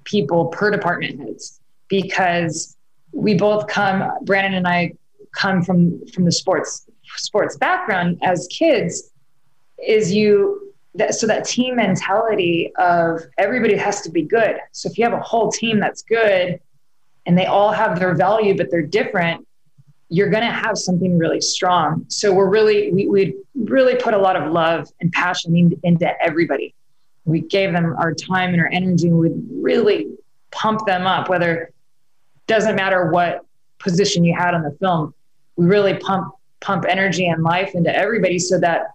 people 0.05 0.47
per 0.47 0.71
department 0.71 1.21
heads 1.21 1.61
because 1.89 2.77
we 3.13 3.35
both 3.35 3.67
come. 3.67 4.11
Brandon 4.23 4.55
and 4.55 4.69
I 4.69 4.93
come 5.33 5.63
from 5.63 6.07
from 6.09 6.25
the 6.25 6.33
sports 6.33 6.89
sports 7.17 7.57
background 7.57 8.19
as 8.23 8.47
kids. 8.51 9.11
Is 9.87 10.13
you 10.13 10.73
that 10.95 11.15
so 11.15 11.27
that 11.27 11.45
team 11.45 11.77
mentality 11.77 12.73
of 12.77 13.23
everybody 13.39 13.77
has 13.77 14.03
to 14.03 14.11
be 14.11 14.23
good. 14.23 14.59
So 14.73 14.89
if 14.89 14.97
you 14.97 15.05
have 15.05 15.13
a 15.13 15.21
whole 15.21 15.51
team 15.51 15.81
that's 15.81 16.03
good 16.03 16.61
and 17.27 17.39
they 17.39 17.47
all 17.47 17.73
have 17.73 17.99
their 17.99 18.15
value 18.15 18.57
but 18.57 18.71
they're 18.71 18.83
different, 18.83 19.47
you're 20.09 20.31
going 20.31 20.45
to 20.45 20.53
have 20.53 20.77
something 20.77 21.19
really 21.19 21.41
strong. 21.41 22.05
So 22.09 22.33
we're 22.33 22.49
really, 22.49 22.93
we, 22.93 23.07
we 23.09 23.35
really 23.55 23.97
put 23.97 24.15
a 24.15 24.19
lot 24.19 24.37
of 24.37 24.53
love 24.53 24.89
and 25.01 25.11
passion 25.13 25.57
in, 25.57 25.81
into 25.83 26.23
everybody. 26.23 26.75
We 27.25 27.41
gave 27.41 27.73
them 27.73 27.97
our 27.99 28.15
time 28.15 28.51
and 28.53 28.61
our 28.61 28.69
energy 28.71 29.09
and 29.09 29.19
would 29.19 29.49
really 29.51 30.09
pump 30.51 30.87
them 30.87 31.07
up, 31.07 31.29
whether 31.29 31.71
doesn't 32.47 32.77
matter 32.77 33.11
what 33.11 33.45
position 33.79 34.25
you 34.25 34.35
had 34.35 34.55
on 34.55 34.63
the 34.63 34.77
film. 34.81 35.15
We 35.57 35.67
really 35.67 35.95
pump, 35.95 36.35
pump 36.61 36.85
energy 36.89 37.27
and 37.27 37.43
life 37.43 37.75
into 37.75 37.95
everybody 37.95 38.39
so 38.39 38.59
that 38.61 38.94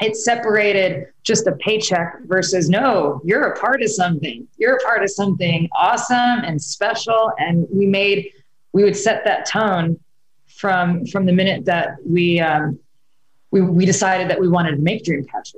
it 0.00 0.16
separated 0.16 1.06
just 1.22 1.46
a 1.46 1.52
paycheck 1.52 2.20
versus 2.24 2.68
no, 2.68 3.20
you're 3.24 3.52
a 3.52 3.58
part 3.58 3.82
of 3.82 3.90
something. 3.90 4.46
You're 4.56 4.76
a 4.76 4.80
part 4.80 5.02
of 5.02 5.10
something 5.10 5.68
awesome 5.78 6.16
and 6.44 6.60
special. 6.60 7.32
And 7.38 7.66
we 7.70 7.86
made, 7.86 8.32
we 8.72 8.82
would 8.84 8.96
set 8.96 9.24
that 9.24 9.46
tone 9.46 9.98
from 10.48 11.06
from 11.06 11.24
the 11.24 11.32
minute 11.32 11.64
that 11.64 11.96
we 12.04 12.40
um, 12.40 12.78
we 13.50 13.60
we 13.60 13.86
decided 13.86 14.28
that 14.28 14.40
we 14.40 14.48
wanted 14.48 14.72
to 14.72 14.82
make 14.82 15.04
Dreamcatcher. 15.04 15.56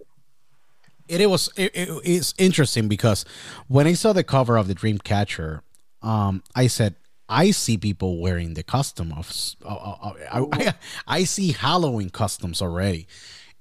It, 1.08 1.20
it 1.20 1.26
was 1.26 1.50
it, 1.56 1.72
it, 1.74 1.88
it's 2.04 2.34
interesting 2.38 2.88
because 2.88 3.24
when 3.68 3.86
I 3.86 3.94
saw 3.94 4.12
the 4.12 4.24
cover 4.24 4.56
of 4.56 4.68
the 4.68 4.74
Dreamcatcher, 4.74 5.60
um, 6.02 6.42
I 6.54 6.68
said 6.68 6.94
I 7.28 7.50
see 7.50 7.76
people 7.76 8.20
wearing 8.20 8.54
the 8.54 8.62
custom 8.62 9.12
of 9.12 9.32
uh, 9.64 9.68
uh, 9.68 9.96
uh 10.02 10.12
I, 10.32 10.46
I, 10.52 10.74
I 11.06 11.24
see 11.24 11.52
Halloween 11.52 12.10
customs 12.10 12.62
already, 12.62 13.08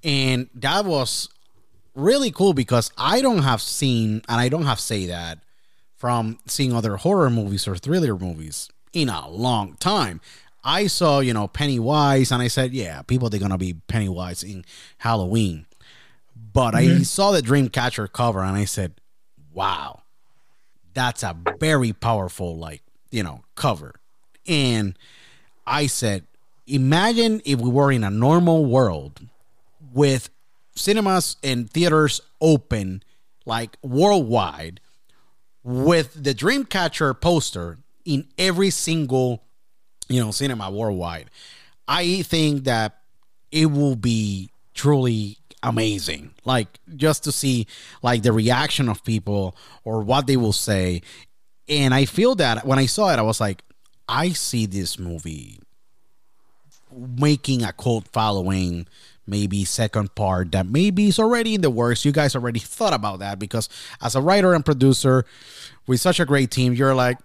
and 0.04 0.48
that 0.54 0.84
was 0.84 1.28
really 1.94 2.30
cool 2.30 2.54
because 2.54 2.90
I 2.96 3.20
don't 3.20 3.42
have 3.42 3.60
seen 3.60 4.22
and 4.28 4.40
I 4.40 4.48
don't 4.48 4.64
have 4.64 4.80
say 4.80 5.06
that 5.06 5.38
from 5.96 6.38
seeing 6.46 6.72
other 6.72 6.96
horror 6.96 7.30
movies 7.30 7.68
or 7.68 7.76
thriller 7.76 8.16
movies 8.16 8.68
in 8.92 9.08
a 9.08 9.28
long 9.28 9.74
time. 9.74 10.20
I 10.64 10.86
saw, 10.86 11.20
you 11.20 11.34
know, 11.34 11.48
Pennywise, 11.48 12.30
and 12.30 12.40
I 12.40 12.48
said, 12.48 12.72
yeah, 12.72 13.02
people 13.02 13.28
they're 13.28 13.40
gonna 13.40 13.58
be 13.58 13.74
Pennywise 13.88 14.42
in 14.42 14.64
Halloween. 14.98 15.66
But 16.52 16.74
mm-hmm. 16.74 17.00
I 17.00 17.02
saw 17.02 17.32
the 17.32 17.40
Dreamcatcher 17.40 18.12
cover, 18.12 18.40
and 18.40 18.56
I 18.56 18.64
said, 18.64 18.94
wow, 19.52 20.02
that's 20.94 21.22
a 21.22 21.36
very 21.58 21.92
powerful, 21.92 22.56
like, 22.56 22.82
you 23.10 23.22
know, 23.22 23.42
cover. 23.54 23.94
And 24.46 24.96
I 25.66 25.86
said, 25.86 26.24
imagine 26.66 27.42
if 27.44 27.60
we 27.60 27.70
were 27.70 27.90
in 27.90 28.04
a 28.04 28.10
normal 28.10 28.64
world 28.64 29.20
with 29.92 30.30
cinemas 30.74 31.36
and 31.42 31.70
theaters 31.70 32.20
open, 32.40 33.02
like 33.44 33.76
worldwide, 33.82 34.80
with 35.62 36.22
the 36.22 36.34
Dreamcatcher 36.34 37.20
poster 37.20 37.78
in 38.04 38.26
every 38.38 38.70
single 38.70 39.42
you 40.12 40.20
know, 40.20 40.30
cinema 40.30 40.70
worldwide. 40.70 41.30
I 41.88 42.22
think 42.22 42.64
that 42.64 42.98
it 43.50 43.66
will 43.66 43.96
be 43.96 44.50
truly 44.74 45.38
amazing. 45.62 46.34
Like 46.44 46.68
just 46.96 47.24
to 47.24 47.32
see 47.32 47.66
like 48.02 48.22
the 48.22 48.32
reaction 48.32 48.88
of 48.88 49.04
people 49.04 49.56
or 49.84 50.02
what 50.02 50.26
they 50.26 50.36
will 50.36 50.52
say. 50.52 51.02
And 51.68 51.94
I 51.94 52.04
feel 52.04 52.34
that 52.36 52.66
when 52.66 52.78
I 52.78 52.86
saw 52.86 53.12
it, 53.12 53.18
I 53.18 53.22
was 53.22 53.40
like, 53.40 53.62
I 54.08 54.30
see 54.30 54.66
this 54.66 54.98
movie 54.98 55.60
making 56.94 57.62
a 57.62 57.72
cult 57.72 58.08
following 58.08 58.86
maybe 59.26 59.64
second 59.64 60.14
part 60.14 60.52
that 60.52 60.66
maybe 60.66 61.08
is 61.08 61.18
already 61.18 61.54
in 61.54 61.60
the 61.60 61.70
works. 61.70 62.04
You 62.04 62.12
guys 62.12 62.34
already 62.34 62.60
thought 62.60 62.92
about 62.92 63.20
that 63.20 63.38
because 63.38 63.68
as 64.00 64.14
a 64.14 64.20
writer 64.20 64.54
and 64.54 64.64
producer 64.64 65.24
with 65.86 66.00
such 66.00 66.20
a 66.20 66.24
great 66.24 66.50
team, 66.50 66.74
you're 66.74 66.94
like, 66.94 67.18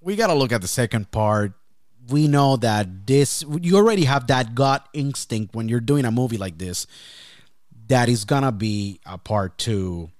we 0.00 0.16
got 0.16 0.28
to 0.28 0.34
look 0.34 0.52
at 0.52 0.60
the 0.60 0.68
second 0.68 1.10
part. 1.10 1.52
We 2.08 2.28
know 2.28 2.56
that 2.58 3.06
this 3.06 3.44
you 3.60 3.76
already 3.76 4.04
have 4.04 4.28
that 4.28 4.54
gut 4.54 4.86
instinct 4.92 5.54
when 5.54 5.68
you're 5.68 5.80
doing 5.80 6.04
a 6.04 6.12
movie 6.12 6.36
like 6.36 6.56
this 6.56 6.86
that 7.88 8.08
is 8.08 8.24
gonna 8.24 8.52
be 8.52 9.00
a 9.04 9.18
part 9.18 9.58
two 9.58 10.10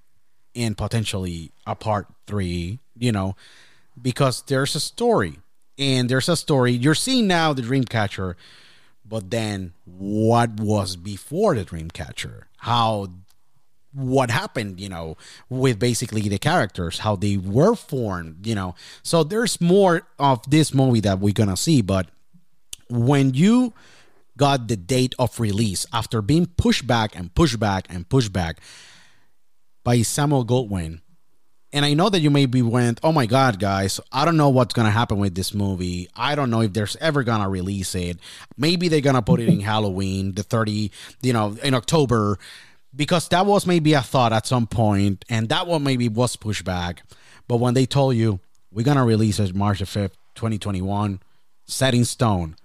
and 0.57 0.77
potentially 0.77 1.53
a 1.65 1.77
part 1.77 2.09
three 2.27 2.81
you 2.99 3.13
know 3.13 3.37
because 4.01 4.43
there's 4.43 4.75
a 4.75 4.81
story 4.81 5.39
and 5.79 6.09
there's 6.09 6.29
a 6.29 6.37
story. 6.37 6.73
You're 6.73 6.95
seeing 6.95 7.27
now 7.27 7.53
the 7.53 7.63
dreamcatcher 7.63 8.35
but 9.09 9.31
then 9.31 9.73
what 9.85 10.61
was 10.61 10.97
before 10.97 11.55
the 11.55 11.65
dreamcatcher 11.65 12.43
how 12.59 13.09
what 13.93 14.31
happened, 14.31 14.79
you 14.79 14.91
know, 14.91 15.17
with 15.49 15.79
basically 15.79 16.21
the 16.21 16.39
characters, 16.39 16.99
how 16.99 17.17
they 17.17 17.39
were 17.39 17.75
formed, 17.75 18.47
you 18.47 18.55
know. 18.55 18.75
So 19.03 19.25
there's 19.25 19.59
more 19.59 20.03
of 20.19 20.43
this 20.51 20.75
movie 20.75 21.01
that 21.01 21.19
we're 21.19 21.33
gonna 21.33 21.57
see, 21.57 21.81
but 21.81 22.09
when 22.91 23.33
you 23.33 23.73
got 24.37 24.69
the 24.69 24.77
date 24.77 25.15
of 25.19 25.41
release 25.41 25.87
after 25.93 26.21
being 26.21 26.47
pushed 26.47 26.87
back 26.87 27.17
and 27.17 27.35
pushed 27.35 27.59
back 27.59 27.87
and 27.89 28.09
pushed 28.09 28.33
back 28.33 28.61
by 29.83 30.03
Samuel 30.03 30.45
Goldwyn. 30.45 31.01
And 31.77 31.85
I 31.85 31.93
know 31.93 32.09
that 32.09 32.21
you 32.21 32.31
maybe 32.31 32.63
went, 32.63 33.01
oh 33.03 33.13
my 33.13 33.27
God, 33.27 33.61
guys, 33.61 34.01
I 34.11 34.25
don't 34.25 34.39
know 34.39 34.49
what's 34.49 34.73
going 34.73 34.87
to 34.87 34.91
happen 34.91 35.19
with 35.19 35.35
this 35.35 35.53
movie. 35.53 36.09
I 36.17 36.35
don't 36.35 36.49
know 36.49 36.63
if 36.63 36.73
there's 36.73 36.97
ever 37.03 37.23
going 37.23 37.43
to 37.43 37.49
release 37.49 37.95
it. 37.95 38.19
Maybe 38.57 38.89
they're 38.89 39.03
going 39.03 39.15
to 39.15 39.21
put 39.21 39.41
it 39.41 39.49
in 39.51 39.61
Halloween, 39.73 40.33
the 40.33 40.43
30, 40.43 40.91
you 41.21 41.33
know, 41.35 41.55
in 41.63 41.75
October 41.75 42.39
because 42.97 43.29
that 43.29 43.45
was 43.45 43.67
maybe 43.67 43.93
a 43.93 44.01
thought 44.01 44.33
at 44.33 44.47
some 44.47 44.67
point, 44.67 45.25
and 45.29 45.51
that 45.51 45.67
one 45.67 45.85
maybe 45.85 46.09
was 46.09 46.35
pushed 46.35 46.65
back. 46.65 47.03
But 47.47 47.59
when 47.59 47.75
they 47.75 47.85
told 47.85 48.17
you 48.17 48.41
we're 48.73 48.85
gonna 48.85 49.05
release 49.05 49.39
it 49.39 49.55
March 49.55 49.81
the 49.81 49.87
fifth, 49.87 50.17
twenty 50.35 50.59
twenty 50.59 50.81
one, 50.81 51.21
set 51.67 51.95
in 51.95 52.07
stone. 52.07 52.57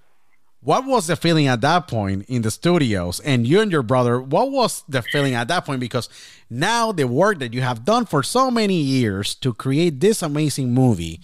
What 0.63 0.85
was 0.85 1.07
the 1.07 1.15
feeling 1.15 1.47
at 1.47 1.61
that 1.61 1.87
point 1.87 2.25
in 2.29 2.43
the 2.43 2.51
studios? 2.51 3.19
And 3.21 3.47
you 3.47 3.61
and 3.61 3.71
your 3.71 3.81
brother, 3.81 4.21
what 4.21 4.51
was 4.51 4.83
the 4.87 5.01
feeling 5.01 5.33
at 5.33 5.47
that 5.47 5.65
point? 5.65 5.79
Because 5.79 6.07
now 6.49 6.91
the 6.91 7.07
work 7.07 7.39
that 7.39 7.53
you 7.53 7.61
have 7.61 7.83
done 7.83 8.05
for 8.05 8.21
so 8.21 8.51
many 8.51 8.75
years 8.75 9.33
to 9.35 9.53
create 9.53 9.99
this 9.99 10.21
amazing 10.21 10.71
movie 10.71 11.19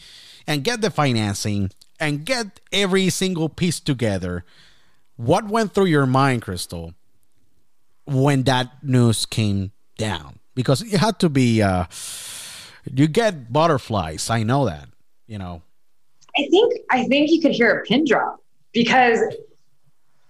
and 0.48 0.64
get 0.64 0.82
the 0.82 0.90
financing 0.90 1.70
and 2.00 2.26
get 2.26 2.60
every 2.72 3.10
single 3.10 3.48
piece 3.48 3.80
together, 3.80 4.44
what 5.18 5.48
went 5.48 5.74
through 5.74 5.86
your 5.86 6.08
mind, 6.08 6.42
Crystal, 6.42 6.94
when 8.06 8.44
that 8.44 8.84
news 8.84 9.26
came 9.26 9.72
down 9.98 10.40
because 10.56 10.82
it 10.82 11.00
had 11.00 11.20
to 11.20 11.30
be 11.30 11.62
uh 11.62 11.86
you 12.92 13.08
get 13.08 13.52
butterflies 13.52 14.30
i 14.30 14.44
know 14.44 14.66
that 14.66 14.88
you 15.28 15.38
know 15.38 15.62
i 16.38 16.48
think 16.50 16.74
i 16.90 17.04
think 17.06 17.30
you 17.30 17.42
could 17.42 17.52
hear 17.52 17.80
a 17.80 17.84
pin 17.84 18.06
drop 18.06 18.40
because 18.74 19.20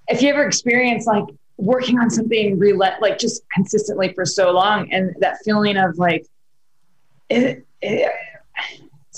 if 0.07 0.21
you 0.21 0.29
ever 0.29 0.45
experience 0.45 1.05
like 1.05 1.25
working 1.57 1.99
on 1.99 2.09
something 2.09 2.57
relent 2.57 3.01
like 3.01 3.17
just 3.17 3.41
consistently 3.49 4.13
for 4.13 4.25
so 4.25 4.51
long 4.51 4.91
and 4.91 5.15
that 5.19 5.37
feeling 5.43 5.75
of 5.75 5.97
like 5.97 6.25
it, 7.29 7.65
it, 7.81 8.11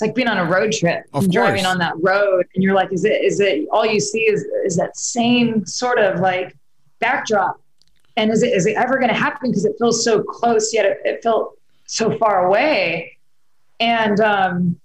like 0.00 0.14
being 0.14 0.28
on 0.28 0.38
a 0.38 0.44
road 0.44 0.72
trip, 0.72 1.04
Of 1.12 1.30
driving 1.30 1.66
on 1.66 1.78
that 1.78 1.94
road, 2.00 2.46
and 2.54 2.64
you're 2.64 2.74
like, 2.74 2.92
is 2.92 3.04
it 3.04 3.22
is 3.22 3.38
it 3.40 3.68
all 3.70 3.84
you 3.84 4.00
see 4.00 4.22
is 4.22 4.44
is 4.64 4.76
that 4.76 4.96
same 4.96 5.66
sort 5.66 5.98
of 5.98 6.20
like 6.20 6.56
backdrop, 7.00 7.60
and 8.16 8.30
is 8.30 8.42
it 8.42 8.54
is 8.54 8.66
it 8.66 8.76
ever 8.76 8.96
going 8.96 9.10
to 9.10 9.14
happen? 9.14 9.50
Because 9.50 9.66
it 9.66 9.74
feels 9.78 10.02
so 10.02 10.22
close, 10.22 10.72
yet 10.72 10.86
it, 10.86 10.98
it 11.04 11.22
felt 11.22 11.58
so 11.86 12.16
far 12.16 12.46
away, 12.46 13.18
and 13.78 14.20
um, 14.20 14.80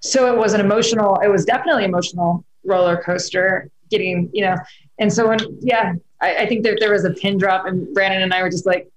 so 0.00 0.32
it 0.32 0.36
was 0.36 0.52
an 0.52 0.60
emotional. 0.60 1.16
It 1.22 1.28
was 1.28 1.44
definitely 1.44 1.84
emotional 1.84 2.44
roller 2.64 2.96
coaster. 2.96 3.70
Getting 3.90 4.30
you 4.32 4.44
know, 4.44 4.56
and 4.98 5.12
so 5.12 5.26
when 5.28 5.38
yeah, 5.60 5.94
I, 6.20 6.36
I 6.36 6.46
think 6.46 6.62
that 6.62 6.78
there 6.78 6.92
was 6.92 7.04
a 7.04 7.10
pin 7.10 7.38
drop, 7.38 7.66
and 7.66 7.92
Brandon 7.92 8.22
and 8.22 8.32
I 8.32 8.42
were 8.42 8.50
just 8.50 8.66
like, 8.66 8.88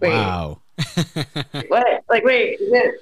wait 0.00 0.10
Wow. 0.10 0.60
what? 1.68 2.04
Like, 2.08 2.24
wait, 2.24 2.60
is 2.60 2.72
it, 2.72 2.94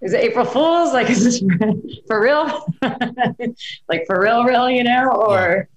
is 0.00 0.12
it 0.12 0.20
April 0.20 0.44
Fool's? 0.44 0.92
Like, 0.92 1.10
is 1.10 1.24
this 1.24 1.42
for 2.06 2.20
real? 2.20 2.66
like, 3.88 4.06
for 4.06 4.20
real, 4.20 4.44
real, 4.44 4.68
you 4.70 4.82
know? 4.82 5.10
Or 5.10 5.68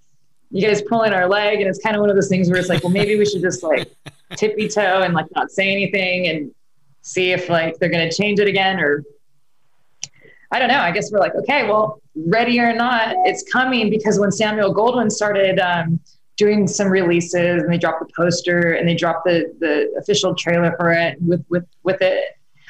you 0.49 0.65
guys 0.65 0.81
pulling 0.83 1.13
our 1.13 1.27
leg? 1.27 1.59
And 1.59 1.69
it's 1.69 1.81
kind 1.83 1.95
of 1.95 2.01
one 2.01 2.09
of 2.09 2.15
those 2.15 2.29
things 2.29 2.49
where 2.49 2.59
it's 2.59 2.69
like, 2.69 2.83
well, 2.83 2.91
maybe 2.91 3.17
we 3.17 3.25
should 3.25 3.41
just 3.41 3.63
like 3.63 3.91
tippy 4.35 4.67
toe 4.67 5.01
and 5.01 5.13
like 5.13 5.27
not 5.35 5.51
say 5.51 5.71
anything 5.71 6.27
and 6.27 6.53
see 7.01 7.31
if 7.31 7.49
like 7.49 7.77
they're 7.79 7.89
going 7.89 8.09
to 8.09 8.15
change 8.15 8.39
it 8.39 8.47
again 8.47 8.79
or 8.79 9.03
I 10.53 10.59
don't 10.59 10.67
know. 10.67 10.79
I 10.79 10.91
guess 10.91 11.11
we're 11.11 11.19
like, 11.19 11.33
okay, 11.33 11.67
well, 11.67 11.99
ready 12.15 12.59
or 12.59 12.73
not, 12.73 13.15
it's 13.25 13.43
coming 13.51 13.89
because 13.89 14.19
when 14.19 14.31
Samuel 14.31 14.73
Goldwyn 14.73 15.11
started 15.11 15.59
um, 15.59 15.99
doing 16.37 16.67
some 16.67 16.89
releases 16.89 17.63
and 17.63 17.73
they 17.73 17.77
dropped 17.79 18.01
the 18.01 18.13
poster 18.15 18.73
and 18.73 18.87
they 18.87 18.93
dropped 18.93 19.25
the 19.25 19.51
the 19.59 19.91
official 19.97 20.35
trailer 20.35 20.75
for 20.77 20.91
it 20.91 21.19
with 21.21 21.43
with 21.49 21.65
with 21.81 22.01
it. 22.01 22.23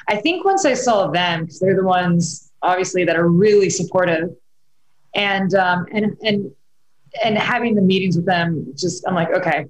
I 0.08 0.16
think 0.16 0.46
once 0.46 0.64
I 0.64 0.72
saw 0.72 1.08
them, 1.08 1.42
because 1.42 1.60
they're 1.60 1.76
the 1.76 1.84
ones 1.84 2.50
obviously 2.62 3.04
that 3.04 3.16
are 3.16 3.28
really 3.28 3.68
supportive, 3.68 4.30
and 5.14 5.54
um, 5.54 5.86
and 5.92 6.16
and 6.22 6.50
and 7.22 7.36
having 7.36 7.74
the 7.74 7.82
meetings 7.82 8.16
with 8.16 8.24
them, 8.24 8.66
just 8.74 9.06
I'm 9.06 9.14
like, 9.14 9.30
okay, 9.30 9.66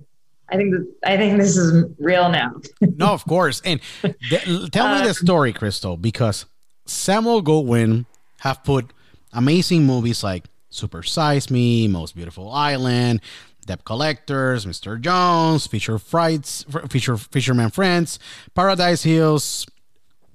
I 0.51 0.57
think 0.57 0.73
that 0.73 0.95
I 1.05 1.17
think 1.17 1.39
this 1.41 1.57
is 1.57 1.85
real 1.99 2.29
now. 2.29 2.53
no, 2.81 3.09
of 3.09 3.25
course. 3.25 3.61
And 3.65 3.81
th- 4.03 4.71
tell 4.71 4.97
me 5.01 5.05
the 5.05 5.15
story, 5.15 5.53
Crystal, 5.53 5.97
because 5.97 6.47
Samuel 6.87 7.43
Goldwyn 7.43 8.07
have 8.41 8.63
put 8.65 8.93
amazing 9.33 9.85
movies 9.85 10.23
like 10.23 10.45
Super 10.71 11.03
Size 11.03 11.51
Me, 11.51 11.89
Most 11.89 12.15
Beautiful 12.15 12.51
Island, 12.51 13.21
Debt 13.67 13.85
Collectors, 13.85 14.67
Mr. 14.67 15.01
Jones, 15.01 15.67
Fisher 15.67 15.99
Frights, 15.99 16.65
Fisher 16.91 17.17
Fisherman 17.17 17.71
Friends, 17.71 18.19
Paradise 18.55 19.03
Hills, 19.03 19.67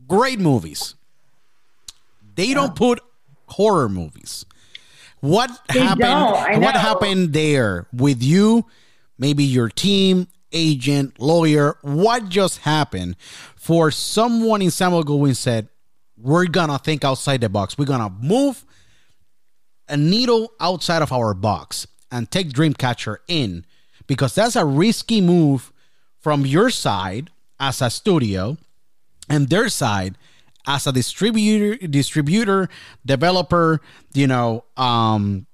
great 0.07 0.39
movies. 0.39 0.95
They 2.35 2.53
don't 2.53 2.75
put 2.75 2.99
horror 3.47 3.89
movies. 3.89 4.45
What 5.19 5.51
They 5.71 5.79
happened? 5.81 6.63
What 6.63 6.75
happened 6.75 7.33
there 7.33 7.87
with 7.93 8.23
you? 8.23 8.65
Maybe 9.17 9.43
your 9.43 9.67
team, 9.67 10.27
agent, 10.53 11.19
lawyer. 11.19 11.77
What 11.81 12.29
just 12.29 12.59
happened 12.59 13.17
for 13.55 13.91
someone 13.91 14.61
in 14.61 14.71
Samuel 14.71 15.03
Goldwyn 15.03 15.35
said, 15.35 15.67
"We're 16.21 16.45
gonna 16.45 16.79
think 16.79 17.03
outside 17.03 17.41
the 17.41 17.49
box. 17.49 17.77
We're 17.77 17.85
gonna 17.85 18.13
move 18.21 18.65
a 19.87 19.97
needle 19.97 20.51
outside 20.59 21.01
of 21.01 21.11
our 21.11 21.33
box 21.33 21.87
and 22.11 22.29
take 22.29 22.49
Dreamcatcher 22.49 23.17
in 23.27 23.65
because 24.07 24.35
that's 24.35 24.55
a 24.55 24.65
risky 24.65 25.21
move 25.21 25.71
from 26.19 26.45
your 26.45 26.69
side 26.69 27.29
as 27.59 27.81
a 27.81 27.89
studio 27.89 28.57
and 29.29 29.49
their 29.49 29.69
side 29.69 30.17
as 30.67 30.87
a 30.87 30.91
distributor 30.91 31.75
distributor 31.87 32.69
developer 33.05 33.79
you 34.13 34.27
know 34.27 34.63
um 34.77 35.45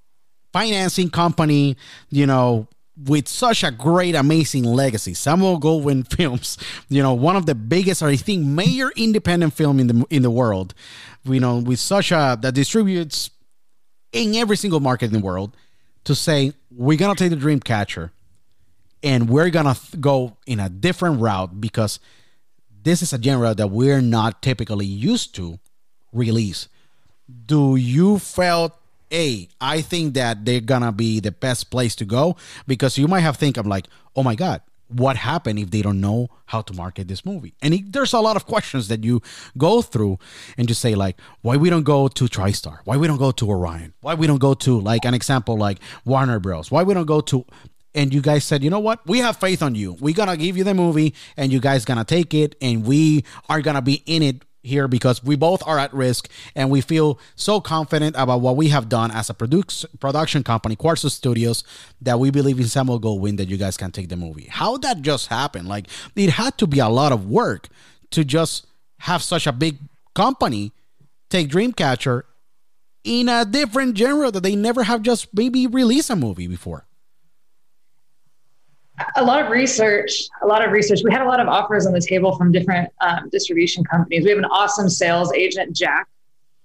financing 0.52 1.10
company 1.10 1.76
you 2.10 2.26
know 2.26 2.66
with 3.04 3.28
such 3.28 3.62
a 3.62 3.70
great 3.70 4.14
amazing 4.14 4.64
legacy. 4.64 5.14
Samuel 5.14 5.60
goldwyn 5.60 6.06
films 6.16 6.58
you 6.88 7.02
know 7.02 7.12
one 7.12 7.36
of 7.36 7.46
the 7.46 7.54
biggest 7.54 8.02
or 8.02 8.08
i 8.08 8.16
think 8.16 8.44
major 8.44 8.90
independent 8.96 9.52
film 9.52 9.78
in 9.78 9.86
the 9.86 10.06
in 10.10 10.22
the 10.22 10.30
world 10.30 10.74
you 11.24 11.40
know 11.40 11.58
with 11.58 11.78
such 11.78 12.10
a 12.10 12.38
that 12.40 12.54
distributes 12.54 13.30
in 14.12 14.34
every 14.34 14.56
single 14.56 14.80
market 14.80 15.06
in 15.06 15.12
the 15.12 15.18
world 15.20 15.54
to 16.04 16.14
say 16.14 16.52
we're 16.70 16.96
gonna 16.96 17.14
take 17.14 17.30
the 17.30 17.36
dream 17.36 17.60
catcher 17.60 18.12
and 19.02 19.28
we're 19.28 19.50
gonna 19.50 19.74
th- 19.74 20.00
go 20.00 20.36
in 20.46 20.60
a 20.60 20.68
different 20.68 21.20
route 21.20 21.60
because 21.60 22.00
this 22.82 23.02
is 23.02 23.12
a 23.12 23.20
genre 23.20 23.54
that 23.54 23.68
we're 23.68 24.00
not 24.00 24.42
typically 24.42 24.86
used 24.86 25.34
to 25.34 25.58
release. 26.12 26.68
Do 27.46 27.76
you 27.76 28.18
felt 28.18 28.72
hey 29.10 29.48
i 29.60 29.80
think 29.80 30.14
that 30.14 30.44
they're 30.44 30.60
gonna 30.60 30.92
be 30.92 31.20
the 31.20 31.32
best 31.32 31.70
place 31.70 31.94
to 31.94 32.04
go 32.04 32.36
because 32.66 32.98
you 32.98 33.08
might 33.08 33.20
have 33.20 33.36
think 33.36 33.56
i'm 33.56 33.68
like 33.68 33.86
oh 34.14 34.22
my 34.22 34.34
god 34.34 34.60
what 34.88 35.16
happened 35.16 35.58
if 35.58 35.70
they 35.70 35.82
don't 35.82 36.00
know 36.00 36.28
how 36.46 36.62
to 36.62 36.72
market 36.72 37.08
this 37.08 37.24
movie 37.24 37.54
and 37.60 37.92
there's 37.92 38.12
a 38.12 38.20
lot 38.20 38.36
of 38.36 38.46
questions 38.46 38.86
that 38.88 39.02
you 39.02 39.20
go 39.58 39.82
through 39.82 40.16
and 40.56 40.68
just 40.68 40.80
say 40.80 40.94
like 40.94 41.18
why 41.42 41.56
we 41.56 41.68
don't 41.68 41.82
go 41.82 42.06
to 42.06 42.24
tristar 42.26 42.78
why 42.84 42.96
we 42.96 43.06
don't 43.06 43.18
go 43.18 43.32
to 43.32 43.50
orion 43.50 43.92
why 44.00 44.14
we 44.14 44.26
don't 44.26 44.38
go 44.38 44.54
to 44.54 44.80
like 44.80 45.04
an 45.04 45.14
example 45.14 45.56
like 45.56 45.78
warner 46.04 46.38
bros 46.38 46.70
why 46.70 46.82
we 46.84 46.94
don't 46.94 47.06
go 47.06 47.20
to 47.20 47.44
and 47.96 48.12
you 48.12 48.20
guys 48.20 48.44
said, 48.44 48.62
you 48.62 48.68
know 48.68 48.78
what? 48.78 49.00
We 49.06 49.20
have 49.20 49.38
faith 49.38 49.62
on 49.62 49.74
you. 49.74 49.94
We're 49.94 50.14
gonna 50.14 50.36
give 50.36 50.56
you 50.56 50.64
the 50.64 50.74
movie, 50.74 51.14
and 51.36 51.50
you 51.50 51.60
guys 51.60 51.86
gonna 51.86 52.04
take 52.04 52.34
it, 52.34 52.54
and 52.60 52.84
we 52.84 53.24
are 53.48 53.62
gonna 53.62 53.80
be 53.80 54.02
in 54.04 54.22
it 54.22 54.44
here 54.66 54.88
because 54.88 55.22
we 55.24 55.36
both 55.36 55.62
are 55.66 55.78
at 55.78 55.92
risk, 55.94 56.28
and 56.54 56.70
we 56.70 56.80
feel 56.80 57.18
so 57.34 57.60
confident 57.60 58.16
about 58.18 58.40
what 58.40 58.56
we 58.56 58.68
have 58.68 58.88
done 58.88 59.10
as 59.10 59.30
a 59.30 59.34
produce, 59.34 59.84
production 60.00 60.42
company, 60.42 60.76
Quarzo 60.76 61.10
Studios, 61.10 61.64
that 62.00 62.18
we 62.18 62.30
believe 62.30 62.58
in 62.58 62.66
Samuel 62.66 63.00
Goldwyn 63.00 63.36
that 63.38 63.48
you 63.48 63.56
guys 63.56 63.76
can 63.76 63.92
take 63.92 64.08
the 64.08 64.16
movie. 64.16 64.48
How 64.50 64.76
that 64.78 65.02
just 65.02 65.28
happened? 65.28 65.68
Like 65.68 65.88
it 66.14 66.30
had 66.30 66.58
to 66.58 66.66
be 66.66 66.78
a 66.78 66.88
lot 66.88 67.12
of 67.12 67.28
work 67.28 67.68
to 68.10 68.24
just 68.24 68.66
have 69.00 69.22
such 69.22 69.46
a 69.46 69.52
big 69.52 69.78
company 70.14 70.72
take 71.28 71.48
Dreamcatcher 71.48 72.22
in 73.04 73.28
a 73.28 73.44
different 73.44 73.96
genre 73.96 74.30
that 74.30 74.42
they 74.42 74.56
never 74.56 74.82
have 74.82 75.02
just 75.02 75.28
maybe 75.32 75.66
released 75.66 76.10
a 76.10 76.16
movie 76.16 76.46
before. 76.48 76.86
A 79.16 79.24
lot 79.24 79.42
of 79.42 79.50
research, 79.50 80.22
a 80.42 80.46
lot 80.46 80.64
of 80.64 80.72
research. 80.72 81.00
We 81.04 81.12
had 81.12 81.22
a 81.22 81.26
lot 81.26 81.40
of 81.40 81.48
offers 81.48 81.86
on 81.86 81.92
the 81.92 82.00
table 82.00 82.36
from 82.36 82.52
different 82.52 82.90
um, 83.00 83.28
distribution 83.30 83.84
companies. 83.84 84.24
We 84.24 84.30
have 84.30 84.38
an 84.38 84.46
awesome 84.46 84.88
sales 84.88 85.32
agent, 85.32 85.76
Jack 85.76 86.08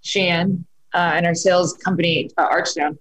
Sheehan, 0.01 0.65
uh, 0.93 1.11
and 1.15 1.25
our 1.25 1.35
sales 1.35 1.73
company, 1.73 2.29
uh, 2.37 2.49
Archstone. 2.49 2.97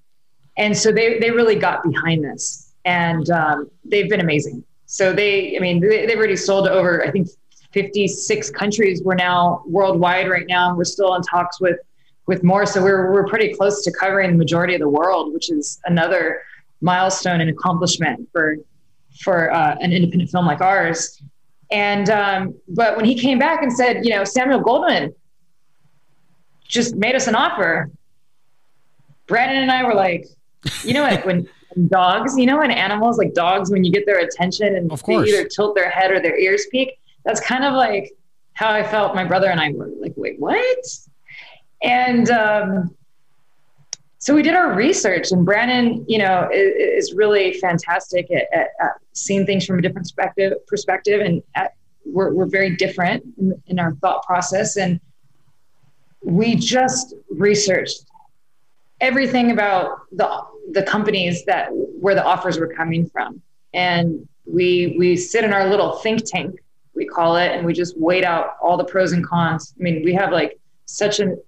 And 0.57 0.77
so 0.77 0.93
they, 0.93 1.19
they 1.19 1.31
really 1.31 1.57
got 1.57 1.83
behind 1.83 2.25
this 2.25 2.73
and 2.85 3.29
um, 3.31 3.71
they've 3.85 4.09
been 4.09 4.21
amazing. 4.21 4.65
So 4.87 5.13
they, 5.13 5.57
I 5.57 5.61
mean, 5.61 5.81
they, 5.81 6.07
they've 6.07 6.19
already 6.19 6.37
sold 6.37 6.67
over, 6.67 7.05
I 7.05 7.11
think, 7.11 7.29
56 7.73 8.51
countries. 8.51 9.03
We're 9.05 9.15
now 9.15 9.63
worldwide 9.67 10.29
right 10.29 10.47
now. 10.49 10.71
And 10.71 10.79
we're 10.79 10.85
still 10.85 11.15
in 11.15 11.23
talks 11.23 11.61
with, 11.61 11.79
with 12.27 12.43
more. 12.43 12.67
So 12.67 12.83
we're, 12.83 13.13
we're 13.13 13.27
pretty 13.27 13.55
close 13.55 13.85
to 13.85 13.93
covering 13.93 14.33
the 14.33 14.39
majority 14.39 14.75
of 14.75 14.81
the 14.81 14.89
world, 14.89 15.33
which 15.33 15.51
is 15.51 15.81
another 15.85 16.43
milestone 16.81 17.41
and 17.41 17.51
accomplishment 17.51 18.29
for 18.33 18.57
for 19.21 19.53
uh, 19.53 19.77
an 19.81 19.93
independent 19.93 20.31
film 20.31 20.47
like 20.47 20.61
ours. 20.61 21.23
And 21.71 22.11
um, 22.11 22.55
but 22.69 22.97
when 22.97 23.05
he 23.05 23.15
came 23.15 23.39
back 23.39 23.63
and 23.63 23.73
said, 23.73 24.05
you 24.05 24.11
know, 24.11 24.25
Samuel 24.25 24.63
Goldwyn 24.63 25.15
just 26.67 26.97
made 26.97 27.15
us 27.15 27.27
an 27.27 27.35
offer, 27.35 27.91
Brandon 29.27 29.63
and 29.63 29.71
I 29.71 29.85
were 29.85 29.95
like, 29.95 30.27
you 30.85 30.95
know 30.95 31.03
what? 31.03 31.25
When, 31.25 31.49
dogs, 31.89 32.37
you 32.37 32.47
know, 32.47 32.59
when 32.59 32.73
animals 32.73 33.17
like 33.17 33.33
dogs, 33.33 33.71
when 33.71 33.85
you 33.85 33.93
get 33.93 34.05
their 34.05 34.19
attention 34.19 34.75
and 34.75 34.91
Of 34.91 35.05
they 35.05 35.15
either 35.15 35.45
tilt 35.45 35.77
their 35.77 35.89
head 35.89 36.11
or 36.11 36.21
their 36.21 36.37
ears 36.37 36.67
peak, 36.73 36.99
that's 37.25 37.41
kind 37.41 37.65
of 37.65 37.75
like 37.75 38.13
how 38.55 38.73
I 38.73 38.83
felt. 38.83 39.15
My 39.15 39.25
brother 39.25 39.51
and 39.51 39.61
I 39.61 39.71
were 39.71 39.89
like, 40.01 40.15
wait, 40.17 40.41
what? 40.41 40.85
And 41.83 42.29
um, 42.31 42.97
so 44.21 44.35
we 44.35 44.43
did 44.43 44.55
our 44.55 44.75
research 44.75 45.33
and 45.33 45.45
brandon 45.45 46.05
you 46.09 46.19
know 46.19 46.49
is, 46.53 47.09
is 47.09 47.15
really 47.15 47.55
fantastic 47.55 48.31
at, 48.31 48.45
at, 48.53 48.69
at 48.81 48.93
seeing 49.13 49.45
things 49.45 49.67
from 49.67 49.79
a 49.79 49.83
different 49.83 50.05
perspective 50.07 50.53
perspective 50.67 51.21
and 51.21 51.43
at, 51.57 51.75
we're, 52.07 52.33
we're 52.33 52.47
very 52.47 52.77
different 52.77 53.23
in, 53.39 53.61
in 53.67 53.79
our 53.79 53.95
thought 53.97 54.25
process 54.25 54.77
and 54.77 55.01
we 56.23 56.55
just 56.55 57.15
researched 57.31 58.05
everything 59.01 59.51
about 59.51 60.01
the 60.13 60.29
the 60.73 60.83
companies 60.83 61.45
that 61.47 61.69
where 61.73 62.15
the 62.15 62.25
offers 62.25 62.59
were 62.59 62.69
coming 62.69 63.09
from. 63.09 63.41
And 63.75 64.29
we 64.47 64.97
we 64.99 65.17
sit 65.17 65.45
in 65.45 65.53
our 65.53 65.69
little 65.69 65.97
think 65.99 66.23
tank 66.25 66.61
we 66.95 67.07
call 67.07 67.37
it 67.37 67.53
and 67.53 67.65
we 67.65 67.73
just 67.73 67.99
wait 67.99 68.25
out 68.25 68.57
all 68.61 68.77
the 68.77 68.85
pros 68.85 69.13
and 69.13 69.25
cons. 69.25 69.75
I 69.79 69.83
mean 69.83 70.03
we 70.05 70.13
have 70.15 70.33
like 70.33 70.59
such 70.87 71.21
an, 71.21 71.41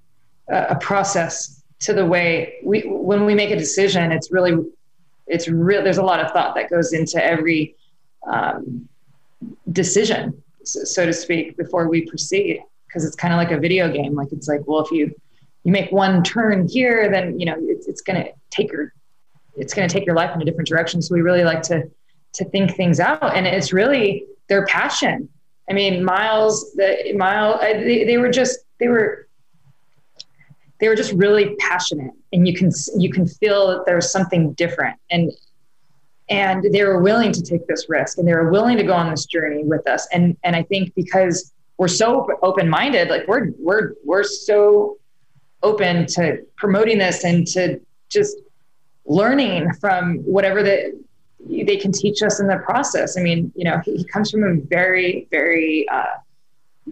a 0.48 0.76
process 0.76 1.61
to 1.82 1.92
the 1.92 2.04
way 2.04 2.58
we 2.64 2.80
when 2.80 3.24
we 3.24 3.34
make 3.34 3.50
a 3.50 3.56
decision 3.56 4.10
it's 4.12 4.32
really 4.32 4.56
it's 5.26 5.48
real 5.48 5.82
there's 5.82 5.98
a 5.98 6.02
lot 6.02 6.20
of 6.20 6.30
thought 6.32 6.54
that 6.54 6.70
goes 6.70 6.92
into 6.92 7.22
every 7.22 7.76
um, 8.26 8.88
decision 9.72 10.42
so, 10.64 10.84
so 10.84 11.06
to 11.06 11.12
speak 11.12 11.56
before 11.56 11.88
we 11.88 12.06
proceed 12.06 12.62
because 12.92 13.04
it's 13.06 13.16
kind 13.16 13.32
of 13.32 13.38
like 13.38 13.50
a 13.50 13.58
video 13.58 13.90
game. 13.90 14.14
Like 14.14 14.32
it's 14.32 14.48
like, 14.48 14.60
well, 14.66 14.80
if 14.84 14.90
you 14.90 15.14
you 15.64 15.70
make 15.70 15.92
one 15.92 16.22
turn 16.22 16.68
here, 16.68 17.08
then 17.10 17.38
you 17.38 17.46
know 17.46 17.56
it's, 17.58 17.86
it's 17.86 18.02
going 18.02 18.22
to 18.22 18.30
take 18.50 18.72
your 18.72 18.92
it's 19.56 19.74
going 19.74 19.88
to 19.88 19.92
take 19.92 20.06
your 20.06 20.14
life 20.14 20.34
in 20.34 20.42
a 20.42 20.44
different 20.44 20.68
direction. 20.68 21.00
So 21.00 21.14
we 21.14 21.22
really 21.22 21.44
like 21.44 21.62
to 21.62 21.90
to 22.34 22.44
think 22.46 22.74
things 22.74 23.00
out, 23.00 23.34
and 23.34 23.46
it's 23.46 23.72
really 23.72 24.26
their 24.48 24.66
passion. 24.66 25.28
I 25.70 25.74
mean, 25.74 26.04
Miles, 26.04 26.72
the 26.72 27.14
Miles, 27.16 27.60
they, 27.60 28.04
they 28.04 28.18
were 28.18 28.30
just 28.30 28.58
they 28.78 28.88
were 28.88 29.28
they 30.82 30.88
were 30.88 30.96
just 30.96 31.12
really 31.12 31.54
passionate, 31.60 32.10
and 32.32 32.44
you 32.44 32.52
can 32.52 32.68
you 32.98 33.08
can 33.08 33.24
feel 33.24 33.68
that 33.68 33.86
there's 33.86 34.10
something 34.10 34.52
different, 34.54 34.98
and 35.12 35.30
and 36.28 36.64
they 36.72 36.82
were 36.82 37.00
willing 37.00 37.30
to 37.30 37.40
take 37.40 37.64
this 37.68 37.88
risk, 37.88 38.18
and 38.18 38.26
they 38.26 38.34
were 38.34 38.50
willing 38.50 38.76
to 38.76 38.82
go 38.82 38.92
on 38.92 39.08
this 39.08 39.24
journey 39.26 39.62
with 39.62 39.86
us, 39.86 40.08
and 40.12 40.36
and 40.42 40.56
I 40.56 40.64
think 40.64 40.92
because 40.96 41.52
we're 41.78 41.86
so 41.86 42.26
open 42.42 42.68
minded, 42.68 43.10
like 43.10 43.28
we're 43.28 43.52
we're 43.60 43.92
we're 44.04 44.24
so 44.24 44.98
open 45.62 46.04
to 46.06 46.38
promoting 46.56 46.98
this 46.98 47.22
and 47.22 47.46
to 47.46 47.80
just 48.08 48.38
learning 49.06 49.72
from 49.74 50.16
whatever 50.24 50.64
that 50.64 51.00
they 51.48 51.76
can 51.76 51.92
teach 51.92 52.24
us 52.24 52.40
in 52.40 52.48
the 52.48 52.56
process. 52.56 53.16
I 53.16 53.22
mean, 53.22 53.52
you 53.54 53.64
know, 53.64 53.80
he, 53.84 53.98
he 53.98 54.04
comes 54.04 54.32
from 54.32 54.42
a 54.42 54.54
very, 54.68 55.28
very 55.30 55.88
uh, 55.88 56.16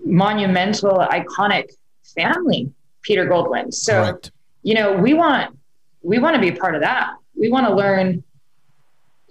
monumental, 0.05 0.99
iconic 1.11 1.71
family, 2.15 2.73
Peter 3.03 3.27
Goldwyn. 3.27 3.73
So, 3.73 4.05
Correct. 4.05 4.33
you 4.63 4.75
know, 4.75 4.93
we 4.93 5.15
want 5.15 5.57
we 6.03 6.19
want 6.19 6.35
to 6.35 6.41
be 6.41 6.53
part 6.53 6.75
of 6.75 6.81
that. 6.81 7.15
We 7.39 7.51
want 7.51 7.67
to 7.67 7.75
learn 7.75 8.23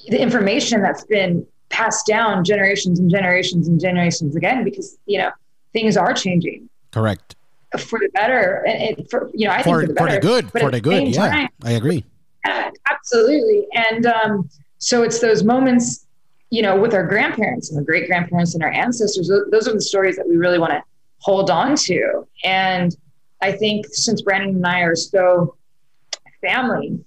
the 0.08 0.20
information 0.20 0.82
that's 0.82 1.04
been 1.06 1.46
passed 1.70 2.06
down 2.08 2.44
generations 2.44 3.00
and 3.00 3.10
generations 3.10 3.68
and 3.68 3.80
generations 3.80 4.36
again, 4.36 4.64
because 4.64 4.98
you 5.06 5.18
know 5.20 5.32
things 5.74 5.98
are 5.98 6.14
changing. 6.14 6.70
Correct. 6.92 7.36
For 7.78 8.00
the 8.00 8.10
better, 8.14 8.66
and, 8.66 9.08
for 9.12 9.30
you 9.34 9.48
know, 9.48 9.54
I 9.54 9.62
for, 9.62 9.82
think 9.82 9.82
for 9.82 9.88
the 9.88 9.94
better. 9.94 10.08
For 10.08 10.16
the 10.16 10.20
good. 10.20 10.52
For 10.52 10.72
the 10.72 10.82
good. 10.82 11.08
Yeah, 11.10 11.30
time, 11.30 11.50
I 11.64 11.72
agree. 11.74 12.04
Yeah, 12.46 12.72
absolutely. 12.92 13.68
And 13.74 14.08
um, 14.08 14.50
so 14.80 15.04
it's 15.04 15.20
those 15.20 15.44
moments, 15.44 16.08
you 16.50 16.64
know, 16.64 16.80
with 16.80 16.96
our 16.96 17.06
grandparents 17.06 17.70
and 17.70 17.80
the 17.80 17.86
great 17.86 18.08
grandparents 18.08 18.56
and 18.56 18.64
our 18.64 18.72
ancestors. 18.72 19.32
Those 19.52 19.68
are 19.68 19.74
the 19.74 19.82
stories 19.82 20.16
that 20.16 20.28
we 20.28 20.38
really 20.38 20.58
want 20.58 20.72
to 20.72 20.82
hold 21.20 21.52
on 21.52 21.76
to. 21.76 22.28
And 22.44 22.96
I 23.42 23.52
think 23.54 23.86
since 23.88 24.22
Brandon 24.22 24.56
and 24.56 24.68
I 24.68 24.82
are 24.82 24.96
so 24.96 25.56
family 26.42 27.00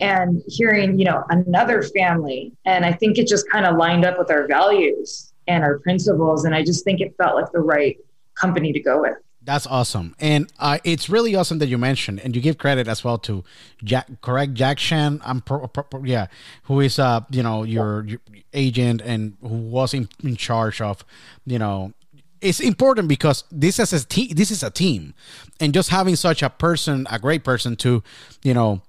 and 0.00 0.42
hearing, 0.46 0.98
you 0.98 1.04
know, 1.04 1.24
another 1.28 1.82
family, 1.82 2.52
and 2.64 2.84
I 2.84 2.92
think 2.92 3.18
it 3.18 3.26
just 3.26 3.50
kind 3.50 3.66
of 3.66 3.76
lined 3.76 4.04
up 4.04 4.18
with 4.18 4.30
our 4.30 4.46
values 4.46 5.32
and 5.46 5.62
our 5.62 5.78
principles. 5.80 6.44
And 6.44 6.54
I 6.54 6.64
just 6.64 6.84
think 6.84 7.00
it 7.00 7.14
felt 7.18 7.34
like 7.34 7.52
the 7.52 7.60
right 7.60 7.98
company 8.34 8.72
to 8.72 8.80
go 8.80 9.02
with. 9.02 9.16
That's 9.42 9.66
awesome, 9.66 10.14
and 10.20 10.52
uh, 10.58 10.78
it's 10.84 11.08
really 11.08 11.34
awesome 11.34 11.58
that 11.60 11.68
you 11.68 11.78
mentioned 11.78 12.20
and 12.20 12.36
you 12.36 12.42
give 12.42 12.58
credit 12.58 12.86
as 12.86 13.02
well 13.02 13.16
to 13.20 13.42
Jack. 13.82 14.06
Correct, 14.20 14.52
Jack 14.52 14.78
Sheehan. 14.78 15.22
I'm 15.24 15.40
pro, 15.40 15.66
pro, 15.66 15.82
pro, 15.82 16.04
yeah, 16.04 16.26
who 16.64 16.80
is 16.80 16.98
uh 16.98 17.22
you 17.30 17.42
know 17.42 17.62
your, 17.62 18.04
your 18.04 18.20
agent 18.52 19.00
and 19.00 19.38
who 19.40 19.56
was 19.56 19.94
in, 19.94 20.10
in 20.22 20.36
charge 20.36 20.82
of 20.82 21.06
you 21.46 21.58
know 21.58 21.94
it's 22.40 22.60
important 22.60 23.08
because 23.08 23.44
this 23.50 23.78
is 23.78 23.92
a 23.92 24.04
team. 24.04 24.28
This 24.34 24.50
is 24.50 24.62
a 24.62 24.70
team, 24.70 25.14
and 25.60 25.74
just 25.74 25.90
having 25.90 26.16
such 26.16 26.42
a 26.42 26.50
person, 26.50 27.06
a 27.10 27.18
great 27.18 27.44
person 27.44 27.76
to, 27.76 28.02
you 28.42 28.54
know, 28.54 28.82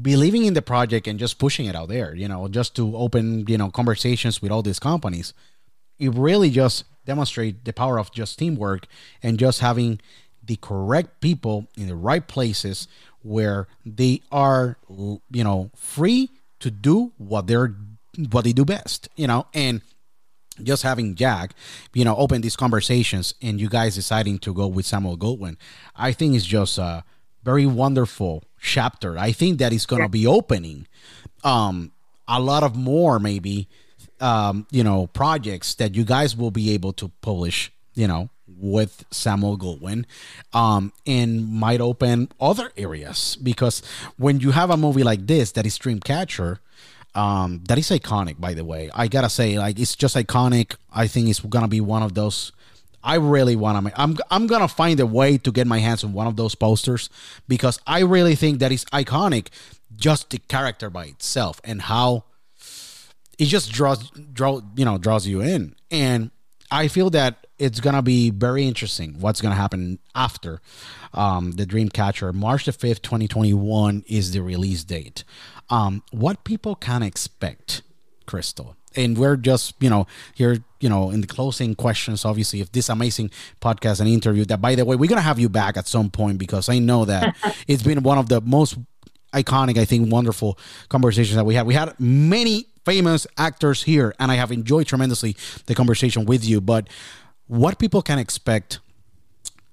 believing 0.00 0.44
in 0.44 0.54
the 0.54 0.62
project 0.62 1.06
and 1.06 1.18
just 1.18 1.38
pushing 1.38 1.66
it 1.66 1.74
out 1.74 1.88
there. 1.88 2.14
You 2.14 2.28
know, 2.28 2.48
just 2.48 2.76
to 2.76 2.96
open 2.96 3.46
you 3.48 3.58
know 3.58 3.70
conversations 3.70 4.42
with 4.42 4.52
all 4.52 4.62
these 4.62 4.78
companies. 4.78 5.32
It 5.98 6.14
really 6.14 6.50
just 6.50 6.84
demonstrate 7.06 7.64
the 7.64 7.72
power 7.72 7.98
of 7.98 8.12
just 8.12 8.38
teamwork 8.38 8.86
and 9.22 9.38
just 9.38 9.60
having 9.60 10.00
the 10.44 10.56
correct 10.56 11.20
people 11.20 11.66
in 11.76 11.88
the 11.88 11.96
right 11.96 12.26
places 12.26 12.86
where 13.22 13.66
they 13.84 14.22
are 14.30 14.76
you 14.88 15.44
know 15.44 15.70
free 15.74 16.30
to 16.60 16.70
do 16.70 17.12
what 17.18 17.46
they're 17.46 17.74
what 18.30 18.44
they 18.44 18.52
do 18.52 18.64
best 18.64 19.08
you 19.16 19.26
know 19.26 19.46
and 19.54 19.82
just 20.62 20.82
having 20.82 21.14
Jack, 21.14 21.54
you 21.94 22.04
know, 22.04 22.16
open 22.16 22.40
these 22.40 22.56
conversations 22.56 23.34
and 23.42 23.60
you 23.60 23.68
guys 23.68 23.94
deciding 23.94 24.38
to 24.40 24.54
go 24.54 24.66
with 24.66 24.86
Samuel 24.86 25.16
Goldwyn, 25.16 25.56
I 25.96 26.12
think 26.12 26.34
is 26.34 26.46
just 26.46 26.78
a 26.78 27.04
very 27.44 27.66
wonderful 27.66 28.44
chapter. 28.60 29.18
I 29.18 29.32
think 29.32 29.58
that 29.58 29.72
is 29.72 29.86
going 29.86 30.02
to 30.02 30.08
be 30.08 30.26
opening 30.26 30.86
um, 31.44 31.92
a 32.26 32.40
lot 32.40 32.62
of 32.62 32.76
more 32.76 33.18
maybe 33.18 33.68
um, 34.20 34.66
you 34.70 34.82
know, 34.82 35.06
projects 35.08 35.74
that 35.76 35.94
you 35.94 36.04
guys 36.04 36.36
will 36.36 36.50
be 36.50 36.72
able 36.72 36.92
to 36.94 37.08
publish, 37.20 37.72
you 37.94 38.06
know, 38.06 38.30
with 38.46 39.04
Samuel 39.10 39.58
Goldwyn, 39.58 40.04
um, 40.52 40.92
and 41.06 41.48
might 41.48 41.80
open 41.80 42.28
other 42.40 42.72
areas 42.76 43.36
because 43.36 43.82
when 44.16 44.40
you 44.40 44.50
have 44.50 44.70
a 44.70 44.76
movie 44.76 45.04
like 45.04 45.26
this 45.26 45.52
that 45.52 45.66
is 45.66 45.78
Dreamcatcher, 45.78 46.58
um, 47.14 47.62
that 47.68 47.78
is 47.78 47.88
iconic. 47.88 48.40
By 48.40 48.54
the 48.54 48.64
way, 48.64 48.90
I 48.94 49.08
gotta 49.08 49.30
say, 49.30 49.58
like, 49.58 49.78
it's 49.78 49.96
just 49.96 50.16
iconic. 50.16 50.76
I 50.92 51.06
think 51.06 51.28
it's 51.28 51.40
gonna 51.40 51.68
be 51.68 51.80
one 51.80 52.02
of 52.02 52.14
those. 52.14 52.52
I 53.02 53.16
really 53.16 53.56
want 53.56 53.86
to. 53.86 54.00
I'm 54.00 54.16
I'm 54.30 54.46
gonna 54.46 54.68
find 54.68 54.98
a 55.00 55.06
way 55.06 55.38
to 55.38 55.52
get 55.52 55.66
my 55.66 55.78
hands 55.78 56.04
on 56.04 56.12
one 56.12 56.26
of 56.26 56.36
those 56.36 56.54
posters 56.54 57.10
because 57.46 57.80
I 57.86 58.00
really 58.00 58.34
think 58.34 58.58
that 58.58 58.72
is 58.72 58.84
iconic. 58.86 59.48
Just 59.96 60.30
the 60.30 60.38
character 60.38 60.90
by 60.90 61.06
itself 61.06 61.60
and 61.64 61.82
how 61.82 62.24
it 63.38 63.46
just 63.46 63.70
draws 63.72 64.10
draw 64.32 64.60
you 64.76 64.84
know 64.84 64.98
draws 64.98 65.26
you 65.26 65.40
in 65.40 65.74
and 65.90 66.30
i 66.70 66.88
feel 66.88 67.08
that 67.10 67.46
it's 67.58 67.80
gonna 67.80 68.02
be 68.02 68.30
very 68.30 68.66
interesting 68.66 69.14
what's 69.20 69.40
gonna 69.40 69.54
happen 69.54 69.98
after 70.14 70.60
um, 71.14 71.52
the 71.52 71.64
dreamcatcher 71.64 72.34
march 72.34 72.66
the 72.66 72.72
5th 72.72 73.02
2021 73.02 74.04
is 74.08 74.32
the 74.32 74.42
release 74.42 74.84
date 74.84 75.24
um, 75.70 76.02
what 76.10 76.44
people 76.44 76.74
can 76.74 77.02
expect 77.02 77.82
crystal 78.26 78.76
and 78.94 79.16
we're 79.16 79.36
just 79.36 79.74
you 79.80 79.88
know 79.88 80.06
here 80.34 80.58
you 80.80 80.88
know 80.88 81.10
in 81.10 81.22
the 81.22 81.26
closing 81.26 81.74
questions 81.74 82.24
obviously 82.24 82.60
of 82.60 82.70
this 82.72 82.88
amazing 82.90 83.30
podcast 83.60 84.00
and 84.00 84.08
interview 84.08 84.44
that 84.44 84.60
by 84.60 84.74
the 84.74 84.84
way 84.84 84.96
we're 84.96 85.08
gonna 85.08 85.20
have 85.20 85.38
you 85.38 85.48
back 85.48 85.78
at 85.78 85.86
some 85.86 86.10
point 86.10 86.36
because 86.36 86.68
i 86.68 86.78
know 86.78 87.06
that 87.06 87.34
it's 87.66 87.82
been 87.82 88.02
one 88.02 88.18
of 88.18 88.28
the 88.28 88.40
most 88.42 88.76
iconic 89.32 89.78
i 89.78 89.84
think 89.84 90.12
wonderful 90.12 90.58
conversations 90.90 91.36
that 91.36 91.44
we 91.44 91.54
had 91.54 91.66
we 91.66 91.72
had 91.72 91.98
many 91.98 92.66
famous 92.88 93.26
actors 93.36 93.82
here, 93.82 94.14
and 94.18 94.32
I 94.32 94.36
have 94.36 94.50
enjoyed 94.50 94.86
tremendously 94.86 95.36
the 95.66 95.74
conversation 95.74 96.24
with 96.24 96.42
you. 96.42 96.58
But 96.62 96.88
what 97.46 97.78
people 97.78 98.00
can 98.00 98.18
expect 98.18 98.80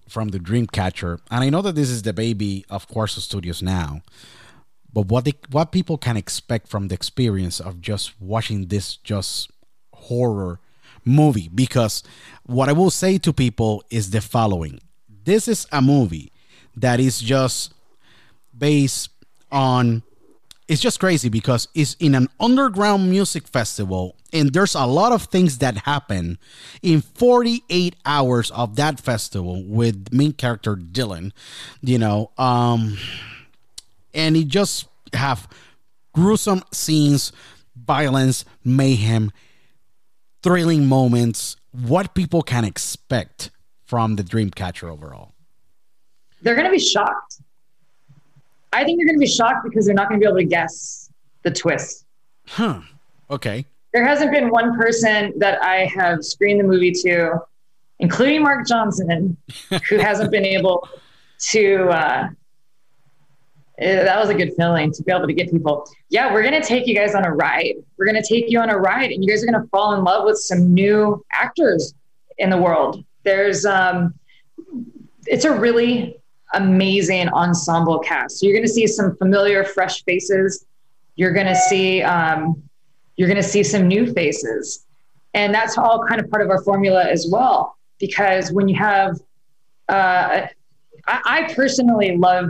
from 0.10 0.30
the 0.30 0.40
Dreamcatcher, 0.40 1.20
and 1.32 1.42
I 1.42 1.50
know 1.50 1.62
that 1.62 1.76
this 1.76 1.90
is 1.90 2.02
the 2.02 2.12
baby 2.12 2.66
of 2.70 2.90
Quarzo 2.90 3.20
Studios 3.20 3.62
now, 3.62 4.02
but 4.96 5.08
what 5.08 5.26
they 5.26 5.34
what 5.52 5.74
people 5.74 5.98
can 5.98 6.16
expect 6.16 6.70
from 6.70 6.88
the 6.88 6.96
experience 6.96 7.60
of 7.60 7.82
just 7.82 8.20
watching 8.20 8.68
this 8.68 8.96
just 8.96 9.52
horror 9.94 10.62
movie 11.04 11.50
because 11.54 12.02
what 12.46 12.70
I 12.70 12.72
will 12.72 12.90
say 12.90 13.18
to 13.20 13.34
people 13.34 13.84
is 13.92 14.12
the 14.12 14.22
following. 14.22 14.80
This 15.26 15.50
is 15.50 15.68
a 15.74 15.82
movie 15.82 16.32
that 16.78 17.02
is 17.02 17.20
just 17.20 17.74
based 18.58 19.10
on 19.52 20.02
it's 20.70 20.82
just 20.82 21.00
crazy 21.00 21.28
because 21.28 21.68
it's 21.76 21.96
in 21.96 22.16
an 22.16 22.30
underground 22.40 23.12
music 23.12 23.50
festival 23.50 24.16
and 24.32 24.54
there's 24.54 24.76
a 24.76 24.86
lot 24.86 25.12
of 25.12 25.24
things 25.24 25.58
that 25.58 25.80
happen 25.80 26.40
in 26.82 27.02
48 27.02 27.98
hours 28.06 28.50
of 28.52 28.78
that 28.78 29.00
festival 29.02 29.64
with 29.68 30.12
main 30.14 30.32
character 30.32 30.78
Dylan, 30.78 31.34
you 31.82 32.00
know, 32.00 32.32
um 32.38 32.98
and 34.16 34.36
it 34.36 34.48
just 34.48 34.88
have 35.14 35.48
gruesome 36.14 36.64
scenes, 36.72 37.32
violence, 37.76 38.46
mayhem, 38.64 39.32
thrilling 40.42 40.86
moments, 40.86 41.58
what 41.72 42.16
people 42.16 42.42
can 42.42 42.64
expect 42.64 43.52
from 43.86 44.16
the 44.16 44.24
Dreamcatcher 44.24 44.90
overall. 44.90 45.34
They're 46.42 46.56
going 46.56 46.66
to 46.66 46.72
be 46.72 46.80
shocked 46.80 47.42
I 48.76 48.84
think 48.84 49.00
they're 49.00 49.06
going 49.06 49.16
to 49.16 49.22
be 49.22 49.28
shocked 49.28 49.64
because 49.64 49.86
they're 49.86 49.96
not 49.96 50.10
going 50.10 50.20
to 50.20 50.24
be 50.26 50.28
able 50.28 50.38
to 50.40 50.44
guess 50.44 51.10
the 51.44 51.52
twist. 51.52 52.06
Huh. 52.46 52.82
Okay. 53.30 53.66
There 53.94 54.06
hasn't 54.06 54.32
been 54.32 54.50
one 54.50 54.78
person 54.78 55.34
that 55.40 55.64
I 55.64 55.86
have 55.86 56.26
screened 56.26 56.60
the 56.60 56.66
movie 56.66 56.92
to, 56.92 57.40
including 58.00 58.44
Mark 58.44 58.68
Johnson, 58.68 59.38
who 59.90 59.98
hasn't 59.98 60.30
been 60.30 60.46
able 60.46 60.88
to. 61.52 61.88
Uh, 61.88 62.28
that 63.78 64.20
was 64.20 64.30
a 64.30 64.34
good 64.34 64.54
feeling 64.56 64.92
to 64.92 65.04
be 65.04 65.12
able 65.12 65.28
to 65.28 65.34
get 65.34 65.52
people. 65.52 65.88
Yeah, 66.10 66.32
we're 66.32 66.44
going 66.44 66.60
to 66.60 66.66
take 66.66 66.88
you 66.88 66.96
guys 66.96 67.14
on 67.14 67.26
a 67.26 67.34
ride. 67.34 67.76
We're 67.98 68.06
going 68.06 68.22
to 68.22 68.28
take 68.28 68.46
you 68.50 68.60
on 68.60 68.70
a 68.70 68.78
ride, 68.78 69.12
and 69.12 69.24
you 69.24 69.30
guys 69.30 69.44
are 69.44 69.48
going 69.48 69.62
to 69.62 69.68
fall 69.70 69.94
in 69.96 70.04
love 70.04 70.26
with 70.26 70.38
some 70.38 70.74
new 70.74 71.24
actors 71.32 71.94
in 72.38 72.50
the 72.50 72.58
world. 72.58 73.04
There's, 73.24 73.66
um, 73.66 74.14
it's 75.26 75.46
a 75.46 75.52
really 75.52 76.18
amazing 76.54 77.28
ensemble 77.30 78.00
cast. 78.00 78.40
So 78.40 78.46
you're 78.46 78.56
going 78.56 78.68
to 78.68 78.74
see 78.74 78.88
some 78.88 79.16
familiar, 79.18 79.64
fresh 79.64 80.04
faces. 80.04 80.66
You're 81.16 81.34
going 81.34 81.48
to 81.48 81.56
see 81.56 82.02
um, 82.02 82.62
you're 83.18 83.30
going 83.30 83.42
to 83.42 83.48
see 83.48 83.64
some 83.64 83.88
new 83.88 84.14
faces, 84.14 84.86
and 85.34 85.54
that's 85.54 85.78
all 85.78 86.06
kind 86.06 86.20
of 86.20 86.30
part 86.30 86.44
of 86.44 86.50
our 86.50 86.62
formula 86.64 87.04
as 87.04 87.28
well. 87.32 87.78
Because 88.00 88.52
when 88.52 88.68
you 88.68 88.76
have 88.76 89.18
uh, 89.88 90.48
I, 91.08 91.22
I 91.48 91.54
personally 91.54 92.18
love 92.18 92.50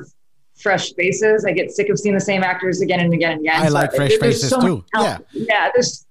fresh 0.56 0.94
faces. 0.94 1.46
I 1.46 1.52
get 1.52 1.72
sick 1.72 1.90
of 1.90 2.00
seeing 2.00 2.16
the 2.16 2.22
same 2.22 2.44
actors 2.44 2.82
again 2.82 3.00
and 3.00 3.14
again 3.14 3.34
and 3.34 3.42
again. 3.42 3.62
I 3.62 3.70
like 3.70 3.94
fresh 3.94 4.18
faces 4.18 4.50
so 4.50 4.60
too. 4.60 4.86
Yeah, 4.96 5.18
yeah. 5.32 5.70
There's 5.74 6.06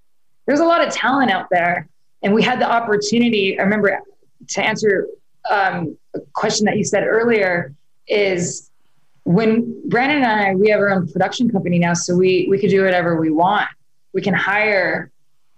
there's 0.47 0.61
a 0.61 0.65
lot 0.65 0.87
of 0.87 0.93
talent 0.93 1.31
out 1.31 1.47
there, 1.51 1.89
and 2.23 2.33
we 2.35 2.43
had 2.43 2.61
the 2.61 2.71
opportunity. 2.71 3.59
I 3.59 3.63
remember 3.63 4.01
to 4.49 4.65
answer 4.65 5.09
um, 5.51 5.97
a 6.15 6.21
question 6.33 6.67
that 6.67 6.77
you 6.77 6.85
said 6.85 7.05
earlier 7.05 7.75
is 8.07 8.71
when 9.25 9.89
Brandon 9.89 10.19
and 10.19 10.27
I 10.27 10.55
we 10.55 10.69
have 10.69 10.81
our 10.81 10.91
own 10.91 11.11
production 11.11 11.51
company 11.51 11.79
now, 11.79 11.95
so 11.95 12.15
we 12.15 12.47
we 12.51 12.59
could 12.59 12.71
do 12.71 12.85
whatever 12.85 13.21
we 13.21 13.31
want. 13.31 13.69
We 14.13 14.23
can 14.23 14.35
hire 14.35 15.11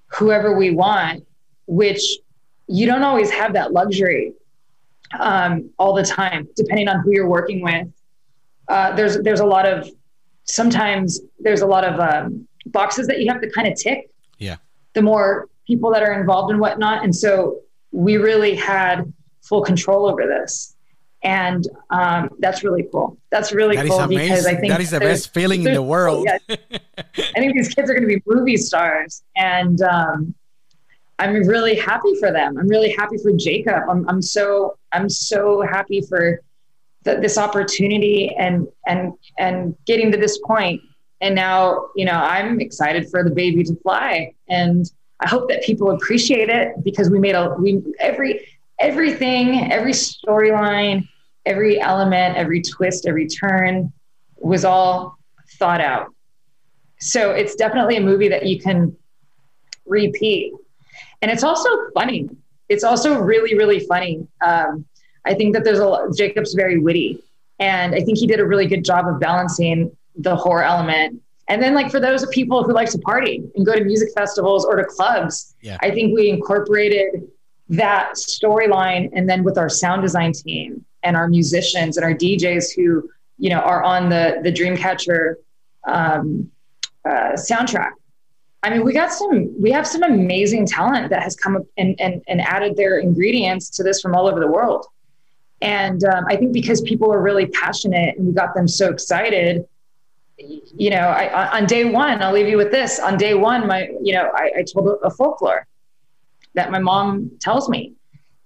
whoever 0.08 0.56
we 0.56 0.70
want, 0.70 1.26
which 1.66 2.18
you 2.68 2.86
don't 2.86 3.02
always 3.02 3.30
have 3.30 3.52
that 3.54 3.72
luxury 3.72 4.32
um, 5.18 5.70
all 5.78 5.94
the 5.94 6.04
time, 6.04 6.48
depending 6.56 6.88
on 6.88 7.00
who 7.00 7.12
you're 7.12 7.28
working 7.28 7.62
with. 7.62 7.88
Uh, 8.68 8.94
there's 8.96 9.18
there's 9.22 9.40
a 9.40 9.44
lot 9.46 9.66
of 9.66 9.88
sometimes 10.44 11.20
there's 11.40 11.60
a 11.62 11.66
lot 11.66 11.84
of 11.84 11.98
um, 12.00 12.46
boxes 12.66 13.06
that 13.06 13.20
you 13.20 13.30
have 13.30 13.40
to 13.40 13.50
kind 13.50 13.68
of 13.68 13.78
tick. 13.78 14.10
Yeah. 14.38 14.56
The 14.94 15.02
more 15.02 15.48
people 15.66 15.90
that 15.92 16.02
are 16.02 16.18
involved 16.18 16.50
and 16.50 16.60
whatnot, 16.60 17.04
and 17.04 17.14
so 17.14 17.60
we 17.92 18.16
really 18.16 18.54
had 18.54 19.12
full 19.42 19.62
control 19.62 20.06
over 20.06 20.26
this, 20.26 20.74
and 21.22 21.64
um, 21.90 22.30
that's 22.38 22.62
really 22.64 22.86
cool. 22.92 23.16
That's 23.30 23.52
really 23.52 23.76
That 23.76 23.86
cool 23.86 24.00
amazing. 24.00 24.28
because 24.28 24.46
I 24.46 24.54
think 24.56 24.72
That 24.72 24.80
is 24.80 24.90
the 24.90 25.00
best 25.00 25.32
feeling 25.34 25.64
in 25.64 25.74
the 25.74 25.82
world. 25.82 26.26
yeah. 26.26 26.38
I 26.48 27.38
think 27.40 27.54
these 27.54 27.72
kids 27.74 27.90
are 27.90 27.94
going 27.94 28.08
to 28.08 28.14
be 28.14 28.22
movie 28.26 28.56
stars, 28.56 29.22
and 29.36 29.80
um, 29.82 30.34
I'm 31.18 31.34
really 31.46 31.74
happy 31.76 32.14
for 32.20 32.30
them. 32.32 32.58
I'm 32.58 32.68
really 32.68 32.92
happy 32.92 33.16
for 33.18 33.32
Jacob. 33.32 33.82
I'm, 33.88 34.08
I'm 34.08 34.20
so 34.22 34.78
I'm 34.92 35.08
so 35.08 35.62
happy 35.62 36.00
for 36.00 36.40
th- 37.06 37.20
this 37.20 37.38
opportunity 37.38 38.34
and 38.38 38.68
and 38.86 39.14
and 39.38 39.74
getting 39.86 40.12
to 40.12 40.18
this. 40.18 40.38
And 41.22 41.34
now, 41.34 41.86
you 41.96 42.04
know, 42.04 42.12
I'm 42.12 42.60
excited 42.60 43.08
for 43.10 43.24
the 43.24 43.30
baby 43.30 43.64
to 43.64 43.74
fly, 43.76 44.34
and 44.50 44.84
I 45.20 45.28
hope 45.28 45.48
that 45.48 45.62
people 45.62 45.92
appreciate 45.92 46.50
it 46.50 46.84
because 46.84 47.08
we 47.08 47.18
made 47.18 47.34
a 47.34 47.54
we 47.58 47.82
every 47.98 48.46
everything, 48.78 49.72
every 49.72 49.92
storyline, 49.92 51.08
every 51.46 51.80
element, 51.80 52.36
every 52.36 52.60
twist, 52.60 53.06
every 53.06 53.26
turn 53.26 53.90
was 54.36 54.64
all 54.66 55.18
thought 55.58 55.80
out. 55.80 56.12
So 57.00 57.30
it's 57.30 57.54
definitely 57.54 57.96
a 57.96 58.00
movie 58.00 58.28
that 58.28 58.44
you 58.46 58.60
can 58.60 58.94
repeat. 59.86 60.52
And 61.22 61.30
it's 61.30 61.44
also 61.44 61.70
funny. 61.94 62.28
It's 62.68 62.84
also 62.84 63.18
really, 63.18 63.56
really 63.56 63.80
funny. 63.80 64.26
Um, 64.44 64.84
I 65.26 65.34
think 65.34 65.54
that 65.54 65.64
there's 65.64 65.78
a 65.78 65.86
lot, 65.86 66.14
Jacob's 66.16 66.54
very 66.54 66.78
witty. 66.78 67.22
And 67.58 67.94
I 67.94 68.00
think 68.00 68.18
he 68.18 68.26
did 68.26 68.40
a 68.40 68.46
really 68.46 68.66
good 68.66 68.84
job 68.84 69.06
of 69.08 69.18
balancing 69.18 69.94
the 70.16 70.36
horror 70.36 70.62
element. 70.62 71.22
And 71.48 71.62
then, 71.62 71.74
like, 71.74 71.90
for 71.90 72.00
those 72.00 72.26
people 72.26 72.64
who 72.64 72.72
like 72.72 72.90
to 72.90 72.98
party 72.98 73.42
and 73.54 73.64
go 73.64 73.74
to 73.74 73.84
music 73.84 74.08
festivals 74.14 74.64
or 74.64 74.76
to 74.76 74.84
clubs, 74.84 75.54
Yeah. 75.62 75.78
I 75.80 75.90
think 75.90 76.14
we 76.14 76.28
incorporated 76.28 77.28
that 77.68 78.12
storyline. 78.14 79.10
And 79.14 79.28
then 79.28 79.44
with 79.44 79.58
our 79.58 79.68
sound 79.68 80.02
design 80.02 80.32
team 80.32 80.84
and 81.02 81.16
our 81.16 81.28
musicians 81.28 81.96
and 81.96 82.04
our 82.04 82.14
DJs 82.14 82.74
who, 82.74 83.08
you 83.38 83.50
know, 83.50 83.60
are 83.60 83.82
on 83.82 84.08
the, 84.08 84.40
the 84.42 84.52
Dreamcatcher 84.52 85.36
um, 85.86 86.50
uh, 87.04 87.32
soundtrack. 87.34 87.92
I 88.62 88.70
mean, 88.70 88.84
we 88.84 88.92
got 88.92 89.12
some, 89.12 89.54
we 89.60 89.70
have 89.70 89.86
some 89.86 90.02
amazing 90.02 90.66
talent 90.66 91.10
that 91.10 91.22
has 91.22 91.36
come 91.36 91.56
up 91.56 91.62
and, 91.76 91.94
and, 92.00 92.22
and 92.26 92.40
added 92.40 92.76
their 92.76 92.98
ingredients 92.98 93.70
to 93.70 93.84
this 93.84 94.00
from 94.00 94.14
all 94.16 94.26
over 94.26 94.40
the 94.40 94.48
world. 94.48 94.86
And 95.62 96.04
um, 96.04 96.24
I 96.28 96.36
think 96.36 96.52
because 96.52 96.80
people 96.82 97.08
were 97.08 97.22
really 97.22 97.46
passionate 97.46 98.16
and 98.16 98.26
we 98.26 98.32
got 98.32 98.54
them 98.54 98.68
so 98.68 98.90
excited, 98.90 99.64
you 100.38 100.90
know, 100.90 100.98
I, 100.98 101.56
on 101.56 101.66
day 101.66 101.84
one, 101.84 102.22
I'll 102.22 102.32
leave 102.32 102.48
you 102.48 102.58
with 102.58 102.70
this. 102.70 103.00
On 103.00 103.16
day 103.16 103.34
one, 103.34 103.66
my, 103.66 103.88
you 104.02 104.12
know, 104.12 104.30
I, 104.34 104.50
I 104.58 104.62
told 104.62 104.98
a 105.02 105.10
folklore 105.10 105.66
that 106.54 106.70
my 106.70 106.78
mom 106.78 107.30
tells 107.40 107.68
me. 107.68 107.94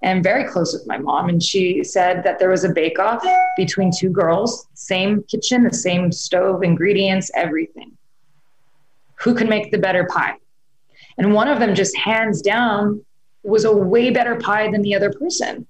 And 0.02 0.18
I'm 0.18 0.22
very 0.22 0.44
close 0.44 0.72
with 0.72 0.86
my 0.86 0.96
mom. 0.98 1.28
And 1.28 1.42
she 1.42 1.84
said 1.84 2.22
that 2.24 2.38
there 2.38 2.48
was 2.48 2.64
a 2.64 2.70
bake 2.70 2.98
off 2.98 3.22
between 3.56 3.90
two 3.94 4.08
girls, 4.08 4.66
same 4.74 5.22
kitchen, 5.24 5.64
the 5.64 5.74
same 5.74 6.10
stove, 6.10 6.62
ingredients, 6.62 7.30
everything. 7.34 7.96
Who 9.16 9.34
can 9.34 9.48
make 9.48 9.70
the 9.70 9.78
better 9.78 10.06
pie? 10.06 10.36
And 11.18 11.34
one 11.34 11.48
of 11.48 11.58
them, 11.58 11.74
just 11.74 11.94
hands 11.98 12.40
down, 12.40 13.04
was 13.42 13.64
a 13.64 13.72
way 13.76 14.10
better 14.10 14.36
pie 14.36 14.70
than 14.70 14.80
the 14.80 14.94
other 14.94 15.12
person. 15.12 15.66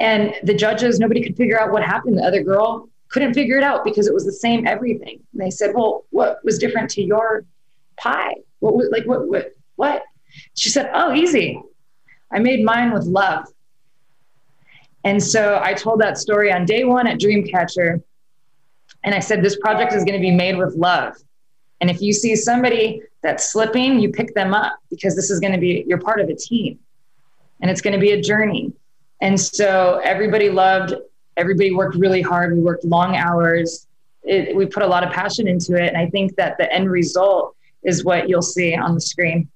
And 0.00 0.34
the 0.42 0.54
judges, 0.54 0.98
nobody 0.98 1.22
could 1.22 1.36
figure 1.36 1.60
out 1.60 1.70
what 1.70 1.82
happened. 1.82 2.18
The 2.18 2.22
other 2.22 2.42
girl 2.42 2.88
couldn't 3.08 3.34
figure 3.34 3.56
it 3.58 3.62
out 3.62 3.84
because 3.84 4.06
it 4.06 4.14
was 4.14 4.24
the 4.24 4.32
same 4.32 4.66
everything. 4.66 5.20
And 5.32 5.42
they 5.42 5.50
said, 5.50 5.74
"Well, 5.74 6.06
what 6.10 6.42
was 6.44 6.58
different 6.58 6.90
to 6.90 7.02
your 7.02 7.44
pie? 7.96 8.36
What 8.60 8.90
like 8.90 9.04
what 9.06 9.28
what 9.28 9.52
what?" 9.76 10.02
She 10.54 10.70
said, 10.70 10.90
"Oh, 10.94 11.12
easy. 11.12 11.60
I 12.32 12.38
made 12.38 12.64
mine 12.64 12.92
with 12.92 13.04
love." 13.04 13.46
And 15.04 15.22
so 15.22 15.60
I 15.62 15.74
told 15.74 16.00
that 16.00 16.18
story 16.18 16.52
on 16.52 16.64
day 16.64 16.84
one 16.84 17.06
at 17.06 17.18
Dreamcatcher. 17.18 18.02
And 19.02 19.14
I 19.14 19.20
said, 19.20 19.42
this 19.42 19.58
project 19.58 19.92
is 19.92 20.04
going 20.04 20.18
to 20.18 20.20
be 20.20 20.30
made 20.30 20.56
with 20.58 20.74
love. 20.74 21.14
And 21.80 21.90
if 21.90 22.02
you 22.02 22.12
see 22.12 22.36
somebody 22.36 23.02
that's 23.22 23.50
slipping, 23.50 23.98
you 23.98 24.10
pick 24.10 24.34
them 24.34 24.52
up 24.52 24.74
because 24.90 25.16
this 25.16 25.30
is 25.30 25.40
going 25.40 25.54
to 25.54 25.58
be, 25.58 25.84
you're 25.86 26.00
part 26.00 26.20
of 26.20 26.28
a 26.28 26.34
team 26.34 26.78
and 27.60 27.70
it's 27.70 27.80
going 27.80 27.94
to 27.94 28.00
be 28.00 28.12
a 28.12 28.20
journey. 28.20 28.72
And 29.20 29.38
so 29.38 30.00
everybody 30.04 30.48
loved, 30.50 30.94
everybody 31.36 31.72
worked 31.72 31.96
really 31.96 32.22
hard. 32.22 32.54
We 32.54 32.60
worked 32.60 32.84
long 32.84 33.16
hours. 33.16 33.86
It, 34.22 34.54
we 34.54 34.66
put 34.66 34.82
a 34.82 34.86
lot 34.86 35.04
of 35.04 35.12
passion 35.12 35.48
into 35.48 35.74
it. 35.74 35.88
And 35.88 35.96
I 35.96 36.08
think 36.08 36.36
that 36.36 36.58
the 36.58 36.72
end 36.72 36.90
result 36.90 37.56
is 37.82 38.04
what 38.04 38.28
you'll 38.28 38.42
see 38.42 38.74
on 38.74 38.94
the 38.94 39.00
screen. 39.00 39.48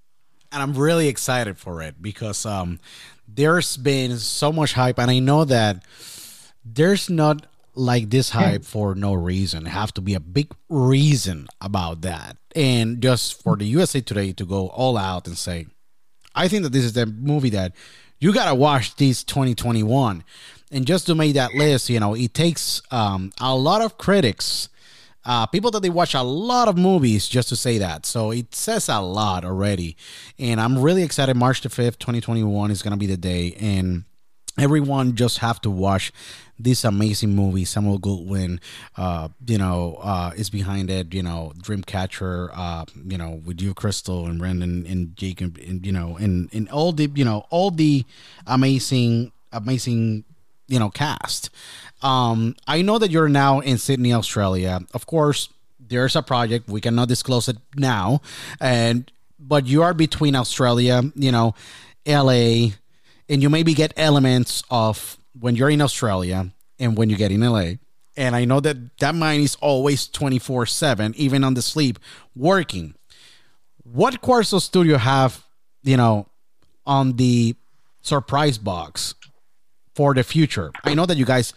and 0.53 0.63
I'm 0.63 0.75
really 0.75 1.09
excited 1.09 1.59
for 1.59 1.83
it 1.83 2.01
because 2.01 2.47
um, 2.47 2.79
there's 3.27 3.77
been 3.77 4.19
so 4.19 4.53
much 4.53 4.73
hype, 4.73 4.99
and 4.99 5.11
I 5.11 5.19
know 5.19 5.45
that 5.45 5.85
there's 6.65 7.11
not 7.11 7.47
like 7.75 8.09
this 8.09 8.31
hype 8.31 8.65
for 8.65 8.95
no 8.95 9.15
reason. 9.15 9.67
It 9.67 9.71
have 9.71 9.93
to 9.95 10.01
be 10.01 10.15
a 10.15 10.21
big 10.21 10.55
reason 10.69 11.49
about 11.61 12.03
that, 12.03 12.37
and 12.55 13.03
just 13.03 13.43
for 13.43 13.57
the 13.57 13.65
USA 13.65 14.01
Today 14.01 14.33
to 14.33 14.47
go 14.47 14.69
all 14.69 14.97
out 14.97 15.27
and 15.27 15.37
say, 15.37 15.67
I 16.35 16.47
think 16.47 16.63
that 16.63 16.73
this 16.73 16.85
is 16.85 16.93
the 16.93 17.07
movie 17.07 17.51
that 17.51 17.75
you 18.25 18.33
gotta 18.33 18.55
watch 18.55 18.97
this 18.97 19.23
2021, 19.23 20.25
and 20.73 20.87
just 20.87 21.07
to 21.07 21.15
make 21.15 21.35
that 21.35 21.55
list, 21.55 21.91
you 21.91 22.01
know, 22.01 22.15
it 22.15 22.33
takes 22.33 22.81
um, 22.91 23.31
a 23.39 23.55
lot 23.55 23.83
of 23.83 23.99
critics 23.99 24.71
uh, 25.27 25.45
people 25.47 25.71
that 25.71 25.83
they 25.83 25.91
watch 25.91 26.15
a 26.15 26.23
lot 26.23 26.67
of 26.67 26.79
movies 26.79 27.29
just 27.29 27.51
to 27.51 27.57
say 27.57 27.79
that. 27.79 28.07
So 28.07 28.31
it 28.31 28.55
says 28.55 28.89
a 28.89 29.01
lot 29.01 29.45
already. 29.45 29.97
And 30.39 30.61
I'm 30.61 30.79
really 30.79 31.03
excited. 31.03 31.37
March 31.37 31.63
the 31.63 31.69
5th, 31.69 31.99
2021 31.99 32.71
is 32.71 32.83
going 32.83 32.93
to 32.93 32.99
be 32.99 33.07
the 33.07 33.17
day. 33.17 33.57
And 33.61 34.05
everyone 34.59 35.15
just 35.15 35.39
have 35.39 35.61
to 35.63 35.71
watch 35.71 36.13
this 36.59 36.85
amazing 36.85 37.35
movie. 37.35 37.65
Samuel 37.65 37.99
Goldwyn, 37.99 38.61
uh, 38.97 39.29
you 39.47 39.59
know, 39.59 39.99
uh, 40.01 40.33
is 40.37 40.51
behind 40.51 40.91
it. 40.91 41.13
You 41.13 41.23
know, 41.23 41.53
Dreamcatcher, 41.59 42.51
uh, 42.55 42.85
you 43.07 43.19
know, 43.19 43.41
with 43.45 43.61
you, 43.61 43.75
Crystal, 43.75 44.27
and 44.27 44.39
Brandon, 44.39 44.87
and 44.87 45.17
Jacob, 45.17 45.59
and, 45.59 45.85
you 45.85 45.93
know, 45.93 46.17
and, 46.17 46.49
and 46.53 46.69
all 46.71 46.93
the, 46.93 47.11
you 47.15 47.25
know, 47.25 47.47
all 47.51 47.71
the 47.71 48.05
amazing, 48.47 49.33
amazing, 49.53 50.25
you 50.69 50.79
know, 50.79 50.91
cast. 50.91 51.51
Um, 52.03 52.55
I 52.67 52.83
know 52.83 52.99
that 52.99 53.11
you're 53.11 53.29
now 53.29 53.61
in 53.61 53.79
Sydney, 53.79 54.13
Australia. 54.13 54.81
Of 54.93 55.07
course, 55.07 55.49
there's 55.81 56.17
a 56.17 56.23
project 56.23 56.69
we 56.69 56.81
cannot 56.81 57.09
disclose 57.09 57.49
it 57.49 57.57
now, 57.77 58.21
and 58.61 59.11
but 59.39 59.67
you 59.67 59.83
are 59.83 59.93
between 59.95 60.37
Australia, 60.37 61.03
you 61.15 61.33
know, 61.33 61.55
LA, 62.07 62.69
and 63.29 63.43
you 63.43 63.51
maybe 63.51 63.75
get 63.75 63.93
elements 63.97 64.63
of 64.71 65.19
when 65.39 65.57
you're 65.57 65.71
in 65.71 65.81
Australia 65.81 66.51
and 66.79 66.97
when 66.97 67.11
you 67.11 67.17
get 67.17 67.31
in 67.31 67.41
LA. 67.41 67.73
And 68.17 68.37
I 68.37 68.45
know 68.45 68.61
that 68.61 68.97
that 68.99 69.15
mind 69.15 69.43
is 69.43 69.57
always 69.57 70.07
24 70.07 70.67
7, 70.67 71.15
even 71.17 71.43
on 71.43 71.55
the 71.55 71.63
sleep, 71.63 71.99
working. 72.37 72.95
What 73.83 74.23
Quarzo 74.23 74.61
Studio 74.61 74.99
have, 74.99 75.45
you 75.83 75.97
know, 75.97 76.27
on 76.87 77.17
the 77.17 77.57
surprise 78.03 78.59
box 78.59 79.15
for 79.95 80.15
the 80.15 80.23
future? 80.23 80.71
I 80.85 80.95
know 80.95 81.07
that 81.07 81.17
you 81.17 81.25
guys 81.25 81.53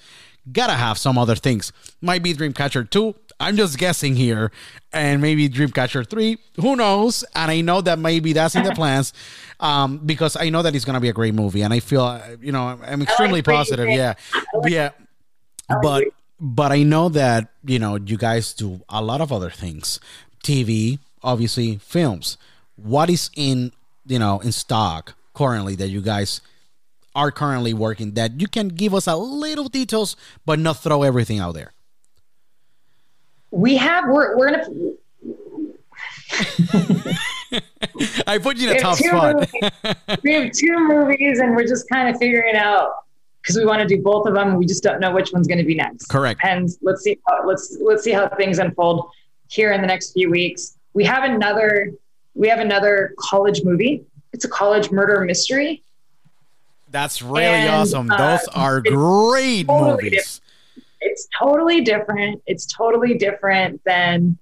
gotta 0.52 0.74
have 0.74 0.98
some 0.98 1.18
other 1.18 1.36
things. 1.36 1.72
Might 2.02 2.24
be 2.24 2.34
Dreamcatcher 2.34 2.90
2. 2.90 3.16
I'm 3.40 3.56
just 3.56 3.78
guessing 3.78 4.16
here. 4.16 4.52
And 4.94 5.22
maybe 5.22 5.48
Dreamcatcher 5.50 6.10
3. 6.10 6.38
Who 6.58 6.76
knows? 6.76 7.24
And 7.36 7.52
I 7.52 7.62
know 7.62 7.82
that 7.82 8.00
maybe 8.00 8.34
that's 8.34 8.56
in 8.56 8.64
the 8.64 8.72
plans. 8.74 9.14
Um, 9.60 10.00
because 10.00 10.38
I 10.38 10.50
know 10.50 10.62
that 10.62 10.76
it's 10.76 10.86
gonna 10.86 11.00
be 11.00 11.10
a 11.10 11.14
great 11.14 11.34
movie. 11.34 11.62
And 11.62 11.74
I 11.74 11.80
feel 11.80 12.04
uh, 12.04 12.22
you 12.42 12.52
know, 12.52 12.80
I'm 12.84 13.02
extremely 13.02 13.40
you 13.40 13.44
positive. 13.44 13.90
Yeah. 13.90 14.16
Yeah. 14.66 14.92
But 15.82 16.06
but 16.40 16.72
I 16.72 16.84
know 16.84 17.10
that, 17.10 17.50
you 17.66 17.80
know, 17.80 17.96
you 17.96 18.18
guys 18.18 18.54
do 18.54 18.82
a 18.90 19.02
lot 19.02 19.22
of 19.22 19.32
other 19.32 19.50
things. 19.50 20.00
TV, 20.44 21.00
obviously, 21.24 21.78
films. 21.78 22.38
What 22.76 23.10
is 23.10 23.32
in, 23.36 23.72
you 24.06 24.20
know, 24.20 24.40
in 24.40 24.52
stock 24.52 25.16
currently 25.34 25.76
that 25.76 25.90
you 25.90 26.02
guys 26.02 26.42
are 27.16 27.32
currently 27.32 27.74
working 27.74 28.14
that 28.14 28.40
you 28.40 28.48
can 28.48 28.68
give 28.68 28.94
us 28.94 29.08
a 29.08 29.16
little 29.16 29.68
details, 29.68 30.16
but 30.46 30.60
not 30.60 30.78
throw 30.78 31.04
everything 31.04 31.40
out 31.40 31.56
there? 31.56 31.74
We 33.52 33.78
have 33.78 34.06
we're 34.08 34.38
we're 34.38 34.52
gonna. 34.52 34.68
I 38.28 38.38
put 38.38 38.58
you 38.58 38.70
in 38.70 38.78
a 38.78 38.80
tough 38.80 38.98
spot. 38.98 39.50
we 40.24 40.34
have 40.34 40.52
two 40.52 40.78
movies, 40.78 41.40
and 41.40 41.56
we're 41.56 41.66
just 41.66 41.90
kind 41.90 42.10
of 42.10 42.20
figuring 42.20 42.56
out 42.56 43.06
because 43.42 43.58
we 43.58 43.66
want 43.66 43.82
to 43.82 43.88
do 43.88 44.02
both 44.02 44.28
of 44.28 44.34
them. 44.34 44.58
We 44.58 44.66
just 44.66 44.84
don't 44.84 45.00
know 45.00 45.12
which 45.12 45.32
one's 45.32 45.48
going 45.48 45.60
to 45.60 45.64
be 45.64 45.76
next. 45.76 46.08
Correct. 46.08 46.42
And 46.44 46.70
let's 46.82 47.02
see. 47.02 47.18
How, 47.28 47.48
let's 47.48 47.78
let's 47.82 48.04
see 48.04 48.12
how 48.12 48.28
things 48.30 48.60
unfold 48.60 49.10
here 49.48 49.72
in 49.72 49.82
the 49.82 49.88
next 49.88 50.12
few 50.12 50.30
weeks. 50.30 50.78
We 50.94 51.06
have 51.06 51.24
another. 51.24 51.94
We 52.36 52.50
have 52.50 52.60
another 52.60 53.16
college 53.18 53.64
movie. 53.64 54.04
It's 54.34 54.46
a 54.46 54.50
college 54.50 54.92
murder 54.92 55.22
mystery. 55.22 55.82
That's 56.90 57.22
really 57.22 57.44
and, 57.44 57.70
awesome. 57.70 58.12
Uh, 58.12 58.18
Those 58.18 58.48
are 58.50 58.82
great 58.82 59.68
totally 59.68 59.92
movies. 59.92 60.12
Different. 60.12 60.42
It's 61.02 61.28
totally 61.38 61.82
different. 61.82 62.42
It's 62.46 62.66
totally 62.66 63.18
different 63.18 63.82
than 63.86 64.38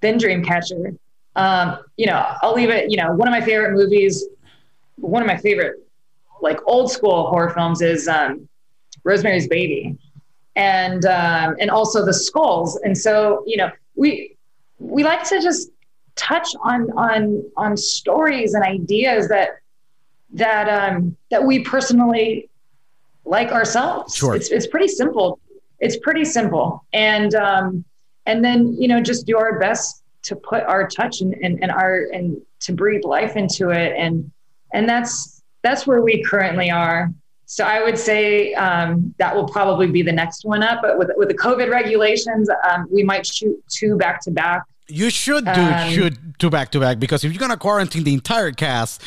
than 0.00 0.18
Dreamcatcher. 0.18 0.96
Um, 1.36 1.78
you 1.96 2.06
know, 2.06 2.36
I'll 2.42 2.54
leave 2.54 2.70
it. 2.70 2.90
You 2.90 2.96
know, 2.96 3.12
one 3.12 3.28
of 3.28 3.32
my 3.32 3.40
favorite 3.40 3.72
movies, 3.72 4.24
one 4.96 5.22
of 5.22 5.28
my 5.28 5.36
favorite 5.36 5.76
like 6.40 6.58
old 6.66 6.90
school 6.90 7.28
horror 7.28 7.50
films 7.50 7.80
is 7.80 8.08
um, 8.08 8.48
Rosemary's 9.04 9.48
Baby, 9.48 9.96
and 10.56 11.04
um, 11.06 11.56
and 11.60 11.70
also 11.70 12.04
the 12.04 12.14
Skulls. 12.14 12.78
And 12.84 12.96
so 12.96 13.42
you 13.46 13.56
know, 13.56 13.70
we 13.94 14.36
we 14.78 15.04
like 15.04 15.24
to 15.28 15.40
just 15.40 15.70
touch 16.16 16.48
on 16.62 16.90
on 16.92 17.44
on 17.56 17.76
stories 17.76 18.54
and 18.54 18.64
ideas 18.64 19.28
that 19.28 19.50
that 20.32 20.68
um, 20.68 21.16
that 21.30 21.44
we 21.44 21.60
personally 21.60 22.48
like 23.24 23.50
ourselves. 23.50 24.14
Sure. 24.14 24.34
It's 24.34 24.50
it's 24.50 24.66
pretty 24.66 24.88
simple. 24.88 25.38
It's 25.82 25.96
pretty 25.98 26.24
simple, 26.24 26.84
and 26.92 27.34
um, 27.34 27.84
and 28.24 28.44
then 28.44 28.74
you 28.78 28.88
know 28.88 29.02
just 29.02 29.26
do 29.26 29.36
our 29.36 29.58
best 29.58 30.02
to 30.22 30.36
put 30.36 30.62
our 30.62 30.86
touch 30.86 31.20
and, 31.20 31.34
and, 31.34 31.60
and 31.60 31.72
our 31.72 32.06
and 32.12 32.40
to 32.60 32.72
breathe 32.72 33.04
life 33.04 33.36
into 33.36 33.70
it, 33.70 33.92
and 33.98 34.30
and 34.72 34.88
that's 34.88 35.42
that's 35.62 35.86
where 35.86 36.00
we 36.00 36.22
currently 36.22 36.70
are. 36.70 37.10
So 37.46 37.64
I 37.64 37.82
would 37.82 37.98
say 37.98 38.54
um, 38.54 39.14
that 39.18 39.34
will 39.34 39.46
probably 39.46 39.88
be 39.88 40.02
the 40.02 40.12
next 40.12 40.44
one 40.44 40.62
up. 40.62 40.80
But 40.82 40.98
with 40.98 41.10
with 41.16 41.28
the 41.28 41.34
COVID 41.34 41.70
regulations, 41.70 42.48
um, 42.70 42.88
we 42.90 43.02
might 43.02 43.26
shoot 43.26 43.62
two 43.68 43.96
back 43.96 44.22
to 44.22 44.30
back. 44.30 44.62
You 44.88 45.10
should 45.10 45.44
do 45.44 45.50
um, 45.50 45.90
shoot 45.90 46.16
two 46.38 46.48
back 46.48 46.70
to 46.72 46.80
back 46.80 46.98
because 46.98 47.24
if 47.24 47.32
you're 47.32 47.40
gonna 47.40 47.56
quarantine 47.56 48.04
the 48.04 48.14
entire 48.14 48.52
cast, 48.52 49.02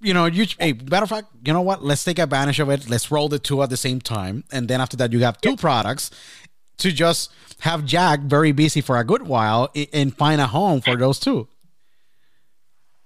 you 0.00 0.14
know, 0.14 0.26
you 0.26 0.46
hey, 0.58 0.72
matter 0.72 1.04
of 1.04 1.10
fact, 1.10 1.28
you 1.44 1.52
know 1.52 1.60
what? 1.60 1.82
Let's 1.82 2.04
take 2.04 2.18
advantage 2.18 2.60
of 2.60 2.70
it. 2.70 2.88
Let's 2.88 3.10
roll 3.10 3.28
the 3.28 3.38
two 3.38 3.62
at 3.62 3.70
the 3.70 3.76
same 3.76 4.00
time, 4.00 4.44
and 4.52 4.68
then 4.68 4.80
after 4.80 4.96
that, 4.98 5.12
you 5.12 5.20
have 5.20 5.40
two 5.40 5.56
products 5.56 6.10
to 6.78 6.90
just 6.90 7.32
have 7.60 7.84
Jack 7.84 8.20
very 8.20 8.52
busy 8.52 8.80
for 8.80 8.96
a 8.96 9.04
good 9.04 9.22
while 9.22 9.70
and 9.92 10.16
find 10.16 10.40
a 10.40 10.46
home 10.46 10.80
for 10.80 10.96
those 10.96 11.20
two 11.20 11.46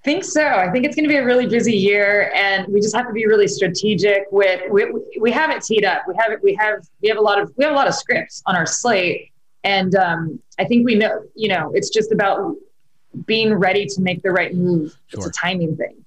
I 0.05 0.11
think 0.11 0.23
so. 0.23 0.47
I 0.47 0.71
think 0.71 0.85
it's 0.85 0.95
going 0.95 1.05
to 1.05 1.09
be 1.09 1.17
a 1.17 1.25
really 1.25 1.47
busy 1.47 1.73
year, 1.73 2.31
and 2.35 2.69
we 2.69 2.79
just 2.79 2.95
have 2.95 3.07
to 3.07 3.13
be 3.15 3.27
really 3.27 3.49
strategic. 3.49 4.27
With 4.31 4.61
we, 4.71 4.85
we 5.19 5.31
have 5.31 5.49
it 5.49 5.63
teed 5.63 5.83
up. 5.83 6.03
We 6.07 6.15
have 6.19 6.31
it. 6.31 6.43
We 6.43 6.55
have 6.57 6.87
we 7.01 7.09
have 7.09 7.17
a 7.17 7.23
lot 7.23 7.41
of 7.41 7.55
we 7.57 7.65
have 7.65 7.73
a 7.73 7.77
lot 7.77 7.89
of 7.89 7.95
scripts 7.95 8.43
on 8.45 8.55
our 8.55 8.67
slate, 8.67 9.33
and 9.63 9.95
um, 9.95 10.43
I 10.59 10.65
think 10.67 10.85
we 10.85 10.95
know. 10.95 11.23
You 11.35 11.49
know, 11.49 11.73
it's 11.73 11.89
just 11.89 12.13
about 12.13 12.55
being 13.25 13.55
ready 13.55 13.87
to 13.87 14.03
make 14.03 14.23
the 14.23 14.31
right 14.31 14.55
move. 14.55 14.95
Sure. 15.07 15.21
It's 15.21 15.27
a 15.27 15.33
timing 15.33 15.75
thing. 15.75 16.04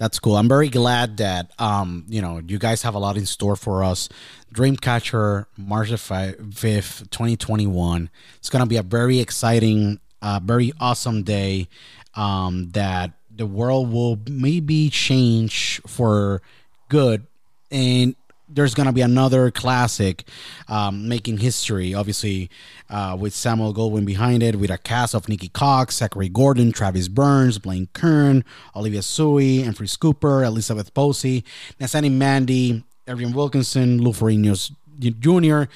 That's 0.00 0.18
cool. 0.18 0.38
I'm 0.38 0.48
very 0.48 0.70
glad 0.70 1.18
that 1.18 1.52
um, 1.58 2.06
you 2.08 2.22
know 2.22 2.40
you 2.44 2.58
guys 2.58 2.80
have 2.82 2.94
a 2.94 2.98
lot 2.98 3.18
in 3.18 3.26
store 3.26 3.54
for 3.54 3.84
us. 3.84 4.08
Dreamcatcher, 4.52 5.44
March 5.58 5.90
5th, 5.90 7.10
2021. 7.10 8.08
It's 8.38 8.48
gonna 8.48 8.64
be 8.64 8.78
a 8.78 8.82
very 8.82 9.18
exciting, 9.18 10.00
uh, 10.22 10.40
very 10.42 10.72
awesome 10.80 11.22
day 11.22 11.68
um, 12.14 12.70
that 12.70 13.12
the 13.30 13.44
world 13.44 13.92
will 13.92 14.18
maybe 14.26 14.88
change 14.88 15.82
for 15.86 16.40
good 16.88 17.26
and 17.70 18.16
there's 18.52 18.74
gonna 18.74 18.92
be 18.92 19.00
another 19.00 19.50
classic 19.50 20.24
um, 20.68 21.08
making 21.08 21.38
history 21.38 21.94
obviously 21.94 22.50
uh, 22.88 23.16
with 23.18 23.34
samuel 23.34 23.72
goldwyn 23.72 24.04
behind 24.04 24.42
it 24.42 24.56
with 24.56 24.70
a 24.70 24.78
cast 24.78 25.14
of 25.14 25.26
niki 25.26 25.50
koss 25.50 25.92
zachary 25.92 26.28
gordon 26.28 26.72
travis 26.72 27.08
burns 27.08 27.58
blaine 27.58 27.88
kern 27.92 28.44
olivia 28.74 29.02
sui 29.02 29.62
Freeze 29.72 29.96
cooper 29.96 30.42
elizabeth 30.44 30.92
posey 30.94 31.44
Nazanin 31.80 32.12
Mandi 32.12 32.82
Adrienne 33.08 33.32
Wilkinson 33.32 34.02
lou 34.02 34.12
ferrigno 34.12 34.54
jr 34.98 35.70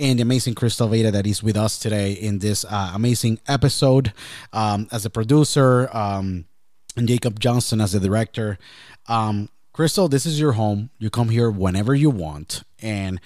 and 0.00 0.18
the 0.18 0.22
amazing 0.22 0.54
Crystal 0.54 0.88
Veda 0.88 1.10
that 1.10 1.26
is 1.26 1.42
with 1.42 1.56
us 1.56 1.78
today 1.78 2.12
in 2.12 2.38
this 2.38 2.64
uh, 2.64 2.92
amazing 2.94 3.40
episode 3.48 4.12
um, 4.52 4.86
as 4.92 5.04
a 5.04 5.10
producer, 5.10 5.88
um, 5.92 6.44
and 6.96 7.08
Jacob 7.08 7.40
Johnston 7.40 7.80
as 7.80 7.92
the 7.92 8.00
director. 8.00 8.58
Um, 9.08 9.48
Crystal, 9.78 10.08
this 10.08 10.26
is 10.26 10.40
your 10.40 10.54
home. 10.54 10.90
You 10.98 11.08
come 11.08 11.28
here 11.28 11.52
whenever 11.52 11.94
you 11.94 12.10
want. 12.10 12.64
And 12.82 13.20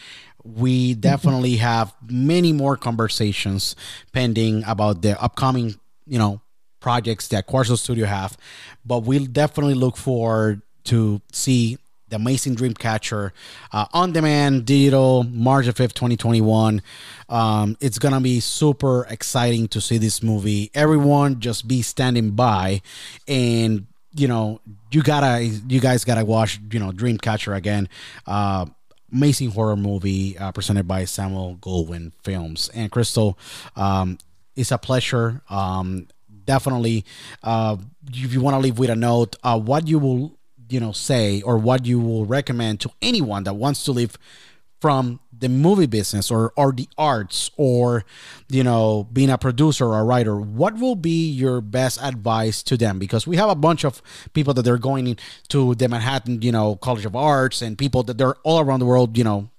we 0.44 0.92
definitely 0.92 1.56
have 1.56 1.94
many 2.06 2.52
more 2.52 2.76
conversations 2.76 3.74
pending 4.12 4.62
about 4.66 5.00
the 5.00 5.18
upcoming, 5.18 5.76
you 6.06 6.18
know, 6.18 6.42
projects 6.78 7.28
that 7.28 7.46
Quarzo 7.48 7.78
Studio 7.78 8.04
have. 8.04 8.36
But 8.84 9.04
we'll 9.04 9.24
definitely 9.24 9.72
look 9.72 9.96
forward 9.96 10.60
to 10.84 11.22
see 11.32 11.78
the 12.10 12.16
Amazing 12.16 12.56
Dreamcatcher 12.56 13.30
uh, 13.72 13.86
on 13.94 14.12
demand, 14.12 14.66
digital, 14.66 15.24
March 15.24 15.64
5th, 15.64 15.94
2021. 15.94 16.82
Um, 17.30 17.78
it's 17.80 17.98
going 17.98 18.12
to 18.12 18.20
be 18.20 18.40
super 18.40 19.06
exciting 19.08 19.68
to 19.68 19.80
see 19.80 19.96
this 19.96 20.22
movie. 20.22 20.70
Everyone 20.74 21.40
just 21.40 21.66
be 21.66 21.80
standing 21.80 22.32
by 22.32 22.82
and 23.26 23.86
you 24.14 24.28
know 24.28 24.60
you 24.90 25.02
gotta 25.02 25.42
you 25.42 25.80
guys 25.80 26.04
gotta 26.04 26.24
watch 26.24 26.60
you 26.70 26.78
know 26.78 26.90
dreamcatcher 26.90 27.56
again. 27.56 27.88
Uh 28.26 28.66
amazing 29.12 29.50
horror 29.50 29.76
movie 29.76 30.38
uh, 30.38 30.50
presented 30.52 30.88
by 30.88 31.04
samuel 31.04 31.56
goldwyn 31.60 32.12
films. 32.22 32.70
And 32.74 32.90
crystal 32.90 33.38
um 33.76 34.18
it's 34.56 34.70
a 34.70 34.78
pleasure. 34.78 35.42
Um 35.48 36.08
definitely 36.44 37.04
uh 37.42 37.76
if 38.12 38.32
you 38.32 38.40
want 38.40 38.54
to 38.54 38.58
leave 38.58 38.78
with 38.78 38.90
a 38.90 38.96
note 38.96 39.36
uh 39.44 39.58
what 39.58 39.86
you 39.86 39.98
will 39.98 40.36
you 40.68 40.80
know 40.80 40.92
say 40.92 41.40
or 41.42 41.58
what 41.58 41.86
you 41.86 42.00
will 42.00 42.24
recommend 42.26 42.80
to 42.80 42.90
anyone 43.00 43.44
that 43.44 43.54
wants 43.54 43.84
to 43.84 43.92
live 43.92 44.16
from 44.80 45.20
the 45.42 45.48
movie 45.48 45.86
business 45.86 46.30
or 46.30 46.52
or 46.56 46.72
the 46.72 46.88
arts 46.96 47.50
or 47.58 48.04
you 48.48 48.64
know 48.64 49.06
being 49.12 49.28
a 49.28 49.36
producer 49.36 49.84
or 49.86 49.98
a 49.98 50.04
writer 50.04 50.40
what 50.40 50.78
will 50.78 50.96
be 50.96 51.28
your 51.28 51.60
best 51.60 52.02
advice 52.02 52.62
to 52.62 52.78
them? 52.78 52.98
Because 52.98 53.26
we 53.26 53.36
have 53.36 53.50
a 53.50 53.54
bunch 53.54 53.84
of 53.84 54.00
people 54.32 54.54
that 54.54 54.62
they're 54.62 54.78
going 54.78 55.18
to 55.48 55.74
the 55.74 55.88
manhattan 55.88 56.40
you 56.40 56.52
know 56.52 56.76
college 56.76 57.04
of 57.04 57.14
arts 57.14 57.60
and 57.60 57.76
people 57.76 58.02
that 58.04 58.16
they're 58.16 58.36
all 58.44 58.60
around 58.60 58.80
the 58.80 58.86
world 58.86 59.18
you 59.18 59.24
know 59.24 59.50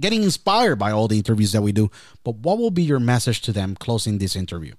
getting 0.00 0.22
inspired 0.22 0.76
by 0.76 0.90
all 0.90 1.08
the 1.08 1.18
interviews 1.18 1.52
that 1.52 1.62
we 1.62 1.72
do. 1.72 1.90
But 2.24 2.36
what 2.36 2.58
will 2.58 2.70
be 2.70 2.82
your 2.82 3.00
message 3.00 3.42
to 3.42 3.52
them 3.52 3.74
closing 3.76 4.18
this 4.18 4.36
interview? 4.36 4.74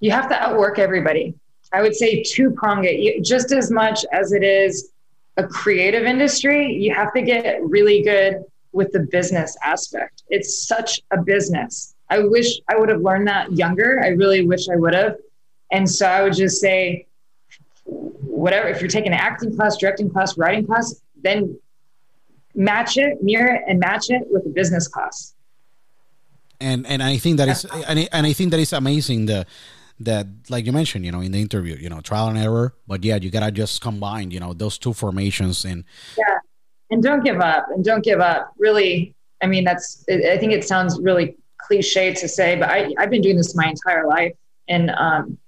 You 0.00 0.10
have 0.12 0.28
to 0.28 0.36
outwork 0.40 0.78
everybody. 0.78 1.34
I 1.72 1.82
would 1.82 1.94
say 1.94 2.22
two 2.22 2.50
prong 2.50 2.84
it 2.84 3.22
just 3.24 3.52
as 3.52 3.70
much 3.70 4.04
as 4.12 4.32
it 4.32 4.42
is 4.42 4.90
a 5.36 5.46
creative 5.46 6.04
industry. 6.04 6.72
You 6.72 6.94
have 6.94 7.12
to 7.14 7.22
get 7.22 7.62
really 7.62 8.02
good 8.02 8.44
with 8.72 8.92
the 8.92 9.00
business 9.00 9.56
aspect. 9.62 10.22
It's 10.28 10.66
such 10.66 11.00
a 11.10 11.22
business. 11.22 11.94
I 12.10 12.20
wish 12.20 12.60
I 12.68 12.76
would 12.76 12.88
have 12.88 13.00
learned 13.00 13.28
that 13.28 13.52
younger. 13.52 14.00
I 14.02 14.08
really 14.08 14.46
wish 14.46 14.68
I 14.68 14.76
would 14.76 14.94
have. 14.94 15.16
And 15.70 15.88
so 15.88 16.06
I 16.06 16.22
would 16.22 16.34
just 16.34 16.60
say, 16.60 17.06
whatever, 17.84 18.68
if 18.68 18.80
you're 18.80 18.88
taking 18.88 19.12
an 19.12 19.18
acting 19.18 19.54
class, 19.54 19.76
directing 19.76 20.10
class, 20.10 20.38
writing 20.38 20.66
class, 20.66 20.94
then 21.22 21.58
match 22.54 22.96
it, 22.96 23.22
mirror 23.22 23.54
it, 23.54 23.62
and 23.68 23.78
match 23.78 24.06
it 24.08 24.22
with 24.30 24.46
a 24.46 24.50
business 24.50 24.88
class. 24.88 25.34
And 26.60 26.86
and 26.86 27.02
I 27.02 27.18
think 27.18 27.36
that 27.36 27.48
is 27.48 27.64
and 27.64 28.00
I, 28.00 28.08
and 28.10 28.26
I 28.26 28.32
think 28.32 28.50
that 28.50 28.58
is 28.58 28.72
amazing 28.72 29.26
the 29.26 29.46
that 30.00 30.26
like 30.48 30.64
you 30.66 30.72
mentioned 30.72 31.04
you 31.04 31.12
know 31.12 31.20
in 31.20 31.32
the 31.32 31.40
interview 31.40 31.76
you 31.76 31.88
know 31.88 32.00
trial 32.00 32.28
and 32.28 32.38
error 32.38 32.74
but 32.86 33.02
yeah 33.02 33.16
you 33.16 33.30
gotta 33.30 33.50
just 33.50 33.80
combine 33.80 34.30
you 34.30 34.38
know 34.38 34.52
those 34.54 34.78
two 34.78 34.92
formations 34.92 35.64
and 35.64 35.84
yeah 36.16 36.38
and 36.90 37.02
don't 37.02 37.24
give 37.24 37.40
up 37.40 37.66
and 37.70 37.84
don't 37.84 38.04
give 38.04 38.20
up 38.20 38.52
really 38.58 39.14
i 39.42 39.46
mean 39.46 39.64
that's 39.64 40.04
i 40.08 40.36
think 40.38 40.52
it 40.52 40.64
sounds 40.64 40.98
really 41.00 41.36
cliche 41.58 42.12
to 42.12 42.28
say 42.28 42.56
but 42.56 42.70
I, 42.70 42.92
i've 42.98 43.10
been 43.10 43.22
doing 43.22 43.36
this 43.36 43.54
my 43.54 43.66
entire 43.66 44.06
life 44.06 44.34
and 44.68 44.90
um 44.90 45.38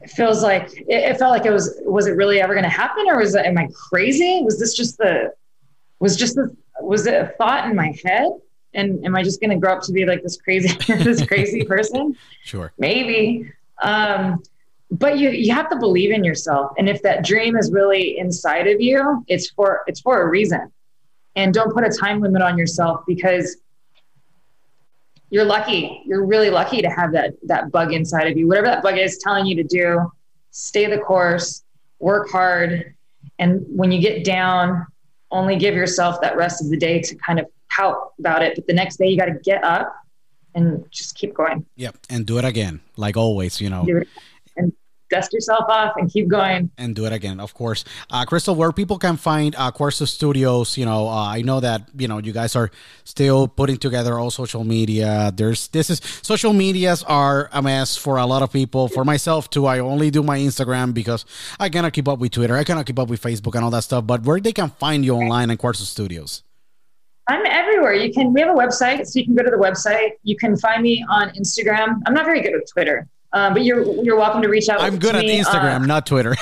it 0.00 0.10
feels 0.10 0.42
like 0.42 0.72
it, 0.72 0.86
it 0.88 1.18
felt 1.18 1.32
like 1.32 1.46
it 1.46 1.52
was 1.52 1.80
was 1.84 2.06
it 2.06 2.12
really 2.12 2.40
ever 2.40 2.54
going 2.54 2.64
to 2.64 2.70
happen 2.70 3.04
or 3.08 3.18
was 3.18 3.34
it 3.34 3.44
am 3.44 3.58
i 3.58 3.68
crazy 3.74 4.42
was 4.42 4.58
this 4.58 4.74
just 4.74 4.98
the 4.98 5.32
was 5.98 6.16
just 6.16 6.34
the 6.34 6.54
was 6.80 7.06
it 7.06 7.14
a 7.14 7.26
thought 7.38 7.68
in 7.68 7.76
my 7.76 7.94
head 8.04 8.30
and 8.74 9.04
am 9.04 9.16
I 9.16 9.22
just 9.22 9.40
going 9.40 9.50
to 9.50 9.56
grow 9.56 9.74
up 9.74 9.82
to 9.82 9.92
be 9.92 10.04
like 10.04 10.22
this 10.22 10.36
crazy, 10.36 10.76
this 11.02 11.24
crazy 11.26 11.64
person? 11.64 12.16
Sure. 12.44 12.72
Maybe. 12.78 13.52
Um, 13.82 14.42
but 14.90 15.18
you 15.18 15.30
you 15.30 15.54
have 15.54 15.68
to 15.70 15.76
believe 15.76 16.10
in 16.10 16.24
yourself. 16.24 16.72
And 16.78 16.88
if 16.88 17.02
that 17.02 17.24
dream 17.24 17.56
is 17.56 17.70
really 17.72 18.18
inside 18.18 18.66
of 18.66 18.80
you 18.80 19.24
it's 19.28 19.50
for 19.50 19.82
it's 19.86 20.00
for 20.00 20.22
a 20.22 20.28
reason. 20.28 20.72
And 21.36 21.54
don't 21.54 21.72
put 21.72 21.84
a 21.84 21.90
time 21.90 22.20
limit 22.20 22.42
on 22.42 22.58
yourself 22.58 23.02
because 23.06 23.58
you're 25.30 25.44
lucky. 25.44 26.02
You're 26.04 26.26
really 26.26 26.50
lucky 26.50 26.82
to 26.82 26.90
have 26.90 27.12
that 27.12 27.34
that 27.44 27.70
bug 27.70 27.92
inside 27.92 28.26
of 28.26 28.36
you. 28.36 28.48
Whatever 28.48 28.66
that 28.66 28.82
bug 28.82 28.98
is 28.98 29.18
telling 29.18 29.46
you 29.46 29.54
to 29.56 29.64
do 29.64 30.10
stay 30.50 30.86
the 30.86 30.98
course 30.98 31.62
work 32.00 32.28
hard. 32.30 32.94
And 33.38 33.64
when 33.68 33.92
you 33.92 34.00
get 34.00 34.24
down 34.24 34.86
only 35.32 35.54
give 35.54 35.76
yourself 35.76 36.20
that 36.20 36.36
rest 36.36 36.60
of 36.60 36.70
the 36.70 36.76
day 36.76 37.00
to 37.00 37.14
kind 37.14 37.38
of 37.38 37.46
pout 37.70 38.14
about 38.18 38.42
it. 38.42 38.56
But 38.56 38.66
the 38.66 38.72
next 38.72 38.96
day 38.96 39.06
you 39.06 39.16
got 39.16 39.26
to 39.26 39.38
get 39.44 39.62
up 39.62 39.94
and 40.56 40.84
just 40.90 41.14
keep 41.14 41.34
going. 41.34 41.64
Yep 41.76 41.96
and 42.08 42.26
do 42.26 42.38
it 42.38 42.44
again 42.44 42.80
like 42.96 43.16
always 43.16 43.60
you 43.60 43.70
know 43.70 43.86
dust 45.10 45.32
yourself 45.32 45.64
off 45.68 45.92
and 45.96 46.10
keep 46.10 46.28
going 46.28 46.70
and 46.78 46.94
do 46.94 47.04
it 47.04 47.12
again 47.12 47.40
of 47.40 47.52
course 47.54 47.84
uh, 48.10 48.24
crystal 48.24 48.54
where 48.54 48.72
people 48.72 48.98
can 48.98 49.16
find 49.16 49.54
uh, 49.56 49.70
studios 49.90 50.78
you 50.78 50.84
know 50.84 51.08
uh, 51.08 51.26
i 51.26 51.42
know 51.42 51.60
that 51.60 51.82
you 51.96 52.08
know 52.08 52.18
you 52.18 52.32
guys 52.32 52.56
are 52.56 52.70
still 53.04 53.48
putting 53.48 53.76
together 53.76 54.18
all 54.18 54.30
social 54.30 54.64
media 54.64 55.32
there's 55.36 55.68
this 55.68 55.90
is 55.90 56.00
social 56.22 56.52
medias 56.52 57.02
are 57.04 57.48
a 57.52 57.60
mess 57.60 57.96
for 57.96 58.16
a 58.16 58.26
lot 58.26 58.42
of 58.42 58.52
people 58.52 58.88
for 58.88 59.04
myself 59.04 59.50
too 59.50 59.66
i 59.66 59.78
only 59.78 60.10
do 60.10 60.22
my 60.22 60.38
instagram 60.38 60.94
because 60.94 61.24
i 61.58 61.68
cannot 61.68 61.92
keep 61.92 62.08
up 62.08 62.18
with 62.18 62.32
twitter 62.32 62.56
i 62.56 62.64
cannot 62.64 62.86
keep 62.86 62.98
up 62.98 63.08
with 63.08 63.20
facebook 63.20 63.54
and 63.54 63.64
all 63.64 63.70
that 63.70 63.82
stuff 63.82 64.06
but 64.06 64.22
where 64.22 64.40
they 64.40 64.52
can 64.52 64.70
find 64.70 65.04
you 65.04 65.14
online 65.14 65.50
and 65.50 65.58
Quarzo 65.58 65.82
studios 65.82 66.42
I'm 67.28 67.46
everywhere. 67.46 67.94
You 67.94 68.12
can. 68.12 68.32
We 68.32 68.40
have 68.40 68.50
a 68.50 68.58
website, 68.58 69.06
so 69.06 69.20
you 69.20 69.24
can 69.24 69.36
go 69.36 69.44
to 69.44 69.50
the 69.50 69.56
website. 69.56 70.12
You 70.24 70.36
can 70.36 70.56
find 70.56 70.82
me 70.82 71.04
on 71.08 71.28
Instagram. 71.30 72.00
I'm 72.04 72.12
not 72.12 72.24
very 72.24 72.40
good 72.42 72.54
with 72.54 72.68
Twitter. 72.72 73.06
Um, 73.32 73.54
but 73.54 73.64
you're 73.64 73.84
you're 74.02 74.16
welcome 74.16 74.42
to 74.42 74.48
reach 74.48 74.68
out. 74.68 74.80
I'm 74.80 74.98
good 74.98 75.14
at 75.14 75.24
me, 75.24 75.40
Instagram, 75.40 75.82
uh, 75.82 75.86
not 75.86 76.04
Twitter. 76.04 76.34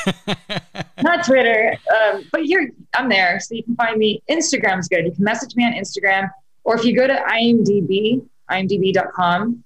not 1.02 1.24
Twitter, 1.24 1.77
um, 1.94 2.24
but 2.32 2.47
you're 2.47 2.69
I'm 2.94 3.10
there, 3.10 3.39
so 3.40 3.55
you 3.55 3.62
can 3.62 3.77
find 3.77 3.98
me. 3.98 4.23
Instagram's 4.31 4.89
good. 4.89 5.05
You 5.05 5.12
can 5.12 5.24
message 5.24 5.55
me 5.55 5.65
on 5.65 5.73
Instagram, 5.73 6.31
or 6.65 6.77
if 6.77 6.85
you 6.85 6.97
go 6.97 7.06
to 7.06 7.15
IMDb, 7.15 8.27
imdb.com, 8.51 9.62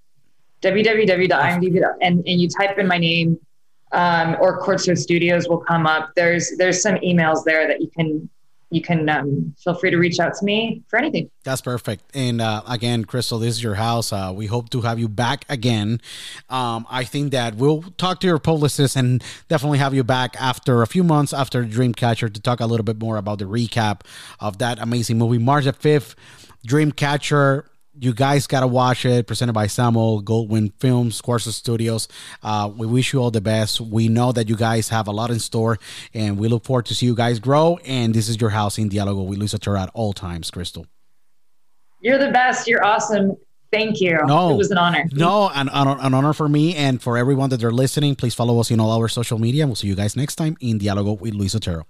www.imdb, 0.63 1.83
and 2.01 2.27
and 2.27 2.41
you 2.41 2.49
type 2.49 2.77
in 2.79 2.89
my 2.89 2.99
name, 2.99 3.39
um, 3.93 4.37
or 4.41 4.61
Quarzo 4.61 4.99
Studios 4.99 5.49
will 5.49 5.59
come 5.59 5.87
up. 5.87 6.11
There's 6.17 6.57
there's 6.57 6.83
some 6.83 6.97
emails 6.97 7.45
there 7.45 7.69
that 7.69 7.81
you 7.81 7.89
can 7.89 8.29
you 8.73 8.81
can 8.81 9.09
um, 9.09 9.55
feel 9.63 9.75
free 9.75 9.91
to 9.91 9.99
reach 9.99 10.19
out 10.19 10.35
to 10.35 10.45
me 10.45 10.83
for 10.89 10.99
anything. 10.99 11.31
That's 11.45 11.61
perfect. 11.61 12.05
And 12.15 12.41
uh, 12.41 12.63
again, 12.67 13.05
Crystal, 13.05 13.39
this 13.39 13.57
is 13.57 13.63
your 13.63 13.75
house. 13.75 14.13
Uh, 14.13 14.33
we 14.35 14.47
hope 14.47 14.71
to 14.71 14.81
have 14.81 14.99
you 14.99 15.09
back 15.09 15.45
again. 15.49 16.01
Um, 16.49 16.87
I 16.91 17.05
think 17.05 17.33
that 17.33 17.57
we'll 17.57 17.83
talk 17.99 18.21
to 18.21 18.27
your 18.27 18.39
publicist 18.39 18.97
and 18.97 19.23
definitely 19.49 19.79
have 19.79 19.95
you 19.95 20.05
back 20.05 20.35
after 20.41 20.83
a 20.83 20.87
few 20.87 21.05
months 21.05 21.33
after 21.33 21.65
Dreamcatcher 21.65 22.33
to 22.33 22.41
talk 22.41 22.61
a 22.61 22.67
little 22.67 22.85
bit 22.85 22.99
more 22.99 23.19
about 23.19 23.39
the 23.39 23.45
recap 23.45 24.01
of 24.41 24.59
that 24.59 24.79
amazing 24.79 25.19
movie, 25.19 25.39
March 25.39 25.65
the 25.65 25.73
5th. 25.73 26.15
Dreamcatcher 26.67 27.65
you 27.99 28.13
guys 28.13 28.47
gotta 28.47 28.67
watch 28.67 29.05
it. 29.05 29.27
Presented 29.27 29.53
by 29.53 29.67
Samuel 29.67 30.23
Goldwyn 30.23 30.73
Films, 30.79 31.21
Quarzo 31.21 31.53
Studios. 31.53 32.09
Uh, 32.43 32.71
we 32.75 32.87
wish 32.87 33.13
you 33.13 33.21
all 33.21 33.31
the 33.31 33.41
best. 33.41 33.81
We 33.81 34.09
know 34.09 34.33
that 34.33 34.49
you 34.49 34.57
guys 34.57 34.89
have 34.89 35.09
a 35.09 35.13
lot 35.13 35.31
in 35.31 35.39
store, 35.39 35.79
and 36.15 36.39
we 36.39 36.49
look 36.49 36.65
forward 36.65 36.87
to 36.87 36.95
see 36.95 37.07
you 37.07 37.15
guys 37.15 37.39
grow. 37.39 37.79
And 37.85 38.15
this 38.15 38.29
is 38.29 38.41
your 38.41 38.51
house 38.51 38.79
in 38.79 38.89
Dialogo 38.89 39.27
with 39.27 39.39
Luis 39.39 39.55
Otero 39.55 39.79
at 39.79 39.91
all 39.95 40.13
times, 40.13 40.51
Crystal. 40.51 40.87
You're 42.01 42.19
the 42.19 42.31
best. 42.31 42.67
You're 42.67 42.85
awesome. 42.85 43.37
Thank 43.71 44.01
you. 44.01 44.19
No, 44.27 44.53
it 44.53 44.57
was 44.57 44.71
an 44.71 44.77
honor. 44.77 45.09
No, 45.13 45.49
an, 45.49 45.71
an, 45.73 45.89
an 45.89 46.13
honor 46.13 46.35
for 46.35 46.47
me 46.49 46.75
and 46.77 47.01
for 47.01 47.17
everyone 47.17 47.49
that 47.51 47.65
are 47.65 47.73
listening. 47.73 48.17
Please 48.17 48.35
follow 48.35 48.61
us 48.61 48.71
in 48.71 48.81
all 48.81 48.91
our 48.91 49.09
social 49.09 49.39
media. 49.39 49.67
We'll 49.67 49.77
see 49.77 49.87
you 49.89 49.95
guys 49.95 50.15
next 50.15 50.37
time 50.37 50.59
in 50.61 50.79
Dialogo 50.79 51.19
with 51.19 51.33
Luis 51.33 51.55
Otero. 51.55 51.87